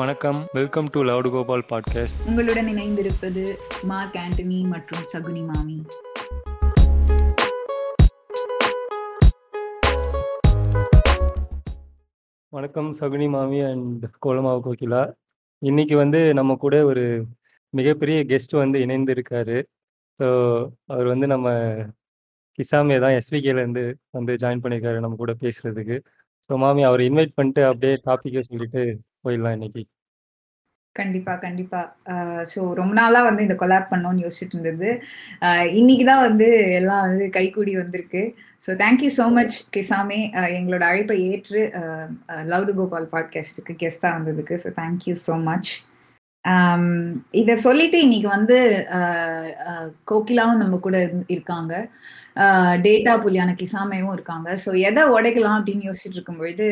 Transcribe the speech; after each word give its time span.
வணக்கம். 0.00 0.38
Welcome 0.56 0.86
to 0.92 1.00
loud 1.08 1.28
Gopal 1.32 1.62
podcast 1.70 2.20
உங்களுடன் 2.28 2.68
இணைந்திருப்பது 2.72 3.42
மார்க் 3.90 4.16
ஆண்டனி 4.22 4.58
மற்றும் 4.72 5.02
சகுனி 5.10 5.42
மாமி. 5.48 5.76
வணக்கம் 12.52 12.90
சகுனி 13.00 13.28
மாமி 13.34 13.60
அண்ட் 13.70 14.06
கோலமாவு 14.26 14.62
கோகிலா. 14.68 15.02
இன்னைக்கு 15.62 15.96
வந்து 16.02 16.22
நம்ம 16.40 16.56
கூட 16.64 16.78
ஒரு 16.92 17.04
மிகப்பெரிய 17.74 18.20
கெஸ்ட் 18.32 18.56
வந்து 18.62 18.80
இணைந்து 18.86 19.14
இருக்காரு 19.18 19.58
ஸோ 20.20 20.30
அவர் 20.94 21.12
வந்து 21.12 21.28
நம்ம 21.34 21.48
கிசாமே 22.58 22.98
தான் 23.06 23.18
எஸ்விகேலேருந்து 23.20 23.84
வந்து 24.18 24.34
ஜாயின் 24.44 24.64
பண்ணியிருக்காரு 24.64 25.04
நம்ம 25.06 25.20
கூட 25.24 25.34
பேசுறதுக்கு. 25.44 25.98
ஸோ 26.50 26.54
மாமி 26.64 26.82
அவர் 26.90 27.06
இன்வைட் 27.10 27.38
பண்ணிட்டு 27.38 27.64
அப்படியே 27.70 27.94
டாப்பிக்கை 28.08 28.44
சொல்லிட்டு 28.50 28.84
போயிடலாம் 29.24 29.56
இன்னைக்கு. 29.58 29.82
கண்டிப்பா 30.96 31.32
கண்டிப்பா. 31.44 31.80
ஸோ 32.52 32.60
ரொம்ப 32.78 32.92
நாளா 32.98 33.18
வந்து 33.26 33.44
இந்த 33.46 33.56
கொலாப் 33.60 33.90
பண்ணோம்னு 33.92 34.24
யோசிச்சுட்டு 34.24 34.56
இருந்தது. 34.56 34.88
இன்னைக்கு 35.80 36.04
தான் 36.08 36.24
வந்து 36.28 36.48
எல்லாம் 36.78 37.04
வந்து 37.08 37.26
கைகூடி 37.36 37.72
வந்திருக்கு. 37.82 38.22
So 38.64 38.72
thank you 38.82 39.10
so 39.18 39.26
much 39.36 39.56
கிசாமே. 39.76 40.18
எங்களோட 40.58 40.84
அழைப்பை 40.90 41.18
ஏற்று 41.30 41.62
லவுடு 42.52 42.74
கோபால் 42.80 43.08
பாட்காஸ்டுக்கு 43.14 43.74
கெஸ்டாக 43.84 44.16
வந்ததுக்கு. 44.18 44.56
ஸோ 44.64 44.70
தேங்க்யூ 44.80 45.14
ஸோ 45.26 45.36
மச் 45.48 45.72
இதை 47.40 47.54
சொல்லிட்டு 47.64 47.98
இன்னைக்கு 48.04 48.28
வந்து 48.36 48.58
கோகிலாவும் 50.10 50.62
நம்ம 50.62 50.76
கூட 50.86 50.96
இருக்காங்க. 51.34 51.72
டேட்டா 52.84 53.12
புலியான 53.22 53.54
கிசாமையும் 53.60 54.12
இருக்காங்க. 54.12 54.48
ஸோ 54.64 54.70
எதை 54.88 55.02
உடைக்கலாம் 55.14 55.56
அப்படின்னு 55.58 55.88
யோசிச்சுட்டு 55.88 56.18
இருக்கும்பொழுது 56.18 56.66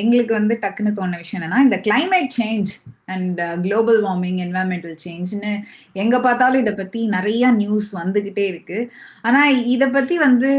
எங்களுக்கு 0.00 0.32
வந்து 0.34 0.58
டக்குன்னு 0.62 0.92
தோண 0.92 1.16
விஷயம் 1.16 1.42
என்னன்னா 1.42 1.64
இந்த 1.66 1.78
climate 1.86 2.30
change 2.40 2.70
and 3.14 3.40
global 3.62 3.98
warming 4.04 4.38
environmental 4.44 4.96
சேஞ்ச்னு 5.04 5.52
எங்க 5.92 6.20
பார்த்தாலும் 6.20 6.60
இதை 6.60 6.72
பத்தி 6.74 7.00
நிறைய 7.06 7.50
நியூஸ் 7.50 7.88
வந்துகிட்டே 7.96 8.44
இருக்கு. 8.52 8.78
ஆனா 9.22 9.48
இதை 9.74 9.88
பத்தி 9.88 10.18
வந்து 10.18 10.50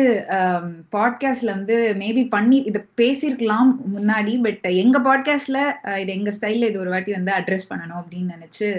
பாட்காஸ்ட்ல 0.91 1.55
வந்து 1.57 1.77
மேபி 1.99 2.25
பண்ணி 2.29 2.59
இதை 2.71 2.81
பேசியிருக்கலாம் 3.01 3.71
முன்னாடி 3.95 4.35
பட் 4.41 4.67
எங்க 4.83 4.99
பாட்காஸ்ட்ல 5.07 5.59
இது 6.01 6.13
எங்க 6.17 6.33
ஸ்டைல்ல 6.39 6.69
இது 6.69 6.79
ஒரு 6.79 6.89
வாட்டி 6.89 7.11
வந்து 7.11 7.31
அட்ரஸ் 7.31 7.69
பண்ணணும் 7.71 8.01
அப்படின்னு 8.01 8.35
நினைச்சு 8.37 8.69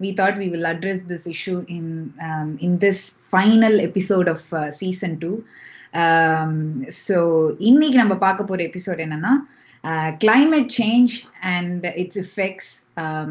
we 0.00 0.10
thought 0.16 0.36
we 0.36 0.48
will 0.48 0.66
address 0.66 1.00
this 1.02 1.26
issue 1.26 1.64
in 1.68 2.12
um, 2.28 2.56
in 2.60 2.78
this 2.78 3.18
final 3.34 3.74
episode 3.80 4.28
of 4.28 4.42
uh, 4.52 4.70
season 4.70 5.12
2 5.20 5.32
um, 6.02 6.54
so 7.06 7.16
இன்னைக்கு 7.70 7.98
நம்ம 7.98 8.16
பார்க்க 8.16 8.50
போகிற 8.50 8.68
எபிசோட் 8.70 9.02
என்னன்னா 9.06 9.32
climate 10.24 10.70
change 10.80 11.12
and 11.54 11.84
its 12.02 12.20
effects 12.24 12.72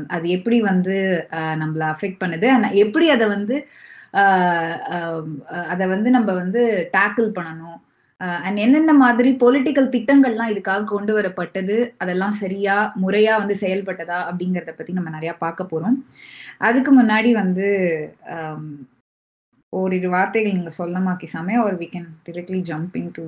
அது 0.08 0.28
எப்படி 0.30 0.58
வந்து 0.62 0.96
uh, 1.32 1.54
நம்மளை 1.62 1.80
நம்மள 1.80 1.84
அஃபெக்ட் 1.96 2.22
பண்ணுது 2.24 2.48
அண்ட் 2.48 2.78
எப்படி 2.84 3.10
அதை 3.10 3.28
வந்து 3.28 3.56
uh, 4.14 4.74
um, 4.98 5.28
அதை 5.74 5.88
வந்து 5.88 6.10
நம்ம 6.10 6.30
வந்து 6.34 6.64
டேக்கிள் 6.98 7.30
பண்ணணும். 7.40 7.78
Uh, 8.22 8.40
அண்ட் 8.46 8.58
என்னென்ன 8.58 8.94
மாதிரி 8.94 9.30
பொலிட்டிக்கல் 9.44 9.92
திட்டங்கள்லாம் 9.96 10.52
இதுக்காக 10.54 10.84
கொண்டு 10.84 11.12
வரப்பட்டது 11.20 11.76
அதெல்லாம் 11.98 12.36
சரியா 12.42 12.76
முறையா 13.04 13.36
வந்து 13.38 13.56
செயல்பட்டதா 13.62 14.18
அப்படிங்கிறத 14.30 14.74
பத்தி 14.76 14.94
நம்ம 14.94 15.10
நிறைய 15.10 15.34
பார்க்க 15.44 15.72
போறோம். 15.72 15.98
அதுக்கு 16.62 16.92
முன்னாடி 17.00 17.30
வந்து 17.42 17.68
ஓரிரு 19.74 20.10
வார்த்தைகள் 20.16 20.56
நீங்க 20.58 20.72
சொல்லமா 20.78 21.12
கிசாமே 21.22 21.56
ஒரு 21.66 21.76
we 21.82 21.88
can 21.94 22.10
directly 22.28 22.60
jumping 22.70 23.10
to 23.18 23.26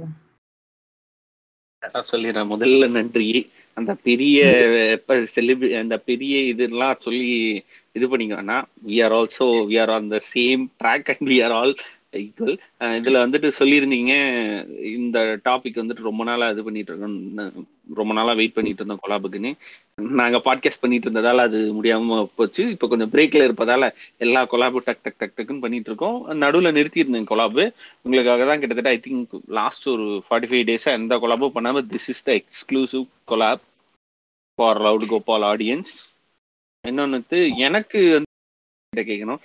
சொல்லிடுறேன். 2.12 2.52
முதல்ல 2.54 2.88
நன்றி. 2.98 3.28
அந்த 3.78 3.92
பெரிய 4.08 4.40
செலிபி 5.36 5.68
அந்த 5.82 5.96
பெரிய 6.10 6.34
இதெல்லாம் 6.52 7.02
சொல்லி 7.06 7.30
இது 7.98 8.06
பண்ணிக்க 8.12 8.36
வேணாம் 8.40 8.68
we 8.90 8.98
are 9.06 9.16
also 9.20 9.48
we 9.70 9.76
are 9.84 9.94
on 9.96 10.12
the 10.16 10.20
same 10.34 10.64
track 10.84 11.10
and 11.14 11.26
we 11.32 11.38
are 11.46 11.56
all 11.60 11.74
equal 12.22 12.58
இதுல 13.00 13.18
வந்துட்டு 13.26 13.50
சொல்லியிருந்தீங்க. 13.60 14.14
இந்த 14.98 15.18
டாபிக் 15.48 15.82
வந்துட்டு 15.82 16.10
ரொம்ப 16.10 16.24
நாளா 16.30 16.50
இது 16.54 16.66
பண்ணிட்டு 16.68 16.92
இருக்கோம் 16.94 17.18
ரொம்ப 17.96 18.14
நாளா 18.14 18.34
வெயிட் 18.34 18.54
பண்ணிட்டு 18.54 18.84
இருந்தோம் 18.84 19.04
கொலாபுக்குன்னு. 19.06 19.52
நாங்க 20.20 20.38
பாட்காஸ்ட் 20.38 20.82
பண்ணிட்டு 20.82 21.10
இருந்ததால 21.10 21.44
அது 21.48 21.60
முடியாம 21.74 22.30
போச்சு. 22.36 22.70
இப்போ 22.70 22.88
கொஞ்சம் 22.88 23.12
பிரேக்ல 23.12 23.44
இருப்பதால 23.48 23.90
எல்லா 24.18 24.42
கொலாபு 24.46 24.82
டக் 24.86 25.04
டக் 25.04 25.20
டக் 25.20 25.36
டக்குன்னு 25.38 25.60
பண்ணிட்டு 25.60 25.90
இருக்கோம். 25.92 26.18
நடுவில் 26.36 26.76
நிறுத்தியிருந்தேன் 26.76 27.30
கொலாபு. 27.34 27.66
உங்களுக்காக 28.02 28.46
தான் 28.46 28.60
கிட்டத்தட்ட 28.60 28.90
ஐ 28.90 29.02
திங்க் 29.08 29.42
லாஸ்ட் 29.48 29.88
ஒரு 29.88 30.24
ஃபார்ட்டி 30.30 30.50
ஃபைவ் 30.52 30.68
டேஸாக 30.70 31.00
எந்த 31.02 31.18
கொலாபும் 31.18 31.56
பண்ணாமல் 31.58 31.86
this 31.86 32.10
is 32.14 32.24
the 32.24 32.32
exclusive 32.34 33.06
collab 33.28 33.64
for 34.60 34.82
loud 34.82 35.06
Gopal 35.08 35.44
audience 35.44 35.94
இன்னொன்று 36.88 37.40
எனக்கு 37.58 38.00
வந்து 38.12 39.12
கேட்கணும் 39.12 39.42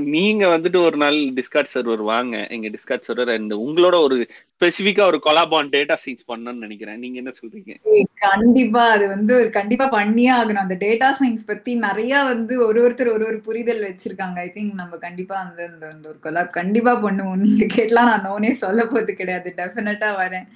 நீங்க 0.00 0.58
வந்துட்டு 0.58 0.78
ஒரு 0.84 0.96
நாள் 0.96 1.14
டிஸ்கார்ட் 1.14 1.70
சர்வர் 1.74 2.02
வாங்க. 2.02 2.46
எங்க 2.46 2.68
டிஸ்கார்ட் 2.68 3.06
சர்வர் 3.08 3.32
அண்ட் 3.34 3.52
உங்களோட 3.52 4.02
ஒரு 4.02 4.16
ஸ்பெசிபிக்கா 4.54 5.00
ஒரு 5.00 5.20
கொலாப் 5.24 5.54
ஆன் 5.54 5.68
டேட்டா 5.68 5.96
சயின்ஸ் 6.04 6.24
பண்ணணும்னு 6.28 6.62
நினைக்கிறேன். 6.64 6.98
நீங்க 6.98 7.16
என்ன 7.16 7.32
சொல்றீங்க? 7.40 7.74
கண்டிப்பா. 8.14 8.90
அது 8.90 9.08
வந்து 9.08 9.38
ஒரு 9.38 9.50
கண்டிப்பா 9.50 9.86
பண்ணியே 9.86 10.30
ஆகணும். 10.30 10.64
அந்த 10.64 10.76
டேட்டா 10.80 11.08
சயின்ஸ் 11.20 11.44
பத்தி 11.46 11.74
நிறைய 11.74 12.22
வந்து 12.22 12.66
ஒரு 12.66 12.78
ஒருத்தர் 12.84 13.12
ஒரு 13.12 13.26
ஒரு 13.26 13.40
புரிதல் 13.40 13.82
வச்சிருக்காங்க. 13.82 14.38
ஐ 14.38 14.52
திங்க் 14.54 14.72
நம்ம 14.72 14.96
கண்டிப்பா 14.96 15.36
அந்த 15.36 15.70
அந்த 15.92 16.08
ஒரு 16.08 16.18
கொலாப் 16.22 16.50
கண்டிப்பா 16.50 16.94
பண்ணுவோம். 17.04 17.42
நீங்க 17.44 17.64
கேட்டலாம். 17.64 18.10
நான் 18.12 18.26
நோனே 18.26 18.52
சொல்ல 18.52 18.84
போறது 18.84 19.12
கிடையாது. 19.12 19.54
டெஃபினட்டா 19.56 20.10
வரேன். 20.22 20.48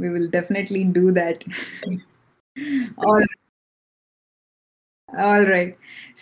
We 0.00 0.10
will 0.12 0.30
definitely 0.32 0.82
do 0.92 1.04
that 1.20 1.42
all 2.94 3.28
alright 5.30 5.72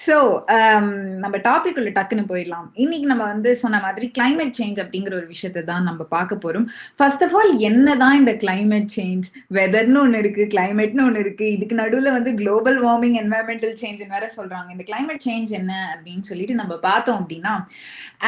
so 0.04 0.16
um, 0.56 0.86
நம்ம 1.22 1.36
டாபிக் 1.46 1.78
உள்ள 1.80 1.90
டக்குன்னு 1.96 2.24
போயிடலாம். 2.30 2.66
இன்னைக்கு 2.82 3.06
நம்ம 3.12 3.24
வந்து 3.32 3.50
சொன்ன 3.62 3.80
மாதிரி 3.84 4.06
கிளைமேட் 4.16 4.52
சேஞ்ச் 4.58 4.78
அப்படிங்கிற 4.82 5.14
ஒரு 5.20 5.26
விஷயத்தை 5.34 5.62
தான் 5.70 5.86
நம்ம 5.88 6.02
பார்க்க 6.14 6.38
போறோம். 6.44 6.66
ஃபர்ஸ்ட் 6.98 7.22
ஆஃப் 7.26 7.34
ஆல் 7.38 7.52
என்னதான் 7.68 8.16
இந்த 8.20 8.32
கிளைமேட் 8.44 8.88
சேஞ்ச் 8.96 9.26
வெதர்னு 9.58 10.00
ஒன்று 10.02 10.20
இருக்கு 10.22 10.44
கிளைமேட்னு 10.54 11.04
ஒன்று 11.06 11.22
இருக்கு 11.24 11.46
இதுக்கு 11.56 11.76
நடுவில் 11.82 12.10
வந்து 12.16 12.32
குளோபல் 12.40 12.78
வார்மிங் 12.86 13.16
என்வாயன்மெண்டல் 13.22 13.74
சேஞ்ச் 13.82 14.04
வேற 14.14 14.28
சொல்றாங்க. 14.36 14.68
இந்த 14.76 14.86
கிளைமேட் 14.90 15.24
சேஞ்ச் 15.28 15.52
என்ன 15.60 15.72
அப்படின்னு 15.94 16.24
சொல்லிட்டு 16.30 16.56
நம்ம 16.60 16.76
பார்த்தோம் 16.88 17.18
அப்படின்னா 17.22 17.54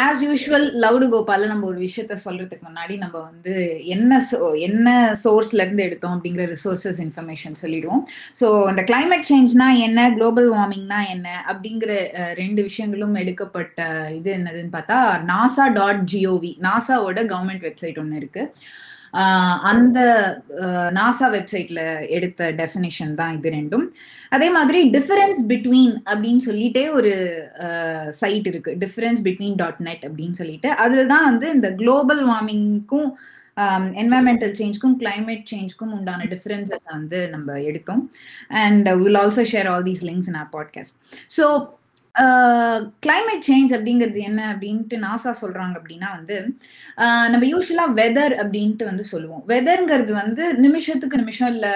ஆஸ் 0.06 0.23
யூஷுவல் 0.29 0.67
லவுடு 0.87 1.09
கோபால 1.15 1.47
நம்ம 1.53 1.67
ஒரு 1.73 1.81
விஷயத்த 1.87 2.19
சொல்றதுக்கு 2.27 2.69
முன்னாடி 2.71 2.97
நம்ம 3.05 3.17
வந்து 3.31 3.55
என்ன 3.97 4.21
சோ 4.31 4.41
என்ன 4.69 4.89
சோர்ஸ்ல 5.25 5.65
இருந்து 5.67 5.87
எடுத்தோம் 5.89 6.17
அப்படிங்கிற 6.17 6.47
ரிசோர்சஸ் 6.55 7.00
இன்ஃபர்மேஷன் 7.06 7.56
சொல்லிடுவோம். 7.62 8.05
ஸோ 8.41 8.47
இந்த 8.73 8.84
கிளைமேட் 8.91 9.29
சேஞ்ச்னா 9.33 9.69
என்ன? 9.89 10.11
குளோபல் 10.19 10.50
வார்மிங்னா 10.55 11.01
என்ன? 11.15 11.29
அப்படிங்கிற 11.51 11.93
ரெண்டு 12.43 12.61
விஷயங்களும் 12.69 13.19
எடுக்கப்பட்ட 13.23 13.89
இது 14.19 14.31
என்னதுன்னு 14.39 14.77
பார்த்தா 14.79 15.01
NASA 15.33 15.67
dot 15.81 16.03
G O V 16.15 16.53
நாசாவோட 16.69 17.21
government 17.33 17.67
website 17.69 18.01
ஒன்று 18.05 18.21
இருக்கு. 18.23 18.45
அந்த 19.71 19.99
நாசா 20.99 21.27
வெப்சைட்ல 21.35 21.81
எடுத்த 22.17 22.51
டெஃபினிஷன் 22.61 23.12
தான் 23.19 23.35
இது 23.39 23.49
ரெண்டும். 23.57 23.85
அதே 24.37 24.49
மாதிரி 24.57 24.79
டிஃபரன்ஸ் 24.95 25.43
பிட்வீன் 25.51 25.93
அப்படின்னு 26.11 26.43
சொல்லிட்டே 26.47 26.85
ஒரு 26.99 27.12
சைட் 28.21 28.49
இருக்கு. 28.53 28.73
டிஃபரன்ஸ் 28.85 29.21
பிட்வீன் 29.27 29.59
டாட் 29.62 29.83
நெட் 29.89 30.07
அப்படின்னு 30.09 30.39
சொல்லிட்டு. 30.41 30.71
அதுல 30.85 31.05
தான் 31.12 31.29
வந்து 31.31 31.49
இந்த 31.57 31.71
குளோபல் 31.83 32.23
வார்மிங்க்கும் 32.31 33.11
என்வாயன்மெண்டல் 33.57 34.55
சேஞ்ச்க்கும் 34.59 34.97
கிளைமேட் 34.99 35.45
சேஞ்ச்க்கும் 35.55 35.93
உண்டான 35.93 36.25
டிஃபரன்சஸ் 36.25 36.85
வந்து 36.85 37.29
நம்ம 37.29 37.61
எடுத்தோம். 37.61 38.11
And 38.49 38.89
will 38.89 39.15
also 39.15 39.45
share 39.53 39.69
all 39.69 39.83
these 39.83 40.05
links 40.05 40.29
in 40.29 40.35
our 40.35 40.49
podcast 40.53 40.95
so 41.39 41.47
climate 43.05 43.47
change 43.49 43.71
அப்படிங்கிறது 43.77 44.19
என்ன 44.21 44.41
அப்படின்ட்டு 44.53 44.97
நாசா 45.05 45.31
சொல்றாங்க 45.41 45.75
அப்படின்னா 45.81 46.09
வந்து 46.17 46.37
நம்ம 47.33 47.45
யூஸ்வலா 47.53 47.87
வெதர் 48.00 48.34
அப்படின்ட்டு 48.43 48.84
வந்து 48.89 49.05
சொல்லுவோம். 49.05 49.43
வெதர்ங்கிறது 49.53 50.12
வந்து 50.12 50.43
நிமிஷத்துக்கு 50.65 51.21
நிமிஷம் 51.23 51.53
இல்ல 51.55 51.67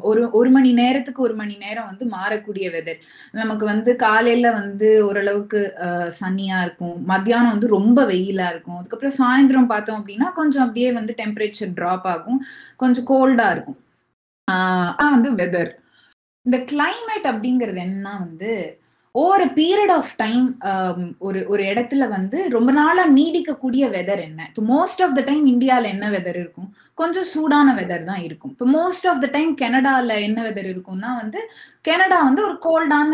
ஒரு 0.00 0.22
ஒரு 0.40 0.50
மணி 0.50 0.72
நேரத்துக்கு 0.72 1.22
ஒரு 1.22 1.34
மணி 1.34 1.54
நேரம் 1.64 1.88
வந்து 1.90 2.06
மாறக்கூடிய 2.16 2.66
வெதர் 2.76 3.00
நமக்கு 3.40 3.66
வந்து 3.66 3.92
காலையில 3.96 4.50
வந்து 4.60 4.90
ஓரளவுக்கு 5.08 5.62
சன்னியா 6.20 6.58
இருக்கும். 6.66 6.98
மத்தியானம் 7.12 7.54
வந்து 7.54 7.74
ரொம்ப 7.76 8.04
வெயிலா 8.12 8.48
இருக்கும். 8.54 8.78
அதுக்கப்புறம் 8.80 9.18
சாயந்தரம் 9.22 9.70
பார்த்தோம் 9.72 10.00
அப்படின்னா 10.00 10.28
கொஞ்சம் 10.40 10.66
அப்படியே 10.66 10.90
வந்து 10.92 11.14
டெம்பரேச்சர் 11.22 11.76
டிராப் 11.80 12.08
ஆகும். 12.14 12.40
கொஞ்சம் 12.76 13.08
கோல்டா 13.12 13.48
இருக்கும். 13.56 13.80
வந்து 15.16 15.30
வெதர் 15.40 15.72
இந்த 16.46 16.58
கிளைமேட் 16.70 17.26
அப்படிங்கிறது 17.30 17.78
என்னன்னா 17.84 18.12
வந்து 18.26 18.50
ஓவர் 19.14 19.44
பீரியட் 19.56 19.92
ஆஃப் 19.96 20.12
டைம் 20.22 20.44
ஒரு 21.26 21.40
ஒரு 21.52 21.62
இடத்துல 21.70 22.04
வந்து 22.16 22.38
ரொம்ப 22.56 22.70
நாளா 22.78 23.04
நீடிக்கக்கூடிய 23.16 23.84
வெதர் 23.94 24.20
என்ன? 24.26 24.40
இப்போ 24.50 24.62
மோஸ்ட் 24.74 25.00
ஆஃப் 25.06 25.16
த 25.18 25.22
டைம் 25.30 25.44
இந்தியாவில் 25.52 25.90
என்ன 25.94 26.08
வெதர் 26.14 26.38
இருக்கும்? 26.42 26.68
கொஞ்சம் 27.00 27.26
சூடான 27.32 27.68
வெதர் 27.80 28.04
தான் 28.10 28.22
இருக்கும். 28.26 28.52
இப்போ 28.54 28.66
மோஸ்ட் 28.76 29.06
ஆஃப் 29.12 29.22
த 29.24 29.28
டைம் 29.36 29.52
கனடால 29.62 30.18
என்ன 30.28 30.38
வெதர் 30.48 30.68
இருக்கும்னா 30.72 31.10
வந்து 31.22 31.40
கனடா 31.88 32.18
வந்து 32.28 32.42
ஒரு 32.48 32.56
கோல்டான 32.66 33.12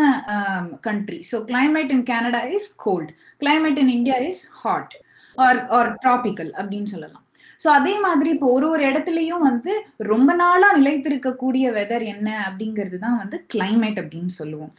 country 0.87 1.19
so 1.31 1.39
climate 1.51 1.93
in 1.95 2.07
Canada 2.13 2.41
is 2.57 2.69
cold 2.85 3.13
climate 3.41 3.79
in 3.83 3.93
India 3.97 4.19
is 4.29 4.43
hot 4.63 4.95
or 5.37 5.61
or 5.77 5.91
tropical 6.03 6.51
அப்படின்னு 6.59 6.89
சொல்லலாம். 6.95 7.23
ஸோ 7.59 7.67
அதே 7.77 7.93
மாதிரி 8.05 8.29
இப்போ 8.35 8.47
ஒரு 8.55 8.65
ஒரு 8.73 8.83
இடத்துலயும் 8.89 9.45
வந்து 9.49 9.71
ரொம்ப 10.11 10.31
நாளாக 10.41 10.77
நிலைத்திருக்கக்கூடிய 10.79 11.65
வெதர் 11.77 12.03
என்ன 12.13 12.27
அப்படிங்கிறது 12.47 12.97
தான் 13.05 13.19
வந்து 13.21 13.37
கிளைமேட் 13.53 13.99
அப்படின்னு 14.01 14.33
சொல்லுவோம். 14.41 14.71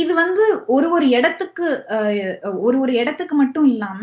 இது 0.00 0.12
வந்து 0.20 0.44
ஒரு 0.74 0.86
ஒரு 0.96 1.06
இடத்துக்கு 1.16 1.66
ஒரு 2.66 2.76
ஒரு 2.84 2.92
இடத்துக்கு 3.00 3.34
மட்டும் 3.40 3.66
இல்லாம 3.72 4.02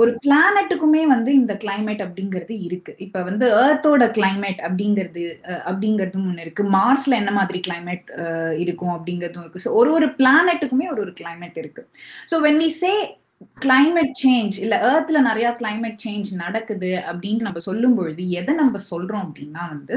ஒரு 0.00 0.10
பிளானட்டுக்குமே 0.24 1.02
வந்து 1.12 1.30
இந்த 1.40 1.52
கிளைமேட் 1.62 2.02
அப்படிங்கிறது 2.06 2.54
இருக்கு. 2.68 2.92
இப்ப 3.06 3.22
வந்து 3.28 3.46
ஏர்த்தோட 3.62 4.06
கிளைமேட் 4.18 4.60
அப்படிங்கிறது 4.68 5.24
அப்படிங்கிறதும் 5.70 6.26
ஒண்ணு 6.30 6.44
இருக்கு. 6.46 6.64
மார்ஸ்ல 6.76 7.18
என்ன 7.22 7.32
மாதிரி 7.38 7.60
கிளைமேட் 7.68 8.04
இருக்கும் 8.64 8.94
அப்படிங்கிறதும் 8.96 9.44
இருக்கு. 9.44 9.64
ஸோ 9.66 9.72
ஒரு 9.80 9.92
ஒரு 9.98 10.08
பிளானட்டுக்குமே 10.20 10.88
ஒரு 10.94 11.02
ஒரு 11.06 11.14
கிளைமேட் 11.22 11.58
இருக்கு. 11.62 11.84
So 12.32 12.38
when 12.46 12.60
we 12.64 12.70
say 12.82 12.92
climate 13.64 14.14
change 14.24 14.56
இல்ல 14.64 14.74
ஏர்த்ல 14.92 15.18
நிறைய 15.28 15.48
கிளைமேட் 15.60 16.00
சேஞ்ச் 16.06 16.30
நடக்குது 16.44 16.90
அப்படின்னு 17.10 17.46
நம்ம 17.48 17.62
சொல்லும் 17.68 17.96
பொழுது 17.98 18.24
எதை 18.40 18.54
நம்ம 18.62 18.78
சொல்றோம் 18.90 19.24
அப்படின்னா 19.26 19.62
வந்து 19.74 19.94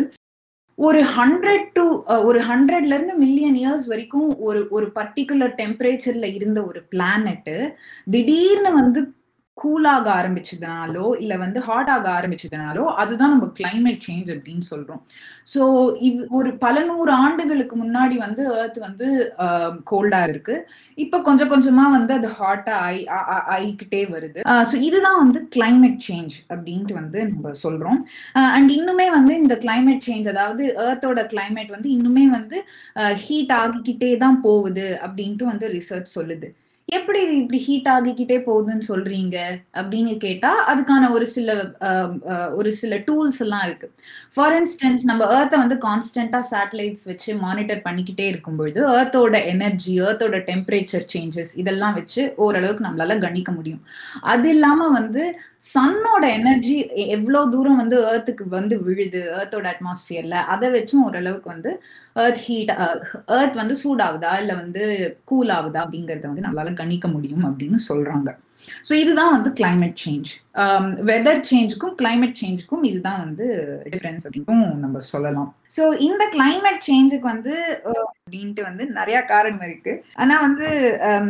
ஒரு 0.78 1.00
ஹண்ட்ரட் 1.16 1.68
டு 1.74 1.84
ஒரு 2.24 2.40
ஹண்ட்ரட்ல 2.42 2.96
இருந்து 2.96 3.16
மில்லியன் 3.16 3.58
இயர்ஸ் 3.58 3.86
வரைக்கும் 3.88 4.30
ஒரு 4.40 4.62
ஒரு 4.70 4.88
பர்டிகுலர் 4.96 5.54
டெம்பரேச்சர்ல 5.58 6.30
இருந்த 6.34 6.60
ஒரு 6.64 6.80
பிளானட்டு 6.92 7.58
திடீர்னு 8.12 8.72
வந்து 8.72 9.02
கூலாக 9.58 10.08
ஆரம்பிச்சதுனாலோ 10.20 11.08
இல்லை 11.24 11.36
வந்து 11.44 11.60
ஹாட் 11.66 11.90
ஆக 11.96 12.08
ஆரம்பிச்சதுனாலோ 12.20 12.84
அதுதான் 13.02 13.34
நம்ம 13.34 13.48
கிளைமேட் 13.60 14.02
சேஞ்ச் 14.08 14.30
அப்படின்னு 14.34 14.66
சொல்றோம். 14.72 15.02
ஸோ 15.54 15.62
இது 16.08 16.20
ஒரு 16.38 16.50
பல 16.64 16.76
நூறு 16.90 17.12
ஆண்டுகளுக்கு 17.26 17.76
முன்னாடி 17.84 18.16
வந்து 18.24 18.44
ஏர்த் 18.62 18.80
வந்து 18.88 19.08
கோல்டா 19.92 20.22
இருக்கு. 20.32 20.56
இப்போ 20.98 21.18
கொஞ்சம் 21.28 21.52
கொஞ்சமா 21.54 21.86
வந்து 21.98 22.14
அது 22.20 22.30
ஹாட்டா 22.40 22.74
ஆயி 22.88 23.02
ஆயிக்கிட்டே 23.56 24.02
வருது. 24.16 24.42
ஸோ 24.72 24.76
இதுதான் 24.88 25.22
வந்து 25.24 25.42
கிளைமேட் 25.58 26.02
சேஞ்ச் 26.10 26.36
அப்படின்ட்டு 26.54 26.98
வந்து 27.02 27.22
நம்ம 27.34 27.54
சொல்றோம். 27.64 28.02
அண்ட் 28.56 28.74
இன்னுமே 28.80 29.08
வந்து 29.18 29.36
இந்த 29.44 29.58
கிளைமேட் 29.66 30.06
சேஞ்ச் 30.10 30.32
அதாவது 30.34 30.66
ஏர்த்தோட 30.88 31.24
கிளைமேட் 31.36 31.72
வந்து 31.78 31.90
இன்னுமே 31.98 32.26
வந்து 32.38 32.60
ஹீட் 33.24 33.56
ஆகிக்கிட்டே 33.62 34.12
தான் 34.26 34.42
போகுது 34.48 34.90
அப்படின்ட்டு 35.08 35.52
வந்து 35.54 35.68
ரிசர்ச் 35.78 36.18
சொல்லுது. 36.18 36.50
எப்படி 36.90 37.20
இது 37.24 37.34
இப்படி 37.36 37.60
ஹீட் 37.66 37.88
ஆகிக்கிட்டே 37.94 38.38
போகுதுன்னு 38.48 38.84
சொல்றீங்க 38.88 39.36
அப்படின்னு 39.80 40.14
கேட்டா 40.24 40.50
அதுக்கான 40.72 41.10
ஒரு 41.12 41.26
சில 41.26 41.50
ஒரு 42.56 42.70
சில 42.80 42.98
டூல்ஸ் 43.08 43.40
எல்லாம் 43.46 43.64
இருக்கு. 43.68 43.88
ஃபார் 44.36 44.54
இன்ஸ்டன்ஸ் 44.60 45.04
நம்ம 45.10 45.24
ஏர்த்தை 45.38 45.58
வந்து 45.64 45.78
கான்ஸ்டன்டா 45.86 46.40
சேட்டலைட்ஸ் 46.52 47.06
வச்சு 47.06 47.32
மானிட்டர் 47.46 47.82
பண்ணிக்கிட்டே 47.88 48.26
இருக்கும்பொழுது 48.32 48.82
ஏர்த்தோட 48.98 49.40
எனர்ஜி 49.54 49.94
ஏர்த்தோட 50.08 50.40
டெம்பரேச்சர் 50.50 51.08
சேஞ்சஸ் 51.16 51.54
இதெல்லாம் 51.64 51.98
வச்சு 52.00 52.22
ஓரளவுக்கு 52.46 52.88
நம்மளால 52.88 53.18
கணிக்க 53.26 53.52
முடியும். 53.52 53.82
அது 54.34 54.48
இல்லாம 54.50 54.90
வந்து 55.00 55.24
சன்னோட 55.74 56.24
எனர்ஜி 56.38 56.78
எவ்வளோ 57.18 57.42
தூரம் 57.52 57.82
வந்து 57.82 57.98
ஏர்த்துக்கு 58.12 58.46
வந்து 58.58 58.76
விழுது 58.88 59.22
ஏர்த்தோட 59.40 59.66
அட்மாஸ்பியர்ல 59.74 60.38
அதை 60.54 60.70
வச்சும் 60.72 61.04
ஓரளவுக்கு 61.08 61.50
வந்து 61.54 61.72
ஏர்த் 62.24 62.42
ஹீட் 62.48 62.74
ஏர்த் 63.38 63.60
வந்து 63.62 63.76
சூடாகுதா 63.84 64.34
இல்லை 64.42 64.56
வந்து 64.56 64.84
கூல் 65.32 65.52
ஆகுதா 65.58 65.82
அப்படிங்கறத 65.86 66.28
வந்து 66.32 66.46
நம்மளால 66.48 66.74
கணிக்க 66.84 67.08
முடியும் 67.08 67.46
அப்படின்னு 67.46 67.80
சொல்றாங்க. 67.90 68.30
ஸோ 68.90 68.94
இதுதான் 69.04 69.34
வந்து 69.36 69.52
கிளைமேட் 69.60 69.98
சேஞ்ச் 70.06 70.32
வெதர் 71.10 71.42
சேஞ்சுக்கும் 71.52 71.96
கிளைமேட் 72.02 72.40
சேஞ்சுக்கும் 72.42 72.84
இதுதான் 72.90 73.22
வந்து 73.26 73.46
டிஃப்ரென்ஸ் 73.94 74.26
அப்படின்னும் 74.28 74.66
நம்ம 74.84 75.00
சொல்லலாம். 75.12 75.50
ஸோ 75.76 75.84
இந்த 76.08 76.24
கிளைமேட் 76.36 76.82
சேஞ்சுக்கு 76.90 77.28
வந்து 77.34 77.54
அப்படின்ட்டு 78.24 78.64
வந்து 78.70 78.84
நிறைய 79.00 79.18
காரணம் 79.34 79.66
இருக்கு. 79.70 79.94
ஆனா 80.24 80.38
வந்து 80.48 80.68
um, 81.10 81.30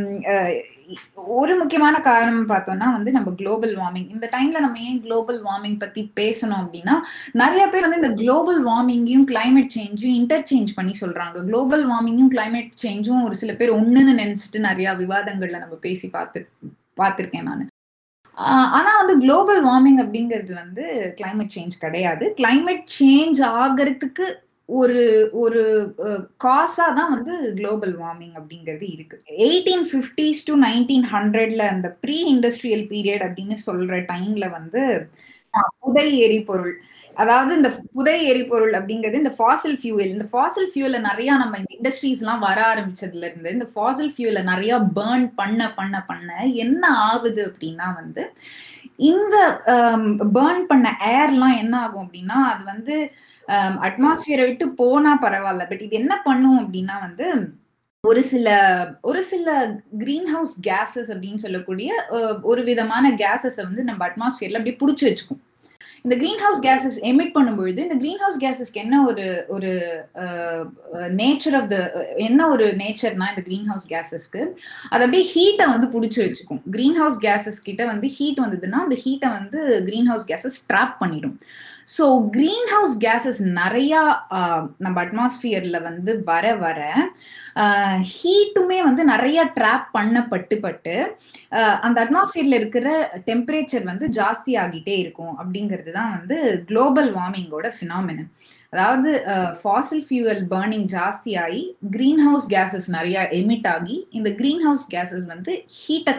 ஒரு 1.35 1.53
முக்கியமான 1.59 1.95
காரணம் 2.07 2.49
பார்த்தோம்னா 2.51 2.87
வந்து 2.95 3.11
நம்ம 3.17 3.29
குளோபல் 3.39 3.73
வார்மிங் 3.79 4.09
இந்த 4.15 4.25
டைம்ல 4.33 4.63
நம்ம 4.65 4.81
ஏன் 4.89 4.99
குளோபல் 5.05 5.39
வார்மிங் 5.47 5.79
பத்தி 5.83 6.01
பேசணும் 6.19 6.61
அப்படின்னா 6.63 6.95
நிறைய 7.41 7.63
பேர் 7.71 7.85
வந்து 7.85 8.01
இந்த 8.01 8.11
குளோபல் 8.21 8.61
வார்மிங்கையும் 8.69 9.25
கிளைமேட் 9.31 9.73
சேஞ்சும் 9.77 10.15
இன்டர்சேஞ்ச் 10.19 10.77
பண்ணி 10.77 10.95
சொல்றாங்க. 11.01 11.37
குளோபல் 11.49 11.85
வார்மிங்கும் 11.91 12.31
கிளைமேட் 12.35 12.71
சேஞ்சும் 12.83 13.25
ஒரு 13.27 13.37
சில 13.43 13.53
பேர் 13.61 13.77
ஒண்ணுன்னு 13.79 14.13
நினைச்சிட்டு 14.21 14.67
நிறைய 14.69 14.95
விவாதங்கள்ல 15.03 15.63
நம்ம 15.65 15.77
பேசி 15.87 16.09
பார்த்து 16.17 16.41
பார்த்துருக்கேன் 17.01 17.47
நான். 17.49 17.69
ஆனா 18.77 18.91
வந்து 18.99 19.15
குளோபல் 19.23 19.61
வார்மிங் 19.65 19.99
அப்படிங்கிறது 20.03 20.53
வந்து 20.61 20.85
கிளைமேட் 21.19 21.55
சேஞ்ச் 21.55 21.75
கிடையாது. 21.85 22.25
கிளைமேட் 22.39 22.85
சேஞ்ச் 22.99 23.41
ஆகிறதுக்கு 23.59 24.25
ஒரு 24.69 25.01
ஒரு 25.43 25.61
காசா 26.43 26.85
தான் 26.99 27.11
வந்து 27.15 27.33
குளோபல் 27.57 27.93
வார்மிங் 28.01 28.35
அப்படிங்கிறது 28.39 28.85
இருக்கு. 28.95 29.17
எயிட்டீன் 29.47 29.85
ஃபிஃப்டிஸ் 29.89 30.41
டு 30.49 30.53
நைன்டீன் 30.61 31.05
ஹண்ட்ரட்ல 31.13 31.65
அந்த 31.73 31.89
ப்ரீ 32.03 32.17
இண்டஸ்ட்ரியல் 32.33 32.85
பீரியட் 32.93 33.25
அப்படின்னு 33.27 33.57
சொல்ற 33.67 33.99
டைம்ல 34.11 34.47
வந்து 34.57 34.83
புதை 35.83 36.07
எரிபொருள். 36.27 36.75
அதாவது 37.21 37.51
இந்த 37.55 37.69
புதை 37.95 38.15
எரிபொருள் 38.31 38.73
அப்படிங்கிறது 38.79 39.21
இந்த 39.21 39.33
ஃபாசில் 39.37 39.77
ஃபியூவல் 39.79 40.13
இந்த 40.13 40.27
ஃபாசில் 40.31 40.69
ஃபியூல 40.71 40.99
நிறைய 40.99 41.29
நம்ம 41.41 41.57
இந்த 41.57 41.71
இண்டஸ்ட்ரீஸ் 41.77 42.21
எல்லாம் 42.23 42.43
வர 42.45 42.59
ஆரம்பிச்சதுல 42.71 43.27
இருந்து 43.29 43.55
இந்த 43.57 43.67
ஃபாசில் 43.73 44.11
ஃபியூல 44.15 44.41
நிறைய 44.43 44.73
பேர்ன் 44.97 45.25
பண்ண 45.35 45.69
பண்ண 45.73 46.01
பண்ண 46.09 46.29
என்ன 46.65 46.83
ஆகுது 47.09 47.43
அப்படின்னா 47.49 47.89
வந்து 48.01 48.23
இந்த 49.11 49.35
பேர்ன் 50.37 50.63
பண்ண 50.65 50.87
ஏர்லாம் 51.17 51.59
என்ன 51.63 51.75
ஆகும் 51.79 52.05
அப்படின்னா 52.05 52.39
அது 52.51 52.63
வந்து 52.73 52.95
அட்மாஸ்பியரை 53.87 54.43
விட்டு 54.47 54.65
போனா 54.81 55.13
பரவாயில்ல. 55.23 55.63
பட் 55.69 55.85
இது 55.87 55.99
என்ன 56.01 56.13
பண்ணும் 56.27 56.59
அப்படின்னா 56.63 56.97
வந்து 57.07 57.27
ஒரு 58.03 58.21
சில 58.23 58.47
ஒரு 59.01 59.21
சில 59.23 59.47
கிரீன் 59.97 60.29
ஹவுஸ் 60.35 60.53
கேசஸ் 60.67 61.09
அப்படின்னு 61.13 61.43
சொல்லக்கூடிய 61.45 61.89
ஒரு 62.41 62.61
விதமான 62.63 63.11
கேசஸை 63.23 63.63
வந்து 63.69 63.83
நம்ம 63.83 64.01
அட்மாஸ்பியர்ல 64.07 64.59
அப்படியே 64.59 64.79
பிடிச்சி 64.81 65.05
வச்சுக்கும். 65.07 65.41
இந்த 66.05 66.15
கிரீன் 66.21 66.41
ஹவுஸ் 66.43 66.61
கேசஸ் 66.65 66.95
எமிட் 67.09 67.33
பண்ணும்பொழுது 67.35 67.79
இந்த 67.85 67.95
கிரீன் 68.01 68.21
ஹவுஸ் 68.23 68.39
கேசஸ்க்கு 68.43 68.79
என்ன 68.85 68.95
ஒரு 69.09 69.25
ஒரு 69.47 69.69
நேச்சர் 71.21 71.55
ஆஃப் 71.59 71.69
த 71.73 71.77
என்ன 72.27 72.47
ஒரு 72.47 72.65
நேச்சர்னா 72.81 73.27
இந்த 73.33 73.43
கிரீன் 73.49 73.69
ஹவுஸ் 73.71 73.87
கேசஸ்க்கு 73.93 74.41
அது 74.89 75.03
அப்படியே 75.05 75.25
ஹீட்டை 75.35 75.67
வந்து 75.73 75.87
பிடிச்சி 75.93 76.19
வச்சுக்கும். 76.23 76.61
கிரீன் 76.75 76.99
ஹவுஸ் 77.01 77.19
கேசஸ் 77.27 77.59
கிட்ட 77.67 77.85
வந்து 77.85 78.07
ஹீட் 78.17 78.41
வந்ததுன்னா 78.45 78.81
அந்த 78.85 78.97
ஹீட்டை 79.05 79.29
வந்து 79.37 79.61
கிரீன் 79.85 80.09
ஹவுஸ் 80.11 80.27
கேசஸ் 80.31 80.59
ட்ராப் 80.71 80.97
பண்ணிடும். 81.03 81.37
ஸோ 81.87 82.05
கிரீன் 82.31 82.67
ஹவுஸ் 82.71 82.95
கேசஸ் 83.01 83.39
நிறையா 83.57 84.01
நம்ம 84.79 84.95
அட்மாஸ்பியர்ல 85.03 85.77
வந்து 85.81 86.11
வர 86.23 86.55
வர 86.55 86.79
ஹீட்டுமே 88.13 88.79
வந்து 88.83 89.03
நிறைய 89.03 89.39
ட்ராப் 89.55 89.87
பண்ணப்பட்டு 89.97 90.57
பட்டு 90.59 90.95
அந்த 91.81 91.97
அட்மாஸ்பியர்ல 92.05 92.59
இருக்கிற 92.61 92.87
டெம்பரேச்சர் 93.27 93.83
வந்து 93.83 94.07
ஜாஸ்தி 94.09 94.53
ஆகிட்டே 94.55 94.97
இருக்கும் 94.97 95.33
அப்படிங்கிறது 95.39 95.91
தான் 95.91 96.13
வந்து 96.17 96.37
குளோபல் 96.65 97.11
வார்மிங்கோட 97.11 97.69
ஃபினாமினன் 97.77 98.29
அதாவது 98.71 99.09
ஃபாசில் 99.59 100.05
ஃபியூவல் 100.07 100.43
பர்னிங் 100.47 100.87
ஜாஸ்தி 100.93 101.33
ஆகி 101.37 101.63
கிரீன் 101.89 102.23
ஹவுஸ் 102.27 102.47
கேசஸ் 102.49 102.87
நிறைய 102.89 103.17
எமிட் 103.31 103.67
ஆகி 103.67 103.97
இந்த 104.11 104.29
கிரீன் 104.29 104.63
ஹவுஸ் 104.65 104.85
கேசஸ் 104.95 105.27
வந்து 105.27 105.53
ஹீட்டை 105.81 106.13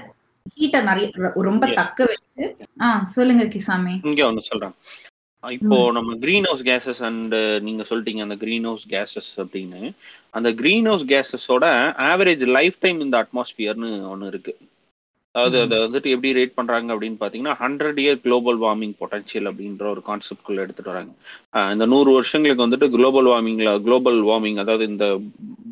ஹீட்டை 0.56 0.80
நிறைய 0.83 1.06
ரொம்ப 1.42 1.64
தக்க 1.73 2.04
வச்சு 2.04 2.47
ஆ 2.83 2.88
சொல்லுங்க 3.16 3.44
கிசாமே. 3.44 3.94
இங்க 4.02 4.23
ஒண்ணு 4.28 4.42
சொல்றேன். 4.42 4.75
இப்போ 5.57 5.77
நம்ம 5.93 6.11
கிரீன் 6.25 6.47
ஹவுஸ் 6.49 6.63
கேசஸ் 6.69 7.01
அண்ட் 7.09 7.35
நீங்க 7.67 7.83
சொல்லிட்டீங்க 7.89 8.23
அந்த 8.27 8.37
கிரீன் 8.45 8.69
ஹவுஸ் 8.71 8.87
கேசஸ் 8.93 9.31
அப்படின்னு. 9.43 9.81
அந்த 10.31 10.49
கிரீன் 10.61 10.89
ஹவுஸ் 10.91 11.07
கேசஸோட 11.13 11.65
ஆவரேஜ் 12.13 12.45
லைஃப் 12.59 12.79
டைம் 12.85 13.01
இந்த 13.01 13.17
அட்மாஸ்பியர்னு 13.25 13.91
ஒன்று 14.13 14.31
இருக்கு. 14.33 14.55
அதாவது 15.35 15.57
அதை 15.63 15.77
வந்துட்டு 15.85 16.09
எப்படி 16.15 16.31
ரேட் 16.39 16.57
பண்றாங்க 16.59 16.95
அப்படின்னு 16.95 17.19
பாத்தீங்கன்னா 17.23 17.55
hundred 17.63 17.97
year 18.03 18.21
global 18.27 18.59
warming 18.65 18.93
potential 19.01 19.49
அப்படின்ற 19.51 19.85
ஒரு 19.93 20.03
கான்செப்ட் 20.09 20.47
குள்ள 20.49 20.65
எடுத்துட்டு 20.65 20.93
வராங்க. 20.93 21.13
இந்த 21.75 21.87
நூறு 21.93 22.11
வருஷங்களுக்கு 22.13 22.67
வந்துட்டு 22.67 22.89
குளோபல் 22.97 23.29
வார்மிங்ல 23.33 23.73
குளோபல் 23.87 24.21
வார்மிங் 24.31 24.61
அதாவது 24.65 24.87
இந்த 24.93 25.07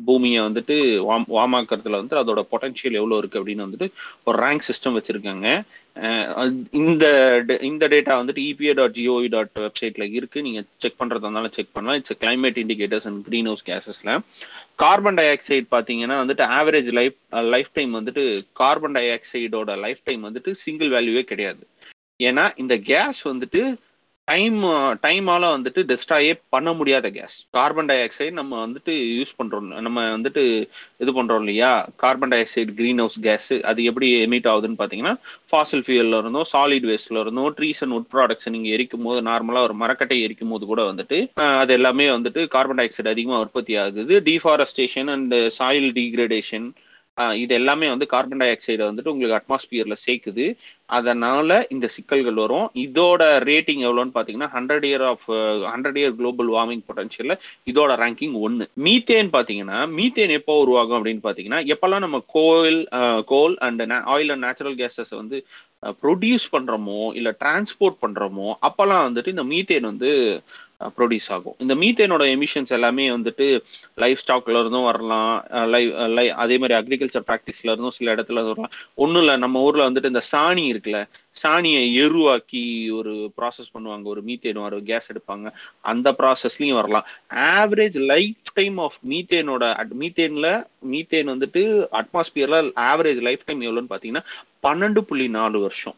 பூமியை 0.07 0.41
வந்துட்டு 0.47 0.75
வாம் 1.09 1.27
வாமாக்கிறதுல 1.37 2.01
வந்து 2.01 2.15
அதோட 2.21 2.41
பொட்டன்ஷியல் 2.51 2.99
எவ்வளோ 3.01 3.17
இருக்கு 3.21 3.39
அப்படின்னு 3.41 3.65
வந்துட்டு 3.67 3.87
ஒரு 4.23 4.37
ரேங்க் 4.45 4.67
சிஸ்டம் 4.69 4.97
வச்சிருக்காங்க. 4.99 5.47
இந்த 6.79 7.05
இந்த 7.69 7.87
டேட்டா 7.93 8.13
வந்துட்டு 8.19 8.41
இபிஏ 8.49 8.73
டாட் 8.79 8.95
ஜிஓவி 8.99 9.27
டாட் 9.33 9.51
வெப்சைட்ல 9.65 10.05
இருக்கு. 10.19 10.39
நீங்க 10.47 10.61
செக் 10.83 10.97
பண்றதா 11.01 11.27
இருந்தாலும் 11.27 11.55
செக் 11.57 11.73
பண்ணலாம். 11.75 11.99
It's 11.99 12.17
climate 12.23 12.57
indicators 12.63 13.05
and 13.09 13.21
greenhouse 13.51 13.65
கேசஸ்ல 13.69 14.15
carbon 14.83 15.19
di 15.19 15.25
oxide 15.35 15.67
பாத்தீங்கன்னா 15.75 16.17
வந்துட்டு 16.23 16.45
ஆவரேஜ் 16.59 16.91
லைஃப் 16.99 17.17
லைஃப் 17.55 17.71
டைம் 17.77 17.93
வந்துட்டு 17.99 18.23
கார்பன் 18.61 18.97
டை 18.97 19.05
ஆக்சைடோட 19.17 19.75
லைஃப் 19.85 20.01
டைம் 20.03 20.23
வந்துட்டு 20.29 20.53
சிங்கிள் 20.65 20.91
வேல்யூவே 20.95 21.23
கிடையாது. 21.31 21.63
ஏன்னா 22.19 22.45
இந்த 22.63 22.77
கேஸ் 22.91 23.21
வந்துட்டு 23.31 23.61
டைம் 24.27 24.57
டைமால 25.05 25.45
வந்துட்டு 25.53 25.81
டெஸ்ட்ராயே 25.89 26.33
பண்ண 26.49 26.69
முடியாத 26.73 27.07
கேஸ் 27.09 27.35
கார்பன் 27.51 27.89
டை 27.89 27.97
ஆக்சைடு 28.03 28.31
நம்ம 28.31 28.53
வந்துட்டு 28.65 28.93
யூஸ் 29.17 29.33
பண்றோம். 29.39 29.67
நம்ம 29.87 30.05
வந்துட்டு 30.17 30.43
இது 30.97 31.11
பண்றோம் 31.17 31.41
இல்லையா? 31.43 31.71
Carbon 32.03 32.31
di 32.33 32.39
oxide 32.43 32.73
green 32.73 32.97
house 32.97 33.17
gas 33.19 33.49
அது 33.71 33.83
எப்படி 33.83 34.09
எமிட் 34.25 34.47
ஆகுதுன்னு 34.51 34.79
பாத்தீங்கன்னா 34.81 35.13
ஃபாசில் 35.51 35.83
ஃபியூல்ல 35.87 36.21
இருந்தோ 36.23 36.43
சாலிட் 36.53 36.87
வேஸ்ட்ல 36.91 37.23
இருந்தோ 37.25 37.43
ட்ரீஸ் 37.57 37.83
அண்ட் 37.85 37.95
உட் 37.97 38.09
ப்ராடக்ட்ஸ் 38.13 38.49
நீங்க 38.49 38.69
எரிக்கும் 38.77 39.05
போது 39.09 39.21
நார்மலா 39.29 39.63
ஒரு 39.69 39.73
மரக்கட்டை 39.73 40.21
எரிக்கும் 40.27 40.49
போது 40.49 40.65
கூட 40.65 40.83
வந்துட்டு 40.91 41.19
அது 41.63 41.73
எல்லாமே 41.73 42.07
வந்துட்டு 42.09 42.47
கார்பன் 42.47 42.81
டை 42.81 42.87
ஆக்சைடு 42.87 43.13
அதிகமாக 43.15 43.43
உற்பத்தி 43.47 43.75
ஆகுது. 43.75 44.15
டிஃபாரஸ்டேஷன் 44.29 45.11
அண்ட் 45.17 45.35
சாயில் 45.59 45.91
டீக்ரேடேஷன் 45.99 46.67
இது 47.37 47.53
எல்லாமே 47.57 47.87
வந்து 47.89 48.05
கார்பன் 48.07 48.41
டை 48.41 48.47
ஆக்சைடை 48.53 48.83
வந்துட்டு 48.85 49.11
உங்களுக்கு 49.11 49.37
அட்மாஸ்பியர்ல 49.39 49.95
சேர்க்குது. 50.05 50.45
அதனால 50.89 51.49
இந்த 51.69 51.87
சிக்கல்கள் 51.95 52.39
வரும். 52.43 52.65
இதோட 52.83 53.21
ரேட்டிங் 53.49 53.83
எவ்வளோன்னு 53.87 54.13
பார்த்தீங்கன்னா 54.15 54.49
hundred 54.55 54.85
year 54.89 55.05
of 55.11 55.25
hundred 55.73 55.99
year 56.01 56.15
global 56.19 56.49
warming 56.55 56.83
பொட்டன்ஷியல்ல 56.89 57.35
இதோட 57.67 57.91
ரேங்கிங் 58.03 58.35
ஒன்று 58.41 58.67
மீத்தேன் 58.85 59.29
பார்த்தீங்கன்னா 59.35 59.79
மீத்தேன் 59.97 60.35
எப்போ 60.39 60.55
உருவாகும் 60.63 60.97
அப்படின்னு 60.99 61.23
பார்த்தீங்கன்னா 61.23 61.61
எப்பெல்லாம் 61.73 62.05
நம்ம 62.05 62.21
coal 62.35 62.79
coal 63.25 63.55
and 63.67 63.83
oil 64.07 64.33
and 64.33 64.45
natural 64.47 64.77
gases 64.81 65.13
வந்து 65.13 65.39
ப்ரொடியூஸ் 66.03 66.45
பண்றோமோ 66.51 67.01
இல்லை 67.13 67.31
டிரான்ஸ்போர்ட் 67.39 67.97
பண்றோமோ 68.03 68.49
அப்பெல்லாம் 68.67 69.05
வந்துட்டு 69.07 69.33
இந்த 69.35 69.45
மீத்தேன் 69.45 69.89
வந்து 69.89 70.11
ப்ரொடியூஸ் 70.97 71.29
ஆகும். 71.29 71.55
இந்த 71.57 71.75
மீத்தேனோட 71.75 72.23
எமிஷன்ஸ் 72.35 72.73
எல்லாமே 72.77 73.09
வந்துட்டு 73.09 73.47
லைஃப் 73.95 74.23
ஸ்டாக்ல 74.27 74.59
இருந்தும் 74.59 74.83
வரலாம். 74.83 75.45
லைவ் 75.69 75.91
லை 76.17 76.29
அதே 76.29 76.57
மாதிரி 76.57 76.79
அக்ரிகல்ச்சர் 76.79 77.27
ப்ராக்டிஸ்ல 77.27 77.71
இருந்தும் 77.71 77.91
சில 77.91 78.15
இடத்துல 78.15 78.33
வரலாம். 78.33 78.71
ஒன்றும் 78.95 79.21
இல்லை 79.21 79.37
நம்ம 79.37 79.61
ஊர்ல 79.61 79.89
வந்துட்டு 79.89 80.11
இந்த 80.13 80.21
சாணி 80.31 80.65
இருக்குல்ல 80.73 81.01
சாணியை 81.43 81.83
எருவாக்கி 81.93 82.63
ஒரு 82.91 83.13
ப்ராசஸ் 83.37 83.69
பண்ணுவாங்க. 83.73 84.03
ஒரு 84.03 84.21
மீத்தேன் 84.27 84.63
ஒரு 84.63 84.83
கேஸ் 84.83 85.09
எடுப்பாங்க. 85.13 85.51
அந்த 85.81 86.15
ப்ராசஸ்லயும் 86.19 86.73
வரலாம். 86.73 87.05
ஆவரேஜ் 87.29 87.99
லைஃப் 88.13 88.53
டைம் 88.53 88.77
ஆஃப் 88.77 88.99
மீத்தேனோட 89.09 89.63
மீத்தேன்ல 89.99 90.49
மீத்தேன் 90.91 91.31
வந்துட்டு 91.33 91.63
அட்மாஸ்பியர்ல 92.01 92.71
ஆவரேஜ் 92.91 93.21
லைஃப் 93.21 93.45
டைம் 93.45 93.61
எவ்வளோன்னு 93.61 93.91
பார்த்தீங்கன்னா 93.93 94.23
பன்னெண்டு 94.63 94.99
புள்ளி 94.99 95.27
நாலு 95.27 95.59
வருஷம். 95.59 95.95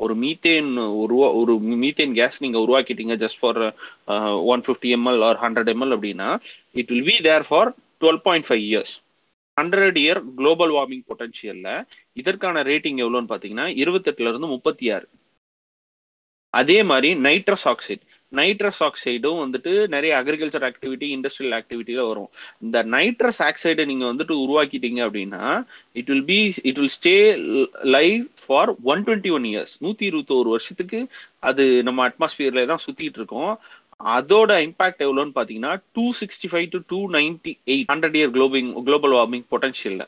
ஒரு 0.00 0.14
மீத்தேன் 0.14 0.70
உருவா 1.02 1.28
ஒரு 1.34 1.52
மீத்தேன் 1.82 2.14
கேஸ் 2.14 2.36
நீங்க 2.40 2.58
உருவாக்கிட்டீங்க 2.58 3.14
just 3.16 3.40
for 3.40 3.60
one 4.52 4.62
fifty 4.66 4.90
ML 4.96 5.22
or 5.22 5.38
hundred 5.40 5.70
ML 5.74 5.94
அப்படின்னா 5.96 6.28
it 6.72 6.90
will 6.90 7.08
be 7.10 7.16
there 7.20 7.46
for 7.48 7.70
twelve 8.00 8.22
point 8.22 8.46
five 8.48 8.64
years 8.70 8.94
hundred 9.56 9.98
year 9.98 10.20
global 10.34 10.70
warming 10.70 11.04
பொட்டன்ஷியல்ல 11.10 11.68
இதற்கான 12.12 12.62
ரேட்டிங் 12.62 13.00
எவ்வளோன்னு 13.04 13.30
பார்த்தீங்கன்னா 13.32 13.68
இருபத்தெட்டுல 13.82 14.30
இருந்து 14.30 14.46
முப்பத்தி 14.46 14.90
ஆறு. 14.90 15.06
அதே 16.54 16.78
மாதிரி 16.82 17.08
நைட்ரஸ் 17.20 17.66
ஆக்சைடு 17.72 18.02
நைட்ரஸ் 18.32 18.80
ஆக்சைடும் 18.86 19.40
வந்துட்டு 19.42 19.72
நிறைய 19.88 20.12
அக்ரிகல்ச்சர் 20.20 20.66
ஆக்டிவிட்டி 20.68 21.06
இண்டஸ்ட்ரியல் 21.16 21.56
ஆக்டிவிட்டியில 21.58 22.06
வரும். 22.08 22.30
இந்த 22.62 22.82
நைட்ரஸ் 22.84 23.40
ஆக்சைடை 23.48 23.84
நீங்க 23.84 24.04
வந்துட்டு 24.12 24.34
உருவாக்கிட்டீங்க 24.44 25.00
அப்படின்னா 25.06 25.42
it 25.92 26.10
will 26.12 26.24
be 26.24 26.40
it 26.62 26.78
will 26.78 26.94
stay 26.98 27.16
live 27.96 28.26
for 28.44 28.72
one 28.84 29.04
twenty 29.04 29.30
one 29.30 29.44
years 29.44 29.74
நூத்தி 29.82 30.06
இருபத்தோரு 30.10 30.48
வருஷத்துக்கு 30.48 31.00
அது 31.40 31.66
நம்ம 31.82 32.08
அட்மாஸ்பியர்ல 32.08 32.66
தான் 32.66 32.84
சுத்திட்டு 32.86 33.20
இருக்கோம். 33.22 33.54
அதோட 34.16 34.52
இம்பாக்ட் 34.66 35.04
எவ்வளோன்னு 35.04 35.36
பாத்தீங்கன்னா 35.36 35.80
two 35.92 36.04
sixty 36.20 36.48
five 36.52 36.68
to 36.68 36.78
two 36.88 36.98
ninety 37.10 37.52
eight 37.66 37.90
hundred 37.92 38.18
year 38.18 38.34
globing 38.34 38.72
global 38.88 39.14
warming 39.18 39.46
பொட்டன்ஷியல்ல 39.54 40.04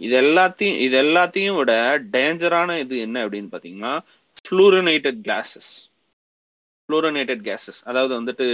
இது 0.00 0.14
எல்லாத்தையும் 0.22 0.78
இது 0.78 0.96
எல்லாத்தையும் 1.02 1.56
விட 1.56 1.72
டேஞ்சரான 2.14 2.78
இது 2.78 2.96
என்ன 2.98 3.26
அப்படின்னு 3.26 3.52
பாத்தீங்கன்னா 3.52 3.92
ஃப்ளூரனேட்டட் 4.48 5.20
கிளாஸஸ் 5.26 5.70
ஃப்ளூரனேட்டட் 6.88 7.42
கேஸஸ் 7.44 7.80
அதாவது 7.86 8.12
வந்துட்டு 8.18 8.46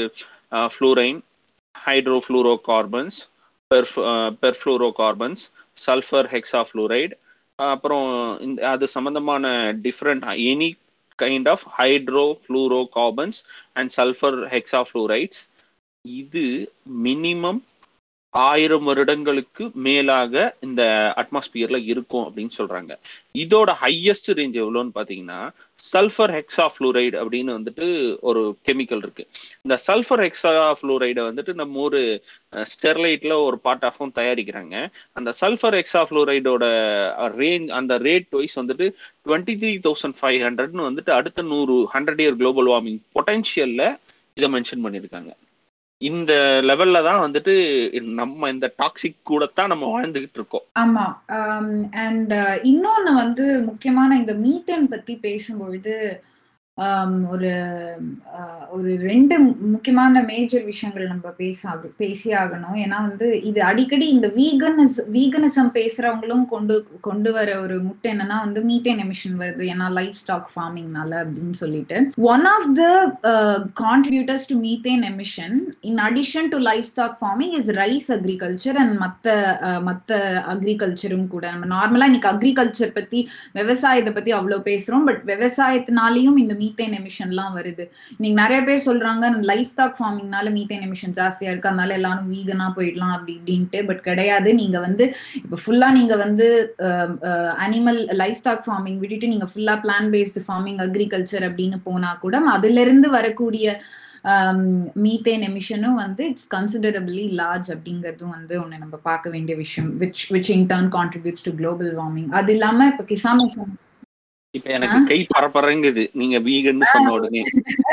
fluorine 0.70 1.18
hydrofluorocarbons 2.66 3.18
perfluorocarbons 4.96 5.42
sulphur 5.76 6.28
hexafluoride 6.68 7.14
அப்புறம் 7.58 8.08
இந்த 8.40 8.60
அது 8.70 8.86
சம்மந்தமான 8.94 9.46
different 9.86 10.24
any 10.50 10.70
kind 11.18 11.48
of 11.48 11.64
hydrofluorocarbons 12.96 13.38
and 13.76 13.92
sulphur 13.98 14.38
hexafluorides 14.88 15.42
இது 16.04 16.46
மினிமம் 17.04 17.60
ஆயிரம் 18.32 18.84
வருடங்களுக்கு 18.84 19.70
மேலாக 19.74 20.56
இந்த 20.60 20.82
அட்மாஸ்பியர்ல 21.16 21.78
இருக்கும் 21.84 22.24
அப்படின்னு 22.26 22.50
சொல்றாங்க. 22.58 22.92
இதோட 23.34 23.70
ஹையஸ்ட் 23.82 24.30
ரேஞ்ச் 24.38 24.56
எவ்வளோன்னு 24.62 24.92
பாத்தீங்கன்னா 24.94 25.50
சல்ஃபர் 25.92 26.32
ஹெக்ஸா 26.36 26.66
ஃப்ளூரைடு 26.72 27.16
அப்படின்னு 27.22 27.52
வந்துட்டு 27.58 28.18
ஒரு 28.20 28.56
கெமிக்கல் 28.66 29.02
இருக்கு. 29.04 29.26
இந்த 29.62 29.78
சல்ஃபர் 29.86 30.22
ஹெக்ஸா 30.24 30.72
ஃப்ளூரைடை 30.80 31.22
வந்துட்டு 31.28 31.54
நம்ம 31.54 31.80
ஒரு 31.80 32.22
ஸ்டெர்லைட்ல 32.72 33.44
ஒரு 33.44 33.58
பார்ட் 33.58 33.84
ஆஃபும் 33.90 34.14
தயாரிக்கிறாங்க. 34.14 34.88
அந்த 35.12 35.34
சல்ஃபர் 35.40 35.76
ஹெக்ஸா 35.78 36.04
ஃப்ளூரைடோட 36.10 36.64
ரேஞ்ச் 37.38 37.68
அந்த 37.68 37.98
ரேட் 37.98 38.30
வைஸ் 38.30 38.60
வந்துட்டு 38.60 38.88
டுவெண்ட்டி 39.26 39.56
த்ரீ 39.62 39.74
தௌசண்ட் 39.88 40.18
ஃபைவ் 40.22 40.40
ஹண்ட்ரட்னு 40.46 40.88
வந்துட்டு 40.90 41.10
அடுத்த 41.10 41.42
நூறு 41.42 41.88
ஹண்ட்ரட் 41.94 42.22
இயர் 42.24 42.36
குளோபல் 42.36 42.66
வார்மிங் 42.66 43.00
பொட்டன்ஷியல்ல 43.14 43.96
இதை 44.34 44.50
மென்ஷன் 44.52 44.84
பண்ணியிருக்காங்க. 44.84 45.32
இந்த 46.02 46.32
லெவல்ல 46.62 47.02
தான் 47.02 47.22
வந்துட்டு 47.24 47.54
நம்ம 48.20 48.50
இந்த 48.50 48.66
டாக்ஸிக் 48.78 49.18
கூட 49.22 49.46
தான் 49.46 49.68
நம்ம 49.68 49.86
வாழ்ந்துகிட்டு 49.92 50.38
இருக்கோம். 50.40 50.66
ஆமா. 50.78 51.06
அண்ட் 52.04 52.32
இன்னொன்னு 52.72 53.12
வந்து 53.14 53.46
முக்கியமான 53.60 54.16
இந்த 54.16 54.34
மீத்தேன் 54.44 54.90
பத்தி 54.90 55.14
பேசும்பொழுது 55.22 55.96
ஒரு 56.76 57.50
ஒரு 58.76 58.90
ரெண்டு 58.98 59.34
முக்கியமான 59.72 60.22
மேஜர் 60.28 60.62
விஷயங்கள் 60.64 61.10
நம்ம 61.10 61.30
பேச 61.40 61.72
பேசி 61.96 62.30
ஆகணும் 62.42 62.76
ஏன்னா 62.82 62.98
வந்து 63.08 63.26
இது 63.48 63.60
அடிக்கடி 63.70 64.06
இந்த 64.08 64.28
வீகனிஸ் 64.38 64.96
வீகனிசம் 65.16 65.68
பேசுறவங்களும் 65.74 66.44
கொண்டு 66.52 66.76
கொண்டு 67.00 67.32
வர 67.32 67.48
ஒரு 67.60 67.76
முட்டை 67.88 68.08
என்னன்னா 68.12 68.38
வந்து 68.44 68.60
மீத்தேன் 68.70 69.02
எமிஷன் 69.04 69.36
வருது. 69.42 69.64
ஏன்னா 69.72 69.88
லைஃப் 69.98 70.16
ஸ்டாக் 70.22 70.48
ஃபார்மிங்னால 70.54 71.12
அப்படின்னு 71.24 71.58
சொல்லிட்டு. 71.62 71.98
One 72.34 72.46
of 72.54 72.70
the 72.80 72.86
contributors 73.82 74.48
to 74.52 74.56
methane 74.64 75.04
emission 75.10 75.58
in 75.90 76.00
addition 76.08 76.50
to 76.54 76.60
livestock 76.92 77.18
farming 77.20 77.54
is 77.60 77.70
rice 77.82 78.10
agriculture 78.18 78.80
and 78.84 78.96
மத்த 79.04 79.36
மத்த 79.90 80.22
அக்ரிகல்ச்சரும் 80.54 81.28
கூட. 81.36 81.44
நம்ம 81.52 81.70
நார்மலா 81.76 82.10
இன்னைக்கு 82.12 82.32
அக்ரிகல்ச்சர் 82.32 82.96
பத்தி 82.98 83.28
விவசாயத்தை 83.60 84.14
பத்தி 84.14 84.32
அவ்வளவு 84.40 84.68
பேசுறோம். 84.72 85.06
பட் 85.10 85.22
விவசாயத்தினாலையும் 85.34 86.42
இந்த 86.44 86.60
மீத்தேன் 86.62 86.96
எமிஷன்லாம் 87.00 87.54
வருது. 87.58 87.86
நீங்க 88.22 88.36
நிறைய 88.42 88.60
பேர் 88.68 88.86
சொல்றாங்க 88.88 89.30
லைஃப் 89.50 89.70
ஸ்டாக் 89.72 89.96
ஃபார்மிங்னால 90.00 90.50
மீத்தேன் 90.56 90.84
எமிஷன் 90.88 91.16
ஜாஸ்தியா 91.20 91.50
இருக்கு 91.52 91.70
அதனால 91.70 91.96
எல்லாரும் 92.00 92.28
வீகனா 92.34 92.68
போயிடலாம் 92.78 93.14
அப்படி 93.16 93.34
இப்படின்ட்டு 93.38 93.80
பட் 93.88 94.02
கிடையாது. 94.08 94.50
நீங்க 94.62 94.78
வந்து 94.86 95.06
இப்போ 95.44 95.58
ஃபுல்லா 95.64 95.90
நீங்க 95.98 96.16
வந்து 96.24 96.46
அனிமல் 97.66 98.00
லைஃப் 98.22 98.38
ஸ்டாக் 98.42 98.64
ஃபார்மிங் 98.68 99.00
விட்டுட்டு 99.02 99.32
நீங்க 99.32 99.48
ஃபுல்லா 99.52 99.76
பிளான் 99.84 100.08
பேஸ்டு 100.14 100.44
ஃபார்மிங் 100.46 100.80
அக்ரிகல்ச்சர் 100.86 101.46
அப்படின்னு 101.48 101.80
போனா 101.88 102.12
கூட 102.24 102.38
அதுல 102.54 102.80
இருந்து 102.86 103.10
வரக்கூடிய 103.18 103.66
மீத்தேன் 105.04 105.44
எமிஷனும் 105.46 105.96
வந்து 106.02 106.22
இட்ஸ் 106.30 106.50
கன்சிடரபிளி 106.54 107.24
லார்ஜ் 107.40 107.70
அப்படிங்கிறதும் 107.74 108.34
வந்து 108.36 108.54
ஒன்று 108.62 108.82
நம்ம 108.82 108.98
பார்க்க 109.08 109.32
வேண்டிய 109.34 109.54
விஷயம் 109.62 109.88
which 110.02 110.22
which 110.34 110.50
in 110.56 110.66
turn 110.72 110.90
contributes 110.96 111.46
to 111.46 111.52
global 111.60 111.90
warming 112.00 112.28
அது 112.40 112.52
இல்லாம 112.56 112.86
இப்போ 112.92 113.06
கிசாம 113.10 113.46
இப்ப 114.54 114.70
எனக்கு 114.70 115.04
கை 115.04 115.26
பரபரங்குது. 115.28 116.02
நீங்க 116.12 116.38
வீகன்னு 116.38 116.88
சொன்ன 116.92 117.12
உடனே. 117.12 117.42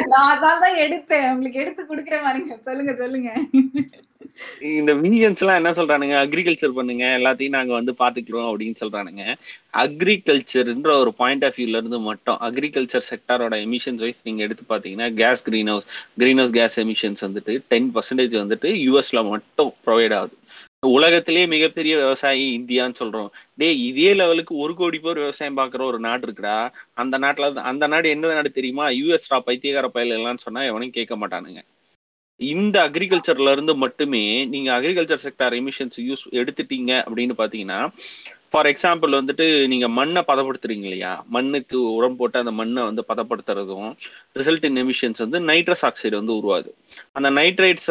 நான் 0.07 0.39
தான் 0.39 0.77
எடுத்தேன். 0.85 1.31
உங்களுக்கு 1.33 1.59
எடுத்து 1.59 1.81
குடுக்குற 1.83 2.17
மாதிரிங்க. 2.25 2.55
சொல்லுங்க 2.59 2.93
சொல்லுங்க. 2.93 3.29
இந்த 4.61 4.93
வீகன்ஸ் 4.93 5.41
எல்லாம் 5.43 5.59
என்ன 5.59 5.71
சொல்றானுங்க? 5.71 6.15
அக்ரிகல்ச்சர் 6.23 6.75
பண்ணுங்க. 6.79 7.05
எல்லாத்தையும் 7.19 7.55
நாங்க 7.57 7.73
வந்து 7.73 7.91
பாத்துக்கிறோம் 7.91 8.49
அப்படின்னு 8.49 8.75
சொல்றானுங்க. 8.83 9.23
அக்ரிகல்ச்சர்ன்ற 9.73 10.91
ஒரு 10.99 11.13
பாயிண்ட் 11.13 11.45
ஆஃப் 11.45 11.57
வியூல 11.57 11.81
இருந்து 11.81 11.99
மட்டும் 11.99 12.37
அக்ரிகல்ச்சர் 12.49 13.09
செக்டாரோட 13.11 13.57
எமிஷன்ஸ் 13.67 14.03
வைஸ் 14.05 14.21
நீங்க 14.23 14.43
எடுத்து 14.43 14.65
பாத்தீங்கன்னா 14.75 15.13
gas 15.13 15.43
greenhouse 15.67 15.87
greenhouse 16.37 16.51
gas 16.51 16.79
emissions 16.79 17.25
வந்துட்டு 17.27 17.55
டென் 17.67 17.91
பர்சன்டேஜ் 17.95 18.37
வந்துட்டு 18.43 18.71
யூஎஸ்ல 18.87 19.29
மட்டும் 19.29 19.73
ப்ரொவைட் 19.85 20.15
ஆகுது. 20.15 20.35
உலகத்திலேயே 20.83 21.45
மிகப்பெரிய 21.45 21.98
விவசாயி 21.98 22.59
இந்தியான்னு 22.59 23.00
சொல்றோம். 23.00 23.29
டே 23.55 23.77
இதே 23.77 24.13
லெவலுக்கு 24.13 24.57
ஒரு 24.57 24.75
கோடி 24.75 25.00
பேர் 25.00 25.17
விவசாயம் 25.17 25.57
பாக்குற 25.57 25.81
ஒரு 25.83 26.00
நாடு 26.00 26.27
இருக்குடா. 26.27 26.69
அந்த 26.93 27.19
நாட்டுல 27.19 27.53
அந்த 27.53 27.88
நாடு 27.88 28.09
எந்த 28.09 28.33
நாடு 28.33 28.51
தெரியுமா? 28.51 28.86
யூஎஸ்ரா 28.89 29.39
பைத்தியகார 29.45 29.88
பயில 29.88 30.13
எல்லாம் 30.13 30.38
சொன்னா 30.38 30.62
எவனையும் 30.62 30.98
கேட்க 30.98 31.15
மாட்டானுங்க. 31.17 31.62
இந்த 32.39 32.89
அக்ரிகல்ச்சர்ல 32.89 33.51
இருந்து 33.51 33.75
மட்டுமே 33.75 34.45
நீங்க 34.45 34.69
அக்ரிகல்ச்சர் 34.79 35.24
செக்டார் 35.24 35.55
எமிஷன்ஸ் 35.62 35.98
யூஸ் 35.98 36.24
எடுத்துட்டீங்க 36.31 36.91
அப்படின்னு 37.09 37.36
பாத்தீங்கன்னா 37.38 37.79
ஃபார் 38.51 38.68
எக்ஸாம்பிள் 38.72 39.12
வந்துட்டு 39.18 39.46
நீங்க 39.72 39.88
மண்ணை 39.98 40.22
பதப்படுத்துறீங்க 40.29 40.86
இல்லையா? 40.88 41.12
மண்ணுக்கு 41.36 41.77
உரம் 41.98 42.18
போட்டு 42.20 42.38
அந்த 42.41 42.53
மண்ணை 42.60 42.82
வந்து 42.89 43.03
பதப்படுத்துறதும் 43.12 43.89
ரிசல்ட் 44.39 44.65
இன் 44.70 44.79
எமிஷன்ஸ் 44.84 45.24
வந்து 45.25 45.39
நைட்ரஸ் 45.50 45.84
ஆக்சைடு 45.89 46.15
வந்து 46.20 46.36
உருவாது 46.39 46.70
அந்த 47.18 47.29
நைட்ரேட்ஸ் 47.39 47.89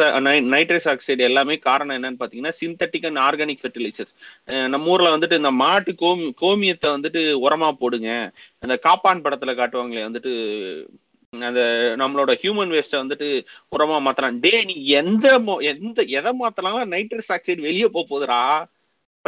நைட்ரஸ் 0.53 0.87
ஆக்சைடு 0.93 1.27
எல்லாமே 1.29 1.57
காரணம் 1.67 1.95
என்னன்னு 1.97 2.21
பாத்தீங்கன்னா 2.21 2.53
சிந்தட்டிக் 2.61 3.07
அண்ட் 3.09 3.21
ஆர்கானிக் 3.27 3.61
ஃபெர்டிலைசர்ஸ் 3.63 4.13
நம்ம 4.73 4.91
ஊர்ல 4.93 5.15
வந்துட்டு 5.17 5.39
இந்த 5.41 5.51
மாட்டு 5.63 5.93
கோமி 6.03 6.27
கோமியத்தை 6.43 6.89
வந்துட்டு 6.97 7.21
உரமா 7.47 7.69
போடுங்க. 7.83 8.09
அந்த 8.65 8.77
காப்பான் 8.87 9.23
படத்துல 9.25 9.53
காட்டுவாங்களே 9.59 10.07
வந்துட்டு 10.07 10.33
அந்த 11.33 11.61
நம்மளோட 12.01 12.31
ஹியூமன் 12.41 12.71
வேஸ்ட்டை 12.75 12.99
வந்துட்டு 13.01 13.27
உரமா 13.75 13.97
மாத்தலாம். 14.05 14.39
டே 14.45 14.53
நீ 14.69 14.75
எந்த 14.99 15.25
எந்த 15.71 15.99
எதை 16.19 16.31
மாத்தலாம் 16.41 16.79
நைட்ரஸ் 16.95 17.31
ஆக்சைடு 17.35 17.67
வெளியே 17.69 17.89
போகுதுரா 17.97 18.41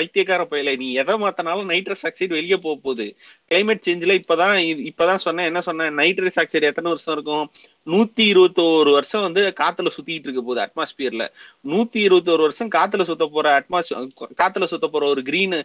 பைத்தியக்கார 0.02 0.44
பயில. 0.54 0.76
நீ 0.84 0.90
எதை 1.04 1.16
மாத்தினாலும் 1.24 1.70
நைட்ரஸ் 1.74 2.06
ஆக்சைடு 2.10 2.34
வெளியே 2.40 2.60
போக 2.68 2.76
போகுது. 2.86 3.08
கிளைமேட் 3.52 3.86
சேஞ்சில் 3.88 4.20
இப்பதான் 4.22 4.56
இப்பதான் 4.92 5.26
சொன்னேன். 5.28 5.50
என்ன 5.52 5.62
சொன்னேன்? 5.70 5.94
நைட்ரஸ் 6.02 6.40
ஆக்சைடு 6.44 6.70
எத்தனை 6.72 6.90
வருஷம் 6.94 7.16
இருக்கும்? 7.18 7.46
நூத்தி 7.88 8.24
இருபத்தோரு 8.32 8.92
வருஷம் 8.98 9.24
வந்து 9.28 9.42
காத்துல 9.62 9.92
சுத்திட்டு 9.96 10.28
இருக்க 10.28 10.42
போகுது 10.48 10.62
அட்மாஸ்பியர்ல 10.66 11.24
நூத்தி 11.72 12.00
இருபத்தோரு 12.08 12.42
வருஷம் 12.48 12.72
காத்துல 12.76 13.06
சுத்த 13.10 13.26
போற 13.36 13.48
அட்மாஸ் 13.60 13.90
காத்துல 14.42 14.68
சுத்த 14.74 14.88
போற 14.96 15.06
ஒரு 15.14 15.22
கிரீன் 15.30 15.56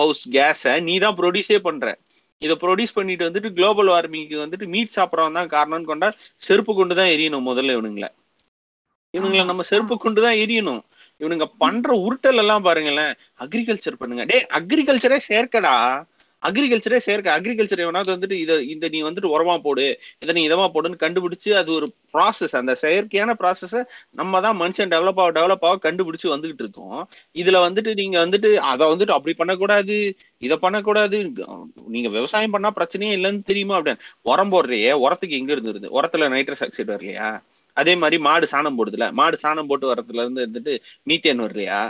ஹவுஸ் 0.00 0.24
கேஸ 0.36 0.74
நீ 0.88 0.96
தான் 1.04 1.16
ப்ரொடியூஸே 1.20 1.60
பண்ற. 1.68 1.86
இதை 2.42 2.54
ப்ரொடியூஸ் 2.64 2.96
பண்ணிட்டு 2.98 3.26
வந்துட்டு 3.28 3.50
குளோபல் 3.58 3.90
வார்மிங்க்கு 3.94 4.36
வந்துட்டு 4.44 4.66
மீட் 4.74 4.94
சாப்பிடறவன் 4.96 5.38
தான் 5.38 5.52
காரணம்னு 5.56 5.90
கொண்டா 5.90 6.08
செருப்பு 6.46 6.72
கொண்டு 6.80 6.94
தான் 7.00 7.12
எரியணும் 7.14 7.48
முதல்ல 7.50 7.76
இவனுங்களை. 7.76 8.10
இவனுங்களை 9.14 9.44
நம்ம 9.52 9.64
செருப்பு 9.70 9.94
கொண்டு 10.04 10.20
தான் 10.26 10.38
எரியணும். 10.44 10.82
இவனுங்க 11.20 11.46
பண்ற 11.58 11.94
உருட்டல் 12.06 12.40
எல்லாம் 12.42 12.62
பாருங்களேன் 12.62 13.12
அக்ரிகல்ச்சர் 13.44 14.00
பண்ணுங்க. 14.00 14.24
டே 14.24 14.38
அக்ரிகல்ச்சரே 14.60 15.18
சேர்க்கடா. 15.30 15.76
அக்ரிகல்ச்சரே 16.42 16.98
சேர்க்க 16.98 17.36
அக்ரிகல்ச்சர் 17.36 17.82
எவனாவது 17.84 18.10
வந்துட்டு 18.14 18.36
இதை 18.42 18.54
இந்த 18.68 18.86
நீ 18.88 18.98
வந்துட்டு 19.02 19.28
உரமா 19.34 19.54
போடு 19.58 19.84
இதை 20.22 20.32
நீ 20.34 20.42
இதமா 20.48 20.66
போடுன்னு 20.74 21.00
கண்டுபிடிச்சு 21.04 21.50
அது 21.60 21.70
ஒரு 21.72 21.86
ப்ராசஸ் 22.14 22.54
அந்த 22.60 22.72
செயற்கையான 22.82 23.34
ப்ராசஸ 23.42 23.80
நம்ம 24.10 24.40
தான் 24.40 24.58
மனுஷன் 24.60 24.92
டெவலப் 24.94 25.20
ஆக 25.22 25.32
டெவலப் 25.38 25.64
ஆக 25.68 25.80
கண்டுபிடிச்சு 25.86 26.28
வந்துகிட்டு 26.34 26.64
இருக்கோம். 26.64 27.00
இதுல 27.36 27.60
வந்துட்டு 27.66 27.94
நீங்க 27.94 28.18
வந்துட்டு 28.24 28.50
அதை 28.72 28.86
வந்துட்டு 28.92 29.16
அப்படி 29.16 29.34
பண்ணக்கூடாது 29.34 29.96
இதை 30.42 30.56
பண்ணக்கூடாது. 30.56 31.18
நீங்க 31.86 32.08
விவசாயம் 32.08 32.54
பண்ணா 32.56 32.72
பிரச்சனையே 32.80 33.16
இல்லைன்னு 33.18 33.42
தெரியுமா 33.52 33.76
அப்படின்னு. 33.78 34.04
உரம் 34.32 34.52
போடுறியே 34.54 34.92
உரத்துக்கு 35.06 35.40
எங்க 35.40 35.52
இருந்து 35.52 35.94
உரத்துல 35.98 36.28
நைட்ரஸ் 36.36 36.64
ஆக்சைடு 36.68 36.94
வரலையா 36.96 37.30
அதே 37.76 37.94
மாதிரி 37.96 38.16
மாடு 38.26 38.46
சாணம் 38.52 38.76
போடுதுல. 38.78 39.06
மாடு 39.12 39.36
சாணம் 39.42 39.68
போட்டு 39.70 39.86
வரதுல 39.90 40.24
இருந்து 40.24 40.44
இருந்துட்டு 40.44 40.74
மீத்தேன் 41.06 41.44
வரலையா 41.44 41.80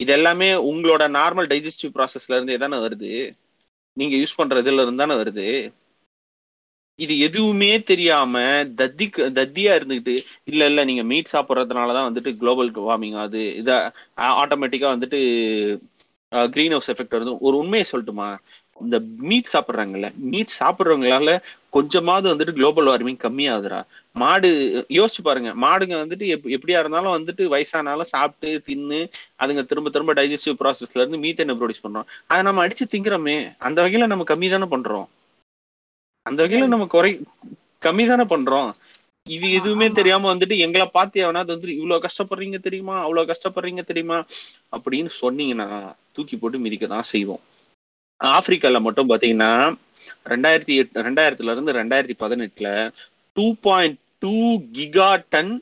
இது 0.00 0.12
எல்லாமே 0.12 0.48
உங்களோட 0.70 1.02
நார்மல் 1.16 1.50
டைஜஸ்டிவ் 1.52 1.94
ப்ராசஸ்ல 1.96 2.36
இருந்து 2.36 2.58
தானே 2.58 2.78
வருது? 2.84 3.10
நீங்க 3.96 4.14
யூஸ் 4.16 4.36
பண்ற 4.36 4.62
இதுல 4.62 4.84
இருந்து 4.84 5.02
தானே 5.04 5.16
வருது? 5.16 5.46
இது 6.98 7.14
எதுவுமே 7.26 7.70
தெரியாம 7.82 8.34
தத்தி 8.78 9.06
தத்தியா 9.38 9.72
இருந்துகிட்டு 9.78 10.14
இல்ல 10.44 10.66
இல்ல 10.66 10.80
நீங்க 10.84 11.02
மீட் 11.04 11.32
சாப்பிட்றதுனாலதான் 11.32 12.08
வந்துட்டு 12.08 12.32
குளோபல் 12.38 12.70
வார்மிங் 12.82 13.16
ஆகுது. 13.18 13.42
இத 13.60 13.70
ஆட்டோமேட்டிக்கா 14.36 14.88
வந்துட்டு 14.94 15.20
கிரீன் 16.52 16.74
ஹவுஸ் 16.74 16.90
எஃபெக்ட் 16.92 17.16
வருது. 17.16 17.32
ஒரு 17.40 17.56
உண்மையை 17.58 17.86
சொல்லட்டுமா? 17.88 18.28
இந்த 18.84 18.98
மீட் 19.30 19.52
சாப்பிட்றாங்கல்ல 19.52 20.08
மீட் 20.32 20.56
சாப்பிட்றவங்களால 20.60 21.32
கொஞ்சமாவது 21.70 22.26
வந்துட்டு 22.32 22.54
குளோபல் 22.58 22.88
வார்மிங் 22.90 23.20
கம்மியாகுதுடா. 23.24 23.80
மாடு 24.12 24.48
யோசிச்சு 24.98 25.22
பாருங்க 25.22 25.50
மாடுங்க 25.64 25.94
வந்துட்டு 26.02 26.26
எப் 26.34 26.48
எப்படியா 26.56 26.78
இருந்தாலும் 26.78 27.14
வந்துட்டு 27.16 27.42
வயசானாலும் 27.54 28.12
சாப்பிட்டு 28.14 28.50
தின்னு 28.66 28.98
அதுங்க 29.38 29.64
திரும்ப 29.66 29.90
திரும்ப 29.90 30.14
டைஜஸ்டிவ் 30.14 30.60
ப்ராசஸ்ல 30.62 31.02
இருந்து 31.02 31.22
மீத்தேனை 31.24 31.54
ப்ரொடியூஸ் 31.60 31.84
பண்றோம். 31.86 32.08
அதை 32.26 32.42
நம்ம 32.42 32.66
அடிச்சு 32.66 32.86
திங்குறோமே 32.94 33.36
அந்த 33.58 33.78
வகையில 33.84 34.06
நம்ம 34.06 34.26
கம்மி 34.32 34.50
தானே 34.50 34.68
பண்றோம். 34.74 35.06
அந்த 36.26 36.38
வகையில 36.46 36.66
நம்ம 36.66 36.86
குறை 36.86 37.12
கம்மி 37.82 38.06
தானே 38.06 38.24
பண்றோம். 38.34 38.70
இது 39.26 39.52
எதுவுமே 39.52 39.88
தெரியாம 39.88 40.34
வந்துட்டு 40.34 40.56
எங்களை 40.56 40.86
பார்த்து 40.86 41.20
எவனாவது 41.20 41.52
வந்துட்டு 41.54 41.78
இவ்வளவு 41.80 42.04
கஷ்டப்படுறீங்க 42.06 42.58
தெரியுமா? 42.60 42.96
அவ்வளவு 43.00 43.30
கஷ்டப்படுறீங்க 43.32 43.84
தெரியுமா? 43.84 44.18
அப்படின்னு 44.76 45.10
சொன்னீங்கன்னா 45.20 45.68
தூக்கி 46.12 46.36
போட்டு 46.36 46.58
மிதிக்க 46.58 46.86
தான் 46.86 47.10
செய்வோம். 47.12 47.42
ஆப்பிரிக்கால 48.22 48.80
மட்டும் 48.80 49.08
பாத்தீங்கன்னா 49.08 49.52
ரெண்டாயிரத்தி 50.24 50.74
எட்டு 50.74 51.02
ரெண்டாயிரத்துல 51.02 51.50
இருந்து 51.50 51.72
ரெண்டாயிரத்தி 51.72 52.16
பதினெட்டுல 52.18 52.68
two 53.36 53.54
point 53.60 53.98
two 54.18 54.34
gigaton 55.28 55.52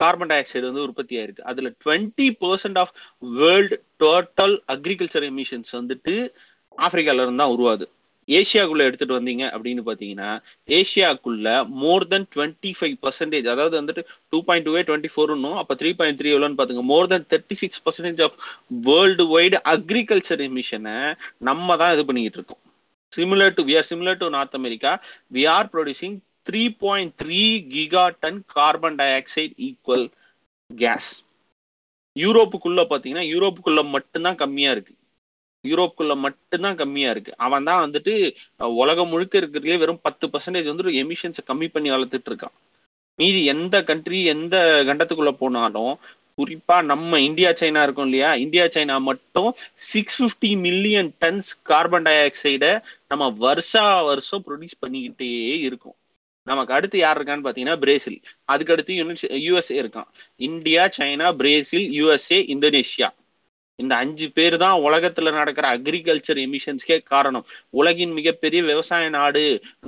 carbon 0.00 0.28
dioxide 0.38 0.60
வந்து 0.60 0.82
உற்பத்தி 0.82 1.16
ஆயிருக்கு. 1.18 1.42
அதுல 1.42 1.70
twenty 1.84 2.26
percent 2.40 2.78
of 2.78 2.92
world 3.38 3.76
total 4.04 4.62
agriculture 4.68 5.26
emissions 5.30 5.72
வந்துட்டு 5.76 6.14
ஆப்பிரிக்கால 6.78 7.22
இருந்து 7.22 7.38
தான் 7.38 7.54
உருவாது 7.56 7.86
ஏஷியாக்குள்ள 8.38 8.82
எடுத்துட்டு 8.88 9.16
வந்தீங்க 9.16 9.44
அப்படின்னு 9.54 9.82
பாத்தீங்கன்னா 9.88 10.30
ஏஷியாக்குள்ள 10.78 11.48
more 11.82 12.06
than 12.12 12.26
twenty 12.34 12.70
five 12.78 12.96
percentage 13.04 13.46
அதாவது 13.54 13.74
வந்துட்டு 13.80 14.02
டூ 14.32 14.40
பாயிண்ட் 14.48 14.66
டூ 14.68 14.74
டுவெண்ட்டி 14.90 15.12
ஃபோர்னும் 15.14 15.58
அப்ப 15.62 15.76
த்ரீ 15.80 15.92
பாயிண்ட் 16.00 16.18
த்ரீ 16.20 16.30
எவ்வளோன்னு 16.34 16.58
பாத்துங்க 16.60 16.84
more 16.92 17.10
than 17.12 17.28
thirty 17.32 17.58
six 17.62 17.82
percentage 17.86 18.22
of 18.26 18.36
worldwide 19.34 19.58
agriculture 19.74 20.44
எமிஷனை 20.48 20.96
நம்ம 21.50 21.76
தான் 21.82 21.94
இது 21.96 22.04
பண்ணிக்கிட்டு 22.10 22.40
இருக்கோம். 22.40 22.62
Similar 23.12 23.56
to 23.56 23.62
we 23.68 23.74
are 23.80 23.88
similar 23.90 24.20
to 24.20 24.28
North 24.36 24.58
America 24.60 24.92
we 25.36 25.44
are 25.56 25.70
producing 25.74 26.16
three 26.48 26.62
point 26.84 27.14
three 27.22 27.40
gigaton 28.22 28.40
carbon 28.56 28.98
dioxide 29.18 29.52
equal 29.68 30.06
gas 30.70 31.10
யூரோப்புக்குள்ள 32.16 32.82
பாத்தீங்கன்னா 32.92 33.26
யூரோப்புக்குள்ள 33.32 33.82
மட்டும்தான் 33.96 34.40
கம்மியா 34.42 34.70
இருக்கு. 34.74 34.94
யூரோப்புக்குள்ள 35.68 36.14
மட்டும்தான் 36.16 36.78
கம்மியா 36.80 37.10
இருக்கு. 37.10 37.32
அவன் 37.36 37.66
தான் 37.68 37.82
வந்துட்டு 37.86 38.12
உலகம் 38.82 39.08
முழுக்க 39.08 39.40
இருக்கிறதுலே 39.40 39.78
வெறும் 39.78 40.00
பத்து 40.02 40.26
பர்சன்டேஜ் 40.32 40.70
வந்து 40.72 40.96
எமிஷன்ஸை 41.02 41.42
கம்மி 41.50 41.68
பண்ணி 41.72 41.90
வளர்த்துட்டு 41.90 42.30
இருக்கான். 42.30 42.54
மீதி 43.18 43.44
எந்த 43.44 43.76
கண்ட்ரி 43.82 44.24
எந்த 44.34 44.56
கண்டத்துக்குள்ள 44.88 45.32
போனாலும் 45.42 45.94
குறிப்பா 46.38 46.76
நம்ம 46.90 47.20
இந்தியா 47.20 47.50
சைனா 47.60 47.82
இருக்கும் 47.82 48.04
இல்லையா? 48.04 48.34
இந்தியா 48.34 48.64
சைனா 48.64 49.00
மட்டும் 49.08 49.50
six 49.90 50.20
fifty 50.22 50.50
million 50.66 51.10
tons 51.20 51.50
carbon 51.62 52.06
tie 52.06 52.14
ஆக்சைடை 52.26 52.72
நம்ம 53.08 53.28
வருஷா 53.46 54.02
வருஷம் 54.02 54.44
ப்ரொடியூஸ் 54.46 54.80
பண்ணிக்கிட்டே 54.84 55.32
இருக்கும். 55.68 55.96
நமக்கு 56.46 56.74
அடுத்து 56.74 56.98
யார் 56.98 57.18
இருக்கான்னு 57.18 57.44
பார்த்தீங்கன்னா 57.46 57.78
பிரேசில். 57.78 58.18
அதுக்கடுத்து 58.52 58.92
யூனிட் 59.00 59.24
யூஎஸ்ஏ 59.46 59.76
இருக்கான். 59.82 60.08
India 60.36 60.88
China 60.98 61.28
Brazil 61.36 61.86
USA 61.98 62.38
Indonesia. 62.54 63.08
இந்த 63.80 63.94
அஞ்சு 63.96 64.26
பேர் 64.36 64.56
தான் 64.56 64.76
உலகத்துல 64.86 65.32
நடக்கிற 65.32 65.66
அக்ரிகல்ச்சர் 65.76 66.40
எமிஷன்ஸ்க்கே 66.44 66.96
காரணம். 67.04 67.44
உலகின் 67.72 68.12
மிகப்பெரிய 68.12 68.60
விவசாய 68.62 69.08
நாடு. 69.10 69.44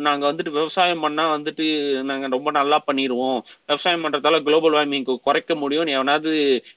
நாங்க 0.06 0.24
வந்துட்டு 0.30 0.52
விவசாயம் 0.52 1.04
பண்ணா 1.04 1.24
வந்துட்டு 1.34 1.66
நாங்க 2.10 2.28
ரொம்ப 2.28 2.50
நல்லா 2.50 2.78
பண்ணிடுவோம் 2.88 3.38
விவசாயம் 3.68 4.04
பண்றதால 4.04 4.40
குளோபல் 4.42 4.76
வார்மிங் 4.76 5.08
குறைக்க 5.26 5.54
முடியும்னு 5.54 5.96
எவனாவது 5.98 6.32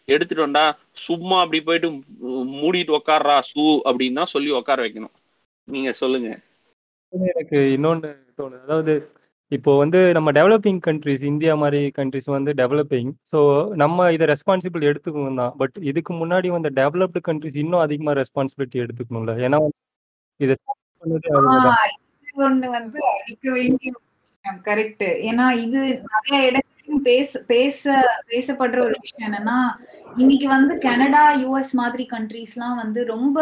எடுத்துட்டு 0.05 0.45
வந்தா 0.45 0.65
சும்மா 1.05 1.37
அப்படி 1.41 1.61
போயிட்டு 1.63 1.89
மூடிட்டு 2.55 2.97
உக்காடுறா 2.99 3.37
சூ 3.49 3.65
அப்படின்னு 3.87 4.19
தான் 4.21 4.33
சொல்லி 4.33 4.51
உட்கார 4.59 4.79
வைக்கணும். 4.85 5.15
நீங்க 5.67 5.91
சொல்லுங்க. 6.01 6.29
எனக்கு 7.13 7.57
இன்னொன்னு 7.75 8.09
தோணுது. 8.39 8.63
அதாவது 8.65 8.93
இப்போ 9.51 9.71
வந்து 9.81 9.99
நம்ம 10.17 10.29
டெவலப்பிங் 10.37 10.79
கண்ட்ரிஸ் 10.85 11.23
இந்தியா 11.31 11.53
மாதிரி 11.63 11.81
கண்ட்ரிஸ் 11.97 12.29
வந்து 12.35 12.51
டெவலப்பிங் 12.61 13.11
ஸோ 13.31 13.39
நம்ம 13.81 14.07
இதை 14.15 14.25
ரெஸ்பான்சிபிள் 14.31 14.87
எடுத்துக்கணும் 14.89 15.39
தான். 15.41 15.53
பட் 15.61 15.75
இதுக்கு 15.89 16.13
முன்னாடி 16.21 16.47
வந்த 16.55 16.69
டெவலப்டு 16.79 17.21
கண்ட்ரிஸ் 17.27 17.59
இன்னும் 17.63 17.83
அதிகமாக 17.85 18.15
ரெஸ்பான்சிபிலிட்டி 18.21 18.79
எடுத்துக்கணும்ல. 18.85 19.35
ஏன்னா 19.47 19.59
இதை 20.39 20.55
பண்ணது 21.01 21.29
அவங்க 21.35 21.57
தான். 21.67 21.93
ஒண்ணு 22.45 22.69
வந்து 22.69 22.99
அடிக்க 23.11 23.51
வேண்டிய 23.51 23.91
கரெக்ட் 24.67 25.05
ஏன்னா 25.29 25.45
இது 25.65 25.79
நிறைய 26.07 26.39
இடங்களிலும் 26.47 27.05
பேச 27.07 27.39
பேச 27.51 27.83
பேசப்படுற 28.31 28.79
ஒரு 28.87 28.97
விஷயம் 29.05 29.27
என்னன்னா 29.27 29.59
இன்னைக்கு 30.17 30.47
வந்து 30.47 30.73
கனடா 30.79 31.23
யூஎஸ் 31.43 31.71
மாதிரி 31.81 32.03
கண்ட்ரீஸ்லாம் 32.11 32.75
வந்து 32.83 32.99
ரொம்ப 33.05 33.37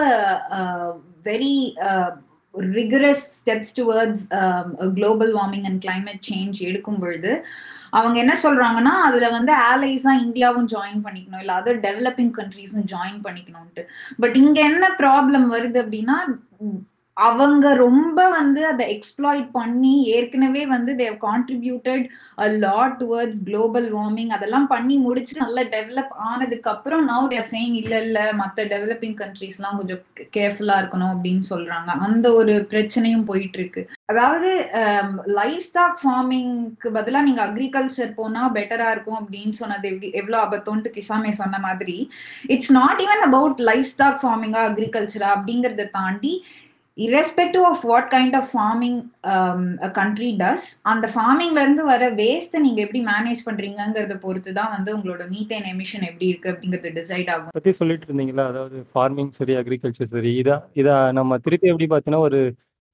very 1.25 1.55
rigorous 2.73 3.25
steps 3.39 3.75
towards 3.79 4.23
global 4.95 5.31
warming 5.33 5.65
and 5.65 5.81
climate 5.85 6.23
change 6.31 6.59
எடுக்கும் 6.61 6.99
பொழுது 6.99 7.31
அவங்க 7.89 8.17
என்ன 8.19 8.33
சொல்றாங்கன்னா 8.43 8.93
அதுல 9.07 9.25
வந்து 9.29 9.53
ஆலைஸா 9.71 10.13
இந்தியாவும் 10.21 10.69
ஜாயின் 10.73 11.03
பண்ணிக்கணும் 11.05 11.39
இல்ல 11.39 11.53
அதர் 11.53 11.79
டெவலப்பிங் 11.79 12.33
கண்ட்ரீஸும் 12.37 12.87
ஜாயின் 12.93 13.19
பண்ணிக்கணும்ட்டு 13.23 13.83
பட் 14.19 14.35
இங்க 14.35 14.59
என்ன 14.61 14.87
ப்ராப்ளம் 14.99 15.47
வருது 15.47 15.79
அப்படின்னா 15.83 16.17
அவங்க 17.17 17.65
ரொம்ப 17.75 18.19
வந்து 18.29 18.61
அதை 18.67 18.85
எக்ஸ்ப்ளாய்ட் 18.93 19.49
பண்ணி 19.51 19.93
ஏற்கனவே 20.13 20.65
வந்து 20.65 20.91
they 20.95 21.17
contributed 21.21 22.05
a 22.37 22.47
lot 22.57 22.95
towards 23.01 23.41
global 23.45 23.87
warming 23.91 24.29
அதெல்லாம் 24.29 24.67
பண்ணி 24.67 24.97
முடிச்சு 24.97 25.35
நல்லா 25.41 25.63
டெவலப் 25.75 26.13
ஆனதுக்கு 26.29 26.69
அப்புறம் 26.69 27.03
நவ் 27.07 27.27
தேர் 27.27 27.49
சேயிங் 27.51 27.75
இல்ல 27.75 27.93
இல்ல 28.01 28.19
மற்ற 28.33 28.65
டெவலப்பிங் 28.65 29.17
கண்ட்ரீஸ்லாம் 29.21 29.77
கொஞ்சம் 29.77 30.01
கேர்ஃபுல்லா 30.37 30.77
இருக்கணும் 30.81 31.13
அப்படின்னு 31.13 31.45
சொல்றாங்க. 31.49 31.91
அந்த 32.07 32.27
ஒரு 32.33 32.55
பிரச்சனையும் 32.71 33.25
போயிட்டு 33.25 33.59
இருக்கு 33.59 33.81
அதாவது 34.05 34.49
லைஃப் 35.33 35.63
ஸ்டாக் 35.63 35.99
ஃபார்மிங்க்கு 36.01 36.89
பதிலாக 36.91 37.25
நீங்க 37.25 37.41
அக்ரிகல்ச்சர் 37.45 38.11
போனா 38.15 38.41
பெட்டரா 38.55 38.89
இருக்கும் 38.91 39.19
அப்படின்னு 39.21 39.51
சொன்னது 39.51 39.87
எப்படி 39.87 40.09
எவ்வளோ 40.13 40.39
அபத்தோன்ட்டு 40.39 40.95
கிசாமே 40.97 41.31
சொன்ன 41.33 41.59
மாதிரி 41.59 41.97
it's 42.47 42.71
not 42.71 43.01
even 43.01 43.23
about 43.25 43.61
livestock 43.93 44.19
ஃபார்மிங்கா 44.23 44.63
அக்ரிகல்ச்சரா 44.69 45.29
அப்படிங்கறத 45.35 45.89
தாண்டி 45.91 46.33
irrespective 46.97 47.63
of 47.69 47.83
what 47.83 48.05
kind 48.09 48.33
of 48.39 48.43
farming 48.49 48.97
um, 49.33 49.61
a 49.87 49.89
country 49.99 50.29
does 50.41 50.63
அந்த 50.91 51.05
ஃபார்மிங்ல 51.13 51.61
இருந்து 51.65 51.83
வர 51.91 52.09
வேஸ்ட்டை 52.19 52.59
நீங்க 52.65 52.79
எப்படி 52.85 53.01
மேனேஜ் 53.09 53.41
பண்றீங்கங்கறத 53.47 54.15
பொறுத்து 54.25 54.51
தான் 54.59 54.73
வந்து 54.75 54.91
உங்களோட 54.97 55.23
மீத்தேன் 55.31 55.65
எமிஷன் 55.71 56.05
எப்படி 56.09 56.27
இருக்கு 56.31 56.51
அப்படிங்கறது 56.53 56.91
டிசைட் 56.99 57.31
ஆகும். 57.35 57.55
பத்தி 57.57 57.73
சொல்லிட்டு 57.79 58.07
இருந்தீங்களா? 58.09 58.45
அதாவது 58.53 58.77
ஃபார்மிங் 58.93 59.33
சரி 59.39 59.55
அக்ரிகல்ச்சர் 59.61 60.13
சரி 60.15 60.33
இதா 60.43 60.57
இதா 60.83 60.97
நம்ம 61.19 61.39
திருப்பி 61.47 61.71
எப்படி 61.73 61.89
பார்த்தீங்கன்னா 61.93 62.27
ஒரு 62.29 62.41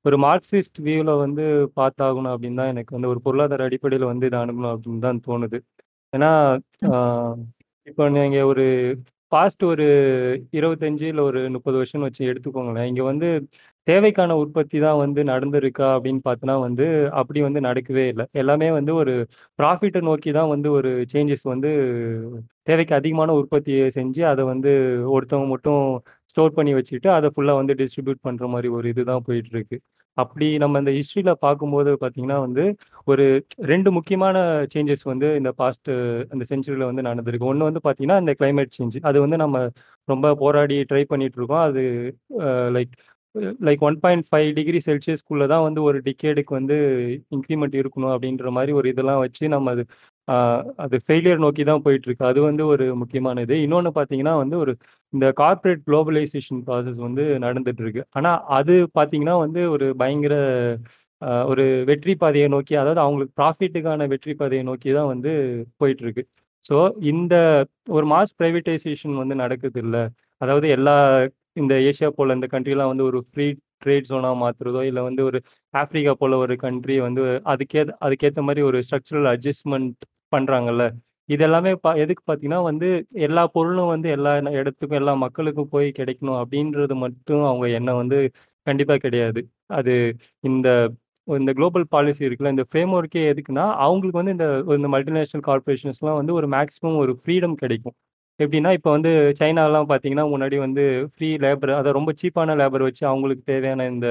ஒரு 0.05 0.17
மார்க்சிஸ்ட் 0.27 0.77
வியூவில் 0.87 1.13
வந்து 1.25 1.45
பார்த்தாகணும் 1.79 2.33
அப்படின்னு 2.33 2.61
தான் 2.61 2.73
எனக்கு 2.73 2.95
வந்து 2.97 3.11
ஒரு 3.13 3.19
பொருளாதார 3.25 3.65
அடிப்படையில் 3.69 4.11
வந்து 4.11 4.27
இதை 4.29 4.37
அணுகணும் 4.43 4.73
அப்படின்னு 4.75 5.05
தான் 5.07 5.23
தோணுது. 5.27 5.57
ஏன்னா 6.13 6.31
இப்போ 7.87 8.03
நீங்கள் 8.17 8.49
ஒரு 8.51 8.65
பாஸ்ட் 9.31 9.63
ஒரு 9.71 9.85
25 10.59 11.09
இல்ல 11.11 11.21
ஒரு 11.29 11.39
30 11.55 11.79
வருஷம்னு 11.79 12.07
வச்சு 12.07 12.29
எடுத்துக்கோங்களேன். 12.31 12.87
இங்க 12.91 13.03
வந்து 13.09 13.27
தேவைக்கான 13.89 14.31
உற்பத்தி 14.41 14.77
தான் 14.83 14.99
வந்து 15.01 15.21
நடந்திருக்கா 15.29 15.87
அப்படின்னு 15.95 16.21
பார்த்தோன்னா 16.25 16.55
வந்து, 16.65 16.85
அப்படி 17.19 17.39
வந்து 17.45 17.61
நடக்கவே 17.65 18.05
இல்ல. 18.11 18.23
எல்லாமே 18.41 18.69
வந்து 18.77 18.93
ஒரு 19.01 19.13
ப்ராஃபிட்ட 19.59 20.01
நோக்கி 20.09 20.31
தான் 20.33 20.51
வந்து 20.53 20.69
ஒரு 20.77 20.91
சேஞ்சஸ் 21.13 21.45
வந்து 21.51 21.71
தேவைக்கு 22.67 22.93
அதிகமான 22.99 23.35
உற்பத்திய 23.39 23.67
செஞ்சு, 23.97 24.23
அத 24.31 24.41
வந்து 24.51 24.73
ஒருத்தவங்க 25.15 25.49
மட்டும் 25.53 25.83
ஸ்டோர் 26.31 26.57
பண்ணி 26.57 26.73
வச்சுட்டு, 26.75 27.09
அத 27.17 27.27
ஃபுல்லா 27.33 27.55
வந்து 27.59 27.73
டிஸ்ட்ரிபியூட் 27.79 28.25
பண்ற 28.27 28.47
மாரி 28.49 28.69
ஒரு 28.77 28.87
இதுதான் 28.93 29.25
போயிட்டுருக்கு. 29.27 29.77
அப்படி 30.17 30.47
நம்ம 30.61 30.79
இந்த 30.81 30.91
ஹிஸ்ட்ரியில 30.95 31.31
பார்க்கும்போது 31.43 31.91
பார்த்தீங்கன்னா 31.99 32.37
வந்து, 32.45 32.63
ஒரு 33.07 33.25
2 33.65 33.89
முக்கியமான 33.97 34.37
சேஞ்சஸ் 34.73 35.03
வந்து 35.07 35.27
இந்த 35.39 35.51
பாஸ்ட்டு 35.59 35.93
அந்த 36.31 36.43
செஞ்சுரியில் 36.49 36.89
வந்து 36.89 37.05
நடந்திருக்கு. 37.07 37.49
ஒண்ணு 37.51 37.69
வந்து 37.69 37.81
பார்த்தீங்கன்னா, 37.85 38.17
இந்த 38.23 38.33
கிளைமேட் 38.39 38.75
சேஞ்ச். 38.77 38.97
அது 39.09 39.17
வந்து 39.25 39.37
நம்ம 39.43 39.57
ரொம்ப 40.07 40.33
போராடி 40.41 40.77
ட்ரை 40.89 41.03
பண்ணிகிட்ருக்கோம் 41.09 41.63
அது 41.67 41.83
அ 42.43 42.49
லைக் 42.75 42.93
லைக் 43.67 43.81
1.5 43.83 44.47
டிகிரி 44.57 44.79
செல்சியஸ்குள்ள 44.85 45.43
தான் 45.51 45.65
வந்து 45.65 45.81
ஒரு 45.87 45.97
டிகேடுக்கு 46.07 46.53
வந்து 46.57 46.77
இன்க்ரிமெண்ட் 47.35 47.75
இருக்கணும் 47.81 48.13
அப்படின்ற 48.15 48.51
மாதிரி 48.57 48.71
ஒரு 48.79 48.87
இதெல்லாம் 48.93 49.21
வச்சு 49.25 49.43
நம்ம 49.55 49.73
அது 49.73 49.83
அது 50.85 50.95
ஃபெயிலியர் 51.05 51.43
நோக்கி 51.43 51.63
தான் 51.69 51.83
போயிட்டுருக்கு. 51.85 52.23
அது 52.31 52.39
வந்து 52.47 52.63
ஒரு 52.73 52.85
முக்கியமான 53.01 53.41
இது. 53.45 53.55
இன்னொன்று 53.65 53.91
பார்த்தீங்கன்னா 53.95 54.33
வந்து, 54.41 54.55
ஒரு 54.63 54.73
இந்த 55.13 55.25
கார்ப்பரேட் 55.39 55.81
குளோபலைசேஷன் 55.87 56.61
ப்ராசஸ் 56.67 56.99
வந்து 57.07 57.23
நடந்துட்டு 57.45 57.83
இருக்கு. 57.85 58.03
அது 58.59 58.75
பார்த்தீங்கன்னா 58.97 59.35
வந்து 59.45 59.61
ஒரு 59.75 59.87
பயங்கர 60.01 60.35
ஒரு 61.51 61.63
வெற்றி 61.89 62.13
பாதையை 62.21 62.47
நோக்கி 62.53 62.73
அதாவது 62.81 63.01
அவங்களுக்கு 63.05 63.33
ப்ராஃபிட்டுக்கான 63.39 64.07
வெற்றி 64.13 64.33
பாதையை 64.41 64.63
நோக்கி 64.69 64.89
தான் 64.97 65.09
வந்து 65.13 65.31
போயிட்டுருக்கு. 65.81 66.23
ஸோ 66.65 66.75
இந்த 67.11 67.35
ஒரு 67.97 68.05
மாஸ் 68.13 68.37
ப்ரைவேட்டைசேஷன் 68.39 69.15
வந்து 69.21 69.35
நடக்குது 69.43 69.79
இல்லை 69.85 70.03
அதாவது 70.41 70.67
எல்லா 70.77 70.95
இந்த 71.59 71.73
ஏஷியா 71.89 72.09
போல் 72.17 72.35
இந்த 72.35 72.47
கண்ட்ரிலாம் 72.53 72.91
வந்து 72.91 73.07
ஒரு 73.09 73.19
ஃப்ரீ 73.27 73.47
ட்ரேட் 73.83 74.09
ஜோனாக 74.09 74.37
மாற்றுறதோ 74.41 74.81
இல்லை 74.89 75.01
வந்து 75.03 75.21
ஒரு 75.25 75.39
ஆஃப்ரிக்கா 75.73 76.13
போல் 76.17 76.35
ஒரு 76.37 76.55
கண்ட்ரி 76.63 76.97
வந்து 76.99 77.23
அதுக்கே 77.53 77.83
அதுக்கேற்ற 78.05 78.41
மாதிரி 78.43 78.63
ஒரு 78.69 78.79
ஸ்ட்ரக்சரல் 78.87 79.29
அட்ஜஸ்ட்மெண்ட் 79.33 79.93
பண்ணுறாங்கல்ல 80.31 80.85
இது 81.29 81.43
எல்லாமே 81.47 81.71
பா 81.77 81.89
எதுக்கு 82.03 82.23
பார்த்தீங்கன்னா 82.23 82.59
வந்து, 82.67 82.87
எல்லா 83.25 83.41
பொருளும் 83.47 83.91
வந்து 83.91 84.07
எல்லா 84.09 84.31
இடத்துக்கும், 84.59 84.99
எல்லா 84.99 85.13
மக்களுக்கும் 85.23 85.69
போய் 85.69 85.89
கிடைக்கணும் 85.99 86.39
அப்படின்றது 86.41 86.95
மட்டும் 87.03 87.43
அவங்க 87.49 87.67
எண்ணம் 87.77 87.99
வந்து 88.01 88.19
கண்டிப்பாக 88.67 89.01
கிடையாது. 89.05 89.41
அது 89.71 89.93
இந்த 90.43 90.67
இந்த 91.27 91.51
குளோபல் 91.53 91.85
பாலிசி 91.89 92.21
இருக்குல்ல, 92.27 92.53
இந்த 92.55 92.65
ஃப்ரேம் 92.69 92.93
ஒர்க்கே 92.97 93.23
எதுக்குன்னா, 93.31 93.65
அவங்களுக்கு 93.85 94.21
வந்து 94.21 94.35
இந்த 94.37 94.47
இந்த 94.77 94.89
மல்டிநேஷனல் 94.95 95.45
கார்ப்பரேஷன்ஸ்லாம் 95.49 96.19
வந்து 96.21 96.33
ஒரு 96.33 96.47
மேக்ஸிமம் 96.55 96.97
ஒரு 97.03 97.13
ஃப்ரீடம் 97.19 97.55
கிடைக்கும். 97.61 97.95
எப்படின்னா, 98.39 98.71
இப்போ 98.77 98.89
வந்து 98.95 99.11
சைனாலாம் 99.39 99.87
பார்த்தீங்கன்னா, 99.89 100.25
முன்னாடி 100.33 100.57
வந்து 100.65 100.83
ஃப்ரீ 101.13 101.29
லேபர் 101.45 101.71
அதை 101.79 101.89
ரொம்ப 101.97 102.11
சீப்பான 102.21 102.55
லேபர் 102.61 102.85
வச்சு 102.87 103.03
அவங்களுக்கு 103.11 103.43
தேவையான 103.51 103.87
இந்த 103.93 104.07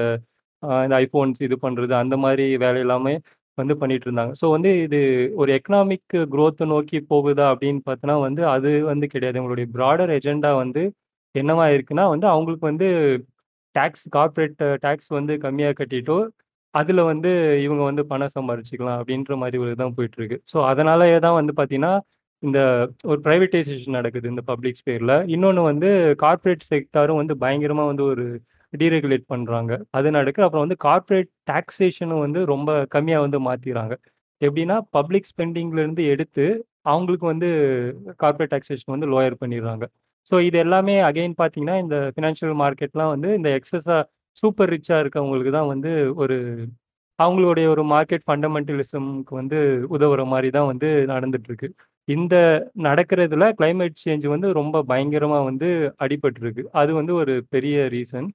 இந்த 0.83 0.95
ஐஃபோன்ஸ் 1.03 1.39
இது 1.47 1.55
பண்ணுறது 1.61 1.93
அந்த 2.01 2.15
மாதிரி 2.23 2.45
வேலை 2.63 2.79
எல்லாமே 2.85 3.13
வந்து 3.57 3.75
பண்ணிட்டு 3.81 4.05
இருந்தாங்க. 4.07 4.33
ஸோ 4.41 4.45
வந்து 4.55 4.71
இது 4.85 4.99
ஒரு 5.35 5.51
எக்கனாமிக் 5.57 6.03
குரோத்தை 6.33 6.65
நோக்கி 6.73 6.97
போகுதா 7.11 7.45
அப்படின்னு 7.53 7.81
பார்த்தோன்னா 7.87 8.15
வந்து, 8.25 8.41
அது 8.55 8.69
வந்து 8.91 9.07
கிடையாது. 9.13 9.39
உங்களுடைய 9.41 9.67
ப்ராடர் 9.75 10.11
எஜெண்டா 10.17 10.51
வந்து 10.61 10.83
என்னவா 11.35 11.65
இருக்குன்னா 11.75 12.05
வந்து, 12.13 12.27
அவங்களுக்கு 12.33 12.65
வந்து 12.71 12.87
டேக்ஸ் 13.75 14.05
கார்ப்பரேட் 14.15 14.55
டேக்ஸ் 14.85 15.11
வந்து 15.17 15.33
கம்மியாக 15.45 15.77
கட்டிட்டோ, 15.81 16.17
அதில் 16.73 17.03
வந்து 17.11 17.31
இவங்க 17.65 17.83
வந்து 17.89 18.03
பணம் 18.11 18.33
சம்பாரிச்சுக்கலாம் 18.37 18.99
அப்படின்ற 19.01 19.35
மாதிரி 19.43 19.59
ஒரு 19.63 19.71
இதான் 19.75 19.95
போயிட்டுருக்கு. 19.97 20.39
ஸோ 20.51 20.57
அதனாலயே 20.71 21.19
தான் 21.27 21.37
வந்து 21.39 21.53
பார்த்தீங்கன்னா, 21.59 21.93
இந்த 22.43 22.59
ஒரு 23.09 23.19
பிரைவேட்டைசேஷன் 23.25 23.97
நடக்குது 23.97 24.27
இந்த 24.33 24.43
பப்ளிக் 24.51 24.79
ஸ்பேரில் 24.79 25.15
இன்னொன்று 25.35 25.63
வந்து 25.69 25.89
கார்ப்பரேட் 26.23 26.63
செக்டாரும் 26.69 27.19
வந்து 27.21 27.35
பயங்கரமாக 27.43 27.89
வந்து 27.91 28.03
ஒரு 28.11 28.25
டீரெகுலேட் 28.73 29.25
பண்ணுறாங்க 29.33 29.71
அது 29.97 30.07
நடக்கு. 30.17 30.41
அப்புறம் 30.45 30.65
வந்து 30.65 30.77
கார்ப்பரேட் 30.85 31.29
டாக்ஸேஷனும் 31.51 32.23
வந்து 32.25 32.39
ரொம்ப 32.53 32.71
கம்மியாக 32.95 33.25
வந்து 33.25 33.39
மாற்றிடுறாங்க 33.47 33.95
எப்படின்னா, 34.41 34.77
பப்ளிக் 34.97 35.29
ஸ்பெண்டிங்லேருந்து 35.31 36.03
எடுத்து, 36.13 36.45
அவங்களுக்கு 36.91 37.25
வந்து 37.33 37.49
கார்ப்பரேட் 38.23 38.53
டாக்ஸேஷன் 38.53 38.93
வந்து 38.95 39.09
லோயர் 39.13 39.41
பண்ணிடுறாங்க 39.41 39.85
ஸோ 40.31 40.35
இது 40.47 40.57
எல்லாமே 40.63 40.95
அகைன் 41.09 41.35
பார்த்தீங்கன்னா, 41.41 41.75
இந்த 41.83 41.95
ஃபினான்ஷியல் 42.15 42.55
மார்க்கெட்லாம் 42.63 43.11
வந்து 43.15 43.29
இந்த 43.39 43.49
எக்ஸஸாக 43.59 44.01
சூப்பர் 44.37 44.71
ரிச்சாக 44.73 45.03
இருக்கவங்களுக்கு 45.03 45.53
தான் 45.57 45.71
வந்து 45.73 45.91
ஒரு 46.23 46.37
அவங்களுடைய 47.19 47.67
ஒரு 47.73 47.83
மார்க்கெட் 47.93 48.25
ஃபண்டமெண்டலிசம்க்கு 48.27 49.33
வந்து 49.41 49.57
உதவுற 49.95 50.21
மாதிரி 50.33 50.49
தான் 50.57 50.69
வந்து 50.71 50.89
நடந்துட்டுருக்கு. 51.13 51.69
இந்த 52.09 52.35
நடக்கிறதுல 52.85 53.45
கிளைமேட் 53.57 53.97
சேஞ்ச் 54.03 54.25
வந்து 54.33 54.47
ரொம்ப 54.59 54.77
பயங்கரமாக 54.91 55.43
வந்து 55.49 55.67
அடிபட்டுருக்கு. 56.05 56.63
அது 56.81 56.91
வந்து 56.99 57.13
ஒரு 57.21 57.33
பெரிய 57.55 57.77
ரீசன். 57.95 58.27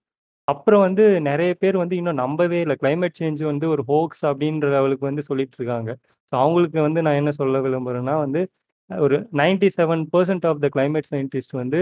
அப்புறம் 0.48 0.82
வந்து 0.86 1.04
நிறைய 1.28 1.50
பேர் 1.62 1.76
வந்து 1.82 1.94
இன்னும் 2.00 2.20
நம்பவே 2.22 2.58
இல்லை 2.64 2.76
கிளைமேட் 2.82 3.18
சேஞ்ச் 3.20 3.42
வந்து 3.50 3.66
ஒரு 3.74 3.82
ஹோக்ஸ் 3.90 4.24
அப்படின்ற 4.30 4.66
லெவலுக்கு 4.76 5.06
வந்து 5.10 5.24
சொல்லிட்டு 5.30 5.56
இருக்காங்க. 5.60 5.90
ஸோ 6.32 6.34
அவங்களுக்கு 6.42 6.80
வந்து 6.88 7.02
நான் 7.06 7.20
என்ன 7.22 7.32
சொல்ல 7.40 7.60
விரும்புறேன்னா 7.66 8.16
வந்து, 8.24 8.42
ஒரு 8.90 9.16
97% 9.34 10.46
ஆஃப் 10.50 10.62
த 10.64 10.68
கிளைமேட் 10.76 11.10
சயின்டிஸ்ட் 11.12 11.54
வந்து 11.62 11.80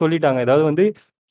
சொல்லிட்டாங்க. 0.00 0.40
அதாவது 0.46 0.64
வந்து 0.70 0.84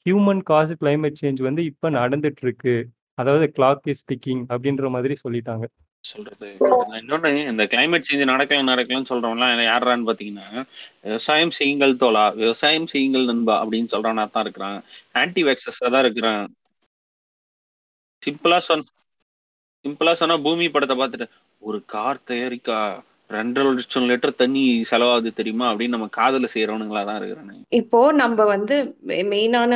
ஹியூமன் 0.05 0.43
காசு 0.51 0.73
கிளைமேட் 0.83 1.19
சேஞ்ச் 1.23 1.41
வந்து 1.49 1.61
இப்போ 1.71 1.87
நடந்துட்டு 1.99 2.43
இருக்கு 2.47 2.75
அதாவது 3.17 3.45
கிளாக் 3.57 3.85
இஸ் 3.93 4.05
டிக்கிங் 4.11 4.43
அப்படின்ற 4.53 4.89
மாதிரி 4.95 5.15
சொல்லிட்டாங்க. 5.23 5.65
சொல்றது. 6.03 6.49
இன்னொன்னு 6.99 7.31
இந்த 7.51 7.63
கிளைமேட் 7.71 8.07
சேஞ்ச் 8.07 8.31
நடக்கலாம் 8.31 8.69
நடக்கலன்னு 8.71 9.09
சொல்றவங்களாம் 9.11 9.63
யார்றான்னு 9.71 10.07
பாத்தீங்கன்னா 10.09 10.47
விவசாயம் 11.07 11.53
செய்யுங்கள் 11.57 11.99
தோழா, 12.03 12.25
விவசாயம் 12.43 12.89
செய்யுங்கள் 12.93 13.29
நண்பா 13.31 13.55
அப்படின்னு 13.63 13.91
சொல்றவனா 13.93 14.25
தான் 14.35 14.45
இருக்கிறான். 14.45 14.79
ஆன்டி 15.21 15.43
வேக்சர்ஸா 15.49 15.89
தான் 15.95 16.05
இருக்கிறான். 16.05 16.45
சிம்பிளா 18.23 18.59
சொன்ன 18.69 18.89
சிம்பிளா 19.85 20.13
சொன்னா 20.21 20.35
பூமி 20.45 20.65
படத்தை 20.69 20.95
பார்த்துட்டு, 21.01 21.27
ஒரு 21.61 21.77
கார் 21.93 22.25
தயாரிக்கா 22.29 22.79
2,5 23.29 23.71
லட்சம் 23.77 24.05
லிட்டர் 24.09 24.39
தண்ணி 24.41 24.63
செலவாகுது 24.91 25.31
தெரியுமா? 25.39 25.65
அப்படின்னு 25.71 25.95
நம்ம 25.95 26.07
காதல 26.17 26.47
செய்யறவனுங்களா 26.53 27.01
தான் 27.09 27.19
இருக்கிறாங்க 27.19 27.53
இப்போ 27.79 27.99
நம்ம 28.21 28.45
வந்து 28.53 28.75
மெயினான 29.33 29.73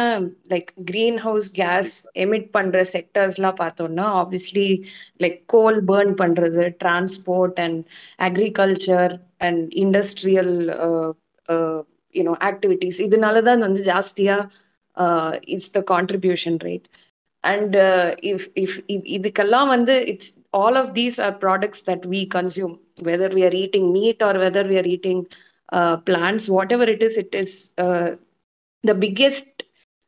like 0.54 0.70
green 0.90 1.20
house 1.26 1.50
gas 1.60 1.94
emit 2.24 2.48
பண்ற 2.56 2.84
செக்டர்ஸ்லாம் 2.94 3.60
பார்த்தோம்னா, 3.62 4.06
ஆப்வியஸ்லி 4.22 4.68
லைக் 5.24 5.40
கோல் 5.56 5.80
பேர்ன் 5.92 6.14
பண்றது, 6.24 6.64
transport 6.84 7.60
and 7.66 7.80
agriculture 8.30 9.14
and 9.48 9.64
industrial 9.84 10.56
you know 12.16 12.34
activities 12.50 12.50
இதனாலதான் 12.50 12.50
ஆக்டிவிட்டீஸ் 12.50 13.00
இதனால 13.08 13.44
தான் 13.50 13.64
வந்து 13.68 13.82
ஜாஸ்தியா 13.94 14.38
it's 15.54 15.68
is 15.68 15.76
the 15.78 15.82
contribution 15.94 16.58
rate. 16.68 16.88
And 17.44 17.76
if 18.32 18.48
if 18.64 18.76
இதுக்கெல்லாம் 19.18 19.70
வந்து 19.76 19.96
it's 20.12 20.34
all 20.62 20.80
of 20.82 20.92
these 21.00 21.18
are 21.28 21.36
products 21.46 21.86
that 21.90 22.06
we 22.16 22.22
consume. 22.38 22.76
Whether 23.00 23.30
we 23.30 23.46
are 23.46 23.54
eating 23.54 23.92
meat 23.94 24.22
or 24.22 24.34
whether 24.34 24.64
we 24.64 24.78
are 24.78 24.86
eating 24.86 25.28
uh, 25.72 25.98
plants, 25.98 26.50
whatever 26.50 26.84
it 26.84 27.02
is, 27.02 27.18
it 27.18 27.34
is 27.34 27.74
uh, 27.78 28.12
the 28.84 28.96
biggest 28.96 29.64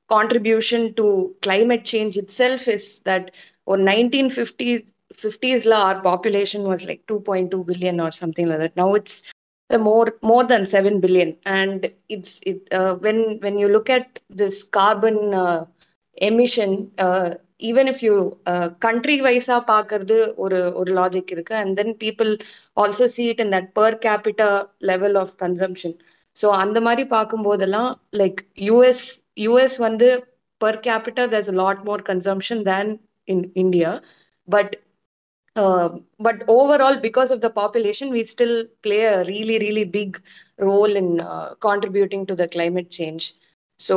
contribution 0.10 0.93
to 0.95 1.36
climate 1.41 1.84
change 1.86 2.17
itself 2.17 2.67
is 2.67 3.02
that 3.02 3.32
or 3.65 3.78
1950s 3.78 4.91
50s 5.13 5.65
la 5.65 5.78
our 5.88 6.02
population 6.02 6.63
was 6.63 6.84
like 6.84 7.06
2.2 7.08 7.63
billion 7.65 8.00
or 8.00 8.12
something 8.12 8.48
like 8.48 8.60
that. 8.60 8.76
Now 8.76 8.93
it's 8.95 9.32
uh, 9.69 9.78
more 9.78 10.13
more 10.21 10.43
than 10.43 10.67
7 10.67 11.00
billion. 11.00 11.38
And 11.45 11.91
it's 12.10 12.39
it 12.45 12.67
uh, 12.71 12.95
when 12.95 13.39
when 13.39 13.58
you 13.60 13.67
look 13.69 13.89
at 13.89 14.19
this 14.30 14.63
carbon 14.63 15.34
uh, 15.34 15.65
emission 16.17 16.91
uh, 17.63 17.87
even 17.87 17.87
if 17.87 18.03
you 18.03 18.37
uh, 18.53 18.69
country 18.85 19.21
wise 19.21 19.47
பார்க்கறது 19.71 20.33
ஒரு 20.35 20.73
ஒரு 20.73 20.93
logic 20.93 21.31
இருக்கு 21.31 21.55
and 21.55 21.77
then 21.77 21.93
people 22.05 22.37
also 22.75 23.07
see 23.07 23.29
it 23.29 23.39
in 23.39 23.49
that 23.49 23.73
per 23.73 23.91
capita 23.95 24.49
level 24.91 25.17
of 25.23 25.37
consumption 25.37 25.93
so 26.41 26.47
அந்த 26.63 26.81
மாதிரி 26.81 27.03
பார்க்கும்போதெல்லாம் 27.09 27.91
like 28.21 28.39
US 28.69 29.05
US 29.39 29.77
வந்து 29.77 30.07
per 30.63 30.73
capita 30.87 31.27
there's 31.31 31.47
a 31.47 31.57
lot 31.63 31.85
more 31.85 31.99
consumption 31.99 32.63
than 32.63 32.99
in 33.27 33.51
India 33.63 34.01
but 34.47 34.75
uh, 35.55 35.89
but 36.19 36.43
overall 36.47 36.97
because 36.97 37.31
of 37.31 37.41
the 37.41 37.49
population 37.49 38.09
we 38.09 38.23
still 38.23 38.65
play 38.81 39.01
a 39.03 39.23
really 39.23 39.59
really 39.59 39.83
big 39.83 40.21
role 40.59 40.95
in 40.95 41.21
uh, 41.21 41.55
contributing 41.59 42.25
to 42.25 42.35
the 42.35 42.47
climate 42.47 42.89
change 42.89 43.33
so 43.79 43.95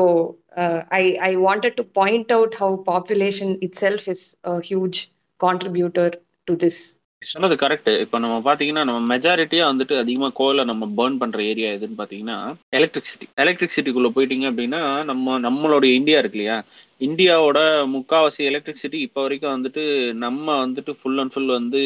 uh, 0.57 0.83
I, 0.93 1.19
I 1.21 1.37
wanted 1.39 1.77
to 1.77 1.85
point 1.85 2.31
out 2.31 2.55
how 2.55 2.77
population 2.87 3.59
itself 3.63 4.09
is 4.09 4.23
a 4.45 4.61
huge 4.63 5.01
contributor 5.41 6.09
to 6.47 6.57
this. 6.57 6.79
சொன்னது 7.23 7.55
correct 7.55 7.89
இப்போ 8.03 8.17
நம்ம 8.19 8.37
பாத்தீங்கன்னா 8.41 8.83
நம்ம 8.85 9.01
மெஜாரிட்டியா 9.13 9.65
வந்துட்டு 9.67 9.95
அதிகமா 9.99 10.29
கோலை 10.35 10.65
நம்ம 10.65 10.87
burn 10.99 11.17
பண்ற 11.19 11.39
ஏரியா 11.43 11.69
எதுன்னு 11.73 11.99
பாத்தீங்கன்னா 11.99 12.37
எலக்ட்ரிசிட்டி 12.73 13.27
எலக்ட்ரிசிட்டிக்குள்ள 13.37 14.09
போயிட்டீங்க 14.09 14.47
அப்படின்னா 14.51 14.83
நம்ம 15.05 15.39
நம்மளுடைய 15.39 15.93
இந்தியா 15.95 16.19
இருக்கு 16.19 16.39
இல்லையா? 16.39 16.59
இந்தியாவோட 17.01 17.59
முக்காவாசி 17.95 18.43
எலக்ட்ரிசிட்டி 18.51 19.01
இப்போ 19.07 19.21
வரைக்கும் 19.25 19.55
வந்துட்டு 19.57 19.83
நம்ம 20.25 20.47
வந்துட்டு 20.65 20.95
ஃபுல் 21.01 21.19
அண்ட் 21.19 21.35
ஃபுல் 21.35 21.53
வந்து 21.57 21.83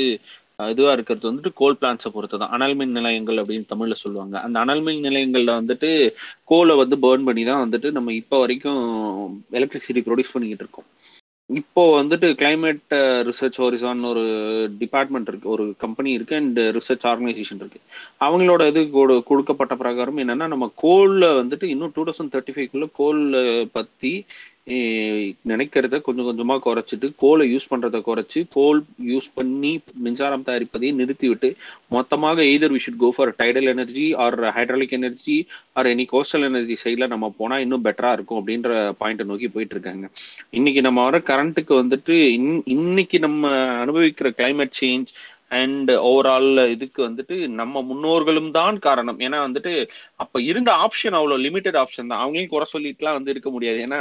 இதுவா 0.56 0.92
இருக்கிறது 0.92 1.32
வந்துட்டு 1.32 1.52
கோல் 1.54 1.76
பிளான்ஸை 1.80 2.08
பொறுத்து 2.12 2.38
தான் 2.38 2.48
அனல் 2.48 2.74
மின் 2.74 2.90
நிலையங்கள் 2.90 3.36
அப்படின்னு 3.36 3.64
தமிழ்ல 3.74 3.92
சொல்லுவாங்க. 3.92 4.40
அந்த 4.40 4.60
அனல் 4.60 4.80
மின் 4.80 5.02
நிலையங்கள்ல 5.02 5.52
வந்துட்டு 5.52 6.12
கோலை 6.44 6.76
வந்து 6.76 6.96
பேர்ன் 6.96 7.24
பண்ணி 7.24 7.44
தான் 7.44 7.70
வந்துட்டு 7.70 7.90
நம்ம 7.90 8.12
இப்போ 8.12 8.38
வரைக்கும் 8.38 9.44
எலக்ட்ரிசிட்டி 9.52 9.94
ப்ரொடியூஸ் 9.94 10.32
பண்ணிக்கிட்டு 10.32 10.66
இருக்கோம். 10.66 10.84
இப்போ 11.46 12.02
வந்துட்டு 12.02 12.34
கிளைமேட் 12.34 12.78
ரிசர்ச் 13.28 13.52
ஹோரிசான் 13.58 14.08
ஒரு 14.08 14.24
டிபார்ட்மெண்ட் 14.78 15.28
இருக்கு. 15.28 15.48
ஒரு 15.48 15.74
கம்பெனி 15.78 16.12
இருக்கு 16.12 16.36
அண்ட் 16.36 16.58
ரிசர்ச் 16.58 17.02
ஆர்கனைசேஷன் 17.02 17.54
இருக்கு. 17.54 17.80
அவங்களோட 18.20 18.66
இது 18.66 18.80
கொடு- 18.80 19.22
கொடுக்கப்பட்ட 19.22 19.76
பிரகாரம் 19.76 20.18
என்னன்னா 20.18 20.46
நம்ம 20.46 20.72
கோல்ல 20.82 21.42
வந்துட்டு 21.42 21.64
இன்னும் 21.64 21.90
டூ 21.94 22.04
தௌசண்ட் 22.04 22.32
தேர்ட்டி 22.32 22.50
ஃபைவ்க்குள்ள 22.54 22.88
கோல் 22.92 23.68
பத்தி 23.72 24.24
நினைக்கிறத 25.46 25.96
கொஞ்சம் 26.00 26.26
கொஞ்சமா 26.26 26.56
குறைச்சிட்டு 26.64 27.06
கோலை 27.16 27.44
யூஸ் 27.54 27.66
பண்றதை 27.70 28.00
குறைச்சு 28.00 28.40
கோல் 28.50 28.80
யூஸ் 29.04 29.28
பண்ணி 29.34 29.72
மின்சாரம் 30.00 30.44
தயாரிப்பதை 30.46 30.90
நிறுத்திவிட்டு 30.92 31.48
மொத்தமாக 31.88 32.42
either 32.42 32.74
we 32.74 32.80
should 32.84 33.00
go 33.00 33.08
for 33.16 33.32
tidal 33.38 33.68
energy 33.68 34.06
or 34.14 34.38
hydraulic 34.56 34.90
energy 34.90 35.36
or 35.72 35.86
any 35.86 36.06
coastal 36.12 36.46
energy 36.46 36.76
சைடில் 36.84 37.08
நம்ம 37.08 37.32
போனால் 37.38 37.60
இன்னும் 37.60 37.84
பெட்டராக 37.84 38.12
இருக்கும் 38.12 38.40
அப்படின்ற 38.40 38.70
பாயிண்ட்டை 39.00 39.24
நோக்கி 39.24 39.48
போயிட்டு 39.48 39.76
இருக்காங்க. 39.76 40.04
இன்னைக்கு 40.50 40.80
நம்ம 40.80 41.02
வர 41.02 41.18
கரண்ட்டுக்கு 41.30 41.74
வந்துட்டு 41.82 42.16
இன் 42.30 42.62
இன்னைக்கு 42.66 43.18
நம்ம 43.18 43.50
அனுபவிக்கிற 43.84 44.30
கிளைமேட் 44.38 44.78
சேஞ்ச் 44.82 45.10
அண்ட் 45.52 45.90
ஓவரால் 46.08 46.60
இதுக்கு 46.74 47.00
வந்துட்டு 47.06 47.36
நம்ம 47.60 47.82
முன்னோர்களும் 47.88 48.50
தான் 48.58 48.76
காரணம். 48.86 49.18
ஏன்னா 49.26 49.38
வந்துட்டு 49.46 49.72
அப்ப 50.24 50.40
இருந்த 50.50 50.70
ஆப்ஷன் 50.84 51.16
அவ்வளவு 51.18 51.44
லிமிடெட் 51.46 51.78
ஆப்ஷன் 51.82 52.10
தான். 52.10 52.22
அவங்களையும் 52.22 52.52
குறை 52.54 52.66
சொல்லிட்டுலாம் 52.74 53.18
வந்து 53.18 53.32
இருக்க 53.34 53.50
முடியாது. 53.56 53.80
ஏன்னா 53.86 54.00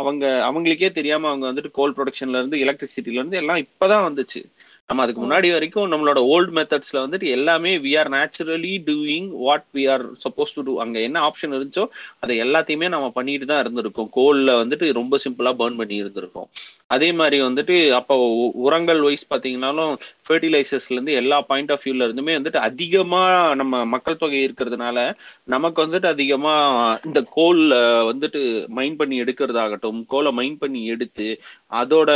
அவங்க 0.00 0.24
அவங்களுக்கே 0.48 0.90
தெரியாம 0.98 1.28
அவங்க 1.30 1.46
வந்துட்டு 1.50 1.76
கோல் 1.78 1.96
ப்ரொடக்ஷன்ல 1.98 2.40
இருந்து 2.40 2.62
எலக்ட்ரிசிட்டில 2.66 3.20
இருந்து 3.20 3.40
எல்லாம் 3.42 3.62
இப்பதான் 3.66 4.06
வந்துச்சு. 4.08 4.42
நம்ம 4.88 5.02
அதுக்கு 5.02 5.22
முன்னாடி 5.22 5.48
வரைக்கும் 5.54 5.90
நம்மளோட 5.92 6.20
ஓல்டு 6.32 6.52
மெத்தட்ஸ்ல 6.56 7.02
வந்துட்டு 7.02 7.26
எல்லாமே 7.34 7.72
we 7.84 7.92
are 8.00 8.10
naturally 8.14 8.72
doing 8.88 9.28
what 9.44 9.66
we 9.76 9.82
are 9.92 10.04
suppose 10.24 10.54
to 10.56 10.62
do 10.68 10.72
அங்க 10.84 10.96
என்ன 11.08 11.18
ஆப்ஷன் 11.28 11.54
இருந்துச்சோ 11.56 11.84
அதை 12.22 12.36
எல்லாத்தையுமே 12.44 12.88
நம்ம 12.94 13.08
பண்ணிட்டு 13.18 13.46
தான் 13.46 13.62
இருந்திருக்கோம். 13.64 14.10
கோல்ல 14.18 14.56
வந்துட்டு 14.62 14.88
ரொம்ப 15.00 15.18
சிம்பிளா 15.24 15.52
பர்ன் 15.60 15.78
பண்ணி 15.80 15.96
இருந்திருக்கோம். 16.02 16.48
அதே 16.90 17.12
மாதிரி 17.12 17.42
வந்துட்டு 17.42 17.92
அப்போ 17.92 18.14
உரங்கள் 18.54 19.00
வைஸ் 19.00 19.30
பார்த்தீங்கனாலும் 19.30 19.92
ஃபர்டிலைசர்ஸ்லேருந்து 20.26 21.12
எல்லா 21.12 21.40
பாயிண்ட் 21.40 21.72
ஆஃப் 21.72 21.84
வியூல 21.84 22.06
இருந்துமே 22.06 22.34
வந்துட்டு 22.34 22.60
அதிகமாக 22.60 23.54
நம்ம 23.54 23.84
மக்கள் 23.84 24.16
தொகை 24.16 24.40
இருக்கிறதுனால 24.46 24.98
நமக்கு 25.44 25.86
வந்துட்டு 25.86 26.06
அதிகமாக 26.06 27.00
இந்த 27.04 27.22
கோல் 27.30 27.62
வந்துட்டு 28.06 28.42
மைன் 28.74 28.96
பண்ணி 28.96 29.22
எடுக்கிறதாகட்டும் 29.22 30.04
கோலை 30.06 30.32
மைன் 30.32 30.58
பண்ணி 30.58 30.84
எடுத்து 30.86 31.28
அதோட 31.72 32.10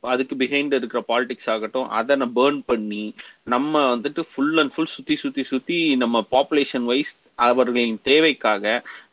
அதுக்கு 0.00 0.36
பிஹைண்ட் 0.36 0.74
இருக்கிற 0.74 1.02
பாலிடிக்ஸ் 1.08 1.50
ஆகட்டும் 1.50 1.88
அதை 1.88 2.16
பேர்ன் 2.36 2.62
பண்ணி 2.66 3.04
நம்ம 3.46 3.96
வந்துட்டு 3.96 4.20
ஃபுல் 4.20 4.58
அண்ட் 4.58 4.72
ஃபுல் 4.74 4.86
சுத்தி 4.86 5.14
சுத்தி 5.16 5.42
சுத்தி 5.42 5.96
நம்ம 5.96 6.26
பாப்புலேஷன் 6.30 6.84
வைஸ் 6.84 7.12
அவர்களின் 7.34 7.98
தேவைக்காக 8.02 8.64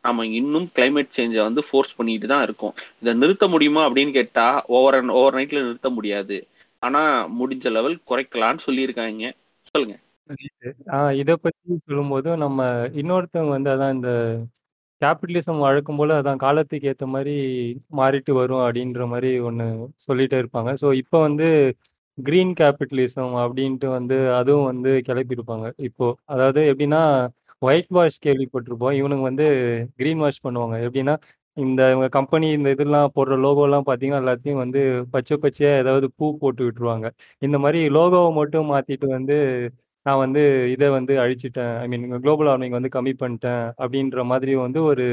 நம்ம 0.02 0.26
இன்னும் 0.26 0.68
கிளைமேட் 0.76 1.16
சேஞ்சை 1.18 1.42
வந்து 1.42 1.62
ஃபோர்ஸ் 1.70 1.96
பண்ணிட்டு 1.96 2.28
தான் 2.28 2.44
இருக்கோம். 2.44 2.74
இதை 3.02 3.14
நிறுத்த 3.14 3.48
முடியுமா 3.48 3.90
அப்படின்னு 3.90 4.12
கேட்டா 4.12 4.64
ஓவர் 4.68 4.94
அண்ட் 4.94 5.10
ஓவர் 5.10 5.36
நைட்ல 5.36 5.64
நிறுத்த 5.64 5.90
முடியாது. 5.90 6.38
ஆனா 6.80 7.02
முடிஞ்ச 7.40 7.72
லெவல் 7.72 7.98
குறைக்கலாம்னு 8.10 8.66
சொல்லியிருக்காங்க. 8.68 9.26
சொல்லுங்க. 9.76 9.96
ஆஹ் 10.88 11.14
இதை 11.14 11.36
பத்தி 11.42 11.78
சொல்லும்போது 11.86 12.38
நம்ம 12.38 12.60
இன்னொருத்தவங்க 13.02 13.48
வந்து 13.48 13.70
அதான் 13.70 13.94
இந்த 13.94 14.12
கேபிட்டலிசம் 15.02 15.60
வழக்கம் 15.60 15.96
போல 15.96 16.22
அதான் 16.22 16.36
காலத்துக்கு 16.36 16.88
ஏற்ற 16.88 17.06
மாதிரி 17.06 17.36
மாறிட்டு 17.98 18.32
வரும் 18.32 18.64
அப்படின்ற 18.66 19.08
மாதிரி 19.08 19.40
ஒன்று 19.40 19.66
சொல்லிட்டே 20.08 20.38
இருப்பாங்க. 20.42 20.72
ஸோ 20.82 20.94
இப்போ 20.94 21.20
வந்து 21.20 21.48
கிரீன் 22.28 22.54
கேபிட்டலிசம் 22.60 23.34
அப்படின்ட்டு 23.44 23.88
வந்து 23.98 24.16
அதுவும் 24.40 24.70
வந்து 24.72 24.92
கிளப்பியிருப்பாங்க. 25.08 25.68
இப்போ 25.88 26.06
அதாவது 26.34 26.62
எப்படின்னா 26.72 27.02
ஒயிட் 27.62 27.92
வாஷ் 27.98 28.18
கேள்விப்பட்டிருப்போம். 28.26 28.96
இவனுங்க 29.00 29.26
வந்து 29.30 29.46
கிரீன் 30.00 30.22
வாஷ் 30.26 30.44
பண்ணுவாங்க. 30.46 30.76
எப்படின்னா 30.88 31.16
இந்த 31.58 31.82
இவங்க 31.94 32.08
கம்பெனி 32.18 32.48
இந்த 32.58 32.70
இதெல்லாம் 32.76 33.14
போடுற 33.16 33.36
லோகோலாம் 33.46 33.88
பார்த்தீங்கன்னா 33.88 34.22
எல்லாத்தையும் 34.24 34.62
வந்து 34.64 34.82
பச்சை 35.16 35.36
பச்சையாக 35.44 35.82
ஏதாவது 35.84 36.08
பூ 36.18 36.26
போட்டு 36.44 36.62
விட்டுருவாங்க. 36.68 37.08
இந்த 37.42 37.58
மாதிரி 37.64 37.80
லோகோவை 37.98 38.32
மட்டும் 38.40 38.70
மாற்றிட்டு 38.74 39.08
வந்து 39.18 39.38
நான் 40.06 40.22
வந்து 40.24 40.42
இதை 40.74 40.88
வந்து 40.98 41.14
அழிச்சிட்டேன். 41.24 41.74
ஐ 41.84 41.86
மீன் 41.92 42.06
குளோபல் 42.26 42.50
வார்மிங் 42.50 42.78
வந்து 42.78 42.92
கம்மி 42.96 43.14
பண்ணிட்டேன் 43.22 43.64
அப்படின்ற 43.84 44.24
மாதிரி 44.32 44.54
வந்து 44.66 44.80
ஒரு 44.92 45.06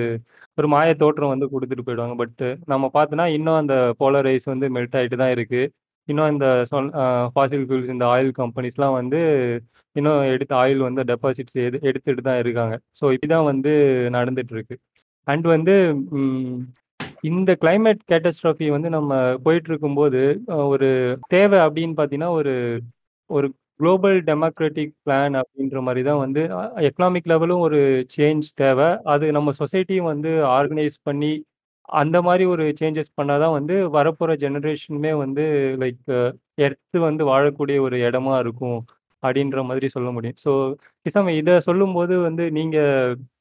ஒரு 0.59 0.69
மாய 0.75 0.91
தோற்றம் 1.03 1.33
வந்து 1.35 1.47
கொடுத்துட்டு 1.55 1.87
போயிடுவாங்க. 1.89 2.17
பட் 2.23 2.43
நம்ம 2.73 2.91
பார்த்தோன்னா 2.97 3.27
இன்னும் 3.39 3.61
அந்த 3.63 3.75
போலர் 4.03 4.29
ஐஸ் 4.33 4.47
வந்து 4.55 4.69
மெல்ட் 4.77 4.97
ஆகிட்டு 5.01 5.19
தான் 5.23 5.35
இருக்குது 5.37 5.71
இன்னும் 6.09 6.33
இந்த 6.35 6.47
சொல் 6.71 6.91
ஃபாசில் 7.35 7.65
ஃபியூல்ஸ் 7.67 7.93
இந்த 7.95 8.05
ஆயில் 8.15 8.31
கம்பெனிஸ்லாம் 8.41 8.97
வந்து 9.01 9.21
இன்னும் 9.97 10.23
எடுத்த 10.35 10.53
ஆயில் 10.63 10.83
வந்து 10.89 11.03
டெபாசிட்ஸ் 11.11 11.57
எடு 11.65 11.79
எடுத்துட்டு 11.89 12.23
தான் 12.23 12.41
இருக்காங்க. 12.43 12.75
ஸோ 13.01 13.05
இப்படிதான் 13.15 13.49
வந்து 13.53 13.73
நடந்துட்டு 14.17 14.55
இருக்கு 14.57 14.77
அண்ட் 15.27 15.47
வந்து 15.55 15.75
இந்த 17.31 17.51
கிளைமேட் 17.63 18.03
கேட்டஸ்ட்ராஃபி 18.13 18.67
வந்து 18.75 18.89
நம்ம 18.97 19.13
போயிட்டு 19.45 19.69
இருக்கும்போது 19.71 20.21
ஒரு 20.73 20.89
தேவை 21.35 21.59
அப்படின்னு 21.67 21.95
பார்த்தீங்கன்னா 21.99 22.33
ஒரு 22.41 22.55
ஒரு 23.31 23.47
குளோபல் 23.81 24.19
டெமோக்ராட்டிக் 24.29 24.93
பிளான் 25.07 25.35
அப்படின்ற 25.41 25.79
மாதிரி 25.87 26.03
தான் 26.09 26.21
வந்து 26.25 26.43
எக்கனாமிக் 26.89 27.31
லெவலும் 27.33 27.65
ஒரு 27.67 27.81
சேஞ்ச் 28.17 28.47
தேவை. 28.63 28.89
அது 29.15 29.25
நம்ம 29.33 29.53
சொசைட்டியும் 29.61 30.11
வந்து 30.13 30.31
ஆர்கனைஸ் 30.59 30.97
பண்ணி 31.03 31.33
அந்த 31.95 32.17
மாதிரி 32.23 32.45
ஒரு 32.47 32.65
சேஞ்சஸ் 32.79 33.17
பண்ணாதான் 33.19 33.57
வந்து 33.57 33.75
வரப்போகிற 33.93 34.33
ஜெனரேஷனுமே 34.41 35.13
வந்து 35.19 35.45
லைக் 35.79 36.07
எர்த்து 36.59 36.99
வந்து 37.01 37.25
வாழக்கூடிய 37.25 37.79
ஒரு 37.81 37.97
இடமா 38.03 38.35
இருக்கும் 38.39 38.79
அப்படின்ற 39.23 39.61
மாதிரி 39.65 39.87
சொல்ல 39.89 40.11
முடியும். 40.11 40.39
ஸோ 40.45 40.53
கிசாம 41.07 41.35
இதை 41.37 41.55
சொல்லும்போது 41.61 42.17
வந்து 42.21 42.45
நீங்க 42.51 42.79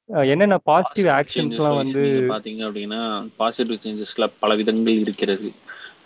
அஹ், 0.09 0.27
என்னென்ன 0.31 0.57
பாசிட்டிவ் 0.63 1.07
பாசிட்டிவ் 1.07 1.15
ஆக்ஷன்ஸ்லாம் 1.17 1.79
வந்து 1.79 2.01
நீங்க 2.07 2.33
பாத்தீங்க 2.33 2.61
அப்படின்னா 2.67 2.99
பாசிட்டிவ் 3.37 3.79
சேஞ்சஸ்ல 3.85 4.25
பல 4.39 4.55
விதங்கள் 4.55 4.99
இருக்கிறது. 4.99 5.49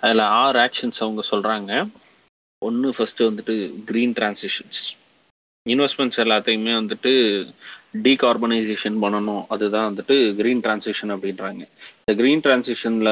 அதுல 0.02 0.24
ஆறு 0.40 0.58
ஆக்ஷன்ஸ் 0.60 1.02
அவங்க 1.04 1.24
சொல்றாங்க. 1.32 1.72
ஒன்னு 2.62 2.94
ஃபர்ஸ்ட் 2.96 3.22
வந்துட்டு 3.24 3.56
கிரீன் 3.86 4.16
டிரான்சிஷன்ஸ் 4.16 4.82
இன்வெஸ்ட்மெண்ட்ஸ் 5.66 6.22
எல்லாத்தையுமே 6.24 6.74
வந்துட்டு 6.76 7.12
டீகார்பனைசேஷன் 8.06 8.98
பண்ணணும். 9.04 9.44
அதுதான் 9.54 9.88
வந்துட்டு 9.90 10.16
கிரீன் 10.40 10.64
டிரான்சிஷன் 10.66 11.12
அப்படின்றாங்க. 11.16 11.62
இந்த 12.02 12.14
கிரீன் 12.20 12.44
டிரான்சிஷன்ல 12.46 13.12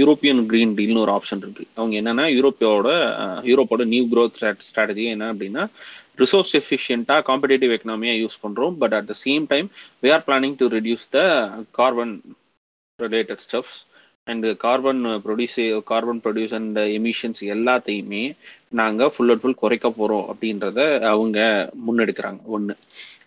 யூரோப்பியன் 0.00 0.42
கிரீன் 0.50 0.74
டீல்னு 0.78 1.02
ஒரு 1.04 1.12
ஆப்ஷன் 1.18 1.42
இருக்கு. 1.44 1.64
அவங்க 1.74 1.94
என்னன்னா 2.02 2.26
யூரோப்பியோட 2.36 2.90
யூரோப்போட 3.50 3.84
நியூ 3.92 4.04
க்ரோத் 4.12 4.38
ஸ்ட்ராட்டஜி 4.68 5.06
என்ன 5.14 5.32
அப்படின்னா 5.32 5.64
ரிசோர்ஸ் 6.22 6.52
எஃபிஷியண்டா 6.60 7.16
காம்படேட்டிவ் 7.30 7.74
எக்கனாமியா 7.76 8.14
யூஸ் 8.22 8.38
பண்றோம். 8.44 8.74
But 8.82 8.94
at 8.98 9.10
the 9.10 9.16
same 9.24 9.46
time 9.54 9.68
we 10.02 10.12
are 10.16 10.24
planning 10.28 10.56
to 10.60 10.68
reduce 10.76 11.08
the 11.16 11.20
carbon 11.80 12.14
related 12.98 13.44
stuffs 13.46 13.78
and 14.26 14.46
carbon 14.64 15.02
produce 15.24 15.56
carbon 15.90 16.20
produce 16.24 16.54
and 16.58 16.78
emissions 16.98 17.40
எல்லாத்தையுமே 17.54 18.22
நாங்கள் 18.80 19.10
ஃபுல் 19.14 19.32
அண்ட் 19.32 19.42
ஃபுல் 19.42 19.60
குறைக்க 19.62 19.90
போகிறோம் 19.90 20.26
அப்படின்றத 20.32 20.78
அவங்க 21.14 21.38
முன்னெடுக்கிறாங்க. 21.86 22.40
ஒன்று 22.56 22.76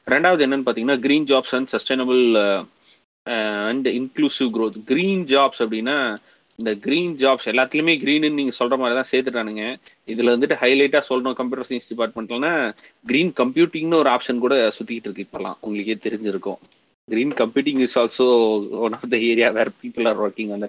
ரெண்டாவது 0.07 0.43
என்னன்னு 0.45 0.65
பார்த்தீங்கன்னா 0.65 1.01
green 1.05 1.27
jobs 1.31 1.53
and 1.57 1.71
sustainable 1.73 2.21
and 3.69 3.87
inclusive 3.99 4.49
growth 4.55 4.77
green 4.91 5.23
jobs 5.33 5.61
அப்படின்னா 5.65 5.97
இந்த 6.59 6.71
க்ரீன் 6.85 7.11
ஜாப்ஸ் 7.21 7.49
எல்லாத்துலேயுமே 7.51 7.95
க்ரீன்னு 8.03 8.29
நீங்கள் 8.37 8.57
சொல்கிற 8.59 8.77
மாதிரி 8.81 8.95
தான் 8.99 9.09
சேர்த்துட்டானுங்க. 9.11 9.63
இதில் 10.07 10.33
வந்துட்டு 10.33 10.55
ஹைலைட்டாக 10.61 11.03
சொல்லணும் 11.09 11.37
கம்ப்யூட்டர் 11.39 11.69
சயின்ஸ் 11.69 11.89
டிபார்ட்மெண்ட்லனா 11.91 12.53
க்ரீன் 13.05 13.31
கம்ப்யூட்டிங்னு 13.41 13.99
ஒரு 14.03 14.11
ஆப்ஷன் 14.15 14.43
கூட 14.45 14.55
சுற்றிக்கிட்டு 14.77 15.09
இருக்கு 15.09 15.25
இப்போலாம் 15.27 15.59
உங்களுக்கே 15.65 15.97
தெரிஞ்சிருக்கும். 16.05 16.59
Green 17.07 17.33
computing 17.41 17.81
is 17.85 17.97
also 17.99 18.25
one 18.85 18.95
of 18.95 19.05
the 19.11 19.17
area 19.27 19.49
where 19.57 19.71
people 19.83 20.07
are 20.09 20.21
working 20.23 20.51
அந்த 20.55 20.67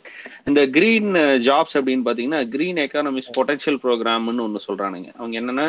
இந்த 0.50 0.60
க்ரீன் 0.76 1.08
ஜாப்ஸ் 1.46 1.74
uh, 1.74 1.80
அப்படின்னு 1.80 2.04
பார்த்தீங்கன்னா 2.06 2.42
க்ரீன் 2.54 2.78
எக்கானமிஸ் 2.84 3.30
பொட்டன்ஷியல் 3.38 3.80
ப்ரோக்ராம்னு 3.84 4.44
ஒன்று 4.46 4.66
சொல்கிறானுங்க 4.68 5.08
அவங்க 5.18 5.34
என்னன்னா 5.40 5.66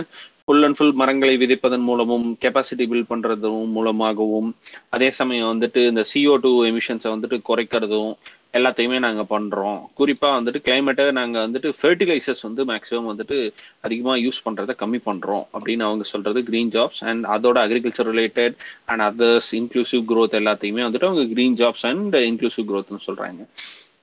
ஃபுல் 0.49 0.63
அண்ட் 0.63 0.77
ஃபுல் 0.77 0.93
மரங்களை 0.99 1.33
விதைப்பதன் 1.37 1.83
மூலமும் 1.87 2.37
கெப்பாசிட்டி 2.43 2.85
பில்ட் 2.91 3.09
பண்றதும் 3.09 3.65
மூலமாகவும் 3.73 4.47
அதே 4.95 5.09
சமயம் 5.17 5.49
வந்துட்டு 5.51 5.81
இந்த 5.87 6.03
சிஓ 6.11 6.35
டூ 6.45 6.51
எமிஷன்ஸை 6.69 7.09
வந்துட்டு 7.15 7.37
குறைக்கிறதும் 7.49 8.13
எல்லாத்தையுமே 8.57 8.99
நாங்க 9.05 9.23
பண்றோம். 9.33 9.77
குறிப்பா 9.99 10.29
வந்துட்டு 10.37 10.59
கிளைமேட்டை 10.67 11.05
நாங்க 11.11 11.37
வந்துட்டு 11.47 11.71
ஃபெர்டிலைசர்ஸ் 11.81 12.41
வந்து 12.41 12.63
மேக்ஸிமம் 12.65 13.09
வந்துட்டு 13.11 13.37
அதிகமா 13.81 14.15
யூஸ் 14.15 14.41
பண்றதை 14.45 14.75
கம்மி 14.81 15.01
பண்றோம் 15.09 15.45
அப்படின்னு 15.53 15.85
அவங்க 15.89 16.07
சொல்றது 16.13 16.41
கிரீன் 16.43 16.71
ஜாப்ஸ் 16.77 17.03
அண்ட் 17.11 17.25
அதோட 17.35 17.59
agriculture 17.65 18.09
related 18.13 18.55
and 18.85 19.05
others 19.09 19.51
inclusive 19.51 20.03
growth 20.13 20.39
எல்லாத்தையுமே 20.41 20.85
வந்துட்டு 20.87 21.09
அவங்க 21.11 21.25
கிரீன் 21.35 21.59
ஜாப்ஸ் 21.63 21.85
அண்ட் 21.91 22.17
இன்க்ளூசிவ் 22.29 22.67
க்ரோத்னு 22.71 23.07
சொல்றாங்க. 23.07 23.43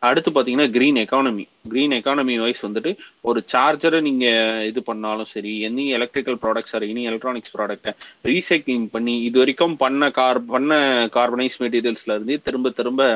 அடுத்து 0.09 0.31
பார்த்தீங்கன்னா 0.31 0.69
green 0.77 0.99
economy 1.03 1.45
green 1.73 1.95
economy 1.99 2.35
wise 2.45 2.64
வந்துட்டு 2.66 2.90
ஒரு 3.29 3.40
சார்ஜரை 3.53 4.01
நீங்க 4.09 4.27
இது 4.71 4.83
பண்ணாலும் 4.83 5.31
சரி 5.35 5.53
any 5.69 5.87
electrical 5.99 6.38
products 6.45 6.77
or 6.79 6.87
any 6.92 7.05
electronics 7.11 7.55
ப்ராடக்ட்டை 7.57 7.92
ரீசைக்ளிங் 8.31 8.87
பண்ணி 8.95 9.16
இது 9.29 9.38
வரைக்கும் 9.42 9.77
பண்ண 9.85 10.11
கார் 10.21 10.40
பண்ண 10.55 10.73
கார்பனைஸ் 11.19 11.61
மெட்டீரியல்ஸ்ல 11.64 12.16
இருந்து 12.19 12.37
திரும்ப 12.49 12.73
திரும்ப 12.81 13.11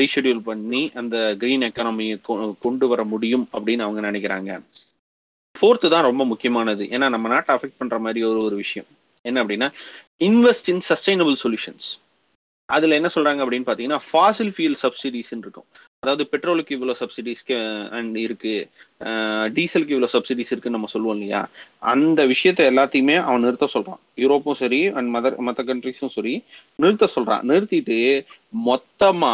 ரீஷெடியூல் 0.00 0.46
பண்ணி 0.50 0.82
அந்த 1.00 1.16
கிரீன் 1.40 1.66
எக்கானமியை 1.68 2.16
கொண்டு 2.64 2.86
வர 2.92 3.02
முடியும் 3.12 3.44
அப்படின்னு 3.56 3.84
அவங்க 3.86 4.00
நினைக்கிறாங்க. 4.08 4.52
ஃபோர்த்து 5.54 5.88
தான் 5.94 6.08
ரொம்ப 6.08 6.22
முக்கியமானது. 6.30 6.84
ஏன்னா 6.94 7.06
நம்ம 7.14 7.28
நாட்டை 7.32 7.52
அஃபெக்ட் 7.56 7.80
பண்ற 7.80 7.96
மாதிரி 8.06 8.20
ஒரு 8.30 8.40
ஒரு 8.46 8.56
விஷயம். 8.62 8.88
என்ன 9.24 9.42
அப்படின்னா 9.44 9.68
இன்வெஸ்ட் 10.28 10.70
இன் 10.72 10.84
சஸ்டைனபிள் 10.90 11.36
சொல்யூஷன்ஸ் 11.44 11.88
அதுல 12.68 12.96
என்ன 12.98 13.08
சொல்றாங்க 13.14 13.42
அப்படின்னு 13.44 13.68
பாத்தீங்கன்னா 13.68 14.00
ஃபாசில் 14.08 14.52
ஃபியூல் 14.56 14.76
சப்சிடிஸ் 14.84 15.32
இருக்கும். 15.44 15.68
அதாவது 16.04 16.24
பெட்ரோலுக்கு 16.30 16.72
இவ்வளோ 16.76 16.94
சப்சிடிஸ்க்கு 17.00 17.56
அண்ட் 17.96 18.16
இருக்கு. 18.22 18.54
டீசலுக்கு 19.56 19.92
இவ்வளோ 19.94 20.08
சப்சிடிஸ் 20.14 20.50
இருக்குன்னு 20.52 20.76
நம்ம 20.76 20.88
சொல்லுவோம் 20.94 21.16
இல்லையா? 21.16 21.40
அந்த 21.92 22.20
விஷயத்த 22.32 22.62
எல்லாத்தையுமே 22.70 23.16
அவன் 23.26 23.44
நிறுத்த 23.46 23.66
சொல்றான். 23.74 24.00
யூரோப்பும் 24.22 24.58
சரி 24.62 24.80
அண்ட் 24.96 25.10
மதர் 25.16 25.36
மற்ற 25.48 25.64
கண்ட்ரிஸும் 25.68 26.12
சரி 26.16 26.34
நிறுத்த 26.82 27.08
சொல்றான். 27.14 27.44
நிறுத்திட்டு 27.50 27.98
மொத்தமா 28.70 29.32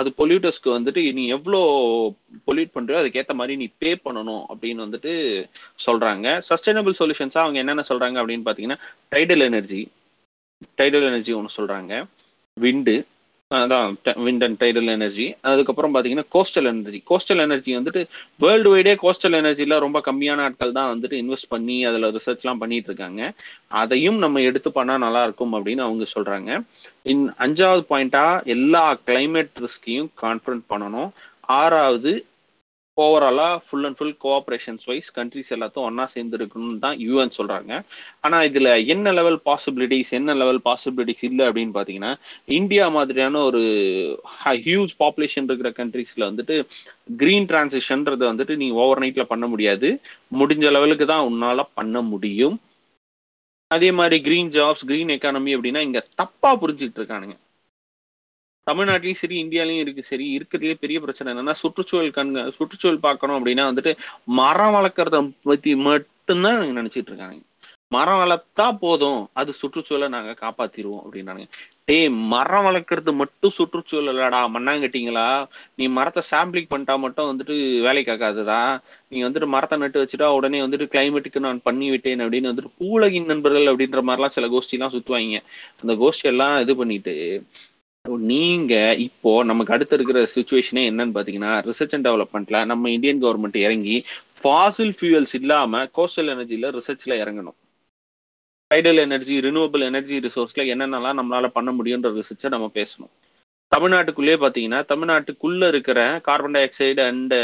அது 0.00 0.12
பொல்யூட்டர்ஸ்க்கு 0.20 0.74
வந்துட்டு 0.76 1.04
நீ 1.18 1.26
எவ்வளோ 1.36 1.60
பொல்யூட் 2.48 2.74
பண்றியோ 2.78 2.98
அதுக்கேற்ற 3.02 3.36
மாதிரி 3.42 3.56
நீ 3.62 3.68
பே 3.84 3.92
பண்ணணும் 4.08 4.42
அப்படின்னு 4.50 4.86
வந்துட்டு 4.86 5.14
சொல்றாங்க. 5.86 6.26
சஸ்டைனபிள் 6.50 7.00
சொல்யூஷன்ஸா 7.02 7.42
அவங்க 7.44 7.62
என்னென்ன 7.64 7.86
சொல்றாங்க 7.92 8.18
அப்படின்னு 8.24 8.48
பாத்தீங்கன்னா 8.50 8.80
டைடல் 9.14 9.46
எனர்ஜி 9.50 9.82
டைடல் 10.80 11.08
எனர்ஜி 11.12 11.32
ஒன்று 11.40 11.56
சொல்றாங்க. 11.60 11.94
விண்டு 12.56 12.96
அதான் 13.58 13.88
விண்ட் 14.26 14.44
அண்ட் 14.44 14.58
டைடல் 14.62 14.90
எனர்ஜி 14.94 15.26
அதுக்கப்புறம் 15.50 15.92
பார்த்தீங்கன்னா 15.94 16.26
கோஸ்டல் 16.34 16.68
எனர்ஜி 16.70 17.00
கோஸ்டல் 17.10 17.42
எனர்ஜி 17.44 17.72
வந்துட்டு 17.76 18.02
வேர்ல்டு 18.36 18.70
வைடே 18.74 18.94
கோஸ்டல் 19.02 19.36
எனர்ஜியில் 19.40 19.82
ரொம்ப 19.84 20.00
கம்மியான 20.06 20.42
ஆட்கள் 20.46 20.76
தான் 20.78 20.90
வந்துட்டு 20.92 21.16
இன்வெஸ்ட் 21.22 21.50
பண்ணி 21.54 21.76
அதில் 21.84 22.08
ரிசர்ச்லாம் 22.16 22.62
பண்ணிட்டு 22.62 22.90
இருக்காங்க. 22.90 23.22
அதையும் 23.82 24.18
நம்ம 24.18 24.40
எடுத்து 24.40 24.70
பண்ணால் 24.70 25.04
நல்லா 25.06 25.22
இருக்கும் 25.22 25.54
அப்படின்னு 25.56 25.84
அவங்க 25.86 26.06
சொல்றாங்க. 26.14 26.50
இன் 27.12 27.24
அஞ்சாவது 27.38 27.84
பாயிண்டா 27.92 28.24
எல்லா 28.56 28.84
கிளைமேட் 29.06 29.62
ரிஸ்கையும் 29.66 30.10
கான்ஃபரன்ட் 30.24 30.66
பண்ணணும். 30.72 31.10
ஆறாவது 31.60 32.12
ஓவராலாக 32.98 33.52
full 33.66 33.86
and 33.88 33.96
full 33.98 34.16
cooperations 34.24 34.82
wise 34.88 35.08
countries 35.18 35.52
எல்லாத்தையும் 35.56 35.86
ஒன்றா 35.88 36.04
சேர்ந்து 36.14 36.36
இருக்கணும்னு 36.38 36.82
தான் 36.84 36.96
யூஎன் 37.04 37.34
சொல்கிறாங்க 37.36 37.72
ஆனால் 38.26 38.46
இதில் 38.48 38.70
என்ன 38.94 39.12
லெவல் 39.18 39.38
பாசிபிலிட்டிஸ் 39.48 40.10
என்ன 40.18 40.34
லெவல் 40.40 40.60
பாசிபிலிட்டிஸ் 40.66 41.24
இல்லை 41.28 41.44
அப்படின்னு 41.48 41.72
பார்த்தீங்கன்னா 41.76 42.12
இந்தியா 42.58 42.86
மாதிரியான 42.96 43.42
ஒரு 43.48 43.62
ஹியூஜ் 44.66 44.92
பாப்புலேஷன் 45.02 45.48
இருக்கிற 45.48 45.70
கண்ட்ரிஸில் 45.80 46.28
வந்துட்டு 46.28 46.56
கிரீன் 47.22 47.48
டிரான்சிஷன்ன்றதை 47.52 48.26
வந்துட்டு 48.32 48.56
நீ 48.62 48.68
ஓவர் 48.82 49.02
நைட்டில் 49.04 49.30
பண்ண 49.32 49.46
முடியாது. 49.52 49.88
முடிஞ்ச 50.40 50.66
லெவலுக்கு 50.76 51.06
தான் 51.12 51.26
உன்னால் 51.30 51.70
பண்ண 51.80 52.02
முடியும். 52.12 52.58
அதே 53.70 53.90
மாதிரி 54.00 54.16
கிரீன் 54.26 54.52
ஜாப்ஸ் 54.58 54.86
கிரீன் 54.90 55.14
எக்கானமி 55.16 55.52
அப்படின்னா 55.56 55.82
இங்கே 55.88 56.02
தப்பாக 56.20 56.54
புரிஞ்சுக்கிட்டு 56.62 57.00
இருக்கானுங்க. 57.02 57.36
தமிழ்நாட்டிலயும் 58.66 59.20
சரி 59.22 59.36
இந்தியாலயும் 59.44 59.82
இருக்கு 59.84 60.02
சரி 60.10 60.26
இருக்கிறதுலே 60.36 60.74
பெரிய 60.82 60.98
பிரச்சனை 61.04 61.28
என்னன்னா 61.32 61.54
சுற்றுச்சூழல் 61.62 62.16
கண்க 62.18 62.44
சுற்றுச்சூழல் 62.58 63.04
பார்க்கணும் 63.06 63.38
அப்படின்னா 63.38 63.64
வந்துட்டு 63.70 63.92
மரம் 64.40 64.74
வளர்க்கறத 64.76 65.20
பத்தி 65.50 65.72
மட்டும்தான் 65.88 66.60
நினைச்சிட்டு 66.80 67.10
இருக்காங்க. 67.12 67.38
மரம் 67.92 68.20
வளர்த்தா 68.20 68.66
போதும் 68.84 69.18
அது 69.40 69.50
சுற்றுச்சூழலை 69.60 70.06
நாங்க 70.14 70.32
காப்பாத்திடுவோம் 70.42 71.02
அப்படின்னாங்க. 71.04 71.42
டேய் 71.88 72.08
மரம் 72.32 72.66
வளர்க்கறது 72.66 73.12
மட்டும் 73.20 73.54
சுற்றுச்சூழலடா 73.56 74.40
மண்ணாங்கட்டிங்களா 74.54 75.26
நீ 75.78 75.86
மரத்தை 75.96 76.22
சாம்பிளிங் 76.30 76.70
பண்ணிட்டா 76.72 76.94
மட்டும் 77.04 77.28
வந்துட்டு 77.30 77.56
வேலை 77.86 78.04
காக்காதுடா 78.04 78.60
நீ 79.08 79.18
வந்துட்டு 79.26 79.48
மரத்தை 79.56 79.78
நட்டு 79.82 80.02
வச்சுட்டா 80.02 80.28
உடனே 80.38 80.60
வந்துட்டு 80.64 80.88
கிளைமேட்டுக்கு 80.94 81.44
நான் 81.48 81.60
பண்ணி 81.68 81.88
விட்டேன் 81.90 82.24
அப்படின்னு 82.26 82.52
வந்துட்டு 82.52 82.72
பூலகின் 82.82 83.30
நண்பர்கள் 83.32 83.70
அப்படின்ற 83.72 84.02
மாதிரிலாம் 84.08 84.36
சில 84.38 84.48
கோஷ்டி 84.54 84.78
எல்லாம் 84.78 84.94
சுத்துவாங்க. 84.96 85.40
அந்த 85.82 85.94
கோஷ்டி 86.04 86.28
எல்லாம் 86.32 86.56
இது 86.64 86.76
பண்ணிட்டு 86.80 87.16
நீங்க 88.30 88.74
இப்போ 89.04 89.30
நமக்கு 89.50 89.72
அடுத்து 89.74 89.94
இருக்கிற 89.96 90.20
சுச்சுவேஷனே 90.34 90.82
என்னன்னு 90.90 91.14
பாத்தீங்கன்னா 91.16 91.52
ரிசர்ச் 91.68 91.94
அண்ட் 91.96 92.06
டெவலப்மெண்ட்ல 92.08 92.60
நம்ம 92.70 92.90
இந்தியன் 92.90 93.20
கவர்மெண்ட் 93.24 93.58
இறங்கி 93.66 93.96
ஃபாசில் 94.38 94.94
ஃபியூயல்ஸ் 94.98 95.34
இல்லாம 95.38 95.82
கோஸ்டல் 95.98 96.30
எனர்ஜில 96.34 96.70
ரிசர்ச்ல 96.78 97.18
இறங்கணும். 97.22 97.56
ஹைடல் 98.70 99.00
எனர்ஜி 99.04 99.36
ரினியூவபிள் 99.46 99.86
எனர்ஜி 99.90 100.18
ரிசோர்ஸ்ல 100.26 100.64
என்னென்னலாம் 100.74 101.18
நம்மளால 101.20 101.50
பண்ண 101.56 101.70
முடியுன்ற 101.78 102.10
ரிசர்ச்சை 102.18 102.50
நம்ம 102.56 102.70
பேசணும். 102.80 103.12
தமிழ்நாட்டுக்குள்ளே 103.72 104.36
பார்த்தீங்கன்னா 104.42 104.80
தமிழ்நாட்டுக்குள்ள 104.92 105.68
இருக்கிற 105.74 106.00
carbon 106.28 106.56
di 106.56 106.62
oxide 106.68 107.02
and 107.10 107.34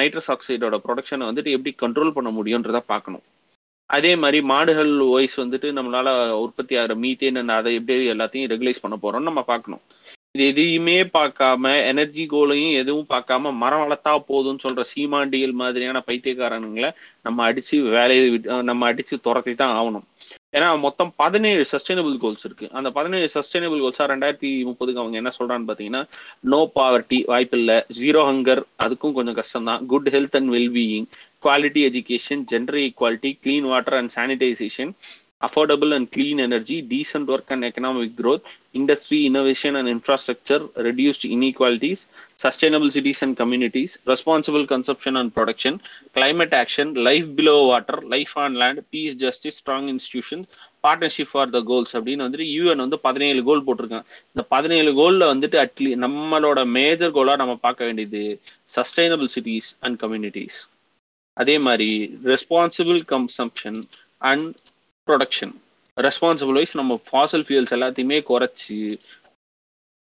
nitrous 0.00 0.32
ஆக்சைடோட 0.34 0.78
ப்ரொடக்ஷனை 0.86 1.26
வந்துட்டு 1.30 1.54
எப்படி 1.56 1.72
கண்ட்ரோல் 1.84 2.16
பண்ண 2.18 2.30
முடியுன்றத 2.38 2.80
பார்க்கணும். 2.92 3.24
அதே 3.90 4.12
மாதிரி 4.22 4.38
மாடுகள் 4.52 4.92
வைஸ் 5.14 5.36
வந்துட்டு 5.42 5.68
நம்மளால 5.78 6.08
உற்பத்தி 6.44 6.74
ஆகிற 6.80 6.94
மீத்தேன் 7.04 7.56
அதை 7.58 7.72
எப்படி 7.80 8.10
எல்லாத்தையும் 8.14 8.50
ரெகுலைஸ் 8.52 8.82
பண்ண 8.84 8.96
போறோம்னு 9.04 9.30
நம்ம 9.30 9.44
பார்க்கணும். 9.52 9.82
இது 10.34 10.46
எதையுமே 10.52 10.96
பார்க்காம 11.16 11.70
எனர்ஜி 11.90 12.24
கோலையும் 12.32 12.74
எதுவும் 12.80 13.10
பார்க்காம 13.12 13.52
மரம் 13.62 13.82
வளர்த்தா 13.82 14.12
போதும்னு 14.30 14.64
சொல்ற 14.64 14.82
சீமாண்டியல் 14.92 15.54
மாதிரியான 15.60 16.02
பைத்தியக்காரனுங்களை 16.08 16.90
நம்ம 17.26 17.44
அடிச்சு 17.50 17.76
வேலையை 17.96 18.26
விட்டு 18.34 18.58
நம்ம 18.70 18.90
அடிச்சு 18.92 19.16
துரத்தி 19.26 19.54
தான் 19.62 19.76
ஆகணும். 19.78 20.06
ஏன்னா 20.56 20.68
மொத்தம் 20.84 21.10
பதினேழு 21.22 21.62
சஸ்டைனபிள் 21.72 22.14
கோல்ஸ் 22.24 22.44
இருக்கு. 22.46 22.66
அந்த 22.78 22.88
பதினேழு 22.98 23.26
சஸ்டைனபிள் 23.34 23.80
கோல்ஸா 23.84 24.04
ரெண்டாயிரத்தி 24.12 24.50
முப்பதுக்கு 24.68 25.02
அவங்க 25.02 25.16
என்ன 25.20 25.30
சொல்றான்னு 25.38 25.68
பாத்தீங்கன்னா 25.70 26.02
நோ 26.52 26.60
பாவர்ட்டி 26.78 27.18
வாய்ப்பு 27.30 27.58
இல்லை 27.60 27.76
ஜீரோ 28.00 28.22
ஹங்கர் 28.28 28.62
அதுக்கும் 28.84 29.16
கொஞ்சம் 29.18 29.38
கஷ்டம் 29.40 29.68
தான் 29.70 29.82
good 29.92 30.08
health 30.14 30.38
and 30.40 30.52
wellbeing 30.56 31.08
quality 31.42 31.82
education 31.90 32.42
gender 32.52 32.80
equality 32.86 33.32
clean 33.44 33.68
water 33.72 33.98
and 34.00 34.12
sanitization 34.16 34.92
affordable 35.40 35.92
and 35.92 36.10
clean 36.10 36.40
energy, 36.40 36.80
decent 36.84 37.26
work 37.26 37.44
and 37.48 37.64
economic 37.64 38.16
growth, 38.16 38.44
industry, 38.74 39.26
innovation 39.26 39.76
and 39.76 39.88
infrastructure, 39.88 40.60
reduced 40.78 41.24
inequalities, 41.26 42.08
sustainable 42.36 42.90
cities 42.90 43.20
and 43.22 43.36
communities, 43.36 43.98
responsible 44.06 44.66
consumption 44.66 45.16
and 45.16 45.34
production, 45.34 45.74
climate 46.14 46.54
action, 46.54 46.94
life 47.08 47.28
below 47.36 47.68
water, 47.68 47.98
life 48.06 48.34
on 48.36 48.54
land, 48.54 48.82
peace, 48.92 49.14
justice, 49.16 49.56
strong 49.56 49.88
institutions, 49.88 50.46
partnership 50.84 51.30
for 51.30 51.48
the 51.50 51.60
goals 51.62 51.94
அப்படின்னு 51.96 52.24
வந்துட்டு 52.24 52.46
UN 52.56 52.82
வந்து 52.82 52.98
பதினேழு 53.06 53.40
கோல் 53.42 53.64
போட்டிருக்காங்க 53.66 54.06
இந்த 54.34 54.42
பதினேழு 54.54 54.90
கோல்ல 54.92 55.30
வந்துட்டு 55.32 55.58
அட்லீ 55.62 55.90
நம்மளோட 56.04 56.60
major 56.76 57.14
Cola 57.16 57.34
நம்ம 57.42 57.56
பார்க்க 57.64 57.88
வேண்டியது 57.88 58.22
சஸ்டைனபிள் 58.76 59.30
சிட்டிஸ் 59.34 59.70
அண்ட் 59.84 59.98
கம்யூனிட்டிஸ் 60.02 60.58
அதே 61.36 61.56
மாதிரி 61.66 61.90
responsible 62.32 63.00
consumption 63.12 63.78
and 64.22 64.48
production 65.08 65.54
responsible 65.96 66.58
wise 66.58 66.78
நம்ம 66.80 66.94
ஃபாசல் 67.08 67.46
ஃபியூல்ஸ் 67.46 67.74
எல்லாத்தையுமே 67.76 68.18
குறைச்சி 68.30 68.78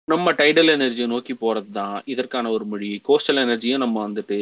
நம்ம 0.08 0.32
டைடல் 0.40 0.72
எனர்ஜியை 0.74 1.06
நோக்கி 1.14 1.34
போகிறது 1.34 1.70
தான் 1.78 1.96
இதற்கான 2.14 2.50
ஒரு 2.56 2.66
மொழி. 2.72 2.90
கோஸ்டல் 3.08 3.40
எனர்ஜியும் 3.44 3.84
நம்ம 3.84 3.98
வந்துட்டு 4.08 4.38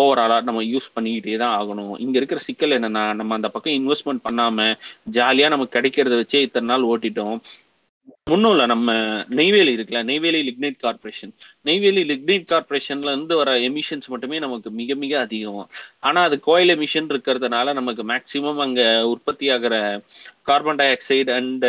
ஓவராலாக 0.00 0.46
நம்ம 0.48 0.62
யூஸ் 0.72 0.88
பண்ணிக்கிட்டே 0.96 1.36
தான் 1.42 1.54
ஆகணும். 1.60 1.94
இங்கே 2.04 2.18
இருக்கிற 2.20 2.40
சிக்கல் 2.48 2.76
என்னென்னா 2.78 3.04
நம்ம 3.20 3.34
அந்த 3.38 3.48
பக்கம் 3.54 3.76
இன்வெஸ்ட்மெண்ட் 3.80 4.24
பண்ணாமல் 4.26 4.74
ஜாலியாக 5.16 5.54
நமக்கு 5.54 5.76
கிடைக்கிறத 5.78 6.18
வச்சே 6.20 6.42
இத்தனை 6.46 6.68
நாள் 6.72 6.88
ஓட்டிட்டோம். 6.92 7.38
முன்னும் 8.26 8.52
இல்லை 8.52 8.64
நம்ம 8.72 8.92
நெய்வேலி 9.38 9.72
இருக்குல்ல 9.76 10.00
Neyveli 10.08 10.38
Lignite 10.46 10.78
Corporation 10.84 11.32
Neyveli 11.68 12.02
Lignite 12.10 12.46
கார்பரேஷன்ல 12.52 13.12
இருந்து 13.12 13.34
வர 13.40 13.50
எமிஷன்ஸ் 13.68 14.08
மட்டுமே 14.12 14.38
நமக்கு 14.44 14.70
மிக 14.80 14.94
மிக 15.02 15.12
அதிகம். 15.20 15.66
ஆனா 16.00 16.20
அது 16.28 16.36
கோயில் 16.40 16.72
எமிஷன் 16.76 17.10
இருக்கிறதுனால 17.12 17.72
நமக்கு 17.72 18.02
மேக்சிமம் 18.12 18.62
அங்க 18.64 18.80
உற்பத்தி 19.12 19.48
ஆகிற 19.56 19.76
கார்பன் 20.48 20.78
டை 20.80 20.88
ஆக்சைடு 20.94 21.30
அண்ட் 21.36 21.64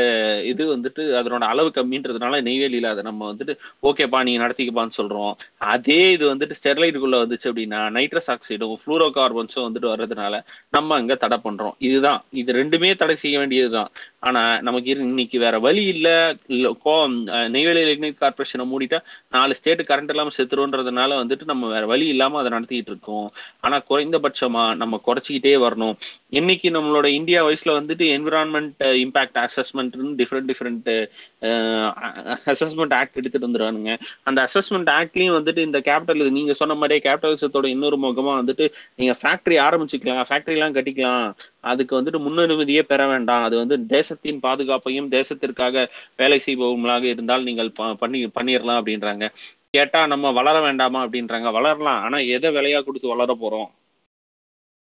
இது 0.52 0.64
வந்துட்டு 0.74 1.04
அதனோட 1.20 1.44
அளவு 1.52 1.70
கம்மின்றதுனால 1.78 2.42
நெய்வேலியில 2.48 2.90
அதை 2.94 3.04
நம்ம 3.04 3.22
வந்துட்டு 3.32 3.54
ஓகேப்பா 3.84 4.20
நீங்க 4.24 4.42
நடத்திக்கப்பான்னு 4.46 4.98
சொல்றோம். 4.98 5.32
அதே 5.74 6.12
இது 6.12 6.26
வந்துட்டு 6.34 6.58
ஸ்டெர்லைட்டுக்குள்ள 6.60 7.20
வந்துச்சு 7.24 7.50
அப்படின்னா 7.52 7.80
நைட்ரஸ் 7.98 8.32
ஆக்சைடும் 8.36 8.76
ஃப்ளூரோ 8.82 9.08
கார்பன்ஸும் 9.20 9.68
வந்துட்டு 9.68 9.92
வர்றதுனால 9.94 10.42
நம்ம 10.70 10.96
அங்க 10.96 11.16
தடை 11.26 11.40
பண்றோம். 11.48 11.78
இதுதான். 11.90 12.22
இது 12.32 12.60
ரெண்டுமே 12.62 12.92
தடை 12.96 13.16
செய்ய 13.24 13.38
வேண்டியதுதான். 13.44 13.92
ஆனா 14.20 14.44
நமக்கு 14.62 14.92
இன்னைக்கு 15.10 15.40
வேற 15.40 15.56
வழி 15.60 15.86
இல்லை. 15.96 16.16
நெய்வேலி 16.48 17.84
லிக்னைட் 17.90 18.20
கார்பரேஷனை 18.22 18.66
மூடிட்டா 18.72 19.00
நாலு 19.30 19.56
ஸ்டேட் 19.56 19.84
கரண்ட் 19.90 20.10
இல்லாம 20.10 20.34
செத்துருன்றதுனால 20.38 21.18
வந்துட்டு 21.22 21.46
நம்ம 21.46 21.68
வேற 21.68 21.86
வழி 21.86 22.08
இல்லாம 22.08 22.40
அதை 22.40 22.52
நடத்திட்டு 22.52 22.92
இருக்கோம். 22.92 23.28
ஆனா 23.60 23.78
குறைந்தபட்சமா 23.90 24.76
நம்ம 24.76 25.02
குறைச்சிக்கிட்டே 25.08 25.56
வரணும். 25.66 25.96
என்னைக்கு 26.32 26.70
நம்மளோட 26.78 27.06
இந்தியா 27.06 27.46
வயசுல 27.46 27.74
வந்துட்டு 27.80 28.06
environment 28.16 28.82
impact 29.04 29.38
assessment 29.46 29.94
different 30.22 30.50
different 30.52 30.90
assessment 32.54 32.96
act 33.00 33.18
எடுத்துட்டு 33.20 33.48
வந்துடுவானுங்க 33.48 33.94
அந்த 34.24 34.40
அசஸ்மெண்ட் 34.48 34.90
ஆக்ட்லயும் 35.00 35.38
வந்துட்டு 35.38 35.58
இந்த 35.58 35.80
கேபிட்டல் 35.80 36.36
நீங்க 36.38 36.54
சொன்ன 36.54 36.74
மாதிரியே 36.74 37.02
கேபிட்டலிசத்தோட 37.06 37.66
இன்னொரு 37.66 37.98
முகமா 37.98 38.34
வந்துட்டு 38.42 38.66
நீங்க 38.96 39.16
ஃபேக்டரி 39.22 39.58
ஆரம்பிச்சுக்கலாம். 39.68 40.26
ஃபேக்டரி 40.30 40.56
எல்லாம் 40.58 40.76
கட்டிக்கலாம். 40.76 41.28
அதுக்கு 41.74 41.94
வந்துட்டு 42.00 42.20
முன்னுரிமையே 42.26 42.84
பெற 42.92 43.02
வேண்டாம். 43.08 43.46
அது 43.48 43.56
வந்து 43.62 43.78
தேசத்தின் 43.96 44.44
பாதுகாப்பையும் 44.46 45.10
தேசத்திற்காக 45.18 45.86
வேலை 46.22 46.40
செய்பவர்களாக 46.46 47.06
இருந்தால் 47.14 47.48
நீங்கள் 47.50 47.72
பண்ணி 48.04 48.22
பண்ணிடலாம் 48.38 48.80
அப்படின்றாங்க. 48.82 49.28
கேட்டா 49.76 50.02
நம்ம 50.14 50.32
வளர 50.40 50.58
வேண்டாமா 50.68 51.00
அப்படின்றாங்க. 51.06 51.48
வளரலாம். 51.60 52.02
ஆனா 52.08 52.18
எதை 52.36 52.52
விலையா 52.58 52.80
கொடுத்து 52.84 53.14
வளர 53.16 53.38
போறோம்? 53.42 53.70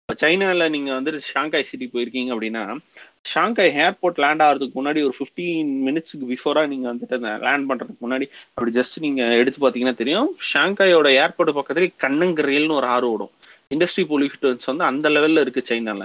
சைனால 0.09 0.67
நீங்க 0.75 0.91
வந்துட்டு 0.93 1.21
ஷாங்காய் 1.33 1.67
சிட்டி 1.71 1.87
போயிருக்கீங்க 1.93 2.31
அப்படின்னா 2.35 2.62
ஷாங்காய் 3.31 3.73
ஏர்போர்ட் 3.85 4.21
லேண்ட் 4.23 4.43
ஆகிறதுக்கு 4.45 4.79
முன்னாடி 4.79 5.01
ஒரு 5.07 5.14
ஃபிஃப்டீன் 5.18 5.72
மினிட்ஸ்க்கு 5.87 6.26
பிஃபோரா 6.31 6.62
நீங்க 6.72 6.87
வந்துட்டு 6.93 7.16
லேண்ட் 7.47 7.66
பண்றதுக்கு 7.70 8.05
முன்னாடி 8.05 8.26
அப்படி 8.55 8.70
ஜஸ்ட் 8.79 8.97
நீங்க 9.05 9.22
எடுத்து 9.41 9.61
பாத்தீங்கன்னா 9.64 9.95
தெரியும். 10.01 10.31
ஷாங்காயோட 10.53 11.09
ஏர்போர்ட் 11.22 11.57
பக்கத்துல 11.59 11.89
கண்ணங்கரையல்னு 12.05 12.79
ஒரு 12.81 12.89
ஆறு 12.95 13.07
ஓடும். 13.11 13.33
இண்டஸ்ட்ரி 13.74 14.05
பொல்யூஷன்ஸ் 14.12 14.70
வந்து 14.70 14.85
அந்த 14.91 15.07
லெவல்ல 15.16 15.45
இருக்கு 15.45 15.62
சைனால. 15.70 16.03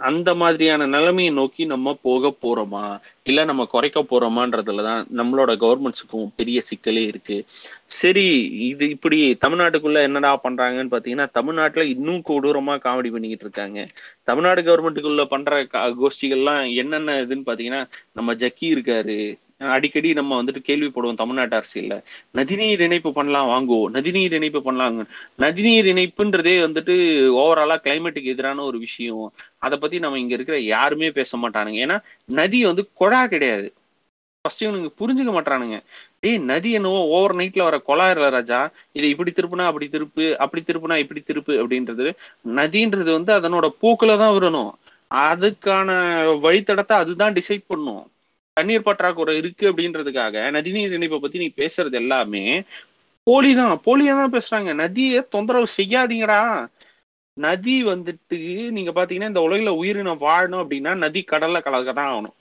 அந்த 0.00 0.34
மாதிரியான 0.34 0.86
நிலைமையை 0.86 1.32
நோக்கி 1.34 1.64
நம்ம 1.64 1.98
போக 2.02 2.32
போறோமா? 2.42 2.84
இல்ல 3.22 3.44
நம்ம 3.44 3.64
குறைக்க 3.64 4.02
போறோமான்றதுலதான் 4.02 5.02
நம்மளோட 5.16 5.52
கவர்மெண்ட்ஸுக்கும் 5.56 6.32
பெரிய 6.36 6.60
சிக்கலே 6.60 7.02
இருக்கு. 7.02 7.36
சரி 7.96 8.24
இது 8.68 8.88
இப்படி 8.88 9.18
தமிழ்நாட்டுக்குள்ள 9.46 10.02
என்னடா 10.02 10.40
பண்றாங்கன்னு 10.44 10.92
பாத்தீங்கன்னா 10.94 11.30
தமிழ்நாட்டுல 11.30 11.84
இன்னும் 11.86 12.22
கொடூரமா 12.28 12.74
காமெடி 12.86 13.10
பண்ணிக்கிட்டு 13.10 13.46
இருக்காங்க. 13.46 13.78
தமிழ்நாடு 14.22 14.62
கவர்மெண்ட்டுக்குள்ள 14.62 15.24
பண்ற 15.24 15.62
கோஷ்டிகள்லாம் 16.00 16.74
என்னென்ன 16.74 17.24
இதுன்னு 17.24 17.48
பாத்தீங்கன்னா 17.50 17.82
நம்ம 18.12 18.34
ஜக்கி 18.34 18.66
இருக்காரு 18.74 19.18
அடிக்கடி 19.70 20.08
நம்ம 20.12 20.36
வந்துட்டு 20.40 20.60
கேள்விப்படுவோம் 20.68 21.20
தமிழ்நாட்டு 21.20 21.56
அரசியல்ல. 21.58 21.96
நதிநீர் 22.38 22.82
இணைப்பு 22.86 23.10
பண்ணலாம் 23.12 23.50
வாங்குவோம் 23.52 23.92
நதிநீர் 23.96 24.36
இணைப்பு 24.38 24.60
பண்ணலாங்க 24.66 25.04
நதிநீர் 25.44 25.88
இணைப்புன்றதே 25.92 26.54
வந்துட்டு 26.66 26.94
ஓவராலா 27.42 27.76
கிளைமேட்டுக்கு 27.84 28.32
எதிரான 28.34 28.64
ஒரு 28.70 28.78
விஷயம். 28.78 29.26
அதை 29.58 29.76
பத்தி 29.78 29.98
நம்ம 29.98 30.18
இங்க 30.18 30.34
இருக்கிற 30.34 30.58
யாருமே 30.74 31.10
பேச 31.20 31.38
மாட்டானுங்க. 31.44 31.80
ஏன்னா 31.86 31.98
நதி 32.40 32.60
வந்து 32.70 32.84
குழா 33.00 33.22
கிடையாது. 33.34 33.68
ஃபர்ஸ்ட் 34.44 34.62
இவனுங்க 34.64 34.88
புரிஞ்சுக்க 35.00 35.32
மாட்டானுங்க. 35.34 35.76
ஏய் 36.22 36.38
நதி 36.50 36.70
என்னவோ 36.72 37.00
ஓவர் 37.16 37.34
நைட்ல 37.36 37.62
வர 37.62 37.76
கொலாயிரல 37.88 38.28
ராஜா. 38.30 38.58
இதை 38.92 39.08
இப்படி 39.10 39.32
திருப்புனா 39.36 39.64
அப்படி 39.70 39.86
திருப்பு 39.94 40.24
அப்படி 40.44 40.62
திருப்புனா 40.62 40.96
இப்படி 41.04 41.20
திருப்பு 41.22 41.54
அப்படின்றது 41.62 42.06
நதின்றது 42.60 43.10
வந்து 43.12 43.32
அதனோட 43.38 43.68
போக்குல 43.82 44.16
தான் 44.22 44.34
வரணும். 44.38 44.70
அதுக்கான 45.26 45.88
வழித்தடத்தை 46.44 46.96
அதுதான் 47.02 47.36
டிசைட் 47.38 47.64
பண்ணும். 47.66 48.02
தண்ணீர் 48.56 48.86
பற்றாக்குறை 48.88 49.34
இருக்கு 49.36 49.64
அப்படின்றதுக்காக 49.70 50.50
நதிநீர் 50.56 50.96
இணைப்பை 50.96 51.18
பத்தி 51.20 51.38
நீ 51.38 51.48
பேசுறது 51.60 51.96
எல்லாமே 52.02 52.44
போலி 53.26 53.50
தான் 53.54 53.74
போலியா 53.86 54.12
தான் 54.20 54.34
பேசுறாங்க. 54.36 54.70
நதியை 54.82 55.18
தொந்தரவு 55.34 55.66
செய்யாதீங்கடா. 55.78 56.40
நதி 57.36 57.76
வந்துட்டு 57.84 58.38
நீங்க 58.76 58.90
பாத்தீங்கன்னா 58.96 59.30
இந்த 59.32 59.42
உலகில 59.48 59.70
உயிரினம் 59.80 60.24
வாழணும் 60.26 60.62
அப்படின்னா 60.62 60.92
நதி 61.04 61.20
கடல்ல 61.32 61.58
கலக்க 61.66 61.92
தான் 61.92 62.10
ஆகணும். 62.12 62.34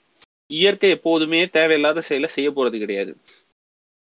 இயற்கை 0.52 0.90
எப்போதுமே 0.96 1.42
தேவையில்லாத 1.58 2.02
செயலை 2.10 2.30
செய்ய 2.38 2.50
போறது 2.52 2.78
கிடையாது. 2.84 3.12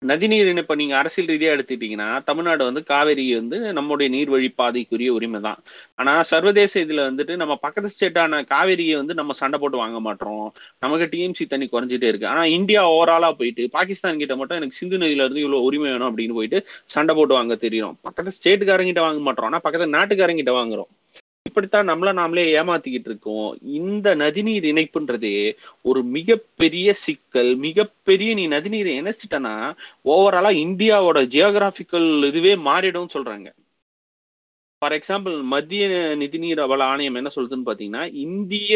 நதிநீர் 0.01 0.49
இப்போ 0.61 0.75
நீங்க 0.75 0.93
அரசியல் 0.97 1.29
ரீதியா 1.31 1.51
எடுத்துட்டீங்கன்னா 1.53 2.07
தமிழ்நாடு 2.23 2.63
வந்து 2.63 2.81
காவேரி 2.83 3.23
வந்து 3.35 3.57
நம்முடைய 3.77 4.07
நீர்வழி 4.15 4.49
பாதைக்குரிய 4.59 5.09
உரிமை 5.15 5.39
தான் 5.41 5.59
ஆனா 6.01 6.13
சர்வதேச 6.31 6.73
இதுல 6.85 7.01
வந்துட்டு 7.09 7.35
நம்ம 7.35 7.53
பக்கத்து 7.63 7.89
ஸ்டேட்டான 7.93 8.41
காவேரியை 8.53 8.95
வந்து 8.95 9.13
நம்ம 9.13 9.33
சண்டை 9.41 9.59
போட்டு 9.59 9.77
வாங்க 9.77 9.99
மாட்டோம். 9.99 10.45
நமக்கு 10.79 11.07
டிஎம்சி 11.13 11.47
தண்ணி 11.53 11.67
குறைஞ்சிட்டே 11.73 12.09
இருக்கு. 12.11 12.27
ஆனா 12.27 12.43
இந்தியா 12.57 12.83
ஓவராலா 12.95 13.31
போயிட்டு 13.39 13.65
பாகிஸ்தான் 13.77 14.21
கிட்ட 14.23 14.35
மட்டும் 14.35 14.59
எனக்கு 14.61 14.79
சிந்து 14.81 14.97
நதியில 14.97 15.25
இருந்து 15.25 15.43
இவ்வளவு 15.45 15.67
உரிமை 15.69 15.89
வேணும் 15.91 16.09
அப்படின்னு 16.11 16.37
போயிட்டு 16.39 16.59
சண்டை 16.95 17.15
போட்டு 17.15 17.37
வாங்க 17.39 17.57
தெரியும். 17.65 17.97
பக்கத்து 18.01 18.37
ஸ்டேட்டுக்காரங்கிட்ட 18.39 19.03
வாங்க 19.07 19.21
மாட்டோம். 19.27 19.49
ஆனா 19.49 19.61
பக்கத்து 19.67 19.95
நாட்டுக்காரங்கிட்ட 19.97 20.53
வாங்குறோம். 20.61 20.91
இப்படித்தான் 21.47 21.89
நம்மள 21.89 22.09
நாமளே 22.19 22.43
ஏமாத்திக்கிட்டு 22.59 23.09
இருக்கோம். 23.11 23.47
இந்த 23.79 24.15
நதிநீர் 24.23 24.65
இணைப்புன்றதே 24.71 25.35
ஒரு 25.89 26.01
மிகப்பெரிய 26.17 26.87
சிக்கல் 27.05 27.51
மிகப்பெரிய 27.67 28.33
நீ 28.39 28.45
நதிநீரை 28.55 28.93
இணைச்சிட்டனா 29.01 29.55
ஓவராலா 30.05 30.51
இந்தியாவோட 30.65 31.21
ஜியோகிராபிக்கல் 31.35 32.09
இதுவே 32.31 32.55
மாறிடும் 32.69 33.13
சொல்றாங்க. 33.15 33.47
ஃபார் 34.81 34.95
எக்ஸாம்பிள் 34.97 35.35
மத்திய 35.53 35.83
நிதிநீர் 36.23 36.59
அவள 36.65 36.81
ஆணையம் 36.91 37.17
என்ன 37.19 37.29
சொல்லுதுன்னு 37.35 37.69
பாத்தீங்கன்னா 37.69 38.03
இந்திய 38.25 38.73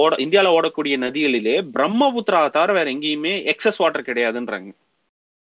ஓட 0.00 0.12
இந்தியாவில் 0.24 0.54
ஓடக்கூடிய 0.56 0.96
நதிகளிலே 1.04 1.56
பிரம்மபுத்திரா 1.76 2.40
தவிர 2.56 2.72
வேற 2.78 2.86
எங்கேயுமே 2.92 3.32
எக்ஸஸ் 3.52 3.80
வாட்டர் 3.82 4.06
கிடையாதுன்றாங்க. 4.08 4.70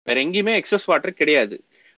வேற 0.07 0.17
எங்கேயுமே 0.23 0.53
எக்ஸஸ் 0.61 0.87
வாட்டர் 0.91 1.19
கிடையாது. 1.19 1.55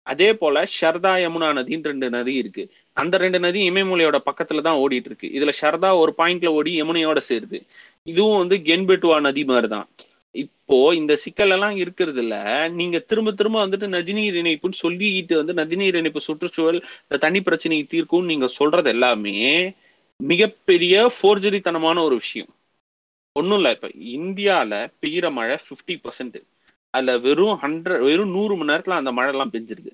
அதே 0.08 0.30
போல 0.34 0.64
ஷர்தா 0.78 1.12
யமுனா 1.24 1.50
நதின்னு 1.58 1.90
ரெண்டு 1.92 2.08
நதி 2.16 2.34
இருக்கு. 2.42 2.64
அந்த 2.98 3.16
ரெண்டு 3.18 3.40
நதி 3.40 3.60
இமயமலையோட 3.70 4.18
பக்கத்துல 4.30 4.64
தான் 4.68 4.80
ஓடிட்டு 4.84 5.10
இருக்கு 5.12 5.28
இதுல 5.38 5.52
ஷர்தா 5.62 5.90
ஒரு 6.02 6.12
பாயிண்ட்ல 6.18 6.50
ஓடி 6.58 6.72
யமுனையோட 6.82 7.20
சேருது. 7.30 7.60
இதுவும் 8.08 8.42
வந்து 8.44 8.58
கென்பெட்டுவா 8.70 9.18
நதி 9.28 9.44
மாதிரி 9.52 9.70
தான் 9.76 9.88
இப்போ 10.36 10.78
இந்த 10.94 11.14
சிக்கல் 11.24 11.54
எல்லாம் 11.56 11.76
இருக்கிறது 11.76 12.22
இல்ல 12.24 12.36
நீங்க 12.80 12.98
திரும்ப 13.10 13.32
திரும்ப 13.32 13.58
வந்துட்டு 13.66 13.88
நதிநீர் 13.96 14.38
இணைப்புன்னு 14.42 14.82
சொல்லிட்டு 14.84 15.36
வந்து 15.42 15.54
நதிநீர் 15.54 15.98
இணைப்பு 16.00 16.22
சுற்றுச்சூழல் 16.28 16.80
இந்த 17.04 17.18
தண்ணி 17.26 17.42
பிரச்சனையை 17.42 17.86
தீர்க்கும்னு 17.94 18.32
நீங்க 18.34 18.48
சொல்றது 18.60 18.90
எல்லாமே 18.90 19.36
மிகப்பெரிய 20.20 20.96
ஃபோர்ஜரித்தனமான 21.16 21.98
ஒரு 22.08 22.16
விஷயம். 22.16 22.52
ஒன்றும் 23.36 23.58
இல்லை 23.58 23.72
இப்போ 23.76 23.90
இந்தியாவில் 24.16 24.90
பெய்கிற 25.02 25.28
மழை 25.32 25.56
50% 25.60 26.02
பர்சன்ட் 26.04 26.38
அதுல 26.94 27.18
வெறும் 27.18 27.60
ஹண்ட்ரட் 27.62 28.04
வெறும் 28.04 28.30
நூறு 28.30 28.56
மணி 28.56 28.72
நேரத்துல 28.72 28.98
அந்த 29.00 29.12
மழை 29.12 29.32
எல்லாம் 29.32 29.52
பெஞ்சிருது. 29.52 29.92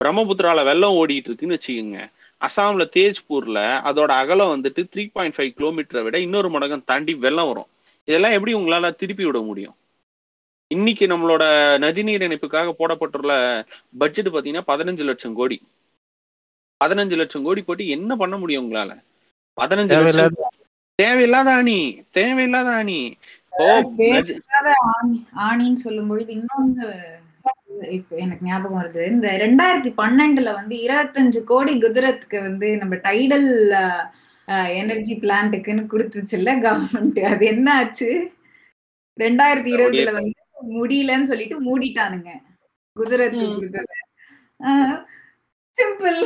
பிரம்மபுத்திரால 0.00 0.64
வெள்ளம் 0.64 0.96
ஓடிட்டு 0.98 1.28
இருக்குன்னு 1.28 1.58
வச்சுக்கோங்க. 1.58 2.00
அசாம்ல 2.40 2.84
தேஜ்பூர்ல 2.96 3.58
அதோட 3.88 4.10
அகலம் 4.22 4.52
வந்துட்டு 4.52 4.82
த்ரீ 4.92 5.04
பாயிண்ட் 5.12 5.34
ஃபைவ் 5.36 5.56
கிலோமீட்டரை 5.58 6.02
விட 6.02 6.18
இன்னொரு 6.18 6.48
மடங்கம் 6.50 6.84
தாண்டி 6.84 7.14
வெள்ளம் 7.14 7.46
வரும். 7.46 7.68
இதெல்லாம் 8.08 8.32
எப்படி 8.32 8.54
உங்களால 8.54 8.94
திருப்பி 8.96 9.24
விட 9.24 9.40
முடியும்? 9.40 9.76
இன்னைக்கு 10.70 11.04
நம்மளோட 11.06 11.44
நதிநீர் 11.84 12.24
இணைப்புக்காக 12.26 12.74
போடப்பட்டுள்ள 12.78 13.32
பட்ஜெட் 13.98 14.28
பாத்தீங்கன்னா 14.28 14.62
பதினஞ்சு 14.66 15.04
லட்சம் 15.10 15.34
கோடி. 15.34 15.58
பதினஞ்சு 16.84 17.16
லட்சம் 17.16 17.42
கோடி 17.42 17.62
போட்டு 17.62 17.84
என்ன 17.88 18.16
பண்ண 18.16 18.36
முடியும் 18.36 18.64
உங்களால? 18.64 18.92
பதினஞ்சு 19.60 19.96
லட்சம் 19.98 20.34
தேவையில்லாத 20.34 20.50
தேவையில்லாத 20.94 21.50
அணி 21.52 21.80
தேவையில்லாத 22.10 22.70
அணி. 22.72 23.00
ஆணின்னு 25.46 25.84
சொல்லும்பொழுது 25.84 26.30
இன்னொன்னு 26.36 26.86
இப்ப 27.96 28.16
எனக்கு 28.16 28.46
ஞாபகம் 28.46 28.78
வருது. 28.80 29.02
இந்த 29.06 29.28
ரெண்டாயிரத்தி 29.44 29.90
பன்னெண்டுல 30.00 30.52
வந்து 30.54 30.74
இருபத்தஞ்சு 30.86 31.40
கோடி 31.50 31.72
குஜராத்துக்கு 31.80 32.38
வந்து 32.48 32.68
நம்ம 32.76 32.94
டைடல் 33.06 33.48
எனர்ஜி 34.80 35.14
பிளான்ட்டுக்குன்னு 35.22 35.84
கொடுத்துச்சுல்ல 35.92 36.52
கவர்மெண்ட் 36.64 37.20
அது 37.32 37.46
என்ன 37.46 37.68
ஆச்சு? 37.74 38.10
ரெண்டாயிரத்தி 39.16 39.70
இருபதுல 39.76 40.12
வந்து 40.18 40.34
முடியலன்னு 40.78 41.30
சொல்லிட்டு 41.30 41.56
மூடிட்டானுங்க. 41.68 42.30
கொடுத்தது. 42.96 43.96
சிம்பிள் 45.78 46.20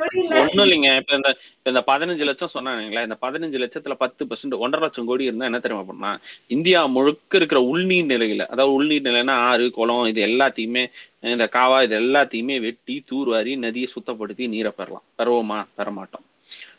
ஒண்ணும் 0.00 0.62
இல்லைங்க. 0.64 0.88
இப்ப 1.00 1.12
இந்த 1.16 1.30
இந்த 1.66 1.80
பதினஞ்சு 1.88 2.24
லட்சம் 2.28 2.52
சொன்னாங்களா 2.54 3.02
இந்த 3.06 3.16
பதினஞ்சு 3.20 3.58
லட்சத்துல 3.62 3.94
பத்து 3.94 4.22
பர்சன்ட் 4.24 4.56
ஒன்றரை 4.58 4.82
லட்சம் 4.84 5.08
கோடி 5.10 5.28
இருந்தா 5.28 5.48
என்ன 5.50 5.60
தெரியுமா 5.60 5.84
பண்ணா? 5.90 6.10
இந்தியா 6.50 6.80
முழுக்க 6.94 7.38
இருக்கிற 7.38 7.60
உள்நீர் 7.70 8.10
நிலையில 8.12 8.46
அதாவது 8.46 8.74
உள்நீர் 8.76 9.06
நிலைன்னா 9.08 9.36
ஆறு 9.48 9.66
குளம் 9.70 10.06
இது 10.06 10.22
எல்லாத்தையுமே 10.26 10.84
இந்த 11.32 11.46
காவா 11.54 11.78
இது 11.86 11.96
எல்லாத்தையுமே 12.00 12.56
வெட்டி 12.60 12.96
தூர்வாரி 13.10 13.54
நதியை 13.58 13.88
சுத்தப்படுத்தி 13.94 14.46
நீரை 14.48 14.72
பெறலாம். 14.72 15.06
பெறவோமா? 15.18 15.60
பெறமாட்டோம். 15.78 16.24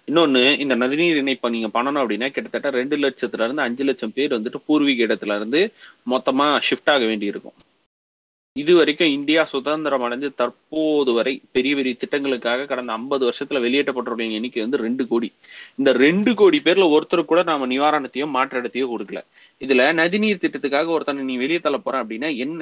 இன்னொன்னு 0.10 0.42
இந்த 0.64 0.74
நதிநீர் 0.82 1.22
இணைப்பை 1.22 1.50
நீங்க 1.50 1.70
பண்ணணும் 1.74 2.02
அப்படின்னா 2.02 2.28
கிட்டத்தட்ட 2.32 2.70
ரெண்டு 2.72 2.98
லட்சத்துல 2.98 3.46
இருந்து 3.46 3.62
அஞ்சு 3.62 3.84
லட்சம் 3.84 4.14
பேர் 4.14 4.36
வந்துட்டு 4.36 4.60
பூர்வீக 4.68 5.08
இடத்துல 5.08 5.36
இருந்து 5.36 5.62
மொத்தமா 6.12 6.48
ஷிஃப்ட் 6.68 6.92
ஆக 6.94 7.06
வேண்டி 7.06 7.26
இருக்கும் 7.26 7.56
இது 8.56 8.74
வரைக்கும் 8.76 9.14
இந்தியா 9.16 9.42
சுதந்திரம் 9.46 10.04
அடைஞ்சு 10.08 10.28
தற்போது 10.36 11.12
வரை 11.14 11.42
பெரிய 11.52 11.72
பெரிய 11.76 11.94
திட்டங்களுக்காக 12.02 12.66
கடந்த 12.66 12.92
ஐம்பது 12.92 13.24
வருஷத்துல 13.28 13.62
வெளியேற்றப்பட்டவருடைய 13.66 14.36
எண்ணிக்கை 14.38 14.62
வந்து 14.62 14.78
ரெண்டு 14.86 15.04
கோடி. 15.08 15.30
இந்த 15.80 15.92
ரெண்டு 16.04 16.32
கோடி 16.34 16.60
பேர்ல 16.66 16.86
ஒருத்தர் 16.96 17.30
கூட 17.32 17.42
நாம 17.50 17.68
நிவாரணத்தையோ 17.74 18.28
மாற்றிடத்தையோ 18.36 18.86
கொடுக்கல. 18.94 19.22
இதுல 19.62 19.94
நதிநீர் 20.02 20.42
திட்டத்துக்காக 20.44 20.94
ஒருத்தனை 20.96 21.26
நீ 21.30 21.36
வெளியே 21.44 21.60
தள்ள 21.60 21.80
போற 21.80 22.04
அப்படின்னா 22.04 22.30
என்ன? 22.46 22.62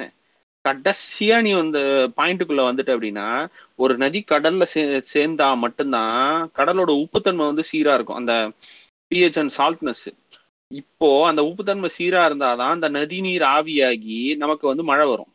கடைசியா 0.64 1.36
நீ 1.46 1.50
அந்த 1.62 1.78
பாயிண்ட்டுக்குள்ள 2.18 2.62
வந்துட்ட 2.68 2.90
அப்படின்னா 2.96 3.26
ஒரு 3.78 3.94
நதி 3.98 4.20
கடல்ல 4.32 4.66
சே 4.74 4.82
சேர்ந்தா 5.14 5.48
மட்டும்தான் 5.64 6.18
கடலோட 6.58 6.90
உப்புத்தன்மை 7.04 7.46
வந்து 7.50 7.64
சீரா 7.72 7.94
இருக்கும். 7.98 8.20
அந்த 8.22 8.34
பிஹெச் 9.10 9.38
அண்ட் 9.42 9.54
சால்ட்னஸ் 9.58 10.04
இப்போ 10.70 11.08
அந்த 11.30 11.40
உப்புத்தன்மை 11.50 11.90
சீரா 11.98 12.22
இருந்தாதான் 12.30 12.74
அந்த 12.76 12.88
நதிநீர் 12.98 13.46
ஆவியாகி 13.56 14.18
நமக்கு 14.42 14.64
வந்து 14.72 14.84
மழை 14.90 15.06
வரும். 15.12 15.30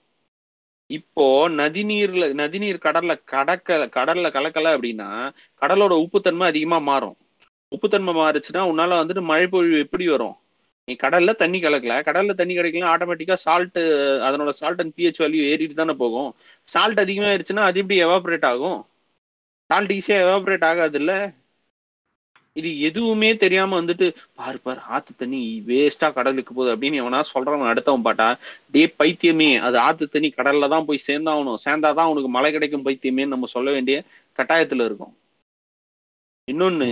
இப்போ 0.90 1.26
நதிநீர்ல 1.54 2.26
நதிநீர் 2.34 2.84
கடல்ல 2.86 3.14
கடக்க 3.26 3.68
கடல்ல 3.98 4.28
கலக்கல 4.36 4.74
அப்படின்னா 4.76 5.10
கடலோட 5.62 5.94
உப்புத்தன்மை 6.06 6.46
அதிகமா 6.48 6.78
மாறும். 6.90 7.18
உப்புத்தன்மை 7.72 8.14
மாறுச்சுன்னா 8.16 8.62
உன்னால 8.72 8.98
வந்துட்டு 9.02 9.24
மழை 9.24 9.48
பொழிவு 9.48 9.80
எப்படி 9.80 10.06
வரும்? 10.08 10.36
நீ 10.88 10.94
கடல்ல 11.00 11.32
தண்ணி 11.36 11.60
கலக்கல. 11.62 11.96
கடல்ல 12.08 12.34
தண்ணி 12.34 12.54
கிடைக்கலாம் 12.56 12.94
ஆட்டோமேட்டிக்கா 12.94 13.38
சால்ட் 13.46 13.80
அதனோட 14.28 14.52
சால்ட் 14.60 14.82
அண்ட் 14.82 14.96
பிஹெச் 14.98 15.22
வேல்யூ 15.24 15.42
ஏறிட்டு 15.52 15.76
தானே 15.76 15.96
போகும். 15.96 16.30
சால்ட் 16.68 17.00
அதிகமாயிருச்சுன்னா 17.00 17.66
அது 17.70 17.80
எப்படி 17.82 17.98
எவாபரேட் 18.06 18.48
ஆகும்? 18.52 18.80
சால்ட் 19.70 19.92
ஈஸியா 19.92 20.18
எவாபரேட் 20.26 20.66
ஆகாது 20.66 20.98
இல்ல 21.02 21.14
இது 22.56 22.70
எதுவுமே 22.80 23.30
தெரியாம 23.36 23.76
வந்துட்டு 23.82 24.08
பாரு 24.36 24.58
பாரு 24.64 24.80
ஆத்து 24.88 25.12
தண்ணி 25.18 25.42
வேஸ்டா 25.68 26.08
கடலுக்கு 26.14 26.52
போகுது 26.54 26.74
அப்படின்னு 26.76 27.02
எவனா 27.02 27.20
சொல்றவன் 27.34 27.72
அடுத்தவன் 27.72 28.06
பாட்டா 28.08 28.28
டே 28.72 28.84
பைத்தியமே 29.00 29.50
அது 29.68 29.78
ஆத்து 29.80 30.08
தண்ணி 30.10 30.30
கடல்ல 30.38 30.70
தான் 30.70 30.86
போய் 30.86 31.08
சேர்ந்தாகணும். 31.08 31.62
சேர்ந்தாதான் 31.66 32.08
அவனுக்கு 32.10 32.30
மழை 32.30 32.52
கிடைக்கும் 32.52 32.86
பைத்தியமேன்னு 32.86 33.34
நம்ம 33.36 33.50
சொல்ல 33.56 33.72
வேண்டிய 33.72 33.98
கட்டாயத்துல 34.40 34.88
இருக்கும். 34.90 35.14
இன்னொன்னு 36.48 36.88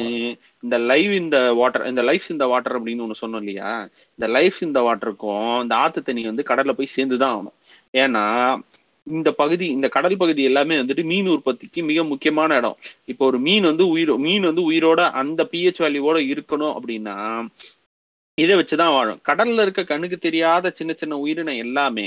இந்த 0.64 0.76
லைவ் 0.90 1.12
இந்த 1.14 1.38
வாட்டர் 1.54 1.86
இந்த 1.88 2.02
லைஃப் 2.02 2.28
இந்த 2.30 2.46
வாட்டர் 2.48 2.76
அப்படின்னு 2.78 3.04
ஒண்ணு 3.06 3.22
சொன்னோம் 3.22 3.42
இல்லையா? 3.44 3.72
இந்த 4.20 4.28
லைஃப் 4.28 4.58
இந்த 4.62 4.80
வாட்டருக்கும் 4.88 5.62
இந்த 5.64 5.76
ஆத்து 5.76 6.02
தண்ணி 6.04 6.24
வந்து 6.26 6.44
கடல்ல 6.50 6.74
போய் 6.74 6.96
சேர்ந்துதான் 6.96 7.36
ஆகணும். 7.38 7.58
ஏன்னா 7.94 8.26
இந்த 9.08 9.30
பகுதி 9.42 9.66
இந்த 9.68 9.88
கடல் 9.96 10.18
பகுதி 10.18 10.42
எல்லாமே 10.50 10.76
வந்துட்டு 10.82 11.04
மீன் 11.12 11.30
உற்பத்திக்கு 11.36 11.80
மிக 11.90 12.04
முக்கியமான 12.04 12.58
இடம். 12.62 12.78
இப்போ 13.12 13.26
ஒரு 13.26 13.40
மீன் 13.48 13.70
வந்து 13.72 13.86
உயிரோ 13.96 14.16
மீன் 14.28 14.48
வந்து 14.50 14.64
உயிரோட 14.72 15.02
அந்த 15.22 15.42
பிஹெச் 15.54 15.84
வேல்யூவோட 15.86 16.20
இருக்கணும் 16.34 16.76
அப்படின்னா 16.78 17.16
இதை 18.38 18.56
வச்சுதான் 18.58 18.92
வாழும். 18.96 19.20
கடல்ல 19.30 19.62
இருக்க 19.66 19.82
கண்ணுக்கு 19.92 20.18
தெரியாத 20.26 20.72
சின்ன 20.80 20.92
சின்ன 21.00 21.14
உயிரினம் 21.24 21.62
எல்லாமே 21.64 22.06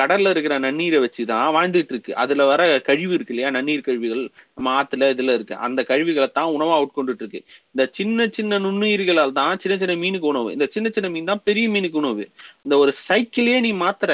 கடல்ல 0.00 0.32
இருக்கிற 0.34 0.54
நன்னீரை 0.64 0.98
வச்சுதான் 1.04 1.48
வாழ்ந்துட்டு 1.56 1.92
இருக்கு 1.94 2.12
அதுல 2.22 2.44
வர 2.50 2.62
கழிவு 2.88 3.12
இருக்கு 3.16 3.32
இல்லையா? 3.34 3.50
நன்னீர் 3.56 3.86
கழிவுகள் 3.86 4.22
நம்ம 4.56 4.68
ஆத்துல 4.80 5.08
இதுல 5.14 5.36
இருக்கு. 5.38 5.54
அந்த 5.66 5.80
கழிவுகளை 5.90 6.28
தான் 6.38 6.52
உணவா 6.56 6.76
உட்கொண்டுட்டு 6.84 7.24
இருக்கு 7.24 7.40
இந்த 7.74 7.84
சின்ன 7.98 8.28
சின்ன 8.38 8.58
நுண்ணுயிர்களால் 8.66 9.36
தான் 9.40 9.60
சின்ன 9.64 9.76
சின்ன 9.82 9.96
மீனுக்கு 10.04 10.30
உணவு. 10.34 10.50
இந்த 10.56 10.68
சின்ன 10.76 10.90
சின்ன 10.96 11.10
மீன் 11.16 11.30
தான் 11.32 11.44
பெரிய 11.48 11.68
மீனுக்கு 11.76 12.00
உணவு. 12.04 12.24
இந்த 12.66 12.76
ஒரு 12.84 12.94
சைக்கிளே 13.08 13.56
நீ 13.68 13.72
மாத்திர 13.84 14.12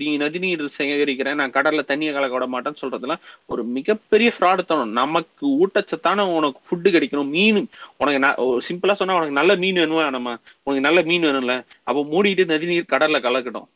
நீ 0.00 0.08
நதிநீர் 0.16 0.62
சேகரிக்கிறேன் 0.76 1.38
நான் 1.40 1.54
கடல்ல 1.54 1.82
தண்ணியை 1.88 2.12
கலக்க 2.12 2.34
விட 2.34 2.46
மாட்டேன்னு 2.48 2.82
சொல்றதுலாம் 2.82 3.22
ஒரு 3.48 3.62
மிகப்பெரிய 3.76 4.30
ஃப்ராடு 4.34 4.62
தனம். 4.64 4.92
நமக்கு 5.00 5.44
ஊட்டச்சத்தான 5.60 6.26
உனக்கு 6.36 6.60
ஃபுட்டு 6.66 6.88
கிடைக்கணும் 6.90 7.30
மீன். 7.30 7.60
உனக்கு 8.00 8.20
சிம்பிளா 8.68 8.96
சொன்னா 9.00 9.18
உனக்கு 9.18 9.38
நல்ல 9.40 9.54
மீன் 9.56 9.80
வேணுமா 9.82 10.06
நம்ம? 10.10 10.36
உனக்கு 10.64 10.86
நல்ல 10.88 11.02
மீன் 11.02 11.26
வேணும்ல. 11.28 11.56
அப்போ 11.84 12.02
மூடிட்டு 12.12 12.46
நதிநீர் 12.46 12.92
கடல்ல 12.94 13.20
கலக்கட்டும். 13.22 13.68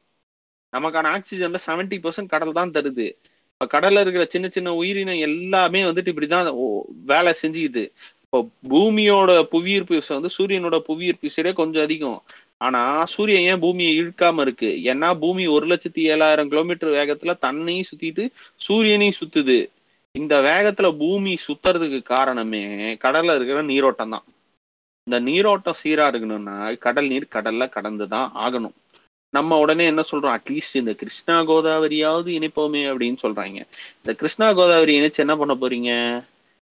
நமக்கான 0.72 1.10
ஆக்சிஜன்ல 1.16 1.58
செவன்டி 1.66 1.96
பர்சன்ட் 2.02 2.28
கடல் 2.28 2.52
தான் 2.52 2.72
தருது. 2.72 3.06
இப்ப 3.54 3.66
கடல்ல 3.74 4.00
இருக்கிற 4.00 4.24
சின்ன 4.26 4.46
சின்ன 4.48 4.74
உயிரினம் 4.74 5.22
எல்லாமே 5.28 5.80
வந்துட்டு 5.84 6.12
இப்படிதான் 6.12 6.48
வேலை 7.04 7.32
செஞ்சுக்குது. 7.42 7.84
இப்போ 8.24 8.38
பூமியோட 8.68 9.30
புவியீர்ப்பு 9.52 9.94
விசை 9.94 10.16
வந்து 10.16 10.30
சூரியனோட 10.38 10.78
புவியீர்ப்பு 10.88 11.28
விசையே 11.28 11.52
கொஞ்சம் 11.52 11.82
அதிகம். 11.82 12.18
ஆனா 12.60 13.04
சூரியன் 13.04 13.42
ஏன் 13.42 13.60
பூமியை 13.60 14.00
இழுக்காம 14.00 14.40
இருக்கு? 14.40 14.80
ஏன்னா 14.84 15.18
பூமி 15.18 15.46
ஒரு 15.46 15.66
லட்சத்தி 15.66 16.02
ஏழாயிரம் 16.12 16.48
கிலோமீட்டர் 16.48 16.90
வேகத்துல 16.90 17.38
தன்னையும் 17.38 17.88
சுத்திட்டு 17.90 18.24
சூரியனையும் 18.68 19.18
சுத்துது. 19.20 19.58
இந்த 20.12 20.40
வேகத்துல 20.40 20.98
பூமி 20.98 21.36
சுத்துறதுக்கு 21.46 22.02
காரணமே 22.02 22.94
கடல்ல 22.94 23.34
இருக்கிற 23.34 23.62
நீரோட்டம் 23.62 24.10
தான். 24.10 24.24
இந்த 25.06 25.20
நீரோட்டம் 25.20 25.80
சீரா 25.84 26.06
இருக்கணும்னா 26.10 26.78
கடல் 26.78 27.06
நீர் 27.06 27.32
கடல்ல 27.32 27.68
கடந்துதான் 27.68 28.32
ஆகணும். 28.34 28.76
நம்ம 29.30 29.58
உடனே 29.58 29.84
என்ன 29.84 30.02
சொல்றோம்? 30.12 30.36
அட்லீஸ்ட் 30.36 30.80
இந்த 30.82 30.92
கிருஷ்ணா 30.92 31.42
கோதாவரியாவது 31.42 32.30
இணைப்போமே 32.38 32.82
அப்படின்னு 32.92 33.16
சொல்றாங்க. 33.22 33.58
இந்த 33.96 34.14
கிருஷ்ணா 34.14 34.52
கோதாவரி 34.52 35.00
இணைச்சு 35.00 35.16
என்ன 35.16 35.36
பண்ண 35.36 35.54
போறீங்க? 35.54 36.24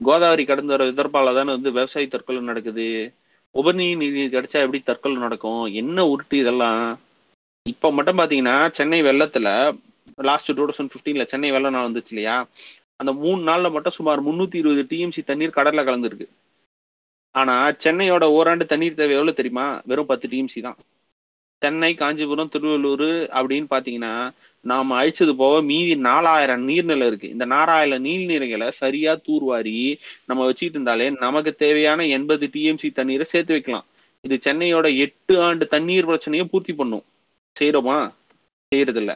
கோதாவரி 0.03 0.45
கடந்து 0.45 0.77
வர 0.77 0.91
எதிர்ப்பால 0.91 1.33
தானே 1.35 1.51
வந்து 1.51 1.71
விவசாய 1.71 2.07
தற்கொலை 2.07 2.41
நடக்குது. 2.41 3.13
உபநீர் 3.55 3.97
நீதி 3.97 4.21
கிடைச்சா 4.27 4.57
எப்படி 4.65 4.79
தற்கொலை 4.79 5.17
நடக்கும்? 5.17 5.65
என்ன 5.65 6.03
உருட்டு 6.03 6.33
இதெல்லாம்? 6.33 6.99
இப்ப 7.63 7.91
மட்டும் 7.91 8.17
பாத்தீங்கன்னா 8.17 8.71
சென்னை 8.71 9.01
வெள்ளத்துல 9.01 9.77
லாஸ்ட் 10.15 10.51
டூ 10.53 10.65
தௌசண்ட் 10.65 10.89
பிப்டீன்ல 10.93 11.23
சென்னை 11.25 11.51
வெள்ளம் 11.51 11.73
நாள் 11.73 11.87
வந்துச்சு 11.87 12.11
இல்லையா? 12.13 12.47
அந்த 12.95 13.13
மூணு 13.13 13.39
நாள்ல 13.51 13.71
மட்டும் 13.71 13.93
சுமார் 13.93 14.25
முன்னூத்தி 14.25 14.55
இருபது 14.55 14.83
டிஎம்சி 14.89 15.23
தண்ணீர் 15.23 15.55
கடல்ல 15.55 15.83
கலந்துருக்கு. 15.87 16.27
ஆனா 17.31 17.71
சென்னையோட 17.71 18.23
ஓராண்டு 18.23 18.65
தண்ணீர் 18.65 18.93
தேவை 18.93 19.13
எவ்வளவு 19.13 19.37
தெரியுமா? 19.37 19.81
வெறும் 19.85 20.05
பத்து 20.05 20.27
டிஎம்சி 20.27 20.61
தான். 20.61 20.77
சென்னை 21.61 21.91
காஞ்சிபுரம் 21.93 22.51
திருவள்ளூர் 22.53 23.09
அப்படின்னு 23.37 23.67
பார்த்தீங்கன்னா 23.73 24.13
நாம 24.61 24.95
அழிச்சது 25.01 25.33
போக 25.41 25.55
மீதி 25.61 25.95
நாலாயிரம் 25.95 26.63
நீர்நிலை 26.67 27.05
இருக்கு. 27.09 27.27
இந்த 27.29 27.45
நாலாயிரம் 27.45 28.05
நீர்நிலைகளை 28.05 28.67
சரியா 28.81 29.11
தூர்வாரி 29.27 29.75
நம்ம 30.25 30.45
வச்சுக்கிட்டு 30.45 30.77
இருந்தாலே 30.77 31.07
நமக்கு 31.25 31.51
தேவையான 31.55 32.05
எண்பது 32.17 32.49
டிஎம்சி 32.53 32.89
தண்ணீரை 32.91 33.25
சேர்த்து 33.33 33.53
வைக்கலாம். 33.53 33.85
இது 34.21 34.35
சென்னையோட 34.45 34.87
எட்டு 35.05 35.33
ஆண்டு 35.41 35.65
தண்ணீர் 35.67 36.05
பிரச்சனையை 36.05 36.45
பூர்த்தி 36.51 36.73
பண்ணும். 36.73 37.05
செய்யறோமா 37.55 37.97
செய்யறதில்ல 38.71 39.13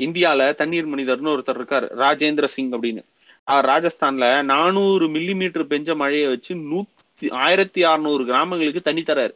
இந்தியால 0.00 0.54
தண்ணீர் 0.60 0.88
மனிதர்னு 0.92 1.34
ஒருத்தர் 1.34 1.58
இருக்காரு 1.60 1.86
ராஜேந்திர 2.02 2.46
சிங் 2.54 2.72
அப்படின்னு. 2.76 3.02
அவர் 3.44 3.66
ராஜஸ்தான்ல 3.72 4.26
நானூறு 4.52 5.06
மில்லி 5.08 5.34
மீட்டர் 5.34 5.70
பெஞ்ச 5.72 5.94
மழையை 6.02 6.28
வச்சு 6.28 6.52
நூத்தி 6.70 7.26
ஆயிரத்தி 7.44 7.80
அறுநூறு 7.82 8.24
கிராமங்களுக்கு 8.24 8.82
தண்ணி 8.88 9.02
தராரு. 9.02 9.34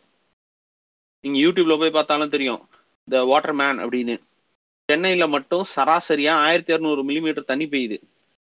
நீங்க 1.25 1.39
யூடியூப்ல 1.39 1.79
போய் 1.79 1.91
பார்த்தாலும் 1.91 2.29
தெரியும். 2.29 2.62
த 3.09 3.25
வாட்டர் 3.25 3.55
மேன் 3.55 3.79
அப்படின்னு. 3.81 4.16
சென்னையில 4.89 5.27
மட்டும் 5.29 5.64
சராசரியா 5.70 6.33
ஆயிரத்தி 6.43 6.75
இரநூறு 6.75 7.03
மில்லிமீட்டர் 7.05 7.45
தண்ணி 7.45 7.66
பெய்யுது. 7.66 7.99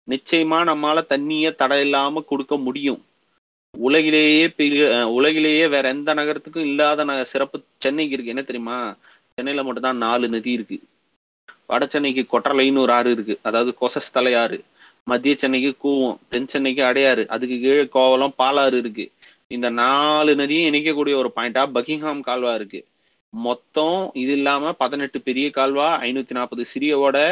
நிச்சயமா 0.08 0.60
நம்மளால் 0.66 1.10
தண்ணியை 1.10 1.52
தடை 1.56 1.80
இல்லாம 1.82 2.22
கொடுக்க 2.24 2.58
முடியும். 2.60 3.02
உலகிலேயே 3.74 4.48
பெரிய 4.52 4.84
உலகிலேயே 5.10 5.68
வேற 5.68 5.90
எந்த 5.90 6.14
நகரத்துக்கும் 6.14 6.66
இல்லாத 6.66 7.06
ந 7.06 7.24
சிறப்பு 7.26 7.58
சென்னைக்கு 7.78 8.14
இருக்கு. 8.14 8.34
என்ன 8.34 8.44
தெரியுமா? 8.44 8.78
சென்னையில 9.38 9.64
மட்டும்தான் 9.64 9.98
நாலு 9.98 10.30
நதி 10.30 10.52
இருக்கு. 10.52 10.78
வட 11.70 11.86
சென்னைக்கு 11.86 12.24
கொட்டலைன்னு 12.26 12.80
ஒரு 12.80 12.94
ஆறு 12.94 13.12
இருக்கு. 13.12 13.36
அதாவது 13.44 13.72
கொசஸ்தலை 13.82 14.34
ஆறு. 14.38 14.58
மத்திய 15.08 15.36
சென்னைக்கு 15.36 15.72
கூவம் 15.80 16.18
தென் 16.30 16.48
சென்னைக்கு 16.48 16.84
அடையாறு. 16.84 17.26
அதுக்கு 17.28 17.58
கீழே 17.60 17.86
கோவலம் 17.90 18.38
பாலாறு 18.38 18.78
இருக்கு. 18.78 19.06
இந்த 19.52 19.68
நாலு 19.76 20.32
நதியும் 20.36 20.68
இணைக்கக்கூடிய 20.70 21.14
ஒரு 21.22 21.30
பாயிண்டா 21.36 21.62
பக்கிங்ஹாம் 21.76 22.26
கால்வா 22.28 22.52
இருக்கு. 22.56 22.80
மொத்தம் 23.34 23.96
இது 24.16 24.32
இல்லாம 24.32 24.72
பதினெட்டு 24.74 25.18
பெரிய 25.22 25.48
கால்வா 25.50 25.88
ஐநூத்தி 26.08 26.34
நாற்பது 26.34 26.64
சிறிய 26.66 26.94
ஓடை 27.00 27.26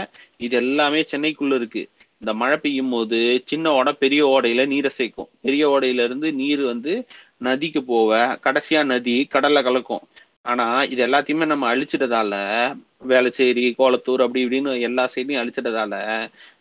இது 0.46 0.56
எல்லாமே 0.58 1.02
சென்னைக்குள்ள 1.12 1.56
இருக்கு. 1.56 1.84
இந்த 2.22 2.32
மழை 2.34 2.58
பெய்யும் 2.58 2.92
போது 2.92 3.20
சின்ன 3.46 3.74
ஓடை 3.74 3.94
பெரிய 4.00 4.22
ஓடையில 4.28 4.66
நீரை 4.68 4.92
சேர்க்கும். 4.92 5.30
பெரிய 5.42 5.64
ஓடையில 5.70 6.06
இருந்து 6.08 6.30
நீர் 6.34 6.64
வந்து 6.64 6.94
நதிக்கு 7.42 7.82
போவ 7.84 8.12
கடைசியா 8.46 8.82
நதி 8.86 9.16
கடல்ல 9.36 9.62
கலக்கும். 9.64 10.04
ஆனா 10.46 10.66
இது 10.94 11.02
எல்லாத்தையுமே 11.08 11.46
நம்ம 11.46 11.66
அழிச்சிட்டதால 11.74 12.34
வேளச்சேரி 13.10 13.66
கோலத்தூர் 13.80 14.24
அப்படி 14.26 14.44
இப்படின்னு 14.46 14.74
எல்லா 14.88 15.04
சைடையும் 15.14 15.42
அழிச்சிட்டதால 15.42 15.96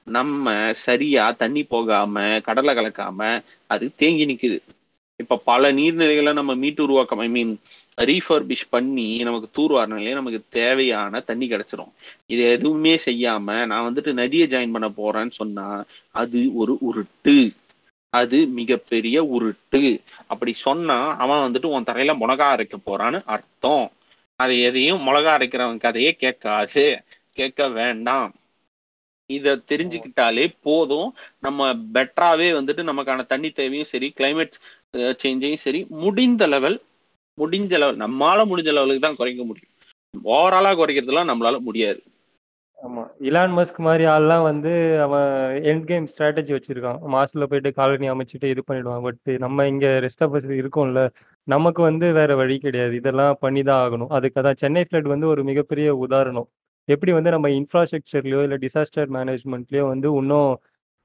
நம்ம 0.09 0.47
சரியா 0.85 1.25
தண்ணி 1.43 1.63
போகாம 1.67 2.17
கடலை 2.49 2.75
கலக்காம 2.75 3.21
அது 3.71 3.87
தேங்கி 3.97 4.27
நிக்குது. 4.27 4.59
இப்ப 5.17 5.37
பல 5.45 5.73
நீர்நிலைகளை 5.73 6.33
நம்ம 6.33 6.55
மீட்டு 6.55 6.83
உருவாக்கம் 6.83 7.19
ஐ 7.19 7.29
மீன் 7.29 7.53
ரீஃபர்பிஷ் 8.01 8.67
பண்ணி 8.71 9.19
நமக்கு 9.19 9.49
தூர்வாரினாலே 9.57 10.13
நமக்கு 10.13 10.41
தேவையான 10.49 11.21
தண்ணி 11.21 11.47
கிடைச்சிரும். 11.49 11.93
இது 12.27 12.43
எதுவுமே 12.51 12.95
செய்யாம 13.05 13.67
நான் 13.67 13.87
வந்துட்டு 13.87 14.13
நதியை 14.13 14.47
ஜாயின் 14.47 14.73
பண்ண 14.73 14.89
போறேன்னு 14.89 15.31
சொன்னா 15.31 15.69
அது 16.13 16.55
ஒரு 16.55 16.79
உருட்டு. 16.89 17.37
அது 18.13 18.47
மிகப்பெரிய 18.49 19.17
உருட்டு. 19.37 19.83
அப்படி 20.27 20.53
சொன்னா 20.53 20.99
அவன் 21.17 21.45
வந்துட்டு 21.47 21.67
உன் 21.67 21.85
தரையில 21.85 22.15
மிளகா 22.23 22.47
அரைக்க 22.55 22.77
போறான்னு 22.87 23.21
அர்த்தம். 23.27 23.87
அதை 24.41 24.61
எதையும் 24.61 25.05
மிளகா 25.07 25.33
அரைக்கிறவன் 25.39 25.79
கதையே 25.79 26.13
கேட்காது. 26.15 26.85
கேட்க 27.33 27.69
வேண்டாம். 27.69 28.31
இதை 29.31 29.53
தெரிஞ்சுக்கிட்டாலே 29.71 30.45
போதும். 30.63 31.09
நம்ம 31.41 31.69
பெட்டராவே 31.95 32.49
வந்துட்டு 32.59 32.83
நமக்கான 32.91 33.27
தண்ணி 33.27 33.51
தேவையும் 33.51 33.91
சரி 33.93 34.09
கிளைமேட் 34.19 34.57
சேஞ்சையும் 35.23 35.65
சரி 35.67 35.81
முடிந்த 36.03 36.47
லெவல் 36.47 36.77
முடிஞ்ச 37.39 37.73
லெவல் 37.79 38.03
நம்மளால 38.05 38.45
முடிஞ்ச 38.51 38.71
லெவலுக்கு 38.73 39.07
தான் 39.07 39.19
குறைக்க 39.21 39.43
முடியும். 39.45 39.73
ஓவராலா 40.35 40.71
குறைக்கிறதுலாம் 40.75 41.31
நம்மளால 41.33 41.57
முடியாது. 41.61 42.01
ஆமா. 42.79 43.03
இலான் 43.21 43.55
மஸ்க் 43.59 43.79
மாதிரி 43.79 44.05
ஆள்லாம் 44.05 44.43
வந்து 44.43 44.73
அவன் 45.05 45.29
எண்ட் 45.71 45.85
கேம் 45.85 46.07
ஸ்ட்ராட்டஜி 46.13 46.53
வச்சிருக்கான். 46.55 46.99
மாஸ்ல 47.15 47.47
போயிட்டு 47.51 47.71
காலனி 47.73 48.11
அமைச்சிட்டு 48.11 48.51
இது 48.55 48.63
பண்ணிடுவான். 48.69 49.03
பட் 49.03 49.31
நம்ம 49.45 49.67
இங்க 49.67 49.87
ரெஸ்ட் 50.05 50.25
ஆஃப் 50.27 50.37
இருக்கோம்ல 50.61 51.03
நமக்கு 51.49 51.83
வந்து 51.83 52.07
வேற 52.13 52.35
வழி 52.37 52.59
கிடையாது. 52.59 52.95
இதெல்லாம் 52.97 53.37
பண்ணி 53.41 53.63
தான் 53.63 53.83
ஆகணும். 53.85 54.13
அதுக்கு 54.19 54.41
அதான் 54.43 54.61
சென்னை 54.63 54.85
ஃப்ளட் 54.89 55.13
வந்து 55.15 55.29
ஒரு 55.29 55.45
மிகப்பெரிய 55.45 55.89
உதாரணம். 56.07 56.49
எப்படி 56.89 57.13
வந்து 57.13 57.31
நம்ம 57.31 57.49
இன்ஃப்ராஸ்ட்ரக்சர்லயோ 57.51 58.41
இல்லை 58.43 58.59
டிசாஸ்டர் 58.59 59.11
மேனேஜ்மெண்ட்லயோ 59.17 59.85
வந்து 59.89 60.09
இன்னும் 60.17 60.53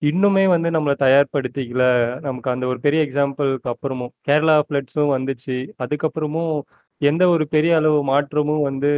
இன்னுமே 0.02 0.44
வந்து 0.48 0.70
நம்மளை 0.72 0.96
தயார்படுத்திக்கல. 1.00 1.84
நமக்கு 2.20 2.50
அந்த 2.52 2.66
ஒரு 2.68 2.80
பெரிய 2.80 3.00
எக்ஸாம்பிளுக்கு 3.06 3.72
அப்புறமும் 3.74 4.14
கேரளா 4.28 4.56
ஃப்ளட்ஸும் 4.66 5.12
வந்துச்சு. 5.16 5.58
அதுக்கப்புறமும் 5.84 6.56
எந்த 7.02 7.24
ஒரு 7.30 7.48
பெரிய 7.48 7.76
அளவு 7.76 8.00
மாற்றமும் 8.04 8.62
வந்து 8.62 8.90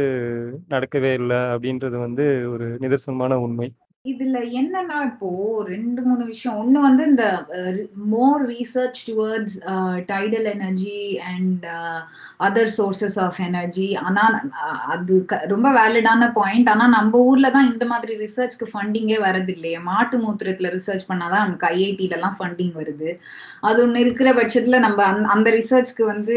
நடக்கவே 0.68 1.12
இல்லை 1.12 1.40
அப்படின்றது 1.54 1.96
வந்து 1.98 2.24
ஒரு 2.52 2.66
நிதர்சனமான 2.80 3.34
உண்மை. 3.46 3.68
இதுல 4.04 4.38
என்னன்னா 4.60 4.96
இப்போ 5.06 5.28
ரெண்டு 5.68 6.00
மூணு 6.02 6.22
விஷயம். 6.24 6.56
ஒண்ணு 6.62 6.78
வந்து 6.86 7.02
இந்த 7.04 7.26
more 8.14 8.42
research 8.50 8.98
towards 9.06 9.54
tidal 10.10 10.48
energy 10.50 10.98
and 11.30 11.64
other 12.46 12.70
sources 12.76 13.16
of 13.18 13.38
energy 13.46 13.86
ஆனா 14.02 14.24
அது 14.94 15.14
ரொம்ப 15.54 15.70
வேலிடான 15.78 16.28
பாயிண்ட் 16.32 16.68
ஆனா 16.68 16.88
நம்ம 16.96 17.22
ஊர்ல 17.30 17.50
தான் 17.50 17.70
இந்த 17.72 17.86
மாதிரி 17.86 18.16
ரிசர்ச்க்கு 18.24 18.68
ஃபண்டிங்கே 18.74 19.18
வரது 19.24 19.54
இல்லையே 19.56 19.78
மாட்டு 19.88 20.18
மூத்திரத்துல 20.18 20.74
ரிசர்ச் 20.76 21.08
பண்ணாதான் 21.12 21.44
நமக்கு 21.46 21.70
ஐஐடில 21.72 22.18
எல்லாம் 22.18 22.36
ஃபண்டிங் 22.40 22.74
வருது. 22.80 23.10
அது 23.62 23.80
ஒண்ணு 23.86 24.04
இருக்கிற 24.06 24.30
பட்சத்துல 24.40 24.78
நம்ம 24.86 25.00
அந்த 25.36 25.48
ரிசர்ச்க்கு 25.50 26.04
வந்து 26.12 26.36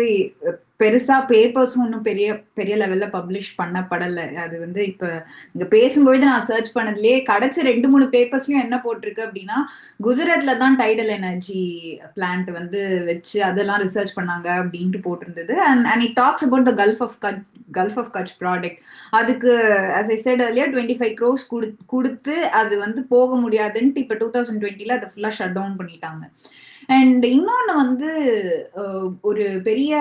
பெருசா 0.81 1.15
பேப்பர்ஸ் 1.31 1.75
ஒன்றும் 1.83 2.03
பெரிய 2.07 2.27
பெரிய 2.59 2.73
லெவல்ல 2.81 3.05
பப்ளிஷ் 3.15 3.49
பண்ணப்படலை. 3.59 4.25
அது 4.43 4.55
வந்து 4.63 4.81
இப்ப 4.91 5.05
இங்க 5.53 5.65
பேசும்பொழுது 5.75 6.29
நான் 6.31 6.47
சர்ச் 6.49 6.71
பண்ணதுலயே 6.77 7.17
கிடைச்ச 7.29 7.63
ரெண்டு 7.69 7.89
மூணு 7.93 8.07
பேப்பர்ஸ்லயும் 8.15 8.63
என்ன 8.65 8.77
போட்டிருக்கு 8.85 9.25
அப்படின்னா 9.27 9.59
குஜராத்ல 10.07 10.55
தான் 10.63 10.77
டைடல் 10.81 11.11
எனர்ஜி 11.19 11.63
பிளான்ட் 12.17 12.51
வந்து 12.59 12.81
வச்சு 13.09 13.39
அதெல்லாம் 13.49 13.83
ரிசர்ச் 13.85 14.17
பண்ணாங்க 14.19 14.49
அப்படின்ட்டு 14.63 15.01
போட்டிருந்தது. 15.07 15.55
And 15.69 15.87
and 15.91 16.05
it 16.07 16.17
talks 16.23 16.45
about 16.47 16.69
the 16.69 16.73
Gulf 16.83 17.03
of 17.07 17.17
Kutch 17.25 17.41
Gulf 17.77 17.97
of 18.01 18.11
Kutch 18.15 18.35
product 18.41 18.79
அதுக்கு 19.19 19.51
as 19.99 20.11
I 20.15 20.19
said 20.27 20.43
earlier 20.45 20.71
twenty 20.73 20.95
five 20.99 21.15
crores 21.21 21.43
கொடுத்து 21.93 22.35
அது 22.61 22.73
வந்து 22.85 23.01
போக 23.15 23.39
முடியாதுன்ட்டு 23.43 24.03
இப்போ 24.03 24.17
டூ 24.21 24.29
தௌசண்ட் 24.37 24.61
டுவெண்ட்டில 24.63 24.97
அதை 24.99 25.09
ஃபுல்லாக 25.11 25.37
ஷட் 25.39 25.57
டவுன் 25.57 25.77
பண்ணிட்டாங்க. 25.79 26.23
அண்ட் 26.89 27.25
இன்னொன்று 27.25 27.73
வந்து 27.75 28.11
ஒரு 29.21 29.45
பெரிய 29.63 29.93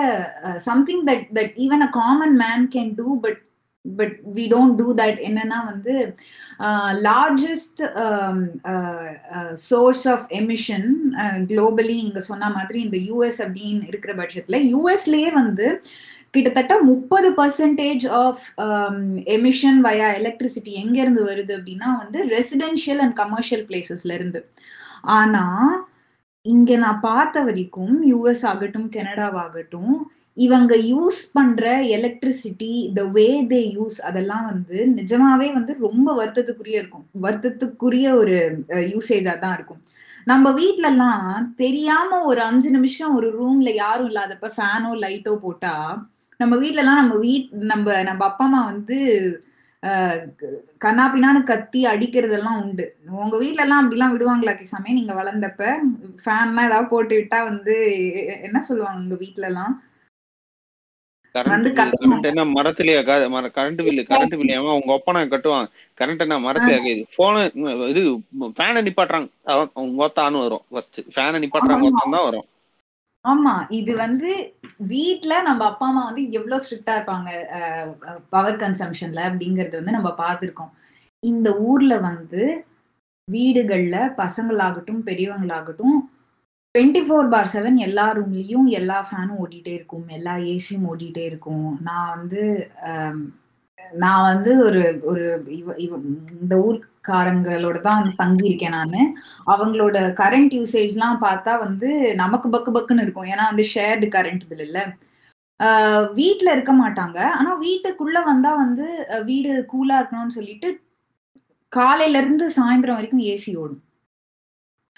something 0.57 1.03
that 1.05 1.25
that 1.33 1.55
even 1.65 1.83
a 1.83 1.89
common 1.91 2.35
man 2.35 2.65
can 2.75 2.91
do 2.95 3.19
but 3.19 3.41
but 3.85 4.15
we 4.33 4.43
don't 4.47 4.75
do 4.75 4.87
that 4.95 5.19
என்னன்னா 5.27 5.59
வந்து 5.65 5.93
largest 7.07 7.81
source 9.53 10.05
of 10.07 10.25
emission 10.31 10.87
globally 11.51 11.95
நீங்க 12.03 12.21
சொன்ன 12.21 12.49
மாதிரி 12.49 12.81
இந்த 12.81 12.99
யூஎஸ் 13.09 13.41
அப்படின்னு 13.45 13.87
இருக்கிற 13.87 14.13
பட்சத்துல 14.15 14.59
யூஎஸ்லயே 14.73 15.31
வந்து 15.33 15.67
கிட்டத்தட்ட 16.31 16.73
முப்பது 16.83 17.27
percentage 17.31 18.05
of 18.23 18.43
emission 19.37 19.79
via 19.85 20.07
electricity 20.19 20.71
எங்க 20.81 20.97
இருந்து 21.01 21.23
வருது 21.25 21.53
அப்படின்னா 21.57 21.89
வந்து 21.97 22.19
ரெசிடென்ஷியல் 22.35 23.01
அண்ட் 23.03 23.15
கமர்ஷியல் 23.15 23.65
பிளேசஸ்ல 23.69 24.11
இருந்து. 24.11 24.41
ஆனா 25.19 25.43
இங்க 26.45 26.71
நான் 26.77 26.99
பார்த்த 27.01 27.37
வரைக்கும் 27.43 27.95
யூஎஸ் 28.11 28.43
ஆகட்டும் 28.51 28.89
கனடாவாகட்டும் 28.95 29.93
இவங்க 30.37 30.73
யூஸ் 30.91 31.19
பண்ற 31.33 31.63
electricity 31.97 32.73
the 32.97 33.03
way 33.15 33.27
they 33.51 33.61
use 33.77 33.97
அதெல்லாம் 34.01 34.45
வந்து 34.51 34.77
நிஜமாவே 34.97 35.47
வந்து 35.53 35.73
ரொம்ப 35.85 36.07
வருத்தத்துக்குரிய 36.19 36.81
இருக்கும். 36.81 37.05
வருத்தத்துக்குரிய 37.25 38.07
ஒரு 38.21 38.35
யூசேஜா 38.93 39.33
தான் 39.39 39.55
இருக்கும். 39.57 39.81
நம்ம 40.27 40.45
வீட்லலாம் 40.59 41.27
தெரியாம 41.63 42.19
ஒரு 42.29 42.41
அஞ்சு 42.41 42.69
நிமிஷம் 42.69 43.15
ஒரு 43.17 43.27
ரூம்ல 43.39 43.69
யாரும் 43.75 44.09
இல்லாதப்ப 44.11 44.49
ஃபேனோ 44.55 44.91
லைட்டோ 45.03 45.33
போட்டா 45.45 45.75
நம்ம 46.39 46.53
வீட்லலாம் 46.63 47.01
நம்ம 47.01 47.15
வீட் 47.25 47.49
நம்ம 47.71 48.03
நம்ம 48.03 48.23
அப்பா 48.25 48.45
அம்மா 48.45 48.61
வந்து 48.71 48.97
கண்ணாப்பினான்னு 50.83 51.41
கத்தி 51.49 51.79
அடிக்கிறதெல்லாம் 51.91 52.61
உண்டு. 52.61 52.85
உங்க 53.23 53.35
வீட்ல 53.41 53.63
எல்லாம் 53.65 53.81
அப்படிலாம் 53.83 54.13
விடுவாங்களா 54.13 54.53
கிசாமே 54.59 54.95
நீங்க 54.99 55.13
வளர்ந்தப்ப? 55.19 55.63
ஃபேன்லாம் 56.23 56.67
ஏதாவது 56.69 56.91
போட்டு 56.93 57.13
விட்டா 57.19 57.39
வந்து 57.49 57.75
என்ன 58.47 58.61
சொல்லுவாங்க 58.69 59.03
உங்க 59.03 59.17
வீட்ல 59.23 59.51
எல்லாம் 59.51 59.75
கரண்ட் 61.35 62.27
என்ன 62.29 62.43
மரத்திலேயே 62.55 63.01
கரண்ட் 63.57 63.81
பில்லு 63.87 64.03
கரண்ட் 64.09 64.35
பில்லு 64.39 64.57
அவன் 64.59 64.77
உங்க 64.79 64.91
ஒப்பனை 64.97 65.19
கட்டுவான் 65.33 65.67
கரண்ட் 65.99 66.23
என்ன 66.25 66.37
மரத்திலேயே 66.45 66.93
போன 67.17 67.43
இது 67.91 68.01
ஃபேனை 68.59 68.81
நிப்பாட்டுறாங்க. 68.87 69.27
உங்க 69.83 70.05
ஒத்தான்னு 70.07 70.43
வரும். 70.45 70.63
ஃபர்ஸ்ட் 70.71 70.99
ஃபேனை 71.15 71.39
நிப்பாட்டுறாங்க 71.43 71.89
ஒத்தான் 71.89 72.15
தான் 72.15 72.27
வரும். 72.29 72.47
ஆமா 73.29 73.53
இது 73.79 73.91
வந்து 74.03 74.31
வீட்ல 74.91 75.33
நம்ம 75.47 75.61
அப்பா 75.69 75.85
அம்மா 75.91 76.03
வந்து 76.09 76.23
எவ்வளவு 76.37 76.63
ஸ்ட்ரிக்டா 76.63 76.93
இருப்பாங்க 76.97 77.29
பவர் 78.35 78.59
கன்சம்ஷன்ல 78.63 79.21
அப்படிங்கறது 79.29 79.79
வந்து 79.79 79.95
நம்ம 79.97 80.09
பார்த்துருக்கோம். 80.23 80.71
இந்த 81.23 81.49
ஊர்ல 81.69 81.93
வந்து 82.09 82.43
வீடுகள்ல 83.27 83.95
பசங்களாகட்டும் 84.21 85.01
பெரியவங்களாகட்டும் 85.09 85.97
டுவெண்ட்டி 86.75 87.01
ஃபோர் 87.05 87.31
பார் 87.33 87.51
செவன் 87.53 87.77
எல்லா 87.87 88.05
ரூம்லயும் 88.17 88.67
எல்லா 88.79 88.97
ஃபேனும் 89.07 89.39
ஓடிட்டே 89.43 89.71
இருக்கும் 89.77 90.07
எல்லா 90.17 90.33
ஏசியும் 90.53 90.87
ஓடிட்டே 90.91 91.23
இருக்கும். 91.31 91.67
நான் 91.87 92.11
வந்து 92.15 92.41
நான் 94.03 94.27
வந்து 94.29 94.51
ஒரு 94.65 94.81
ஒரு 95.11 95.23
இவ 95.57 95.73
இவ 95.85 95.93
இந்த 96.35 96.55
ஊர்க்காரங்களோட 96.67 97.77
தான் 97.81 97.99
வந்து 97.99 98.13
தங்கி 98.21 98.45
இருக்கேன் 98.49 98.75
நான். 98.77 98.95
அவங்களோட 99.53 99.97
கரண்ட் 100.21 100.53
யூசேஜ்லாம் 100.59 101.17
பார்த்தா 101.25 101.53
வந்து 101.65 101.89
நமக்கு 102.23 102.49
பக்கு 102.55 102.71
பக்குன்னு 102.77 103.05
இருக்கும். 103.05 103.29
ஏன்னா 103.33 103.45
வந்து 103.51 103.65
ஷேர்டு 103.73 104.07
கரண்ட் 104.15 104.45
பில் 104.49 104.65
இல்ல. 104.67 104.79
வீட்டுல 106.19 106.49
இருக்க 106.55 106.73
மாட்டாங்க. 106.81 107.19
ஆனா 107.39 107.51
வீட்டுக்குள்ள 107.65 108.19
வந்தா 108.31 108.51
வந்து 108.63 108.87
வீடு 109.29 109.53
கூலா 109.73 109.97
இருக்கணும்னு 110.01 110.37
சொல்லிட்டு 110.39 110.69
காலையில 111.71 112.19
இருந்து 112.23 112.45
சாயந்தரம் 112.57 112.97
வரைக்கும் 112.99 113.25
ஏசி 113.33 113.51
ஓடும். 113.63 113.81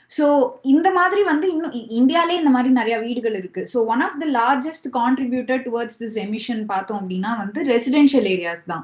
ஸோ 0.10 0.26
இந்த 0.74 0.88
மாதிரி 0.98 1.22
வந்து 1.30 1.48
இன்னும் 1.54 1.76
இந்தியாலே 2.00 2.36
இந்த 2.40 2.52
மாதிரி 2.56 2.70
நிறைய 2.78 2.96
வீடுகள் 3.04 3.36
இருக்கு. 3.40 3.62
So 3.74 3.78
one 3.94 4.02
of 4.06 4.18
the 4.22 4.28
largest 4.38 4.88
contributor 4.98 5.62
towards 5.68 6.00
this 6.02 6.18
emission 6.26 6.64
பார்த்தோம் 6.72 7.00
அப்படின்னா 7.02 7.32
வந்து 7.42 7.60
ரெசிடென்ஷியல் 7.74 8.30
ஏரியாஸ் 8.34 8.64
தான். 8.72 8.84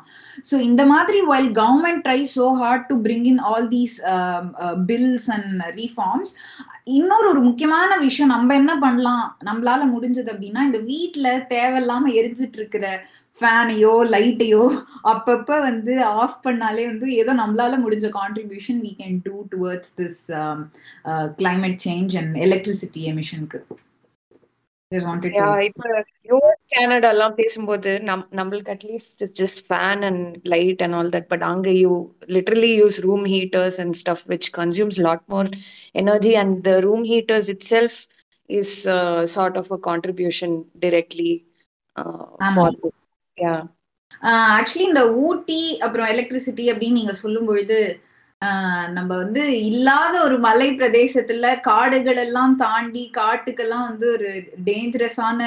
ஸோ 0.49 0.57
இந்த 0.69 0.85
மாதிரி 0.93 1.21
while 1.31 1.49
government 1.61 2.03
try 2.07 2.19
so 2.37 2.47
hard 2.61 2.87
to 2.91 2.97
bring 3.07 3.27
in 3.33 3.41
all 3.51 3.67
these 3.75 3.97
bills 4.91 5.29
and 5.37 5.65
reforms 5.81 6.33
இன்னொரு 6.99 7.27
ஒரு 7.33 7.41
முக்கியமான 7.49 7.91
விஷயம் 8.07 8.33
நம்ம 8.35 8.55
என்ன 8.61 8.73
பண்ணலாம்? 8.85 9.25
நம்மளால 9.47 9.83
முடிஞ்சது 9.93 10.29
அப்படின்னா 10.33 10.63
இந்த 10.69 10.79
வீட்டில் 10.91 11.45
தேவையில்லாம 11.53 12.11
எரிஞ்சிட்டு 12.19 12.59
இருக்கிற 12.61 12.85
ஃபேனையோ 13.41 13.93
லைட்டையோ 14.11 14.63
அப்பப்ப 15.11 15.57
வந்து 15.61 15.93
ஆஃப் 16.15 16.37
பண்ணாலே 16.45 16.83
வந்து 16.87 17.07
ஏதோ 17.13 17.31
நம்மளால 17.33 17.79
முடிஞ்ச 17.81 18.09
contribution 18.13 18.79
we 18.81 18.91
can 19.01 19.17
do 19.25 19.35
towards 19.51 19.91
this 19.97 20.21
climate 21.41 21.79
change 21.87 22.15
and 22.17 22.37
electricity 22.45 23.03
எமிஷனுக்கு 23.11 23.61
Canada 26.71 27.09
எல்லாம் 27.09 27.35
பேசும்போது 27.35 27.91
நம் 28.01 28.23
நம்மளுக்கு 28.31 28.71
at least 28.71 29.23
just 29.39 29.61
fan 29.67 30.03
and 30.03 30.25
light 30.45 30.81
and 30.81 30.95
all 30.95 31.11
that 31.15 31.27
but 31.27 31.43
அங்க 31.43 31.69
you 31.75 31.91
literally 32.29 32.71
use 32.73 32.97
room 32.99 33.25
heaters 33.27 33.79
and 33.79 33.97
stuff 34.01 34.25
which 34.27 34.49
consumes 34.53 34.99
lot 34.99 35.25
more 35.27 35.49
energy 35.95 36.33
and 36.35 36.57
the 36.67 36.73
room 36.79 37.05
heaters 37.05 37.49
itself 37.69 37.97
is 38.49 38.75
sort 39.33 39.57
of 39.57 39.71
a 39.71 39.79
contribution 39.89 40.55
directly 40.79 41.33
for 42.49 42.77
actually 44.57 44.85
இந்த 44.85 45.03
ஊட்டி 45.19 45.61
அப்புறம் 45.79 46.07
electricity 46.07 46.65
அப்படின்னு 46.71 46.99
நீங்க 46.99 47.13
சொல்லும் 47.13 47.45
பொழுது 47.45 47.79
நம்ம 48.93 49.11
வந்து 49.15 49.61
இல்லாத 49.67 50.15
ஒரு 50.23 50.35
மலை 50.39 50.67
பிரதேசத்துல 50.71 51.61
காடுகள் 51.61 52.19
எல்லாம் 52.23 52.55
தாண்டி 52.55 53.03
காட்டுக்கெல்லாம் 53.17 53.85
வந்து 53.89 54.07
ஒரு 54.11 54.29
டேஞ்சரஸான 54.67 55.39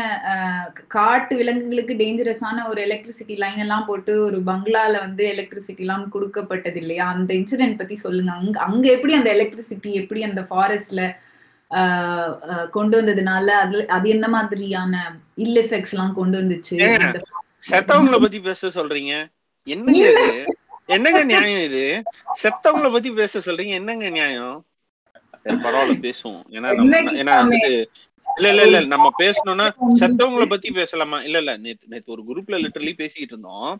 காட்டு 0.86 1.36
விலங்குகளுக்கு 1.36 1.94
டேஞ்சரஸான 1.96 2.64
ஒரு 2.68 2.80
எலக்ட்ரிசிட்டி 2.86 3.36
லைன் 3.36 3.58
எல்லாம் 3.58 3.86
போட்டு 3.86 4.14
ஒரு 4.22 4.38
பங்களால 4.40 4.94
வந்து 5.00 5.24
எலக்ட்ரிசிட்டி 5.34 5.84
எல்லாம் 5.86 6.06
கொடுக்கப்பட்டது 6.10 6.80
இல்லையா? 6.80 7.06
அந்த 7.14 7.30
இன்சிடென்ட் 7.34 7.80
பத்தி 7.80 7.96
சொல்லுங்க. 7.96 8.32
அங்க 8.40 8.58
அங்க 8.68 8.84
எப்படி 8.96 9.14
அந்த 9.14 9.30
எலக்ட்ரிசிட்டி 9.36 9.92
எப்படி 10.02 10.22
அந்த 10.22 10.42
ஃபாரஸ்ட்ல 10.50 11.02
கொண்டு 12.70 12.94
வந்ததுனால 13.00 13.48
அது 13.64 13.78
அது 13.88 14.08
என்ன 14.08 14.26
மாதிரியான 14.28 14.94
இல் 15.46 15.58
எஃபெக்ட்ஸ் 15.64 15.94
எல்லாம் 15.96 16.14
கொண்டு 16.14 16.36
வந்துச்சு? 16.40 16.76
செத்தவங்களை 17.62 18.18
பத்தி 18.20 18.38
பேச 18.40 18.68
சொல்றீங்க? 18.68 19.14
என்னங்க 19.66 20.08
என்னங்க 20.88 21.20
நியாயம் 21.30 21.64
இது? 21.68 21.84
செத்தவங்களை 22.42 22.90
பத்தி 22.92 23.10
பேச 23.12 23.40
சொல்றீங்க. 23.46 23.74
என்னங்க 23.80 24.08
நியாயம்? 24.10 24.56
பரவாயில்ல 25.64 25.96
பேசுவோம். 26.06 26.44
ஏன்னா 26.56 26.68
ஏன்னா 27.20 27.34
வந்துட்டு 27.40 27.72
இல்ல 28.26 28.48
இல்ல 28.52 28.62
இல்ல 28.66 28.78
நம்ம 28.92 29.06
பேசணும்னா 29.20 29.66
செத்தவங்கள 30.00 30.44
பத்தி 30.48 30.68
பேசலாமா? 30.70 31.18
இல்ல 31.22 31.38
இல்ல 31.42 31.52
நேத்து 31.56 31.90
நேத்து 31.92 32.14
ஒரு 32.16 32.22
குரூப்ல 32.28 32.58
லிட்டரலி 32.64 32.92
பேசிக்கிட்டு 33.00 33.34
இருந்தோம். 33.34 33.70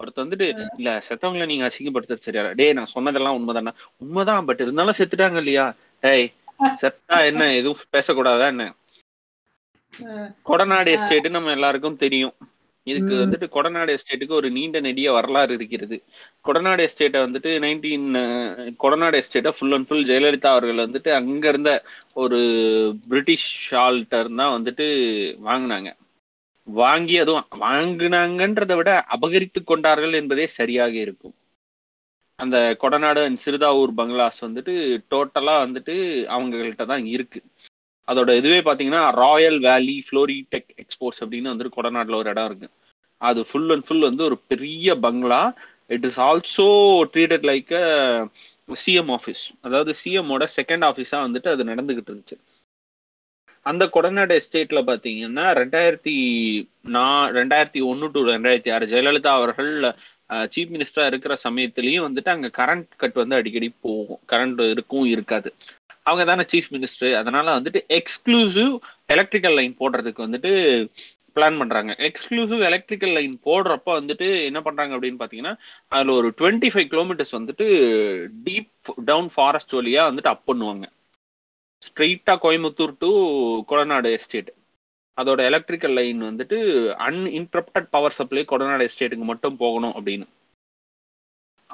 ஒருத்தர் 0.00 0.24
வந்துட்டு 0.24 0.46
இல்ல 0.78 0.90
செத்தவங்களை 1.08 1.46
நீங்க 1.46 1.66
அசிங்கப்படுத்துறது 1.68 2.26
சரியா 2.26 2.52
டே 2.60 2.66
நான் 2.72 2.92
சொன்னதெல்லாம் 2.94 3.36
உண்மைதானா? 3.38 3.72
உண்மைதான் 4.02 4.48
பட் 4.50 4.60
இருந்தாலும் 4.60 4.98
செத்துட்டாங்க 5.00 5.40
இல்லையா? 5.44 5.66
டேய் 6.02 6.26
செத்தா 6.82 7.18
என்ன? 7.30 7.52
எதுவும் 7.60 7.92
பேசக்கூடாதா 7.96 8.48
என்ன? 8.54 8.66
கொடநாடு 10.48 10.90
எஸ்டேட் 10.96 11.36
நம்ம 11.36 11.50
எல்லாருக்கும் 11.50 12.02
தெரியும். 12.04 12.34
இதுக்கு 12.86 13.14
வந்துட்டு 13.20 13.46
கொடநாடு 13.54 13.90
எஸ்டேட்டுக்கு 13.96 14.34
ஒரு 14.34 14.48
நீண்ட 14.50 14.78
நெடிய 14.80 15.08
வரலாறு 15.12 15.52
இருக்கிறது. 15.58 15.96
கொடநாடு 16.44 16.82
எஸ்டேட்டை 16.86 17.20
வந்துட்டு 17.26 17.50
நைன்டீன் 17.64 18.06
கொடநாடு 18.82 19.18
எஸ்டேட்டை 19.22 19.52
ஃபுல் 19.56 19.74
அண்ட் 19.76 19.88
ஃபுல் 19.88 20.06
ஜெயலலிதா 20.10 20.52
அவர்கள் 20.54 20.84
வந்துட்டு 20.84 21.12
அங்க 21.18 21.44
இருந்த 21.48 21.72
ஒரு 22.22 22.40
பிரிட்டிஷ் 23.08 23.50
ஆல்டர் 23.84 24.30
தான் 24.40 24.54
வந்துட்டு 24.56 24.86
வாங்கினாங்க. 25.46 25.90
வாங்கி 26.68 27.16
அதுவும் 27.20 27.46
வாங்கினாங்கன்றதை 27.62 28.76
விட 28.78 28.90
அபகரித்து 29.16 29.62
கொண்டார்கள் 29.64 30.18
என்பதே 30.20 30.46
சரியாக 30.58 30.94
இருக்கும். 31.04 31.36
அந்த 32.38 32.56
கொடநாடு 32.82 33.20
அண்ட் 33.26 33.40
சிறுதாவூர் 33.44 33.92
பங்களாஸ் 33.98 34.40
வந்துட்டு 34.46 34.74
டோட்டலா 35.12 35.54
வந்துட்டு 35.62 35.94
அவங்ககிட்ட 36.34 36.84
தான் 36.92 37.04
இருக்கு. 37.14 37.40
அதோட 38.08 38.30
இதுவே 38.40 38.60
பார்த்தீங்கன்னா 38.60 39.02
ராயல் 39.22 39.58
வேலி 39.68 39.96
ஃப்ளோரி 40.06 40.38
டெக் 40.54 40.72
எக்ஸ்போர்ட்ஸ் 40.82 41.22
அப்படின்னு 41.24 41.52
வந்துட்டு 41.52 41.76
கொடநாட்டில் 41.76 42.18
ஒரு 42.20 42.30
இடம் 42.30 42.48
இருக்கு. 42.50 42.68
அது 43.20 43.40
ஃபுல் 43.48 43.70
அண்ட் 43.74 43.86
ஃபுல் 43.86 44.08
வந்து 44.08 44.24
ஒரு 44.24 44.36
பெரிய 44.52 44.96
பங்களா. 45.06 45.42
It 45.94 46.06
is 46.08 46.20
also 46.28 46.68
treated 47.14 47.46
like 47.50 47.72
a 47.82 47.86
CM 48.84 49.12
office 49.16 49.44
அதாவது 49.66 49.92
சிஎம்மோட 50.02 50.44
செகண்ட் 50.58 50.84
ஆஃபீஸாக 50.90 51.24
வந்துட்டு 51.26 51.48
அது 51.54 51.70
நடந்துகிட்டு 51.72 52.10
இருந்துச்சு. 52.12 52.36
அந்த 53.66 53.84
கொடநாடு 53.94 54.32
எஸ்டேட்ல 54.40 54.80
பாத்தீங்கன்னா 54.88 55.44
ரெண்டாயிரத்தி 55.60 56.14
நான் 56.96 57.30
ரெண்டாயிரத்தி 57.34 57.80
ஒன்று 57.90 58.10
டு 58.14 58.22
ரெண்டாயிரத்தி 58.30 58.72
ஆறு 58.74 58.86
ஜெயலலிதா 58.86 59.32
அவர்கள் 59.38 59.70
சீஃப் 60.54 60.72
மினிஸ்டரா 60.74 61.06
இருக்கிற 61.06 61.34
சமயத்திலயும் 61.44 62.06
வந்துட்டு 62.06 62.30
அங்க 62.34 62.50
கரண்ட் 62.60 62.90
கட் 62.96 63.18
வந்து 63.22 63.38
அடிக்கடி 63.38 63.68
போகும். 63.80 64.20
கரண்ட் 64.32 64.60
இருக்கும் 64.70 65.06
இருக்காது. 65.14 65.50
அவங்க 66.06 66.24
தானே 66.24 66.44
சீஃப் 66.52 66.70
மினிஸ்டர் 66.70 67.12
அதனால 67.14 67.60
வந்துட்டு 67.60 67.80
எக்ஸ்க்ளூசிவ் 67.98 68.72
எலக்ட்ரிக்கல் 69.06 69.54
லைன் 69.54 69.76
போடுறதுக்கு 69.80 70.24
வந்துட்டு 70.26 70.52
பிளான் 71.36 71.58
பண்றாங்க. 71.58 71.92
எக்ஸ்க்ளூசிவ் 71.98 72.62
எலக்ட்ரிக்கல் 72.70 73.12
லைன் 73.12 73.40
போடுறப்ப 73.44 73.90
வந்துட்டு 74.00 74.44
என்ன 74.44 74.62
பண்றாங்க 74.62 74.92
அப்படின்னு 74.96 75.22
பாத்தீங்கன்னா 75.22 75.52
அதுல 75.88 76.12
ஒரு 76.12 76.28
டுவெண்ட்டி 76.38 76.70
ஃபைவ் 76.74 76.90
கிலோமீட்டர்ஸ் 76.92 77.36
வந்துட்டு 77.38 77.66
டீப் 78.44 78.70
டவுன் 79.04 79.30
ஃபாரஸ்ட் 79.34 79.74
வழியா 79.74 80.04
வந்துட்டு 80.10 80.32
அப் 80.34 80.46
பண்ணுவாங்க. 80.46 80.84
ஸ்ட்ரெயிட்டா 81.82 82.34
கோயம்புத்தூர் 82.42 82.94
டு 82.98 83.10
கொடநாடு 83.68 84.10
எஸ்டேட் 84.10 84.52
அதோட 85.16 85.40
எலக்ட்ரிக்கல் 85.40 85.92
லைன் 85.92 86.22
வந்துட்டு 86.22 86.58
அன்இன்டரப்டட் 87.08 87.88
பவர் 87.90 88.12
சப்ளை 88.12 88.44
கொடநாடு 88.44 88.88
எஸ்டேட்டுக்கு 88.88 89.26
மட்டும் 89.32 89.56
போகணும் 89.56 89.94
அப்படின்னு. 89.98 90.26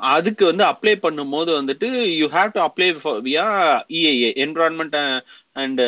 அதுக்கு 0.00 0.44
வந்து 0.46 0.64
அப்ளை 0.64 0.92
பண்ணும்போது 1.02 1.50
வந்துட்டு 1.60 1.88
you 2.18 2.26
have 2.28 2.50
to 2.54 2.60
apply 2.60 2.88
via 3.26 3.46
EIA 3.88 4.30
environment 4.44 4.96
and 5.52 5.80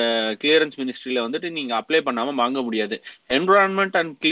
clearance 0.43 0.77
மினிஸ்ட்ரியில 0.81 1.23
வந்துட்டு 1.27 1.51
நீங்க 1.51 1.73
அப்ளை 1.81 2.01
பண்ணாம 2.09 2.35
வாங்க 2.35 2.63
முடியாது. 2.63 2.97
என்வரான்மெண்ட் 3.29 3.97
அண்ட் 4.01 4.27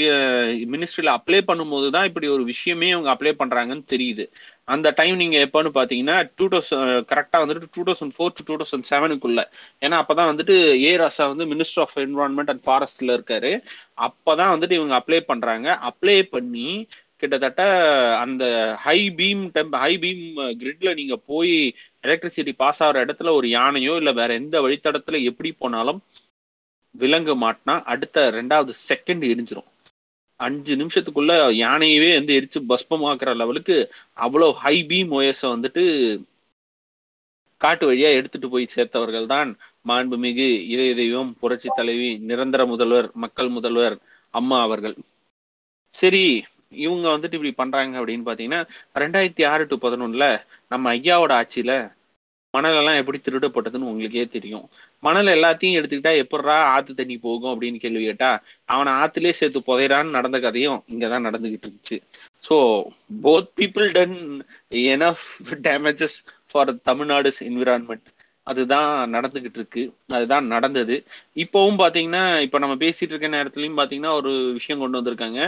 மினிஸ்ட்ரியில 0.74 1.14
அப்ளை 1.18 1.40
பண்ணும்போது 1.50 1.90
தான் 1.90 2.04
இப்படி 2.04 2.28
ஒரு 2.28 2.44
விஷயமே 2.44 2.90
அவங்க 2.90 3.10
அப்ளை 3.14 3.32
பண்றாங்கன்னு 3.42 3.84
தெரியுது. 3.94 4.26
அந்த 4.64 4.90
டைம் 4.90 5.16
நீங்க 5.16 5.36
எப்போன்னு 5.46 5.70
பாத்தீங்கன்னா 5.78 6.30
டூ 6.36 6.46
தௌசண்ட் 6.48 7.06
கரெக்டா 7.12 7.38
வந்துட்டு 7.44 7.70
two 7.76 7.82
thousand 7.88 8.14
four 8.16 8.34
to 8.38 8.44
two 8.48 8.56
thousand 8.62 8.88
செவனுக்குள்ள 8.90 9.40
ஏன்னா 9.82 9.96
அப்பதான் 10.02 10.30
வந்துட்டு 10.32 10.56
ஏ 10.82 10.92
ராசா 10.98 11.26
வந்து 11.32 11.46
மினிஸ்டர் 11.54 11.84
ஆஃப் 11.86 11.96
என்வரான்மெண்ட் 11.96 12.52
அண்ட் 12.54 12.64
ஃபாரஸ்ட்ல 12.66 13.16
இருக்காரு. 13.18 13.52
அப்பதான் 14.08 14.52
வந்துட்டு 14.54 14.72
இவங்க 14.72 14.94
அப்ளை 15.00 15.20
பண்றாங்க. 15.20 15.78
அப்ளை 15.90 16.22
பண்ணி 16.22 16.68
கிட்டத்தட்ட 17.20 17.62
அந்த 18.22 18.44
high 18.84 18.98
beam 19.18 19.42
temp 19.54 19.76
high 19.82 19.92
beam 19.98 20.24
கிரிட்ல 20.60 20.94
நீங்க 20.94 21.16
போய் 21.30 21.54
எலக்ட்ரிசிட்டி 22.04 22.54
பாஸ் 22.56 22.82
ஆகிற 22.82 23.04
இடத்துல 23.04 23.32
ஒரு 23.38 23.48
யானையோ 23.50 23.94
இல்ல 23.96 24.12
வேற 24.12 24.30
எந்த 24.34 24.56
வழித்தடத்துல 24.60 25.20
எப்படி 25.30 25.52
போனாலும் 25.58 26.00
விலங்கு 26.94 27.34
மாட்டினா 27.42 27.74
அடுத்த 27.92 28.22
ரெண்டாவது 28.36 28.72
செகண்ட் 28.88 29.24
எரிஞ்சிரும். 29.26 29.68
அஞ்சு 30.40 30.74
நிமிஷத்துக்குள்ள 30.80 31.32
யானையவே 31.58 32.10
வந்து 32.14 32.36
எரிச்சு 32.38 32.60
பஸ்பமாக்குற 32.70 33.30
லெவலுக்கு 33.40 33.76
அவ்வளவு 34.18 34.58
ஹை 34.62 34.76
பீம் 34.90 35.12
ஒயஸ 35.18 35.40
வந்துட்டு 35.54 35.84
காட்டு 37.60 37.84
வழியா 37.88 38.10
எடுத்துட்டு 38.12 38.48
போய் 38.48 38.72
சேர்த்தவர்கள் 38.74 39.26
தான் 39.26 39.50
மாண்புமிகு 39.86 40.46
இதய 40.72 40.92
தெய்வம் 40.94 41.30
புரட்சி 41.40 41.68
தலைவி 41.74 42.08
நிரந்தர 42.28 42.62
முதல்வர் 42.66 43.08
மக்கள் 43.24 43.50
முதல்வர் 43.56 43.96
அம்மா 44.34 44.58
அவர்கள். 44.62 44.96
சரி 45.94 46.24
இவங்க 46.72 47.06
வந்துட்டு 47.08 47.36
இப்படி 47.38 47.52
பண்றாங்க 47.52 48.00
அப்படின்னு 48.00 48.28
பாத்தீங்கன்னா 48.28 48.60
ரெண்டாயிரத்தி 48.94 49.44
ஆறு 49.46 49.64
டு 49.66 49.76
பதினொன்னுல 49.82 50.26
நம்ம 50.68 50.94
ஐயாவோட 50.94 51.32
ஆட்சியில 51.40 51.74
மணல் 52.54 52.76
எல்லாம் 52.76 52.96
எப்படி 52.96 53.18
திருடப்பட்டதுன்னு 53.18 53.90
உங்களுக்கே 53.90 54.24
தெரியும். 54.28 54.64
மணல் 55.02 55.28
எல்லாத்தையும் 55.28 55.76
எடுத்துக்கிட்டா 55.78 56.12
எப்படா 56.22 56.56
ஆத்து 56.70 56.94
தண்ணி 56.94 57.16
போகும் 57.18 57.52
அப்படின்னு 57.52 57.78
கேள்வி 57.78 58.02
கேட்டா 58.04 58.30
அவனை 58.68 58.92
ஆத்துலயே 58.94 59.32
சேர்த்து 59.32 59.60
புதையறான்னு 59.66 60.16
நடந்த 60.18 60.38
கதையும் 60.40 60.82
இங்கதான் 60.88 61.26
நடந்துகிட்டு 61.28 61.68
இருந்துச்சு. 61.68 61.98
So 62.44 62.56
both 63.22 63.50
people 63.56 63.86
done 63.92 64.16
enough 64.84 65.26
damages 65.62 66.18
for 66.50 66.72
Tamil Nadu's 66.84 67.40
environment 67.48 68.08
அதுதான் 68.46 68.90
நடந்துகிட்டு 69.14 69.58
இருக்கு 69.60 69.82
அதுதான் 70.08 70.46
நடந்தது. 70.46 70.96
இப்போவும் 71.36 71.80
பாத்தீங்கன்னா 71.82 72.22
இப்ப 72.42 72.58
நம்ம 72.58 72.76
பேசிட்டு 72.84 73.12
இருக்க 73.14 73.28
நேரத்துலயும் 73.28 73.78
பாத்தீங்கன்னா 73.80 74.12
ஒரு 74.20 74.32
விஷயம் 74.52 74.82
கொண்டு 74.82 74.98
வந்திருக்காங்க. 75.00 75.40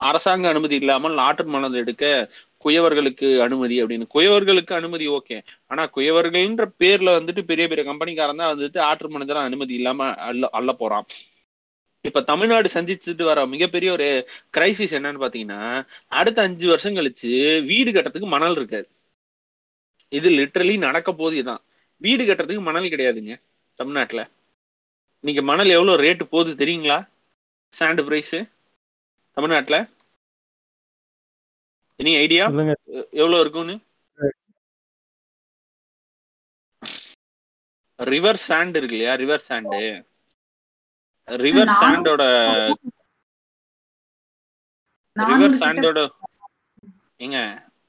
அரசாங்க 0.00 0.46
அனுமதி 0.48 0.74
இல்லாமல் 0.74 1.14
நாட்டு 1.14 1.44
மணல் 1.46 1.80
எடுக்க 1.82 2.04
குயவர்களுக்கு 2.64 3.28
அனுமதி 3.40 3.76
அப்படின்னு. 3.82 4.06
குயவர்களுக்கு 4.14 4.72
அனுமதி 4.80 5.06
ஓகே. 5.08 5.36
ஆனா 5.66 5.82
குயவர்கள்ன்ற 5.96 6.64
பேர்ல 6.82 7.10
வந்துட்டு 7.18 7.42
பெரிய 7.50 7.66
பெரிய 7.68 7.84
கம்பெனிக்காரன் 7.90 8.40
தான் 8.42 8.52
வந்துட்டு 8.54 8.80
ஆற்று 8.90 9.08
மனிதரா 9.08 9.42
அனுமதி 9.42 9.74
இல்லாம 9.80 10.08
அல்ல 10.28 10.50
அள்ள 10.52 10.72
போறான். 10.72 11.06
இப்ப 12.04 12.22
தமிழ்நாடு 12.30 12.68
சந்திச்சுட்டு 12.74 13.24
வர 13.24 13.40
மிகப்பெரிய 13.46 13.90
ஒரு 13.92 14.06
கிரைசிஸ் 14.56 14.96
என்னன்னு 14.98 15.22
பாத்தீங்கன்னா 15.24 15.60
அடுத்த 16.20 16.42
அஞ்சு 16.42 16.66
வருஷம் 16.68 16.96
கழிச்சு 16.96 17.30
வீடு 17.70 17.90
கட்டுறதுக்கு 17.92 18.34
மணல் 18.36 18.56
இருக்காது 18.56 18.86
இது 20.12 20.28
லிட்டரலி 20.38 20.74
நடக்க 20.78 21.10
போது 21.12 21.34
இதுதான் 21.36 21.62
வீடு 22.02 22.22
கட்டுறதுக்கு 22.24 22.68
மணல் 22.68 22.92
கிடையாதுங்க 22.92 23.34
தமிழ்நாட்டுல. 23.78 24.22
நீங்க 25.24 25.40
மணல் 25.50 25.74
எவ்வளவு 25.76 26.02
ரேட்டு 26.02 26.24
போகுது 26.32 26.52
தெரியுங்களா? 26.62 26.98
சாண்ட் 27.72 28.02
பிரைஸ் 28.06 28.36
தமிழ்நாட்டுல? 29.36 29.76
எனி 32.00 32.12
ஐடியா 32.22 32.44
சொல்லுங்க. 32.50 32.74
எவ்வளவு 33.20 33.42
இருக்கும்னு? 33.42 33.76
ரிவர் 37.98 38.40
சாண்ட் 38.46 38.76
இருக்கு 38.78 38.96
இல்லையா? 38.96 39.14
ரிவர் 39.22 39.46
சாண்டு 39.48 39.80
ரிவர் 41.28 41.72
சாண்டோட 41.80 42.22
ரிவர் 45.16 45.58
சாண்டோட 45.60 45.98
ஏங்க 47.20 47.38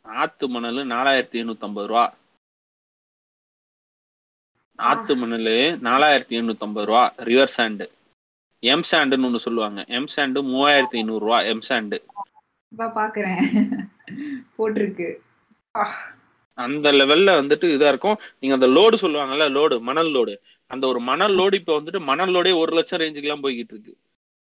ஆத்து 0.06 0.50
மணல் 0.50 0.80
நாலாயிரத்தி 0.88 1.38
எண்ணூத்தி 1.42 1.66
ஐம்பது 1.68 1.88
ரூபா. 1.88 2.06
ஆத்து 4.80 5.16
மணல் 5.16 5.50
நாலாயிரத்தி 5.88 6.36
எண்ணூத்தி 6.40 6.64
ஐம்பது 6.68 6.88
ரூபா 6.88 7.04
ரிவர் 7.30 7.54
சாண்டு. 7.58 7.86
எம் 8.64 8.86
சாண்டுன்னு 8.92 9.28
ஒண்ணு 9.28 9.42
சொல்லுவாங்க. 9.46 9.86
எம் 9.88 10.08
சாண்டு 10.16 10.40
மூவாயிரத்தி 10.52 10.98
ஐநூறு 11.02 11.24
ரூபா 11.26 11.40
எம் 11.52 11.64
சாண்டு. 11.70 11.98
பாக்குறேன். 12.98 13.42
போட்டிருக்கு. 14.58 15.10
அந்த 16.58 16.92
லெவல்ல 16.92 17.30
வந்துட்டு 17.42 17.68
இதா 17.76 17.88
இருக்கும். 17.88 18.18
நீங்க 18.40 18.56
அந்த 18.58 18.68
லோடு 18.78 18.96
சொல்லுவாங்கல்ல 19.04 19.46
லோடு 19.58 19.82
மணல் 19.82 20.12
லோடு 20.16 20.34
அந்த 20.72 20.88
ஒரு 20.88 21.00
மணல் 21.00 21.36
லோடு 21.38 21.54
இப்ப 21.54 21.80
வந்துட்டு 21.80 22.00
மணல் 22.02 22.34
லோடே 22.34 22.52
ஒரு 22.58 22.74
லட்சம் 22.76 23.00
ரேஞ்சுக்கு 23.00 23.28
எல்லாம் 23.28 23.44
போய்கிட்டு 23.44 23.74
இருக்கு. 23.74 23.94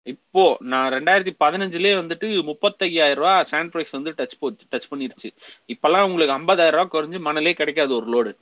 இப்போ 0.06 0.42
நான் 0.62 0.92
ரெண்டாயிரத்தி 0.92 1.32
பதினஞ்சுலயே 1.44 1.94
வந்துட்டு 2.00 2.26
முப்பத்தையாயிரம் 2.44 3.20
ரூபாய் 3.20 3.46
சாண்ட் 3.50 3.70
பிரைஸ் 3.70 3.90
வந்து 3.90 4.10
டச் 4.18 4.36
போ 4.40 4.46
டச் 4.72 4.88
பண்ணிருச்சு. 4.90 5.28
இப்பெல்லாம் 5.68 6.06
உங்களுக்கு 6.08 6.36
ஐம்பதாயிரம் 6.38 6.76
ரூபாய் 6.78 6.92
குறைஞ்சு 6.94 7.20
மணலே 7.20 7.54
கிடைக்காது 7.54 7.94
ஒரு 7.94 8.08
லோடு 8.14 8.32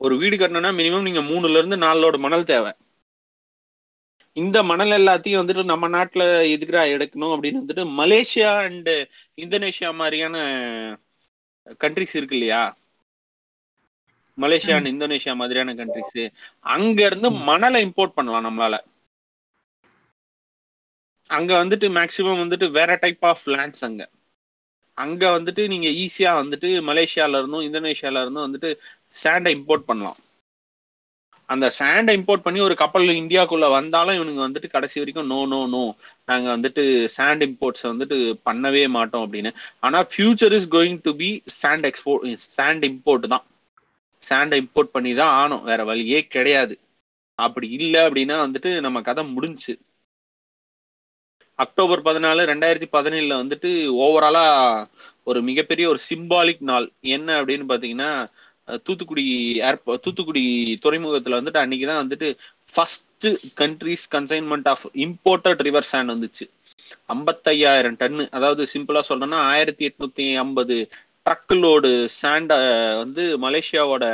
ஒரு 0.00 0.14
வீடு 0.16 0.36
கட்டணும்னா 0.36 0.72
மினிமம் 0.80 1.06
நீங்க 1.08 1.22
மூணுல 1.30 1.60
இருந்து 1.60 1.76
நாலு 1.76 2.00
லோடு 2.04 2.18
மணல் 2.18 2.44
தேவை. 2.44 2.72
இந்த 4.36 4.58
மணல் 4.62 4.92
எல்லாத்தையும் 4.98 5.40
வந்துட்டு 5.40 5.64
நம்ம 5.64 5.88
நாட்டுல 5.88 6.22
எதுக்குறா 6.54 6.82
எடுக்கணும் 6.94 7.34
அப்படின்னு 7.34 7.62
வந்துட்டு 7.62 7.84
மலேசியா 8.00 8.50
அண்ட் 8.66 8.90
இந்தோனேஷியா 9.42 9.90
மாதிரியான 9.94 10.36
கண்ட்ரிஸ் 11.82 12.16
இருக்கு 12.18 12.36
இல்லையா? 12.38 12.62
மலேசியா 14.38 14.74
அண்ட் 14.74 14.90
இந்தோனேஷியா 14.92 15.34
மாதிரியான 15.36 15.74
கண்ட்ரிஸ் 15.74 16.18
அங்க 16.66 16.98
இருந்து 17.04 17.30
மணலை 17.50 17.80
இம்போர்ட் 17.86 18.16
பண்ணலாம் 18.18 18.46
நம்மளால. 18.48 18.76
அங்க 21.30 21.50
வந்துட்டு 21.58 21.86
மேக்சிமம் 21.96 22.42
வந்துட்டு 22.42 22.66
வேற 22.70 22.90
டைப் 23.02 23.24
ஆஃப் 23.30 23.44
லேண்ட்ஸ் 23.54 23.84
அங்க. 23.88 24.02
அங்க 24.98 25.22
வந்துட்டு 25.30 25.62
நீங்க 25.68 25.88
ஈஸியா 26.02 26.32
வந்துட்டு 26.40 26.68
மலேசியால 26.88 27.38
இருந்தும் 27.40 27.66
இந்தோனேஷியால 27.66 28.22
இருந்தும் 28.22 28.46
வந்துட்டு 28.46 28.70
சாண்டை 29.14 29.52
இம்போர்ட் 29.56 29.88
பண்ணலாம். 29.88 30.18
அந்த 31.48 31.66
சாண்டை 31.76 32.12
இம்போர்ட் 32.18 32.44
பண்ணி 32.44 32.60
ஒரு 32.60 32.74
கப்பல் 32.74 33.08
இந்தியாக்குள்ள 33.14 33.66
வந்தாலும் 33.70 34.16
இவனுங்க 34.18 34.42
வந்துட்டு 34.44 34.68
கடைசி 34.70 34.96
வரைக்கும் 35.00 35.30
நோ 35.32 35.40
நோ 35.52 35.60
நோ 35.74 35.82
நாங்க 36.24 36.46
வந்துட்டு 36.54 36.82
சாண்ட் 37.16 37.44
இம்போர்ட்ஸ் 37.48 37.86
வந்துட்டு 37.90 38.16
பண்ணவே 38.48 38.84
மாட்டோம் 38.96 39.24
அப்படின்னு. 39.24 39.50
ஆனா 39.80 40.00
future 40.12 40.56
is 40.58 40.68
going 40.76 41.00
to 41.06 41.12
be 41.22 41.30
sand 41.60 41.86
export 41.90 42.24
sand 42.50 42.84
import 42.90 43.26
தான். 43.34 43.44
சாண்டை 44.22 44.58
இம்போர்ட் 44.62 44.94
பண்ணி 44.94 45.12
தான் 45.14 45.34
ஆனோம் 45.40 45.64
வேற 45.64 45.80
வழியே 45.84 46.20
கிடையாது. 46.28 46.74
அப்படி 47.38 47.68
இல்லை 47.78 48.00
அப்படின்னா 48.06 48.36
வந்துட்டு 48.44 48.70
நம்ம 48.80 48.98
கதை 49.02 49.24
முடிஞ்சுச்சு 49.34 49.74
அக்டோபர் 51.58 52.00
பதினாலு 52.02 52.42
ரெண்டாயிரத்தி 52.50 52.88
பதினேழுல 52.96 53.34
வந்துட்டு 53.42 53.70
ஓவராலா 54.04 54.46
ஒரு 55.22 55.40
மிகப்பெரிய 55.42 55.86
ஒரு 55.88 56.00
சிம்பாலிக் 56.08 56.64
நாள். 56.70 56.86
என்ன 57.16 57.28
அப்படின்னு 57.40 57.66
பாத்தீங்கன்னா 57.72 58.10
தூத்துக்குடி 58.86 59.24
ஏர்போ 59.68 59.94
தூத்துக்குடி 60.04 60.42
துறைமுகத்துல 60.84 61.38
வந்துட்டு 61.38 61.62
அன்னைக்கு 61.62 61.86
தான் 61.90 62.02
வந்துட்டு 62.04 62.28
first 62.74 63.26
countries 63.60 64.06
consignment 64.14 64.68
of 64.72 64.84
imported 65.06 65.64
river 65.68 65.90
sand 65.92 66.14
வந்துச்சு. 66.14 66.44
ஐம்பத்தையாயிரம் 67.14 67.98
டன்னு 68.00 68.24
அதாவது 68.36 68.62
சிம்பிளா 68.74 69.02
சொல்லணும்னா 69.10 69.40
ஆயிரத்தி 69.52 69.84
எட்நூத்தி 69.88 70.26
ஐம்பது 70.44 70.76
ட்ரக் 71.26 71.54
லோடு 71.62 71.90
சாண்ட 72.20 72.54
வந்து 73.02 73.22
மலேசியாவோட 73.44 74.04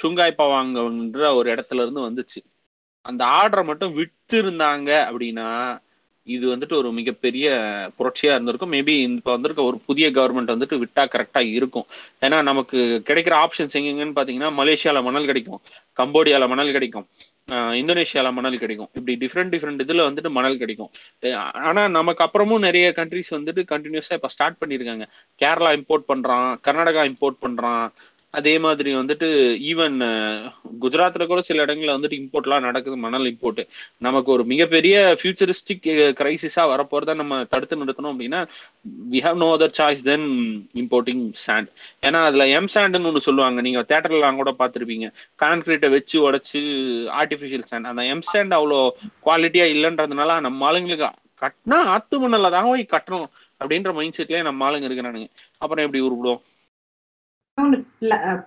ஷுங்காய் 0.00 0.38
பவாங்கன்ற 0.42 1.22
ஒரு 1.38 1.48
இடத்துல 1.54 1.82
இருந்து 1.84 2.06
வந்துச்சு. 2.08 2.40
அந்த 3.04 3.22
ஆர்டரை 3.38 3.64
மட்டும் 3.70 3.94
விட்டு 4.00 4.36
இருந்தாங்க 4.42 4.90
அப்படின்னா 5.08 5.48
இது 6.26 6.56
வந்துட்டு 6.56 6.74
ஒரு 6.76 6.92
மிகப்பெரிய 6.92 7.46
புரட்சியா 7.98 8.32
இருந்திருக்கும். 8.34 8.72
மேபி 8.72 8.94
இப்போ 9.02 9.30
வந்திருக்க 9.30 9.62
ஒரு 9.62 9.78
புதிய 9.86 10.10
கவர்மெண்ட் 10.10 10.52
வந்துட்டு 10.54 10.76
விட்டா 10.82 11.04
கரெக்டா 11.14 11.40
இருக்கும். 11.58 11.86
ஏன்னா 12.20 12.42
நமக்கு 12.42 13.02
கிடைக்கிற 13.06 13.34
ஆப்ஷன்ஸ் 13.44 13.76
எங்கெங்கன்னு 13.80 14.18
பாத்தீங்கன்னா 14.18 14.50
மலேசியால 14.60 15.02
மணல் 15.02 15.28
கிடைக்கும் 15.30 15.60
கம்போடியால 15.96 16.48
மணல் 16.48 16.74
கிடைக்கும் 16.78 17.06
ஆஹ் 17.52 17.74
இந்தோனேஷியால 17.78 18.28
மணல் 18.32 18.58
கிடைக்கும். 18.58 18.88
இப்படி 18.98 19.14
டிஃப்ரெண்ட் 19.22 19.52
டிஃப்ரெண்ட் 19.54 19.82
இதுல 19.84 20.02
வந்துட்டு 20.08 20.30
மணல் 20.30 20.58
கிடைக்கும். 20.58 20.90
ஆனா 21.68 21.82
நமக்கு 21.88 22.22
அப்புறமும் 22.24 22.64
நிறைய 22.66 22.92
கண்ட்ரிஸ் 22.96 23.34
வந்துட்டு 23.36 23.62
கண்டினியூஸா 23.72 24.12
இப்ப 24.18 24.28
ஸ்டார்ட் 24.28 24.60
பண்ணிருக்காங்க. 24.60 25.04
கேரளா 25.42 25.70
இம்போர்ட் 25.78 26.08
பண்றான் 26.12 26.48
கர்நாடகா 26.66 27.02
இம்போர்ட் 27.10 27.42
பண்றான் 27.42 27.84
அதே 28.34 28.52
மாதிரி 28.64 28.90
வந்துட்டு 28.98 29.26
ஈவன் 29.70 29.96
குஜராத்ல 30.82 31.24
கூட 31.30 31.40
சில 31.48 31.64
இடங்கள்ல 31.64 31.96
வந்துட்டு 31.96 32.16
இம்போர்ட்லாம் 32.20 32.64
நடக்குது 32.66 32.96
மணல் 33.04 33.26
இம்போர்ட் 33.30 33.60
நமக்கு 34.06 34.30
ஒரு 34.32 34.44
மிகப்பெரிய 34.52 34.94
ஃபியூச்சரிஸ்டிக் 35.20 35.88
கிரைசிஸா 36.20 36.64
வரப்போறத 36.72 37.14
நம்ம 37.20 37.40
தடுத்து 37.52 37.80
நிறுத்தணும் 37.80 38.12
அப்படின்னா 38.12 38.40
we 39.12 39.20
have 39.26 39.38
no 39.44 39.48
other 39.56 39.74
choice 39.80 40.04
then 40.10 40.26
importing 40.82 41.24
sand 41.44 41.68
ஏன்னா 42.06 42.20
அதுல 42.28 42.46
எம் 42.58 42.70
சாண்ட்னு 42.74 43.10
ஒன்று 43.10 43.26
சொல்லுவாங்க. 43.28 43.60
நீங்க 43.66 43.82
தேட்டர்லாம் 43.90 44.40
கூட 44.40 44.52
பார்த்துருப்பீங்க. 44.60 45.08
கான்கிரீட்டை 45.42 45.90
வச்சு 45.96 46.16
உடைச்சு 46.26 46.62
ஆர்டிஃபிஷியல் 47.20 47.66
சாண்ட் 47.70 47.90
அந்த 47.92 48.04
எம் 48.14 48.24
சாண்ட் 48.30 48.56
அவ்வளோ 48.58 48.80
குவாலிட்டியா 49.26 49.66
இல்லைன்றதுனால 49.74 50.38
நம்ம 50.46 50.66
ஆளுங்களுக்கு 50.70 51.10
கட்டினா 51.42 51.78
ஆத்து 51.94 52.16
மணல்ல 52.24 52.50
தான் 52.56 52.70
போய் 52.70 52.84
கட்டணும் 52.94 53.28
அப்படின்ற 53.60 53.90
மைண்ட் 53.96 54.16
செட்லயே 54.18 54.42
நம்ம 54.48 54.64
ஆளுங்க 54.68 54.88
இருக்கிறானுங்க. 54.88 55.28
அப்புறம் 55.62 55.84
எப்படி 55.86 56.02
உருப்பிடும் 56.06 56.40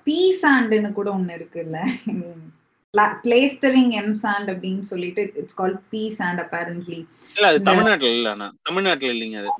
பி 0.05 0.17
சாண்டுன்னு 0.41 0.89
கூட 0.93 1.09
ஒண்ணு 1.11 1.33
இருக்குல்ல. 1.37 1.77
பிளேஸ்டரிங் 3.23 3.91
எம் 3.99 4.13
சாண்ட் 4.21 4.49
அப்படின்னு 4.51 4.83
சொல்லிட்டு 4.89 5.21
it's 5.41 5.57
call 5.57 5.75
P 5.91 6.01
sand 6.17 6.41
apparently 6.43 6.99
இல்ல 7.35 7.45
அது 7.51 7.59
தமிழ்நாட்டுல 7.69 8.11
இல்ல 8.17 8.29
தமிழ்நாட்டுல 8.67 9.13
இல்லைங்க 9.15 9.39
அது. 9.43 9.51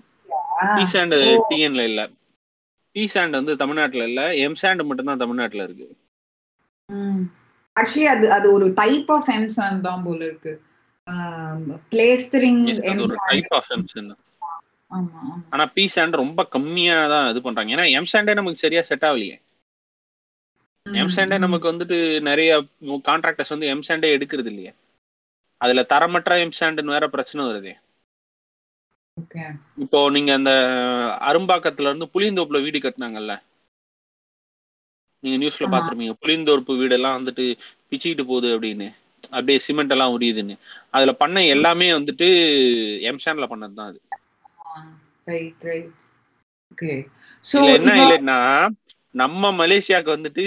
பி 0.77 0.83
சாண்ட். 0.93 1.15
டிஎன்ல 1.49 1.83
இல்ல. 1.91 2.01
பி 2.95 3.03
சாண்ட் 3.13 3.37
வந்து 3.39 3.53
தமிழ்நாட்டுல 3.61 4.03
இல்ல 4.03 4.21
எம் 4.45 4.59
சாண்ட் 4.61 4.87
மட்டும் 4.89 5.09
தான் 5.09 5.23
தமிழ்நாட்டுல 5.23 5.65
இருக்கு. 5.67 5.87
ஆக்சுவலி 7.75 8.07
அது 8.13 8.25
அது 8.35 8.47
ஒரு 8.53 8.67
டைப் 8.73 9.09
ஆஃப் 9.11 9.29
எம் 9.29 9.49
சாண்ட் 9.57 9.81
தான் 9.87 10.05
போல 10.05 10.19
இருக்கு. 10.29 10.53
Plastering 11.91 12.61
M 12.91 13.03
sand 13.09 13.27
type 13.31 13.53
of 13.59 13.71
M 13.75 13.87
sand 13.93 14.13
ஆனா 15.53 15.63
பி 15.75 15.83
சாண்ட் 15.95 16.21
ரொம்ப 16.21 16.41
கம்மியா 16.55 16.97
தான் 17.13 17.29
இது 17.31 17.39
பண்றாங்க. 17.41 17.73
ஏன்னா 17.75 17.85
எம் 17.97 18.11
சாண்டே 18.13 18.35
நமக்கு 18.39 18.63
சரியா 18.63 18.81
செட் 18.89 19.05
ஆகலையே. 19.09 19.35
எம் 20.85 21.13
சாண்டே 21.15 21.37
நமக்கு 21.43 21.67
வந்துட்டு 21.71 21.97
நிறைய 22.27 22.51
கான்ட்ராக்டர்ஸ் 23.07 23.53
வந்து 23.53 23.69
எம் 23.73 23.85
சாண்டே 23.87 24.09
எடுக்கிறது 24.17 24.51
இல்லையே. 24.53 24.71
அதுல 25.61 25.81
தரமற்ற 25.93 26.37
எம் 26.43 26.57
சாண்டுன்னு 26.59 26.95
வேற 26.95 27.05
பிரச்சனை 27.15 27.41
வருது. 27.49 27.73
இப்போ 29.83 29.99
நீங்க 30.15 30.31
அந்த 30.33 30.51
அரும்பாக்கத்துல 31.29 31.89
இருந்து 31.89 32.11
புளியந்தோப்புல 32.13 32.61
வீடு 32.65 32.79
கட்டினாங்கல்ல? 32.79 33.33
நீங்க 35.23 35.37
நியூஸ்ல. 35.41 35.67
பாத்துருப்பீங்க 35.73 36.15
புளியந்தோப்பு 36.21 36.73
வீடெல்லாம் 36.81 37.17
வந்துட்டு 37.17 37.45
பிச்சுக்கிட்டு 37.89 38.25
போகுது 38.31 38.49
அப்படின்னு. 38.55 38.87
அப்படியே 39.33 39.59
சிமெண்ட் 39.67 39.93
எல்லாம் 39.95 40.13
உரியுதுன்னு. 40.15 40.55
அதுல 40.91 41.11
பண்ண 41.21 41.45
எல்லாமே 41.55 41.87
வந்துட்டு 41.97 42.27
எம்சான்ல 43.11 43.47
பண்ணது 43.53 43.75
தான் 43.79 43.89
அது. 43.91 43.99
ரைட் 45.25 45.63
ரைட் 45.63 45.93
ஓகே 46.71 46.93
சோ 47.45 47.57
இதுல 47.59 47.75
என்ன 47.75 47.93
இல்லைன்னா 48.03 48.39
நம்ம 49.15 49.51
மலேசியாக்கு 49.51 50.09
வந்துட்டு 50.15 50.45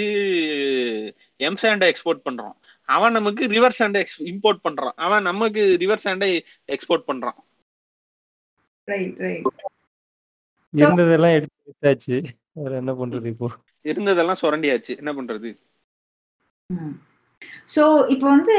எம் 1.39 1.55
சாண்டை 1.55 1.85
எக்ஸ்போர்ட் 1.91 2.25
பண்றோம். 2.25 2.55
அவன் 2.89 3.11
நமக்கு 3.11 3.43
ரிவர் 3.47 3.77
சாண்டை 3.79 4.01
இம்போர்ட் 4.31 4.61
பண்றான். 4.63 4.95
அவன் 4.95 5.23
நமக்கு 5.23 5.61
ரிவர் 5.77 6.03
சாண்டை 6.05 6.29
எக்ஸ்போர்ட் 6.67 7.07
பண்றான். 7.07 7.39
ரைட் 8.87 9.19
ரைட் 9.19 9.47
இருந்ததெல்லாம் 10.73 11.35
எடுத்து 11.37 11.59
வித்தாச்சு. 11.69 12.15
வேற 12.53 12.71
என்ன 12.75 12.91
பண்றது 12.91 13.25
இப்போ? 13.25 13.47
இருந்ததெல்லாம் 13.85 14.41
சுரண்டியாச்சு. 14.41 14.93
என்ன 14.97 15.11
பண்றது? 15.13 15.49
ஸோ 17.75 17.83
இப்போ 18.09 18.25
வந்து 18.27 18.57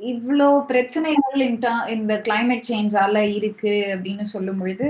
இவ்வளோ 0.00 0.64
பிரச்சனைகள் 0.66 1.40
இந்த- 1.40 1.86
இந்த 1.88 2.12
சேஞ்சால 2.70 3.16
இருக்கு 3.38 3.74
அப்படின்னு 3.94 4.22
சொல்லும் 4.22 4.56
பொழுது 4.56 4.88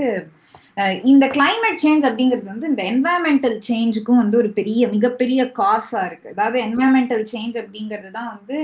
இந்த 1.03 1.27
கிளைமேட் 1.27 1.83
சேஞ்ச் 1.83 2.05
அப்படிங்கிறது 2.09 2.45
வந்து 2.45 2.69
இந்த 2.69 2.83
என்வாயன்மெண்டல் 2.83 3.57
சேஞ்சுக்கும் 3.69 4.21
வந்து 4.23 4.37
ஒரு 4.37 4.51
பெரிய 4.51 4.89
மிகப்பெரிய 4.89 5.45
காசா 5.45 6.07
இருக்கு. 6.07 6.29
அதாவது 6.29 6.59
என்வாயன்மெண்டல் 6.63 7.25
சேஞ்ச் 7.33 7.57
அப்படிங்கிறது 7.63 8.11
தான் 8.11 8.31
வந்து 8.37 8.59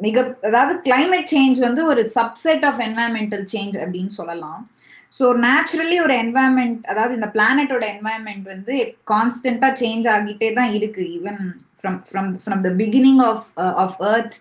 மிக 0.00 0.36
அதாவது 0.42 0.80
கிளைமேட் 0.84 1.32
சேஞ்ச் 1.32 1.58
வந்து 1.58 1.84
ஒரு 1.86 2.04
சப்செட் 2.14 2.64
ஆஃப் 2.64 2.80
என்வாயன்மெண்டல் 2.80 3.44
சேஞ்ச் 3.52 3.76
அப்படின்னு 3.82 4.12
சொல்லலாம். 4.20 4.70
ஸோ 5.12 5.26
நேச்சுரலி 5.42 5.96
ஒரு 6.00 6.14
என்வாயன்மெண்ட் 6.22 6.78
அதாவது 6.84 7.12
இந்த 7.14 7.28
பிளானட்டோட 7.34 7.84
என்வாயன்மெண்ட் 7.94 8.46
வந்து 8.46 8.76
கான்ஸ்டன்டா 9.06 9.68
சேஞ்ச் 9.82 10.06
ஆகிட்டே 10.08 10.48
தான் 10.54 10.72
இருக்கு 10.72 11.02
even 11.16 11.42
from 11.80 11.98
from 12.08 12.30
from 12.44 12.62
the 12.66 12.72
beginning 12.80 13.20
of 13.22 13.46
of 13.82 13.98
earth 14.12 14.36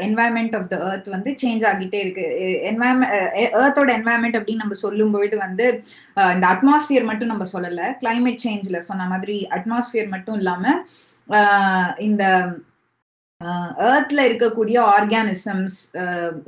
environment 0.00 0.54
of 0.54 0.68
the 0.72 0.76
earth 0.88 1.08
வந்து 1.14 1.30
சேஞ்ச் 1.42 1.64
ஆகிட்டே 1.70 1.98
இருக்கு. 2.04 2.24
என்வாயன்மெண்ட் 2.70 3.14
அர்த்தோட 3.60 3.90
என்வாயன்மெண்ட் 3.98 4.38
அப்படின்னு 4.38 4.64
நம்ம 4.64 4.78
சொல்லும் 4.84 5.14
பொழுது 5.14 5.36
வந்து 5.38 5.66
uh, 6.16 6.30
இந்த 6.34 6.46
அட்மாஸ்பியர் 6.46 7.08
மட்டும் 7.10 7.32
நம்ம 7.32 7.46
சொல்லலை 7.54 7.88
கிளைமேட் 8.02 8.44
சேஞ்சில் 8.46 8.86
சொன்ன 8.90 9.06
மாதிரி 9.06 9.36
அட்மாஸ்பியர் 9.58 10.12
மட்டும் 10.14 10.38
இல்லாமல் 10.40 10.78
uh, 11.28 11.88
இந்த 11.98 12.24
ஏர்த்ல 13.86 14.20
இருக்கக்கூடிய 14.28 14.76
ஆர்கானிசம்ஸ் 14.90 15.74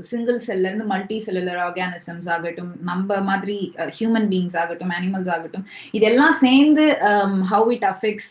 சிங்கிள் 0.09 0.39
செல்ல 0.39 0.69
இருந்து 0.69 0.87
மல்டி 0.93 1.17
செல்லுலர் 1.19 1.59
ஆர்கானிசம்ஸ் 1.65 2.29
ஆகட்டும் 2.35 2.71
நம்ம 2.83 3.19
மாதிரி 3.21 3.57
ஹியூமன் 3.97 4.29
பீங்ஸ் 4.31 4.57
ஆகட்டும் 4.57 4.93
அனிமல்ஸ் 4.97 5.31
ஆகட்டும் 5.35 5.65
இதெல்லாம் 5.91 6.37
சேர்ந்து 6.39 6.85
ஹவு 7.51 7.69
இட் 7.77 7.87
அஃபெக்ட்ஸ் 7.91 8.31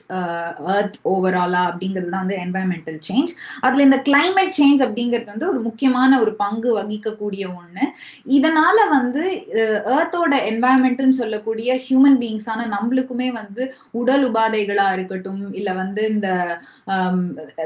எர்த் 0.74 0.98
ஓவராலா 1.06 1.62
அப்படிங்கிறது 1.68 2.10
தான் 2.10 2.24
வந்து 2.24 2.40
என்வாயன்மெண்டல் 2.46 3.00
சேஞ்ச் 3.02 3.34
அதுல 3.62 3.86
இந்த 3.88 4.00
கிளைமேட் 4.08 4.58
சேஞ்ச் 4.60 4.82
அப்படிங்கிறது 4.88 5.32
வந்து 5.34 5.50
ஒரு 5.52 5.62
முக்கியமான 5.68 6.20
ஒரு 6.20 6.34
பங்கு 6.36 6.72
வகிக்கக்கூடிய 6.80 7.46
ஒண்ணு. 7.54 7.86
இதனால 8.38 8.78
வந்து 8.90 9.24
ஏர்த்தோட 9.94 10.34
என்வாயன்மெண்ட்னு 10.52 11.20
சொல்லக்கூடிய 11.20 11.70
ஹியூமன் 11.86 12.20
பீங்ஸான 12.20 12.68
நம்மளுக்குமே 12.74 13.30
வந்து 13.34 13.64
உடல் 14.02 14.26
உபாதைகளா 14.30 14.90
இருக்கட்டும் 14.94 15.46
இல்ல 15.54 15.70
வந்து 15.76 16.02
இந்த 16.10 16.30
um, 16.88 17.18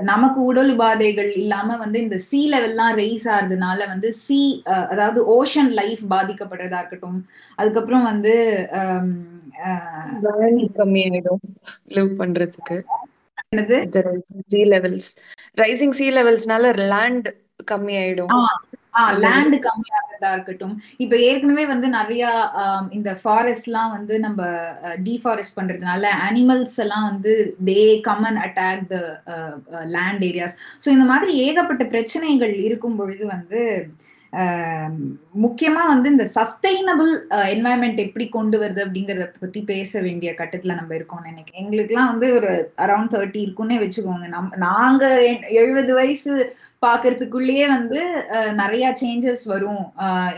நமக்கு 0.03 0.39
உடல் 0.43 0.71
உபாதைகள் 0.81 1.31
இல்லாம 1.35 1.77
வந்து 1.77 1.99
இந்த 1.99 2.17
சி 2.17 2.49
லெவல்லாம் 2.51 2.93
ரைஸ் 2.95 3.25
ஆகுறதுனால 3.25 3.87
வந்து 3.87 4.13
சி 4.13 4.61
அதாவது 4.65 5.19
ஓஷன் 5.35 5.69
லைஃப் 5.69 5.99
பாதிக்கப்படுறதா 6.09 6.77
இருக்கட்டும். 6.77 7.19
அதுக்கப்புறம் 7.55 8.03
வந்து 8.03 8.33
கம்மியாயிடும் 10.77 11.43
லிவ் 11.87 12.13
பண்றதுக்கு. 12.19 12.77
என்னது? 13.55 13.77
சி 14.47 14.63
லெவல்ஸ் 14.63 15.09
ரைசிங் 15.61 15.97
சி 15.99 16.05
லெவல்ஸ்னால 16.11 16.75
லேண்ட் 16.87 17.29
கம்மியாயிடும். 17.71 18.33
ஆஹ் 18.93 19.17
லேண்ட் 19.17 19.55
கம்மியாகிறதா 20.21 20.35
இருக்கட்டும். 20.35 20.75
இப்ப 21.03 21.15
ஏற்கனவே 21.29 21.63
வந்து 21.73 21.87
நிறைய 21.97 22.23
இந்த 22.97 23.11
ஃபாரஸ்ட் 23.21 23.69
எல்லாம் 23.69 23.91
வந்து 23.97 24.13
நம்ம 24.19 24.43
டிஃபாரஸ்ட் 25.07 25.57
பண்றதுனால 25.59 26.03
அனிமல்ஸ் 26.27 26.77
எல்லாம் 26.85 27.07
வந்து 27.11 27.33
they 27.71 27.83
come 28.07 28.27
attack 28.45 28.85
the 28.93 28.97
land 29.95 30.23
areas 30.29 30.57
so 30.85 30.89
இந்த 30.95 31.07
மாதிரி 31.11 31.33
ஏகப்பட்ட 31.47 31.85
பிரச்சனைகள் 31.95 32.55
இருக்கும் 32.69 32.99
பொழுது 33.01 33.25
வந்து 33.35 33.61
முக்கியமா 35.45 35.81
வந்து 35.91 36.07
இந்த 36.13 36.25
சஸ்டைனபிள் 36.35 37.09
என்வாயன்மெண்ட் 37.53 37.99
எப்படி 38.03 38.25
கொண்டு 38.35 38.57
வருது 38.61 38.81
அப்படிங்கறத 38.85 39.25
பத்தி 39.41 39.59
பேச 39.71 40.01
வேண்டிய 40.05 40.29
கட்டத்துல 40.37 40.77
நம்ம 40.77 40.95
இருக்கோம் 40.97 41.27
நினைக்கிறேன். 41.29 41.61
எங்களுக்குலாம் 41.63 42.11
வந்து 42.13 42.27
ஒரு 42.37 42.51
அரௌண்ட் 42.85 43.13
தேர்ட்டி 43.15 43.39
இருக்குன்னே 43.45 43.77
வச்சுக்கோங்க. 43.81 44.27
நம் 44.35 44.49
நாங்க 44.67 45.03
எழுபது 45.61 45.91
வயசு 45.99 46.31
பாக்குறதுக்குள்ளேயே 46.85 47.65
வந்து 47.73 47.99
நிறைய 48.61 48.85
சேஞ்சஸ் 49.01 49.43
வரும். 49.51 49.81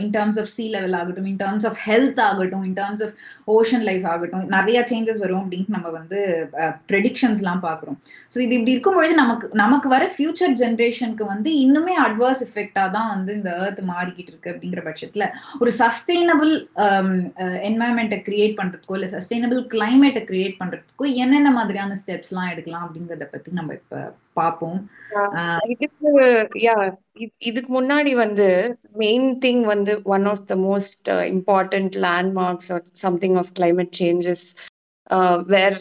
In 0.04 0.12
terms 0.16 0.40
of 0.42 0.50
sea 0.56 0.64
level 0.76 0.96
ஆகட்டும் 1.00 1.28
இன் 1.32 1.40
டர்ம்ஸ் 1.42 1.66
ஆஃப் 1.70 1.78
ஹெல்த் 1.86 2.20
ஆகட்டும் 2.28 2.64
in 2.70 2.76
terms 2.80 3.04
of 3.06 3.14
ocean 3.56 3.86
life 3.90 4.06
ஆகட்டும் 4.14 4.46
நிறைய 4.56 4.80
சேஞ்சஸ் 4.92 5.22
வரும் 5.24 5.42
அப்படின்னு 5.44 5.76
நம்ம 5.76 5.92
வந்து 5.98 6.20
ப்ரெடிக்ஷன்ஸ்லாம் 6.92 7.62
பார்க்குறோம் 7.68 7.98
ஸோ 8.32 8.40
இது 8.46 8.54
இப்படி 8.58 8.74
இருக்கும்பொழுது 8.76 9.16
நமக்கு 9.22 9.50
நமக்கு 9.64 9.90
வர 9.90 10.06
ஃபியூச்சர் 10.16 10.56
ஜென்ரேஷனுக்கு 10.64 11.28
வந்து 11.34 11.52
இன்னுமே 11.66 11.96
அட்வர்ஸ் 12.06 12.44
எஃபெக்டாக 12.48 12.90
தான் 12.98 13.10
வந்து 13.14 13.34
இந்த 13.40 13.52
ஏர்த் 13.62 13.82
மாறிக்கிட்டு 13.92 14.34
இருக்கு 14.34 14.54
அப்படிங்கிற 14.54 14.84
பட்சத்தில் 14.84 15.28
ஒரு 15.60 15.74
சஸ்டைனபிள் 15.82 16.54
என்வாயன்மெண்ட்டை 17.70 18.20
கிரியேட் 18.28 18.58
பண்ணுறதுக்கோ 18.60 18.98
இல்லை 19.00 19.12
சஸ்டைனபிள் 19.16 19.62
கிளைமேட்டை 19.76 20.24
கிரியேட் 20.32 20.60
பண்ணுறதுக்கோ 20.60 21.08
என்னென்ன 21.24 21.52
மாதிரியான 21.52 21.98
ஸ்டெப்ஸ்லாம் 22.04 22.52
எடுக்கலாம் 22.54 22.86
அப்படிங்கிறத 22.88 23.28
பற்றி 23.32 23.52
நம்ம 23.54 23.74
இப்போ 23.80 24.02
பார்ப்போம் 24.36 24.78
இதுக்கு 27.48 27.70
முன்னாடி 27.74 28.14
வந்து 28.16 28.48
மெயின் 28.96 29.28
திங் 29.40 29.64
வந்து 29.66 29.96
one 30.16 30.26
of 30.26 30.46
the 30.48 30.56
most 30.68 31.10
important 31.34 31.98
landmarks 32.06 32.72
something 33.04 33.38
of 33.42 33.52
climate 33.60 33.94
changes 34.02 34.46
where 35.48 35.78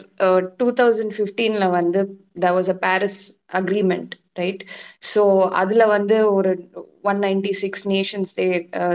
two 0.56 0.68
thousand 0.80 1.14
ஃபிஃப்டீன்ல 1.18 1.66
வந்து 1.70 2.02
there 2.34 2.54
was 2.54 2.68
a 2.68 2.78
Paris 2.78 3.20
agreement 3.52 4.12
right 4.38 4.62
so 5.12 5.22
அதுல 5.52 5.82
வந்து 5.86 6.16
ஒரு 6.28 6.52
one 7.02 7.20
ninety 7.24 7.52
six 7.62 7.84
nations 7.88 8.32
they 8.38 8.46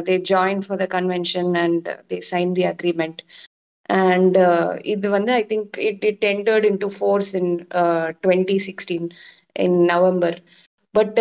they 0.08 0.16
join 0.32 0.64
for 0.66 0.80
the 0.80 0.88
convention 0.96 1.52
and 1.64 1.88
they 2.10 2.18
sign 2.32 2.54
the 2.54 2.66
agreement 2.72 3.22
and 4.00 4.38
இது 4.86 5.08
வந்து 5.10 5.32
I 5.34 5.44
think 5.52 5.78
it 5.90 6.06
it 6.06 6.26
entered 6.32 6.68
in 6.72 6.82
to 6.86 6.90
force 6.98 7.32
in 7.42 7.52
twenty 8.24 8.58
sixteen 8.68 9.08
in 9.58 9.74
November. 9.88 10.34
But 10.96 11.20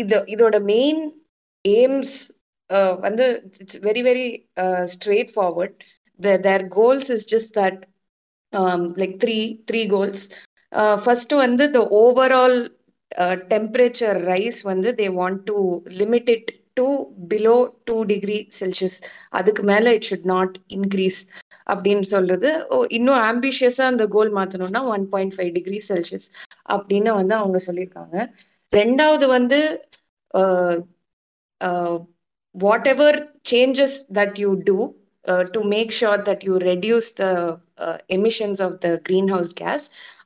இது 0.00 0.16
இதோட 0.32 0.56
main 0.68 1.00
aims 1.64 2.14
வந்து 3.00 3.24
it's 3.62 3.80
very 3.82 4.02
very 4.08 4.26
straight 4.92 5.30
forward 5.34 5.76
their 6.46 6.64
goals 6.76 7.08
is 7.16 7.26
just 7.32 7.52
that 7.58 7.80
like 9.02 9.14
three 9.24 9.38
three 9.70 9.80
goals 9.88 10.24
first 11.04 11.34
வந்து 11.42 11.66
the 11.70 11.80
overall 12.00 12.58
temperature 13.52 14.18
rise 14.24 14.60
வந்து 14.64 14.90
they 15.00 15.08
want 15.18 15.42
to 15.50 15.56
limit 16.00 16.30
it 16.36 16.50
to 16.74 16.86
below 17.32 17.56
two 17.84 17.96
degree 18.12 18.38
Celsius 18.60 18.98
அதுக்கு 19.32 19.64
மேல 19.72 19.94
it 19.94 20.08
should 20.10 20.30
not 20.34 20.54
increase 20.78 21.20
அப்படின்னு 21.72 22.06
சொல்றது. 22.14 22.48
இன்னும் 22.98 23.20
ஆம்பிஷியஸா 23.30 23.84
அந்த 23.92 24.04
goal 24.14 24.32
மாத்தணும்னா 24.38 24.82
one 24.94 25.04
point 25.12 25.34
five 25.36 25.52
degree 25.58 25.80
Celsius 25.90 26.28
அப்படின்னு 26.74 27.12
வந்து 27.20 27.34
அவங்க 27.40 27.60
சொல்லியிருக்காங்க. 27.68 28.16
ரெண்டாவது 28.72 29.26
வந்து 29.36 29.60
whatever 32.94 33.18
changes 33.50 33.98
that 34.18 34.38
you 34.44 34.50
do 34.68 34.78
to 35.54 35.60
make 35.74 35.92
sure 35.98 36.22
that 36.28 36.44
you 36.48 36.54
reduce 36.70 37.10
the 37.20 37.26
emissions 38.16 38.60
of 38.66 38.74
the 38.84 38.88
greenhouse 39.34 39.52
gas 39.60 39.84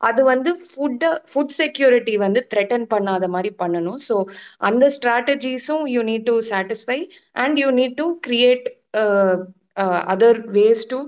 அது 0.08 0.20
வந்து 0.30 0.50
ஃபுட் 0.64 1.04
ஃபுட் 1.30 1.54
செக்யூரிட்டி 1.60 2.14
வந்து 2.24 2.40
த்ரெட்டன் 2.52 2.86
பண்ணாத 2.94 3.24
மாதிரி 3.34 3.50
பண்ணணும். 3.62 4.00
ஸோ 4.08 4.14
அந்த 4.68 4.84
ஸ்ட்ராட்டஜிஸும் 4.96 5.84
you 5.94 6.00
need 6.10 6.26
to 6.30 6.34
satisfy 6.52 6.98
and 7.44 7.58
you 7.62 7.68
need 7.80 7.96
to 8.02 8.08
create 8.26 8.66
other 10.14 10.40
ways 10.58 10.84
to 10.92 10.98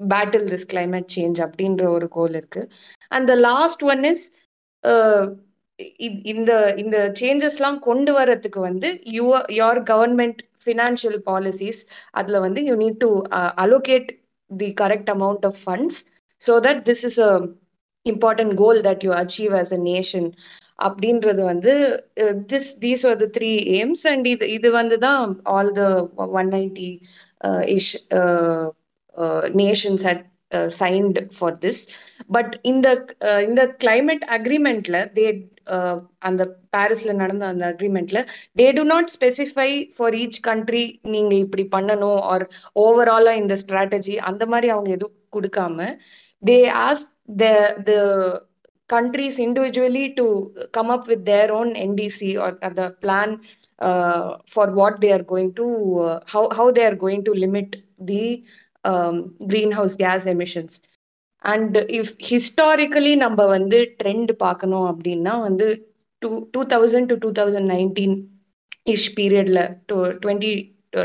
battle 0.00 0.46
this 0.52 0.68
climate 0.72 1.08
change 1.14 1.38
அப்படின்ற 1.46 1.84
ஒரு 1.96 2.06
goal 2.16 2.34
இருக்கு. 2.40 2.62
And 3.12 3.28
the 3.30 3.36
last 3.48 3.82
one 3.92 4.04
is 4.12 4.24
இந்த 6.32 6.52
இந்த 6.82 6.96
சேஞ்சஸ்லாம் 7.20 7.78
கொண்டு 7.88 8.12
வர்றதுக்கு 8.18 8.60
வந்து 8.68 8.88
your 9.16 9.46
your 9.58 9.80
government 9.90 10.40
financial 10.64 11.18
policies 11.28 11.80
அதில் 12.18 12.44
வந்து 12.46 12.60
you 12.68 12.74
need 12.82 13.00
to 13.04 13.10
allocate 13.64 14.08
the 14.50 14.68
correct 14.82 15.10
amount 15.14 15.46
of 15.50 15.60
funds 15.64 16.00
so 16.42 16.54
that 16.66 16.82
this 16.88 17.04
is 17.10 17.20
a 17.28 17.32
important 18.06 18.54
goal 18.62 18.80
that 18.88 19.04
you 19.06 19.12
achieve 19.22 19.54
as 19.60 19.74
a 19.78 19.80
nation 19.90 20.28
அப்படின்றது 20.86 21.42
வந்து 21.52 21.72
this 22.50 22.72
these 22.84 23.04
are 23.10 23.18
the 23.22 23.28
three 23.36 23.50
aims 23.78 24.04
and 24.12 24.26
இது 24.32 24.48
இது 24.56 24.68
வந்து 24.80 24.98
தான் 25.06 25.22
all 25.54 25.72
the 25.80 25.84
one 26.40 26.50
ninety 26.56 26.90
ish 27.76 27.92
nations 29.62 30.04
at 30.12 30.24
signed 30.80 31.18
for 31.38 31.56
this 31.64 31.80
but 32.36 32.52
இந்த 32.70 32.88
இந்த 33.48 33.62
climate 33.84 34.24
அக்ரிமெண்ட்ல 34.38 34.98
they 35.16 35.26
அந்த 36.28 36.42
பாரிஸ்ல 36.76 37.12
நடந்த 37.22 37.44
அந்த 37.52 37.64
அக்ரிமெண்ட்ல 37.72 38.20
they 38.60 38.68
do 38.78 38.84
not 38.92 39.10
specify 39.16 39.70
for 39.96 40.16
each 40.22 40.40
country 40.48 40.84
நீங்க 41.14 41.34
இப்படி 41.44 41.66
பண்ணணும் 41.76 42.20
ஆர் 42.32 42.46
ஓவராலா 42.84 43.34
இந்த 43.42 43.56
ஸ்ட்ராட்டஜி 43.64 44.16
அந்த 44.30 44.46
மாதிரி 44.46 44.70
அவங்க 44.76 44.92
எதுவும் 44.98 45.16
கொடுக்காம 45.36 45.88
they 46.42 46.58
ask 46.86 47.12
the 47.42 47.46
the 47.88 47.94
countries 48.90 49.38
individually 49.38 50.14
to 50.14 50.24
come 50.72 50.90
up 50.90 51.06
with 51.06 51.24
their 51.24 51.48
own 51.52 51.74
NDC 51.88 52.20
or 52.36 52.58
uh, 52.62 52.70
the 52.70 52.86
plan 53.02 53.40
uh, 53.78 54.36
for 54.46 54.66
what 54.70 55.00
they 55.02 55.12
are 55.12 55.22
going 55.22 55.50
to 55.54 55.66
uh, 56.00 56.20
how 56.26 56.44
how 56.50 56.66
they 56.70 56.84
are 56.84 56.96
going 56.96 57.22
to 57.24 57.32
limit 57.34 57.76
the 58.00 58.22
um, 58.90 59.16
greenhouse 59.48 59.96
gas 59.96 60.24
emissions. 60.34 60.72
And 61.44 61.76
if 61.96 62.12
historically 62.28 63.12
நம்ம 63.16 63.40
வந்து 63.48 63.78
trend 64.00 64.30
பார்க்கணும் 64.36 64.86
அப்படின்னா 64.90 65.34
வந்து 65.40 65.66
two 66.22 66.30
two 66.50 66.60
thousand 66.72 67.08
to 67.10 67.16
two 67.24 67.30
thousand 67.32 67.70
nineteen 67.72 68.16
ish 68.94 69.10
பீரியட்ல 69.18 69.60
two 69.86 69.96
twenty 70.22 70.50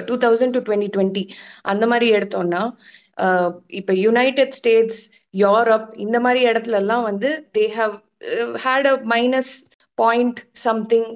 two 0.07 0.15
thousand 0.17 0.55
to 0.57 0.61
twenty 0.67 0.89
twenty 0.95 1.23
அந்த 1.63 1.85
மாதிரி 1.87 2.07
எடுத்தோம்னா 2.17 2.63
இப்போ 3.79 3.95
யுனைடெட் 4.05 4.55
ஸ்டேட்ஸ் 4.59 5.01
யூரோப் 5.43 5.87
இந்த 5.97 6.17
மாதிரி 6.19 6.41
இடத்துல 6.49 6.79
எல்லாம் 6.83 7.03
வந்து 7.03 7.29
they 7.57 7.65
have 7.79 7.95
had 8.65 8.89
a 8.93 8.95
minus 9.13 9.53
point 9.97 10.41
something 10.65 11.09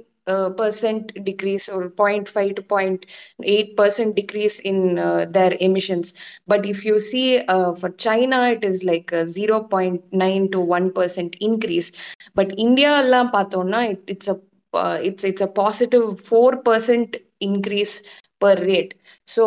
percent 0.57 1.25
decrease 1.25 1.69
or 1.69 1.91
0.5 1.91 2.57
to 2.57 2.63
0.8 2.63 3.77
percent 3.77 4.15
decrease 4.15 4.61
in 4.61 4.99
uh, 4.99 5.27
their 5.29 5.57
emissions 5.61 6.15
but 6.47 6.65
if 6.65 6.85
you 6.85 6.99
see 6.99 7.41
uh, 7.41 7.75
for 7.75 7.91
china 7.91 8.51
it 8.51 8.65
is 8.65 8.85
like 8.85 9.11
a 9.13 9.25
0.9 9.25 10.53
to 10.53 10.61
1 10.61 10.93
percent 10.93 11.37
increase 11.41 11.93
but 12.35 12.57
india 12.57 12.93
எல்லாம் 13.05 13.33
பார்த்தோம்னா 13.37 13.81
it's 14.15 14.29
a 14.29 14.39
uh, 14.83 14.99
it's 15.03 15.25
it's 15.25 15.45
a 15.49 15.53
positive 15.63 16.21
4 16.21 16.63
percent 16.69 17.17
increase 17.41 18.03
per 18.43 18.55
rate 18.69 18.95
so 19.35 19.45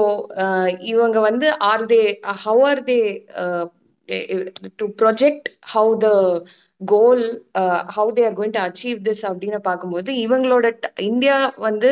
இவங்க 0.91 1.19
வந்து 1.19 1.47
are 1.71 1.83
they 1.93 2.05
how 2.45 2.57
are 2.71 2.81
they 2.89 3.03
to 4.79 4.85
project 5.01 5.43
how 5.73 5.95
the 5.95 6.15
goal 6.80 7.24
how 7.96 8.12
they 8.16 8.22
are 8.24 8.36
going 8.38 8.54
to 8.54 8.60
achieve 8.60 9.00
this 9.02 9.24
அப்படின்னு 9.24 9.60
பார்க்கும்போது 9.60 10.10
இவங்களோட 10.20 10.66
India 11.02 11.36
வந்து 11.58 11.90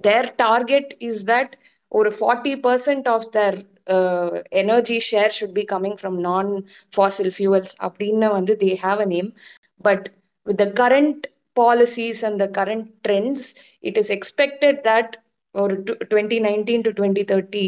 தேர் 0.00 0.28
target 0.36 0.92
is 1.00 1.24
that 1.24 1.52
ஒரு 1.92 2.10
forty 2.18 2.54
percent 2.64 3.08
of 3.08 3.28
their 3.30 3.58
energy 4.60 4.98
share 5.08 5.34
should 5.38 5.56
be 5.58 5.64
coming 5.64 5.98
from 6.00 6.18
non 6.20 6.50
fossil 6.92 7.32
fuels 7.36 7.74
அப்படின்னு 7.88 8.28
வந்து 8.30 8.54
they 8.56 8.70
have 8.82 9.00
a 9.00 9.08
name 9.08 9.30
but 9.84 10.06
with 10.46 10.60
the 10.60 10.66
current 10.82 11.24
policies 11.56 12.22
and 12.24 12.38
the 12.42 12.46
current 12.58 12.86
trends 13.08 13.48
it 13.84 13.98
is 13.98 14.12
expected 14.18 14.80
that 14.86 15.14
ஒரு 15.54 15.74
twenty 16.10 16.38
nineteen 16.40 16.84
to 16.86 16.90
twenty 16.90 17.24
thirty 17.30 17.64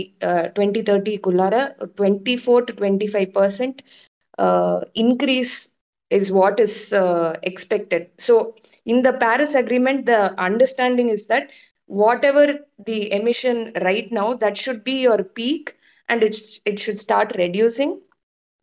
twenty 0.57 0.83
தேர்ட்டிக்குள்ளார 0.91 1.57
twenty 1.99 2.35
four 2.45 2.65
to 2.65 2.75
twenty 2.81 3.09
five 3.13 3.31
percent 3.35 3.81
increase 4.97 5.55
is 6.12 6.32
what 6.32 6.60
is 6.60 6.94
uh, 6.94 7.36
expected. 7.44 8.10
So, 8.18 8.56
in 8.86 9.04
the 9.04 9.14
Paris 9.14 9.56
Agreement, 9.56 10.06
the 10.06 10.40
understanding 10.40 11.10
is 11.10 11.28
that 11.28 11.50
whatever 11.86 12.60
the 12.86 13.12
emission 13.12 13.74
right 13.82 14.12
now, 14.12 14.34
that 14.36 14.58
should 14.58 14.84
be 14.84 15.02
your 15.02 15.24
peak, 15.24 15.76
and 16.10 16.24
it's 16.24 16.62
it 16.66 16.80
should 16.80 17.00
start 17.00 17.36
reducing. 17.38 18.02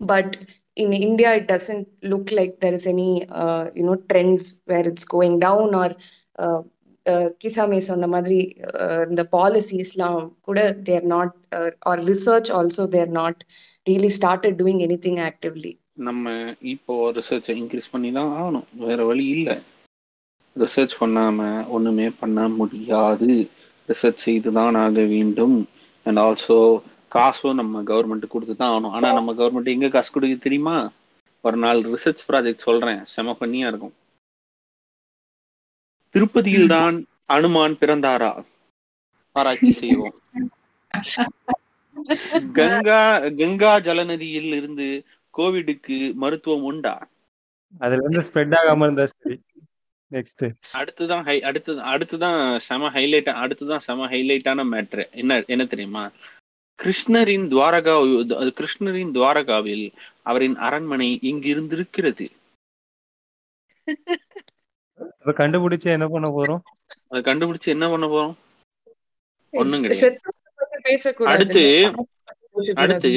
But 0.01 0.39
in 0.77 0.93
India, 0.93 1.35
it 1.35 1.47
doesn't 1.47 1.89
look 2.03 2.31
like 2.33 2.61
there 2.61 2.73
is 2.75 2.87
any 2.87 3.29
uh, 3.29 3.71
you 3.75 3.83
know 3.83 3.97
trends 3.97 4.63
where 4.65 4.87
it's 4.87 5.05
going 5.05 5.39
down 5.41 5.75
or. 5.75 5.95
Uh, 6.39 6.63
கிசாமே 7.43 7.79
சொன்ன 7.79 8.07
மாதிரி 8.07 8.39
இந்த 9.11 9.23
பாலிசிஸ்லாம் 9.35 10.33
கூட 10.41 10.73
they're 10.73 11.05
not 11.05 11.35
are 11.79 12.01
research 12.11 12.51
also 12.59 12.89
they're 12.89 13.09
not 13.09 13.41
really 13.89 14.11
started 14.19 14.57
doing 14.61 14.81
anything 15.07 15.21
actively 15.29 15.73
நம்ம 16.00 16.56
இப்போ 16.62 17.12
ரிசர்ச்சை 17.12 17.54
increase 17.62 17.92
பண்ணி 17.92 18.12
தான் 18.12 18.32
ஆகணும். 18.40 18.68
வேற 18.74 19.06
வழி 19.06 19.26
இல்லை. 19.26 19.56
ரிசர்ச் 20.56 20.94
பண்ணாம 21.00 21.68
ஒண்ணுமே 21.68 22.10
பண்ண 22.20 22.48
முடியாது. 22.48 23.50
ரிசர்ச் 23.90 24.26
செய்து 24.26 24.52
தான் 24.52 24.76
ஆக 24.76 25.00
வேண்டும். 25.04 25.68
அண்ட் 26.06 26.18
ஆல்சோ 26.18 26.58
காசும் 27.08 27.56
நம்ம 27.56 27.82
கவர்மெண்ட் 27.82 28.28
கொடுத்து 28.28 28.56
தான் 28.56 28.72
ஆகணும். 28.72 28.90
ஆனா 28.90 29.14
நம்ம 29.14 29.34
கவர்மெண்ட் 29.34 29.74
எங்க 29.76 29.90
காசு 29.90 30.12
கொடுக்குது 30.14 30.40
தெரியுமா? 30.40 30.92
ஒரு 31.44 31.58
நாள் 31.58 31.80
ரிசர்ச் 31.82 32.26
ப்ராஜெக்ட் 32.28 32.68
சொல்றேன். 32.68 33.02
செம 33.06 33.36
பண்ணியா 33.40 33.68
இருக்கும். 33.68 33.96
திருப்பதியில் 36.16 36.68
தான் 36.68 36.96
அனுமான் 37.28 37.80
பிறந்தாரா? 37.82 38.44
ஆராய்ச்சி 39.36 39.72
செய்வோம். 39.72 40.16
கங்கா 42.54 43.02
கங்கா 43.20 43.80
ஜலநதியில் 43.80 44.54
இருந்து 44.54 44.88
கோவிடுக்கு 45.34 45.98
மருத்துவம் 46.16 46.68
உண்டா? 46.70 46.94
அதுல 47.82 48.02
இருந்து 48.04 48.26
ஸ்ப்ரெட் 48.28 48.56
ஆகாம 48.60 48.86
இருந்தா 48.88 49.06
சரி. 49.06 49.36
நெக்ஸ்ட் 50.12 50.44
அடுத்துதான் 50.80 51.24
ஹை 51.24 51.36
அடுத்து 51.44 51.72
அடுத்துதான் 51.92 52.40
செம 52.68 52.90
ஹைலைட் 52.90 53.30
அடுத்துதான் 53.44 53.84
செம 53.88 54.08
ஹைலைட்டான 54.14 54.66
மேட்ரு 54.72 55.04
என்ன 55.22 55.38
என்ன 55.48 55.64
தெரியுமா? 55.66 56.04
கிருஷ்ணரின் 56.80 57.46
துவாரகா 57.54 57.94
கிருஷ்ணரின் 58.60 59.14
துவாரகாவில் 59.16 59.86
அவரின் 60.24 60.56
அரண்மனை 60.68 61.10
இங்கிருந்து 61.30 61.76
இருக்கிறது 61.76 62.26
இப்ப 65.20 65.34
கண்டுபிடிச்சு 65.40 65.88
என்ன 65.96 66.08
பண்ண 66.08 66.28
போறோம்? 66.30 66.62
அதை 67.08 67.20
கண்டுபிடிச்சு 67.28 67.70
என்ன 67.76 67.86
பண்ண 67.90 68.06
போறோம்? 68.08 68.36
ஒண்ணும் 69.54 69.84
கிடையாது. 69.84 70.20
அடுத்து 71.34 71.64
அடுத்து 72.84 73.12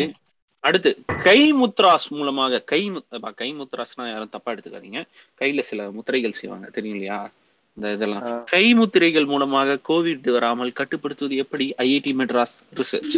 அடுத்து 0.62 0.90
கை 1.22 1.52
முத்ராஸ் 1.52 2.08
மூலமாக 2.08 2.60
கை 2.60 2.90
முத்~ 2.90 3.34
கை 3.34 3.54
முத்ராஸ்னா 3.54 4.08
யாரும் 4.10 4.28
தப்பா 4.28 4.52
எடுத்துக்காதீங்க. 4.52 5.00
கையில 5.40 5.60
சில 5.60 5.90
முத்திரைகள் 5.90 6.32
செய்வாங்க. 6.32 6.68
தெரியும் 6.68 6.96
இல்லையா? 6.96 7.30
இந்த 7.76 7.92
இதெல்லாம். 7.92 8.44
கை 8.44 8.74
முத்திரைகள் 8.74 9.24
மூலமாக 9.24 9.78
கோவிட் 9.88 10.32
வராமல் 10.32 10.72
கட்டுப்படுத்துவது 10.72 11.36
எப்படி? 11.36 11.74
ஐஐடி 11.78 12.12
மெட்ராஸ் 12.20 12.56
ரிசர்ச் 12.74 13.16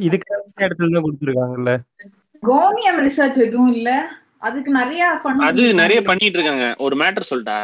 இதுக்கு 0.00 0.42
இடத்துல 0.60 0.92
தான் 0.92 1.04
கொடுத்துருக்காங்கல்ல. 1.04 1.72
கோமியம் 2.42 3.00
ரிசர்ச் 3.00 3.36
எதுவும் 3.36 3.72
இல்ல. 3.72 4.08
அதுக்கு 4.38 4.70
நிறைய 4.70 5.20
அது 5.40 5.74
நிறைய 5.74 6.02
பண்ணிட்டு 6.02 6.38
இருக்காங்க 6.38 6.74
ஒரு 6.78 6.96
மேட்டர் 6.96 7.30
சொல்லிட்டா 7.30 7.58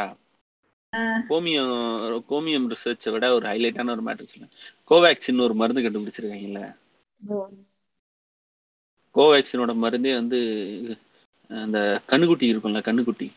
கோமியம் 1.29 2.23
கோமியம் 2.29 2.67
ரிசர்ச்சை 2.67 3.11
விட 3.11 3.33
ஒரு 3.33 3.49
ஹைலைட்டான 3.49 3.91
ஒரு 3.91 4.03
மேட்டர் 4.05 4.29
சொல்லுங்க 4.31 4.55
கோவேக்சின் 4.89 5.43
ஒரு 5.43 5.53
மருந்து 5.53 5.81
கண்டுபிடிச்சிருக்காங்கல்ல. 5.81 6.61
கோவேக்சினோட 9.15 9.71
மருந்தே 9.83 10.13
வந்து 10.15 10.39
அந்த 11.49 11.77
கண்ணுக்குட்டி 12.11 12.45
இருக்கும்ல 12.51 12.81
கண்ணுக்குட்டி. 12.87 13.27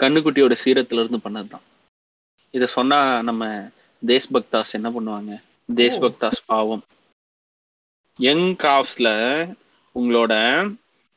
கண்ணுக்குட்டியோட 0.00 0.54
சீரத்துல 0.62 1.02
இருந்து 1.02 1.24
பண்ணதுதான். 1.24 1.64
இத 2.54 2.66
சொன்னா 2.76 2.98
நம்ம 3.22 3.44
தேஸ் 4.02 4.28
பக்தாஸ் 4.34 4.76
என்ன 4.78 4.88
பண்ணுவாங்க? 4.90 5.32
தேஸ் 5.74 5.98
பக்தாஸ் 6.04 6.40
பாவம். 6.46 6.84
யங் 8.18 8.48
காஃப்ஸ்ல 8.64 9.08
உங்களோட 9.96 10.32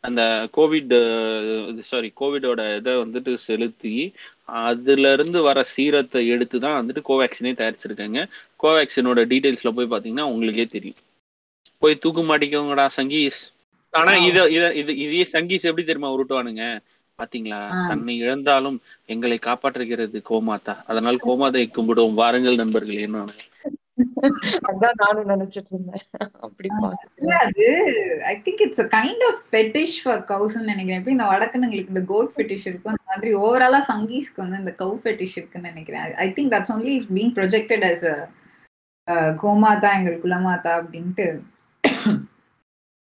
அந்த 0.03 0.21
கோவிட் 0.57 0.93
சாரி 1.91 2.09
கோவிடோட 2.19 2.61
இதை 2.77 2.93
வந்துட்டு 2.95 3.31
செலுத்தி 3.47 3.93
அதுல 4.63 5.11
இருந்து 5.13 5.39
வர 5.41 5.59
சீரத்தை 5.73 6.21
எடுத்து 6.33 6.57
தான் 6.65 6.77
வந்துட்டு 6.79 7.01
கோவேக்சினே 7.09 7.53
தயாரிச்சிருக்காங்க. 7.59 8.21
கோவேக்சினோட 8.63 9.21
டீடைல்ஸ்ல 9.31 9.71
போய் 9.77 9.93
பாத்தீங்கன்னா 9.93 10.31
உங்களுக்கே 10.33 10.65
தெரியும். 10.75 11.01
போய் 11.81 12.01
தூக்கு 12.03 12.23
மாட்டிக்கோங்கடா 12.23 12.85
சங்கீஸ் 12.97 13.39
ஆனா 13.93 14.13
இத 14.27 14.37
இத 14.55 14.65
இது 14.81 14.91
இதே 15.05 15.25
சங்கீஸ் 15.33 15.67
எப்படி 15.69 15.85
தெரியுமா 15.85 16.13
உருட்டுவானுங்க? 16.15 16.63
பாத்தீங்களா? 17.19 17.59
தன்னை 17.89 18.13
இழந்தாலும் 18.23 18.75
எங்களை 19.09 19.37
காப்பாற்றுகிறது 19.41 20.17
கோமாதா. 20.29 20.75
அதனால் 20.89 21.23
கோமாதையை 21.23 21.67
கும்பிடுவோம். 21.69 22.19
வாருங்கள் 22.21 22.61
நண்பர்கள் 22.61 23.05
என்ன 23.05 23.23
அதான் 24.69 24.99
நானும் 25.01 25.29
நினைச்சிட்டு 25.31 25.71
இருந்தேன். 25.73 26.03
அப்படி 26.45 26.67
இல்ல 27.21 27.33
அது 27.45 27.65
I 28.31 28.35
think 28.45 28.61
it's 28.65 28.83
a 28.85 28.87
kind 28.93 29.23
of 29.29 29.41
fetish 29.49 29.95
for 30.03 30.21
cows 30.31 30.57
நினைக்கிறேன். 30.69 30.99
எப்படி 30.99 31.15
இந்த 31.17 31.27
வடக்குனுங்களுக்கு 31.31 31.93
இந்த 31.93 32.03
கோட் 32.11 32.31
ஃபெட்டிஷ் 32.35 32.67
இருக்கும். 32.69 32.93
அந்த 32.93 33.05
மாதிரி 33.11 33.31
ஓவராலா 33.41 33.79
சங்கீஸ்க்கு 33.91 34.43
வந்து 34.43 34.61
இந்த 34.63 34.73
கவு 34.81 34.95
ஃபெட்டிஷ் 35.03 35.37
இருக்குன்னு 35.39 35.71
நினைக்கிறேன். 35.71 36.15
I 36.17 36.29
think 36.37 36.53
that's 36.55 36.73
only 36.75 36.93
is 36.99 37.09
being 37.17 37.33
projected 37.39 37.85
as 37.91 38.05
a 39.07 39.15
கோமாதா 39.41 39.91
எங்கள் 39.99 40.21
குலமாதா 40.23 40.71
அப்படின்ட்டு 40.79 41.27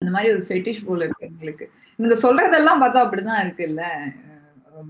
அந்த 0.03 0.11
மாதிரி 0.15 0.33
ஒரு 0.35 0.43
ஃபெட்டிஷ் 0.49 0.87
போல 0.89 1.05
இருக்கு 1.07 1.29
எங்களுக்கு. 1.31 1.67
நீங்க 1.99 2.17
சொல்றதெல்லாம் 2.25 2.83
பார்த்தா 2.83 3.05
அப்படிதான் 3.05 3.43
இருக்குல்ல. 3.45 3.85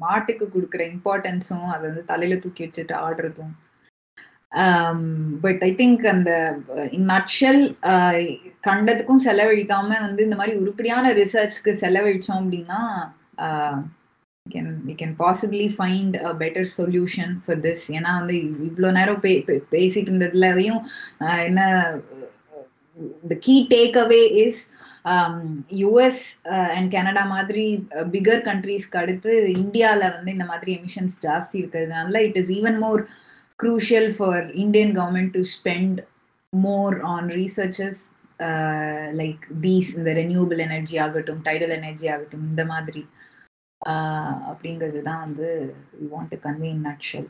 மாட்டுக்கு 0.05 0.44
கொடுக்குற 0.55 0.82
இம்பார்ட்டன்ஸும் 0.92 1.68
அதை 1.74 1.82
வந்து 1.88 2.05
தலையில 2.11 2.38
தூக்கி 2.44 2.64
வச்சுட்டு 2.64 2.94
ஆடுறதும். 3.07 3.53
பட் 5.44 5.62
ஐ 5.68 5.70
திங்க் 5.80 6.05
அந்த 6.12 6.32
நட்ஷல் 7.12 7.62
கண்டதுக்கும் 8.66 9.24
செலவழிக்காம 9.26 10.01
வந்து 10.07 10.22
இந்த 10.24 10.36
மாதிரி 10.36 10.55
உருப்படியான 10.62 11.12
ரிசர்ச்க்கு 11.20 11.72
செலவழிச்சோம் 11.82 12.40
அப்படின்னா 12.42 12.80
can 14.47 14.70
we 14.88 14.94
can 15.01 15.14
possibly 15.22 15.66
find 15.76 16.16
a 16.28 16.32
better 16.42 16.68
solution 16.76 17.32
for 17.44 17.61
this 17.61 17.84
ஏன்னா 17.97 18.12
வந்து 18.20 18.34
இவ்வளோ 18.68 18.90
நேரம் 18.90 19.20
பே 19.20 19.32
பேசிட்டு 19.74 20.11
இருந்ததுலயும் 20.11 20.82
என்ன 21.49 21.61
the 23.30 23.36
key 23.42 23.57
takeaway 24.03 24.22
is 24.44 24.61
US 25.80 26.22
and 26.74 26.88
Canada 26.94 27.22
மாதிரி 27.34 27.66
uh, 27.92 28.07
பிகர் 28.14 28.42
கண்ட்ரீஸ்க்கு 28.49 28.99
அடுத்து 29.03 29.32
இந்தியாவில் 29.59 30.07
வந்து 30.09 30.30
இந்த 30.30 30.47
மாதிரி 30.47 30.70
எமிஷன்ஸ் 30.78 31.16
ஜாஸ்தி 31.26 31.57
இருக்கிறதுனால 31.61 32.22
it 32.28 32.38
is 32.42 32.53
even 32.57 32.78
more 32.78 33.03
crucial 33.59 34.11
for 34.16 34.44
Indian 34.64 34.92
government 34.99 35.32
to 35.36 35.42
spend 35.55 36.01
more 36.53 36.97
on 37.12 37.28
researches 37.38 38.03
like 39.20 39.44
these 39.62 39.92
இந்த 39.99 40.11
ரெனியூபிள் 40.20 40.61
எனர்ஜி 40.66 40.97
ஆகட்டும் 40.99 41.40
டைடல் 41.47 41.76
எனர்ஜி 41.78 42.09
ஆகட்டும் 42.14 42.47
இந்த 42.51 42.64
மாதிரி 42.72 43.03
uh, 43.80 44.34
அப்படிங்கிறது 44.51 45.03
தான் 45.09 45.24
வந்து 45.26 45.49
we 45.99 46.07
want 46.12 46.32
to 46.34 46.40
convey 46.44 46.68
in 46.68 46.86
nutshell 46.90 47.28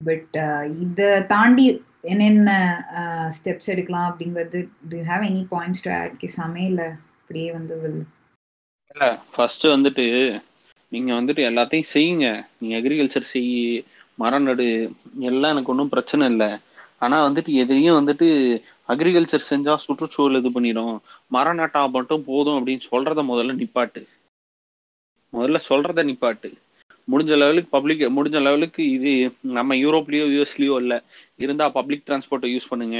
but 0.00 0.36
இதை 0.82 1.08
தாண்டி 1.30 1.64
என்னென்ன 2.04 2.50
ஸ்டெப்ஸ் 3.36 3.70
எடுக்கலாம் 3.72 4.08
அப்படிங்கிறது 4.10 4.60
to 4.92 4.98
have 5.10 5.24
any 5.30 5.42
points 5.54 5.84
to 5.86 5.90
add 5.98 6.14
கிசாமே 6.22 6.64
இல்லை 6.72 6.88
அப்படியே 7.20 7.48
வந்து 7.58 7.74
வில் 7.82 8.00
இல்லை 8.92 9.10
ஃபர்ஸ்ட் 9.32 9.66
வந்துட்டு 9.74 10.06
நீங்கள் 10.92 11.18
வந்துட்டு 11.18 11.42
எல்லாத்தையும் 11.50 11.92
செய்யுங்க. 11.94 12.28
நீங்கள் 12.60 12.78
அக்ரிகல்ச்சர் 12.80 13.30
செய் 13.32 13.52
மரம் 14.22 14.46
நடு 14.48 14.66
எல்லாம் 15.30 15.52
எனக்கு 15.54 15.72
ஒன்றும் 15.72 15.92
பிரச்சனை 15.94 16.24
இல்லை. 16.32 16.48
ஆனால் 17.04 17.26
வந்துட்டு 17.26 17.50
எதையும் 17.62 17.98
வந்துட்டு 17.98 18.28
அக்ரிகல்ச்சர் 18.92 19.50
செஞ்சால் 19.50 19.84
சுற்றுச்சூழல் 19.84 20.40
இது 20.40 20.50
பண்ணிடும். 20.56 20.96
மரம் 21.36 21.58
நட்டா 21.60 21.82
மட்டும் 21.96 22.26
போதும் 22.30 22.58
அப்படின்னு 22.58 22.84
சொல்கிறத 22.92 23.22
முதல்ல 23.30 23.54
நிப்பாட்டு. 23.60 24.02
முதல்ல 25.32 25.60
சொல்கிறத 25.70 26.04
நிப்பாட்டு. 26.10 26.50
முடிஞ்ச 27.12 27.32
லெவலுக்கு 27.42 27.70
பப்ளிக் 27.76 28.02
முடிஞ்ச 28.16 28.38
லெவலுக்கு 28.46 28.82
இது 28.96 29.12
நம்ம 29.58 29.76
யூரோப்லயோ 29.84 30.24
யூஎஸ்லயோ 30.34 30.74
இல்லை. 30.82 30.98
இருந்தா 31.44 31.66
பப்ளிக் 31.76 32.04
டிரான்ஸ்போர்ட்டை 32.08 32.48
யூஸ் 32.54 32.68
பண்ணுங்க. 32.72 32.98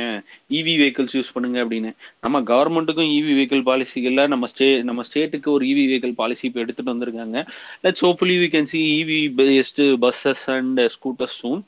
இவி 0.59 0.75
வெஹிக்கிள்ஸ் 0.83 1.17
யூஸ் 1.19 1.33
பண்ணுங்க 1.35 1.59
அப்படின்னு. 1.65 1.91
நம்ம 2.25 2.41
கவர்மெண்ட்டுக்கும் 2.53 3.11
இவி 3.19 3.33
வெஹிக்கிள் 3.39 3.65
பாலிசி 3.71 4.01
இல்லை. 4.11 4.25
நம்ம 4.35 4.49
ஸ்டே 4.53 4.69
நம்ம 4.91 5.05
ஸ்டேட்டுக்கு 5.09 5.51
ஒரு 5.57 5.67
இவி 5.73 5.85
வெஹிக்கிள் 5.91 6.15
பாலிசி 6.23 6.47
இப்போ 6.51 6.63
எடுத்துட்டு 6.65 6.95
வந்திருக்காங்க. 6.95 7.39
Let's 7.87 8.05
hopefully 8.07 8.39
we 8.45 8.49
can 8.57 8.71
see 8.75 8.83
EV 9.01 9.21
best 9.41 9.83
buses 10.07 10.47
and 10.57 10.81
scooters 10.97 11.39
soon 11.43 11.63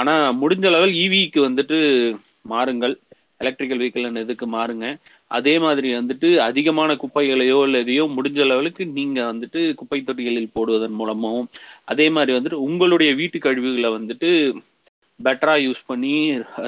ஆனா 0.00 0.14
முடிஞ்ச 0.42 0.66
லெவல் 0.76 0.94
இவிக்கு 1.06 1.40
e 1.40 1.46
வந்துட்டு 1.48 1.78
மாறுங்கள். 2.52 2.94
எலக்ட்ரிக்கல் 3.42 3.80
வெஹிக்கிள் 3.82 4.22
இதுக்கு 4.24 4.46
மாறுங்க? 4.56 4.86
அதே 5.38 5.54
மாதிரி 5.64 5.88
வந்துட்டு 5.98 6.28
அதிகமான 6.48 6.96
குப்பைகளையோ 7.02 7.58
இல்லை 7.66 7.78
எதையோ 7.84 8.04
முடிஞ்ச 8.16 8.40
அளவுக்கு 8.46 8.84
நீங்க 8.98 9.20
வந்துட்டு 9.30 9.60
குப்பை 9.80 9.98
தொட்டிகளில் 10.08 10.54
போடுவதன் 10.56 10.98
மூலமாகவும் 11.00 11.48
அதே 11.92 12.06
மாதிரி 12.16 12.32
வந்துட்டு 12.36 12.64
உங்களுடைய 12.68 13.12
வீட்டு 13.20 13.38
கழிவுகளை 13.46 13.90
வந்துட்டு 13.98 14.30
பெட்டரா 15.20 15.54
யூஸ் 15.66 15.82
பண்ணி 15.90 16.14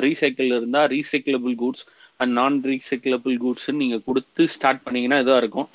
ரீசைக்கிள் 0.05 0.51
இருந்தா 0.59 0.83
recyclable 0.95 1.55
goods 1.63 1.85
and 2.21 2.33
non 2.39 2.55
recyclable 2.71 3.35
goods 3.45 3.69
நீங்க 3.81 3.97
கொடுத்து 4.09 4.43
ஸ்டார்ட் 4.55 4.85
பண்ணீங்கன்னா 4.85 5.19
இதாக 5.23 5.43
இருக்கும். 5.43 5.69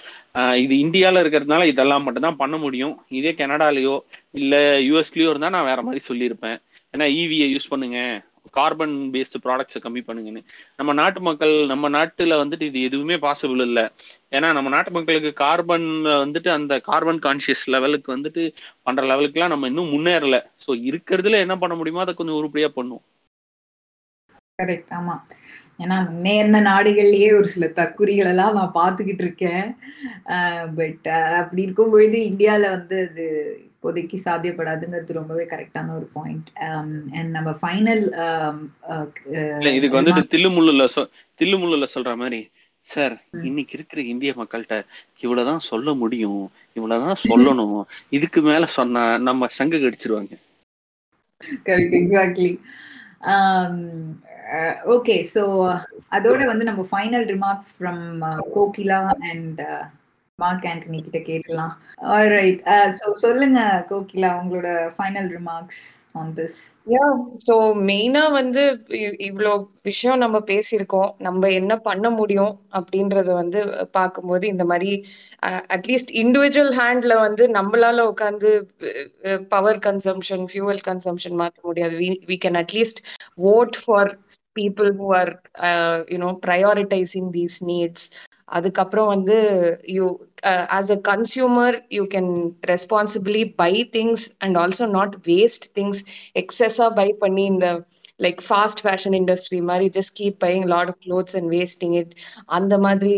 இது 0.64 0.74
இந்தியாவில் 0.86 1.22
இருக்கிறதுனால 1.24 1.66
இதெல்லாம் 1.72 2.06
மட்டும்தான் 2.06 2.40
பண்ண 2.44 2.56
முடியும். 2.64 2.96
இதே 3.20 3.32
கனடாலேயோ 3.42 3.96
இல்லை 4.42 4.62
யூஎஸ்லேயோ 4.90 5.32
இருந்தால் 5.32 5.56
நான் 5.58 5.70
வேற 5.72 5.82
மாதிரி 5.88 6.02
சொல்லியிருப்பேன். 6.10 6.58
ஏன்னா 6.94 7.08
இவியை 7.22 7.48
யூஸ் 7.56 7.72
பண்ணுங்க. 7.74 8.00
கார்பன் 8.58 8.96
பேஸ்டு 9.14 9.42
ப்ராடக்ட்ஸை 9.46 9.80
கம்மி 9.84 10.02
பண்ணுங்கன்னு. 10.08 10.42
நம்ம 10.80 10.92
நாட்டு 11.00 11.20
மக்கள் 11.28 11.54
நம்ம 11.72 11.90
நாட்டில் 11.96 12.40
வந்துட்டு 12.42 12.66
இது 12.72 12.80
எதுவுமே 12.90 13.18
பாசிபிள் 13.26 13.62
இல்லை. 13.68 13.86
ஏன்னா 14.38 14.50
நம்ம 14.58 14.72
நாட்டு 14.76 14.92
மக்களுக்கு 14.98 15.32
கார்பன் 15.44 15.88
வந்துட்டு 16.24 16.52
அந்த 16.58 16.74
கார்பன் 16.90 17.24
கான்சியஸ் 17.28 17.66
லெவலுக்கு 17.76 18.16
வந்துட்டு 18.16 18.44
பண்ணுற 18.88 19.06
லெவலுக்குலாம் 19.12 19.54
நம்ம 19.56 19.70
இன்னும் 19.74 19.94
முன்னேறல. 19.96 20.38
ஸோ 20.66 20.72
இருக்கிறதுல 20.92 21.42
என்ன 21.46 21.58
பண்ண 21.64 21.76
முடியுமோ 21.82 22.06
அதை 22.06 22.16
கொஞ்சம் 22.22 22.40
உருப்படியாக 22.42 22.78
பண்ணும் 22.80 23.04
கரெக்ட் 24.60 24.92
ஆமா. 24.98 25.16
ஏன்னா 25.84 25.96
முன்னேறின 26.10 26.62
நாடுகள்லயே 26.68 27.30
ஒரு 27.38 27.48
சில 27.54 27.66
தற்குறிகள் 27.80 28.30
எல்லாம் 28.34 28.58
நான் 28.60 28.78
பார்த்துக்கிட்டு 28.80 29.24
இருக்கேன். 29.26 29.64
பட் 30.80 31.08
அப்படி 31.42 31.66
இருக்கும் 31.68 31.94
பொழுது 31.94 32.18
இந்தியால 32.30 32.64
வந்து 32.76 32.98
அது 33.08 33.26
இப்போதைக்கு 33.84 34.18
சாத்தியப்படாதுங்கிறது 34.26 35.18
ரொம்பவே 35.18 35.44
கரெக்டான 35.52 35.94
ஒரு 35.96 36.08
பாயிண்ட் 36.14 36.50
அண்ட் 37.16 37.32
நம்ம 37.32 37.52
ஃபைனல் 37.62 38.04
இதுக்கு 39.76 40.00
வந்துட்டு 40.00 40.24
தில்லுமுள்ளுல 40.34 40.86
சொ 40.96 41.04
தில்லுமுள்ளுல 41.40 41.88
சொல்ற 41.96 42.12
மாதிரி 42.16 42.42
சார் 42.88 43.16
இன்னைக்கு 43.48 43.74
இருக்கிற 43.78 44.00
இந்திய 44.12 44.32
மக்கள்கிட்ட 44.38 44.78
இவ்வளவுதான் 45.24 45.68
சொல்ல 45.70 45.94
முடியும் 45.96 46.44
இவ்வளவுதான் 46.76 47.20
சொல்லணும். 47.24 47.76
இதுக்கு 48.18 48.40
மேல 48.48 48.66
சொன்னா 48.78 49.04
நம்ம 49.28 49.50
சங்க 49.58 49.76
கடிச்சிருவாங்க. 49.78 50.34
கரெக்ட் 51.68 51.96
எக்ஸாக்ட்லி 52.00 52.52
ஓகே 54.96 55.16
ஸோ 55.34 55.44
அதோட 56.18 56.42
வந்து 56.52 56.68
நம்ம 56.70 56.82
final 56.92 57.26
remarks 57.34 57.72
from 57.76 58.04
Kokila 58.56 59.00
and 59.32 59.62
Mark 60.42 60.68
Antony 60.72 61.00
கிட்ட 61.06 61.20
கேட்கலாம். 61.32 61.74
ஆல்ரைட் 62.18 62.62
ஸோ 63.00 63.08
uh, 63.08 63.18
சொல்லுங்க 63.24 63.60
கோகிலா 63.90 64.30
உங்களோட 64.42 64.70
final 64.96 65.28
remarks 65.38 65.82
on 66.20 66.32
this 66.38 66.60
yeah 66.88 67.06
so 67.48 67.56
மெயினா 67.90 68.24
வந்து 68.38 68.64
இவ்வளோ 69.28 69.52
விஷயம் 69.90 70.22
நம்ம 70.24 70.38
பேசியிருக்கோம். 70.52 71.12
நம்ம 71.28 71.52
என்ன 71.60 71.74
பண்ண 71.88 72.10
முடியும் 72.20 72.54
அப்படின்றத 72.80 73.30
வந்து 73.42 73.62
பார்க்கும்போது 73.98 74.48
இந்த 74.54 74.66
மாதிரி 74.72 74.92
அட்லீஸ்ட் 75.76 76.12
இண்டிவிஜுவல் 76.24 76.74
ஹேண்ட்ல 76.80 77.14
வந்து 77.26 77.46
நம்மளால 77.58 78.04
உட்காந்து 78.12 78.50
பவர் 79.56 79.80
கன்சம்ஷன் 79.88 80.46
ஃபியூவல் 80.52 80.84
கன்சம்ஷன் 80.90 81.40
மாற்ற 81.44 81.62
முடியாது. 81.70 81.96
We 82.32 82.38
can 82.46 82.60
at least 82.64 83.02
vote 83.54 83.78
for 83.84 84.12
people 84.56 84.92
who 84.94 85.14
are 85.14 85.42
uh, 85.58 86.04
you 86.10 86.18
know 86.18 86.32
prioritizing 86.38 87.32
these 87.32 87.62
needs. 87.62 88.02
அதுக்கப்புறம் 88.52 89.08
வந்து 89.08 89.38
you 89.90 90.06
as 90.78 90.92
a 90.92 91.00
consumer 91.10 91.78
you 91.92 92.04
can 92.14 92.32
responsibly 92.72 93.44
buy 93.56 93.74
things 93.94 94.26
and 94.40 94.58
also 94.58 94.88
not 94.98 95.16
waste 95.28 95.68
things 95.80 96.02
எக்ஸஸா 96.44 96.88
buy 97.00 97.08
பண்ணி 97.20 97.46
இந்த 97.54 97.70
like 98.20 98.42
fast 98.48 98.82
fashion 98.86 99.16
industry 99.20 99.60
மாதிரி 99.62 99.86
just 99.98 100.16
keep 100.20 100.38
buying 100.44 100.66
lot 100.66 100.90
of 100.90 101.00
clothes 101.06 101.36
and 101.40 101.50
wasting 101.54 101.96
it 102.02 102.12
அந்த 102.58 102.78
மாதிரி 102.78 103.16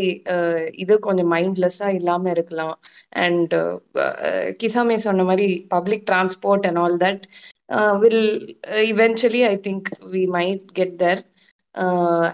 இது 0.76 0.94
கொஞ்சம் 0.98 1.32
மைண்ட்லெஸ்ஸா 1.32 1.88
இல்லாம 1.98 2.30
இருக்கலாம். 2.30 2.76
அண்ட் 3.24 3.54
கிசாமே 4.62 4.96
சொன்ன 5.06 5.24
மாதிரி 5.24 5.48
public 5.68 6.06
transport 6.10 6.66
and 6.66 6.80
all 6.84 6.98
that 7.04 7.24
will 8.02 8.24
eventually 8.92 9.42
I 9.46 9.54
think 9.68 9.88
we 10.12 10.24
might 10.38 10.64
get 10.72 10.96
there 10.96 11.22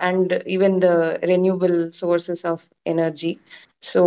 and 0.08 0.32
even 0.56 0.76
the 0.78 0.88
renewable 1.32 1.76
sources 2.00 2.46
of 2.46 2.64
energy 2.82 3.32
so 3.94 4.02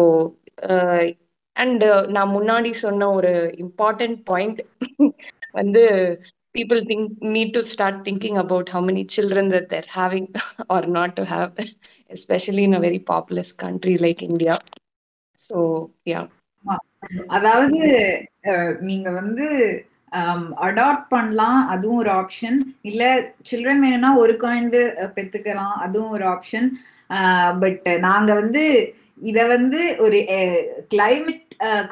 and 1.55 1.84
நான் 2.07 2.35
முன்னாடி 2.35 2.72
சொன்ன 2.85 3.10
ஒரு 3.11 3.34
இம்பார்ட்டன்ட் 3.57 4.19
பாயிண்ட் 4.23 4.61
வந்து 5.51 5.84
people 6.55 6.81
think 6.85 7.22
need 7.35 7.53
to 7.53 7.64
start 7.64 7.95
thinking 8.05 8.38
about 8.38 8.69
how 8.69 8.81
many 8.81 9.03
children 9.05 9.49
that 9.49 9.69
they're 9.69 9.93
having 10.01 10.26
or 10.69 10.81
not 10.97 11.15
to 11.15 11.26
have 11.26 11.51
especially 12.10 12.64
in 12.64 12.76
a 12.76 12.80
very 12.80 12.99
populous 12.99 13.51
country 13.64 13.97
like 13.97 14.22
india 14.22 14.55
so 15.39 15.89
yeah 16.05 16.26
அதாவது 17.27 17.80
நீங்க 18.80 19.11
வந்து 19.11 19.47
Um, 20.19 20.41
adapt 20.65 21.07
பண்ணலாம் 21.14 21.60
அதுவும் 21.73 22.02
ஒரு 22.02 22.11
option 22.22 22.57
இல்லை 22.90 23.07
children 23.49 23.84
வேணும்னா 23.84 24.10
ஒரு 24.23 24.34
குழந்தை 24.44 24.81
பெற்றுக்கலாம் 25.15 25.77
அதுவும் 25.85 26.14
ஒரு 26.18 26.26
ஆப்ஷன் 26.34 26.68
பட் 27.64 27.88
நாங்கள் 28.07 28.40
வந்து 28.41 28.64
இதை 29.30 29.44
வந்து 29.53 29.80
ஒரு 30.06 30.19
கிளைமேட் 30.94 31.41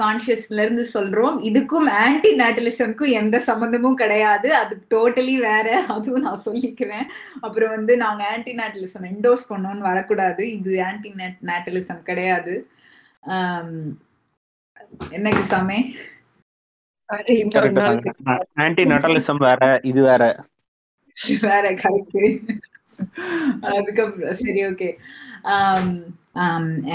கான்சியஸ்ல 0.02 0.64
இருந்து 0.66 0.84
சொல்றோம். 0.94 1.36
இதுக்கும் 1.50 1.88
ஆன்டி 2.04 2.32
நேட்டலிசம்க்கும் 2.42 3.16
எந்த 3.22 3.38
சம்மந்தமும் 3.50 4.00
கிடையாது. 4.04 4.50
அது 4.62 4.76
டோட்டலி 4.94 5.36
வேற. 5.48 5.68
அதுவும் 5.96 6.26
நான் 6.28 6.46
சொல்லிக்கிறேன். 6.48 7.08
அப்புறம் 7.46 7.74
வந்து 7.78 7.96
நாங்க 8.06 8.24
ஆன்டி 8.34 8.54
நேட்டலிசம் 8.62 9.10
என்டோர்ஸ் 9.12 9.50
பண்ணோம்னு 9.52 9.90
வரக்கூடாது. 9.90 10.44
இது 10.58 10.74
ஆன்டி 10.90 11.12
நேட்டலிசம் 11.52 12.02
கிடையாது. 12.12 12.56
என்னைக்கு 15.18 15.44
சாமே? 15.54 15.80
ஆன்டி 18.64 18.84
நட்டலிசம் 18.92 19.42
வேற 19.48 19.62
இது 19.92 20.02
வேற. 20.10 20.24
வேற 21.46 21.66
கரெக்ட் 21.82 22.20
அதுக்கப்புறம் 23.72 24.40
சரி 24.42 24.62
okay 24.70 24.90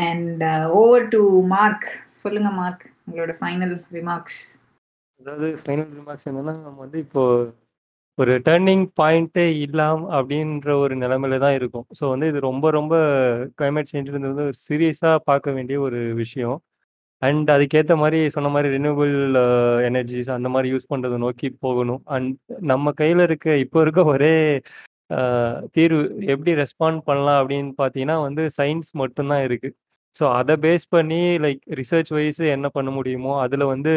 and 0.02 0.44
over 0.80 1.06
to 1.14 1.22
Mark 1.54 1.86
சொல்லுங்க 2.22 2.50
மார்க் 2.60 2.84
உங்களோட 3.06 3.32
ஃபைனல் 3.40 3.74
ரிமார்க்ஸ் 3.98 4.40
அதாவது 5.20 5.48
ஃபைனல் 5.62 5.92
ரிமார்க்ஸ் 5.98 6.28
என்னன்னா 6.30 6.54
நம்ம 6.66 6.78
வந்து 6.84 6.98
இப்போ 7.04 7.22
ஒரு 8.18 8.34
டேர்னிங் 8.46 8.84
பாயிண்ட்டே 9.00 9.46
இல்லாம் 9.64 10.02
அப்படின்ற 10.18 10.68
ஒரு 10.82 10.94
நிலைமையில 11.02 11.38
தான் 11.42 11.56
இருக்கும். 11.58 11.86
ஸோ 11.98 12.04
வந்து 12.12 12.26
இது 12.30 12.38
ரொம்ப 12.40 12.66
ரொம்ப 12.70 12.94
கிளைமேட் 13.58 13.90
சேஞ்சுன்றது 13.92 14.30
வந்து 14.32 14.46
ஒரு 14.50 14.58
சீரியஸாக 14.66 15.18
பார்க்க 15.30 15.54
வேண்டிய 15.56 15.78
ஒரு 15.86 16.00
விஷயம். 16.22 16.56
அண்ட் 17.22 17.48
அதுக்கேற்ற 17.54 17.94
மாதிரி 18.00 18.18
சொன்ன 18.34 18.48
மாதிரி 18.54 18.68
ரினியூபிள் 18.76 19.14
எனர்ஜிஸ் 19.88 20.28
uh, 20.30 20.36
அந்த 20.38 20.48
மாதிரி 20.54 20.68
யூஸ் 20.72 20.90
பண்ணுறதை 20.92 21.18
நோக்கி 21.24 21.48
போகணும். 21.64 22.02
அண்ட் 22.14 22.34
நம்ம 22.72 22.92
கையில் 23.00 23.22
இருக்க 23.28 23.56
இப்போ 23.64 23.78
இருக்க 23.84 24.00
ஒரே 24.14 24.34
uh, 25.10 25.54
தீர்வு 25.76 26.02
எப்படி 26.32 26.52
ரெஸ்பாண்ட் 26.62 27.00
பண்ணலாம் 27.08 27.38
அப்படின்னு 27.42 27.72
பார்த்தீங்கன்னா 27.82 28.16
வந்து 28.26 28.44
சயின்ஸ் 28.58 28.90
மட்டும்தான் 29.02 29.44
இருக்குது 29.48 29.76
ஸோ 30.16 30.24
அதை 30.38 30.54
பேஸ் 30.64 30.86
பண்ணி 30.88 31.20
லைக் 31.44 31.62
ரிசர்ச் 31.80 32.10
வைஸ் 32.16 32.42
என்ன 32.56 32.66
பண்ண 32.76 32.90
முடியுமோ 32.98 33.32
அதில் 33.44 33.64
வந்து 33.74 33.94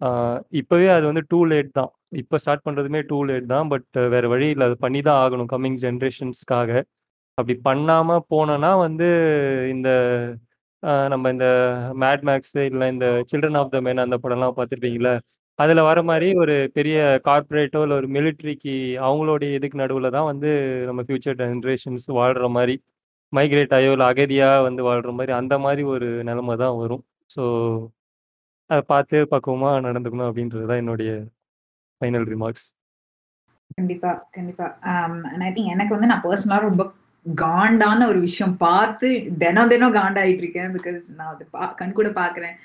uh, 0.00 0.36
இப்போவே 0.60 0.88
அது 0.96 1.04
வந்து 1.10 1.24
டூ 1.32 1.40
லேட் 1.52 1.70
தான். 1.80 1.92
இப்போ 2.22 2.36
ஸ்டார்ட் 2.42 2.66
பண்ணுறதுமே 2.66 3.00
டூ 3.10 3.18
லேட் 3.30 3.46
தான். 3.54 3.68
பட் 3.74 3.88
வேறு 4.14 4.28
வழி 4.34 4.48
இல்லை. 4.54 4.66
அது 4.70 4.78
பண்ணி 4.84 5.02
தான் 5.08 5.20
ஆகணும் 5.24 5.50
கம்மிங் 5.54 5.78
ஜென்ரேஷன்ஸ்க்காக 5.86 6.70
அப்படி 7.38 7.54
பண்ணாமல் 7.68 8.26
போனோன்னா 8.32 8.72
வந்து 8.86 9.06
இந்த 9.74 9.88
நம்ம 11.12 11.30
இந்த 11.34 11.46
மேட் 12.02 12.24
மேக்ஸ் 12.28 12.56
இல்லை 12.70 12.86
இந்த 12.94 13.06
சில்ட்ரன் 13.30 13.58
ஆஃப் 13.60 13.72
த 13.74 13.80
மேன் 13.86 14.04
அந்த 14.04 14.16
படம்லாம் 14.24 14.56
பார்த்துருப்பீங்களா 14.58 15.14
அதில் 15.58 15.86
வர 15.88 15.98
மாதிரி 16.10 16.28
ஒரு 16.42 16.54
பெரிய 16.76 16.96
கார்ப்பரேட்டோ 17.28 17.80
இல்லை 17.84 17.96
ஒரு 18.00 18.08
மிலிட்ரிக்கு 18.16 18.74
அவங்களுடைய 19.08 19.50
இதுக்கு 19.58 19.80
நடுவில் 19.82 20.14
தான் 20.16 20.28
வந்து 20.30 20.50
நம்ம 20.88 21.02
ஃபியூச்சர் 21.06 21.38
ஜென்ரேஷன்ஸ் 21.42 22.06
வாழ்கிற 22.18 22.48
மாதிரி 22.56 22.74
மைக்ரேட் 23.32 23.74
ஆயோ 23.78 23.92
இல்லை 23.96 24.06
அகதியாக 24.12 24.64
வந்து 24.66 24.82
வாழ்கிற 24.88 25.12
மாதிரி 25.18 25.32
அந்த 25.40 25.54
மாதிரி 25.66 25.82
ஒரு 25.94 26.08
நிலைமை 26.28 26.56
தான் 26.64 26.76
வரும். 26.82 27.04
ஸோ 27.34 27.42
அதை 28.70 28.82
பார்த்து 28.92 29.16
பக்குவமாக 29.32 29.80
நடந்துக்கணும் 29.86 30.28
அப்படின்றது 30.30 30.66
தான் 30.70 30.82
என்னுடைய 30.82 31.10
ஃபைனல் 32.00 32.26
ரிமார்க்ஸ் 32.34 32.66
கண்டிப்பா 33.78 34.10
கண்டிப்பா. 34.36 34.66
ஐ 35.46 35.50
திங்க் 35.54 35.72
எனக்கு 35.74 35.94
வந்து 35.96 36.10
நான் 36.12 36.24
பர்சனலாக 36.26 36.66
ரொம்ப 36.68 36.82
காண்டான 37.26 38.06
ஒரு 38.10 38.20
விஷயம். 38.20 38.54
பார்த்து 38.56 39.08
தினம் 39.42 39.70
தினம் 39.72 39.94
காண்டாயிட்டு 39.94 40.42
இருக்கேன். 40.44 40.70
பிகாஸ் 40.76 41.04
நான் 41.18 41.30
அதை 41.34 41.46
பா 41.50 41.66
கண் 41.80 41.94
கூட 41.98 42.08
பாக்குறேன் 42.08 42.56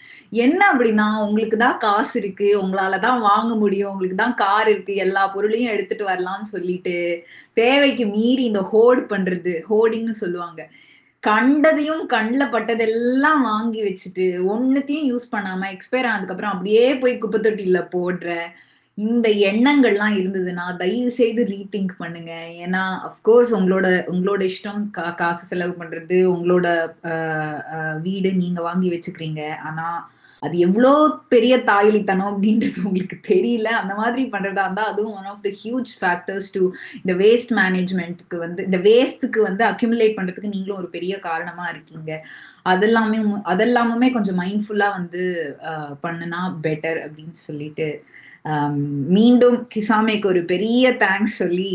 என்ன 0.45 0.61
அப்படின்னா 0.72 1.06
உங்களுக்கு 1.27 1.57
தான் 1.57 1.77
காசு 1.77 2.14
இருக்கு. 2.22 2.48
உங்களால 2.64 2.99
தான் 2.99 3.19
வாங்க 3.22 3.56
முடியும். 3.56 3.91
உங்களுக்கு 3.91 4.18
தான் 4.18 4.38
கார் 4.44 4.69
இருக்கு. 4.73 4.95
எல்லா 5.06 5.23
பொருளையும் 5.36 5.73
எடுத்துட்டு 5.76 6.06
வரலாம்னு 6.11 6.53
சொல்லிட்டு 6.56 6.95
தேவைக்கு 7.53 8.06
மீறி 8.15 8.44
இந்த 8.44 8.64
ஹோர்டு 8.73 9.03
பண்றது 9.15 9.56
ஹோர்டிங்னு 9.72 10.15
சொல்லுவாங்க. 10.23 10.61
கண்டதையும் 11.23 12.03
கண்ணில் 12.07 12.52
பட்டதெல்லாம் 12.52 13.41
வாங்கி 13.41 13.81
வச்சுட்டு 13.88 14.26
ஒன்னுத்தையும் 14.52 15.10
யூஸ் 15.11 15.34
பண்ணாம 15.36 15.68
எக்ஸ்பயர் 15.76 16.10
ஆனதுக்கப்புறம் 16.11 16.53
அப்படியே 16.53 16.86
போய் 17.02 17.15
குப்பை 17.18 17.40
தொட்டியில 17.41 17.80
போடுற 17.95 18.36
இந்த 19.05 19.27
எண்ணங்கள்லாம் 19.49 20.15
இருந்ததுன்னா 20.19 20.65
தயவு 20.81 21.11
செய்து 21.17 21.41
ரீதிங்க் 21.53 21.93
பண்ணுங்க. 22.03 22.31
ஏன்னா 22.63 22.84
அஃப்கோர்ஸ் 23.09 23.51
உங்களோட 23.57 23.88
உங்களோட 24.13 24.41
இஷ்டம் 24.51 24.84
கா 24.97 25.07
காசு 25.21 25.43
செலவு 25.51 25.73
பண்றது 25.81 26.19
உங்களோட 26.35 26.67
வீடு 28.07 28.31
நீங்க 28.43 28.61
வாங்கி 28.69 28.89
வச்சுக்கிறீங்க. 28.93 29.43
ஆனா 29.69 29.88
அது 30.41 30.55
எவ்வளோ 30.65 30.91
பெரிய 31.34 31.53
தாயலித்தனம் 31.69 32.30
அப்படின்றது 32.31 32.77
உங்களுக்கு 32.88 33.17
தெரியல. 33.31 33.69
அந்த 33.80 33.93
மாதிரி 34.01 34.21
பண்றதா 34.35 34.63
இருந்தா 34.65 34.84
அதுவும் 34.91 35.15
one 35.19 35.30
of 35.31 35.41
the 35.47 35.49
huge 35.61 35.91
factors 36.01 36.47
to 36.57 36.61
இந்த 36.99 37.13
வேஸ்ட் 37.23 37.51
மேனேஜ்மெண்ட்டுக்கு 37.61 38.38
வந்து 38.45 38.61
இந்த 38.67 38.80
வேஸ்ட்டுக்கு 38.88 39.41
வந்து 39.47 39.65
அக்யூமுலேட் 39.71 40.15
பண்றதுக்கு 40.19 40.53
நீங்களும் 40.55 40.80
ஒரு 40.81 40.89
பெரிய 40.95 41.15
காரணமா 41.27 41.65
இருக்கீங்க. 41.73 42.11
அதெல்லாமே 42.73 43.19
அதெல்லாமுமே 43.53 44.07
கொஞ்சம் 44.15 44.39
மைண்ட்ஃபுல்லா 44.43 44.88
வந்து 44.99 45.23
பண்ணுனா 46.05 46.41
பெட்டர் 46.67 47.01
அப்படின்னு 47.05 47.38
சொல்லிட்டு 47.47 47.89
மீண்டும் 49.16 49.68
கிசாமேக்கு 49.74 50.26
ஒரு 50.26 50.41
பெரிய 50.45 50.91
தேங்க்ஸ் 51.03 51.36
சொல்லி 51.41 51.72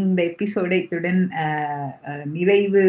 இந்த 0.00 0.18
எபிசோட 0.22 0.70
இத்துடன் 0.82 1.20
நிறைவு 2.36 2.82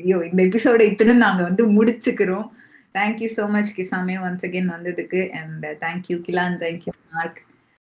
ஐயோ 0.00 0.18
இந்த 0.30 0.40
எபிசோடை 0.42 0.86
இத்துடன் 0.90 1.24
நாங்க 1.26 1.42
வந்து 1.42 1.64
முடிச்சுக்கிறோம். 1.76 2.46
தேங்க்யூ 2.94 3.28
ஸோ 3.36 3.44
மச் 3.48 3.72
கிசாமே 3.78 4.16
ஒன்ஸ் 4.26 4.46
அகேன் 4.48 4.72
வந்ததுக்கு. 4.76 5.22
And 5.40 5.66
thank you 5.84 6.18
கிலான் 6.28 6.58
thank you 6.64 6.94
Mark 7.16 7.40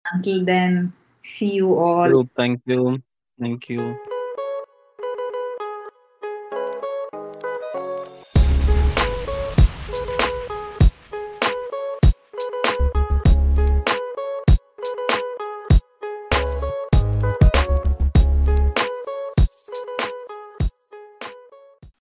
until 0.04 0.44
then 0.44 0.78
see 1.24 1.48
you 1.60 1.68
all 1.88 2.16
thank you 2.42 2.80
thank you 3.38 3.80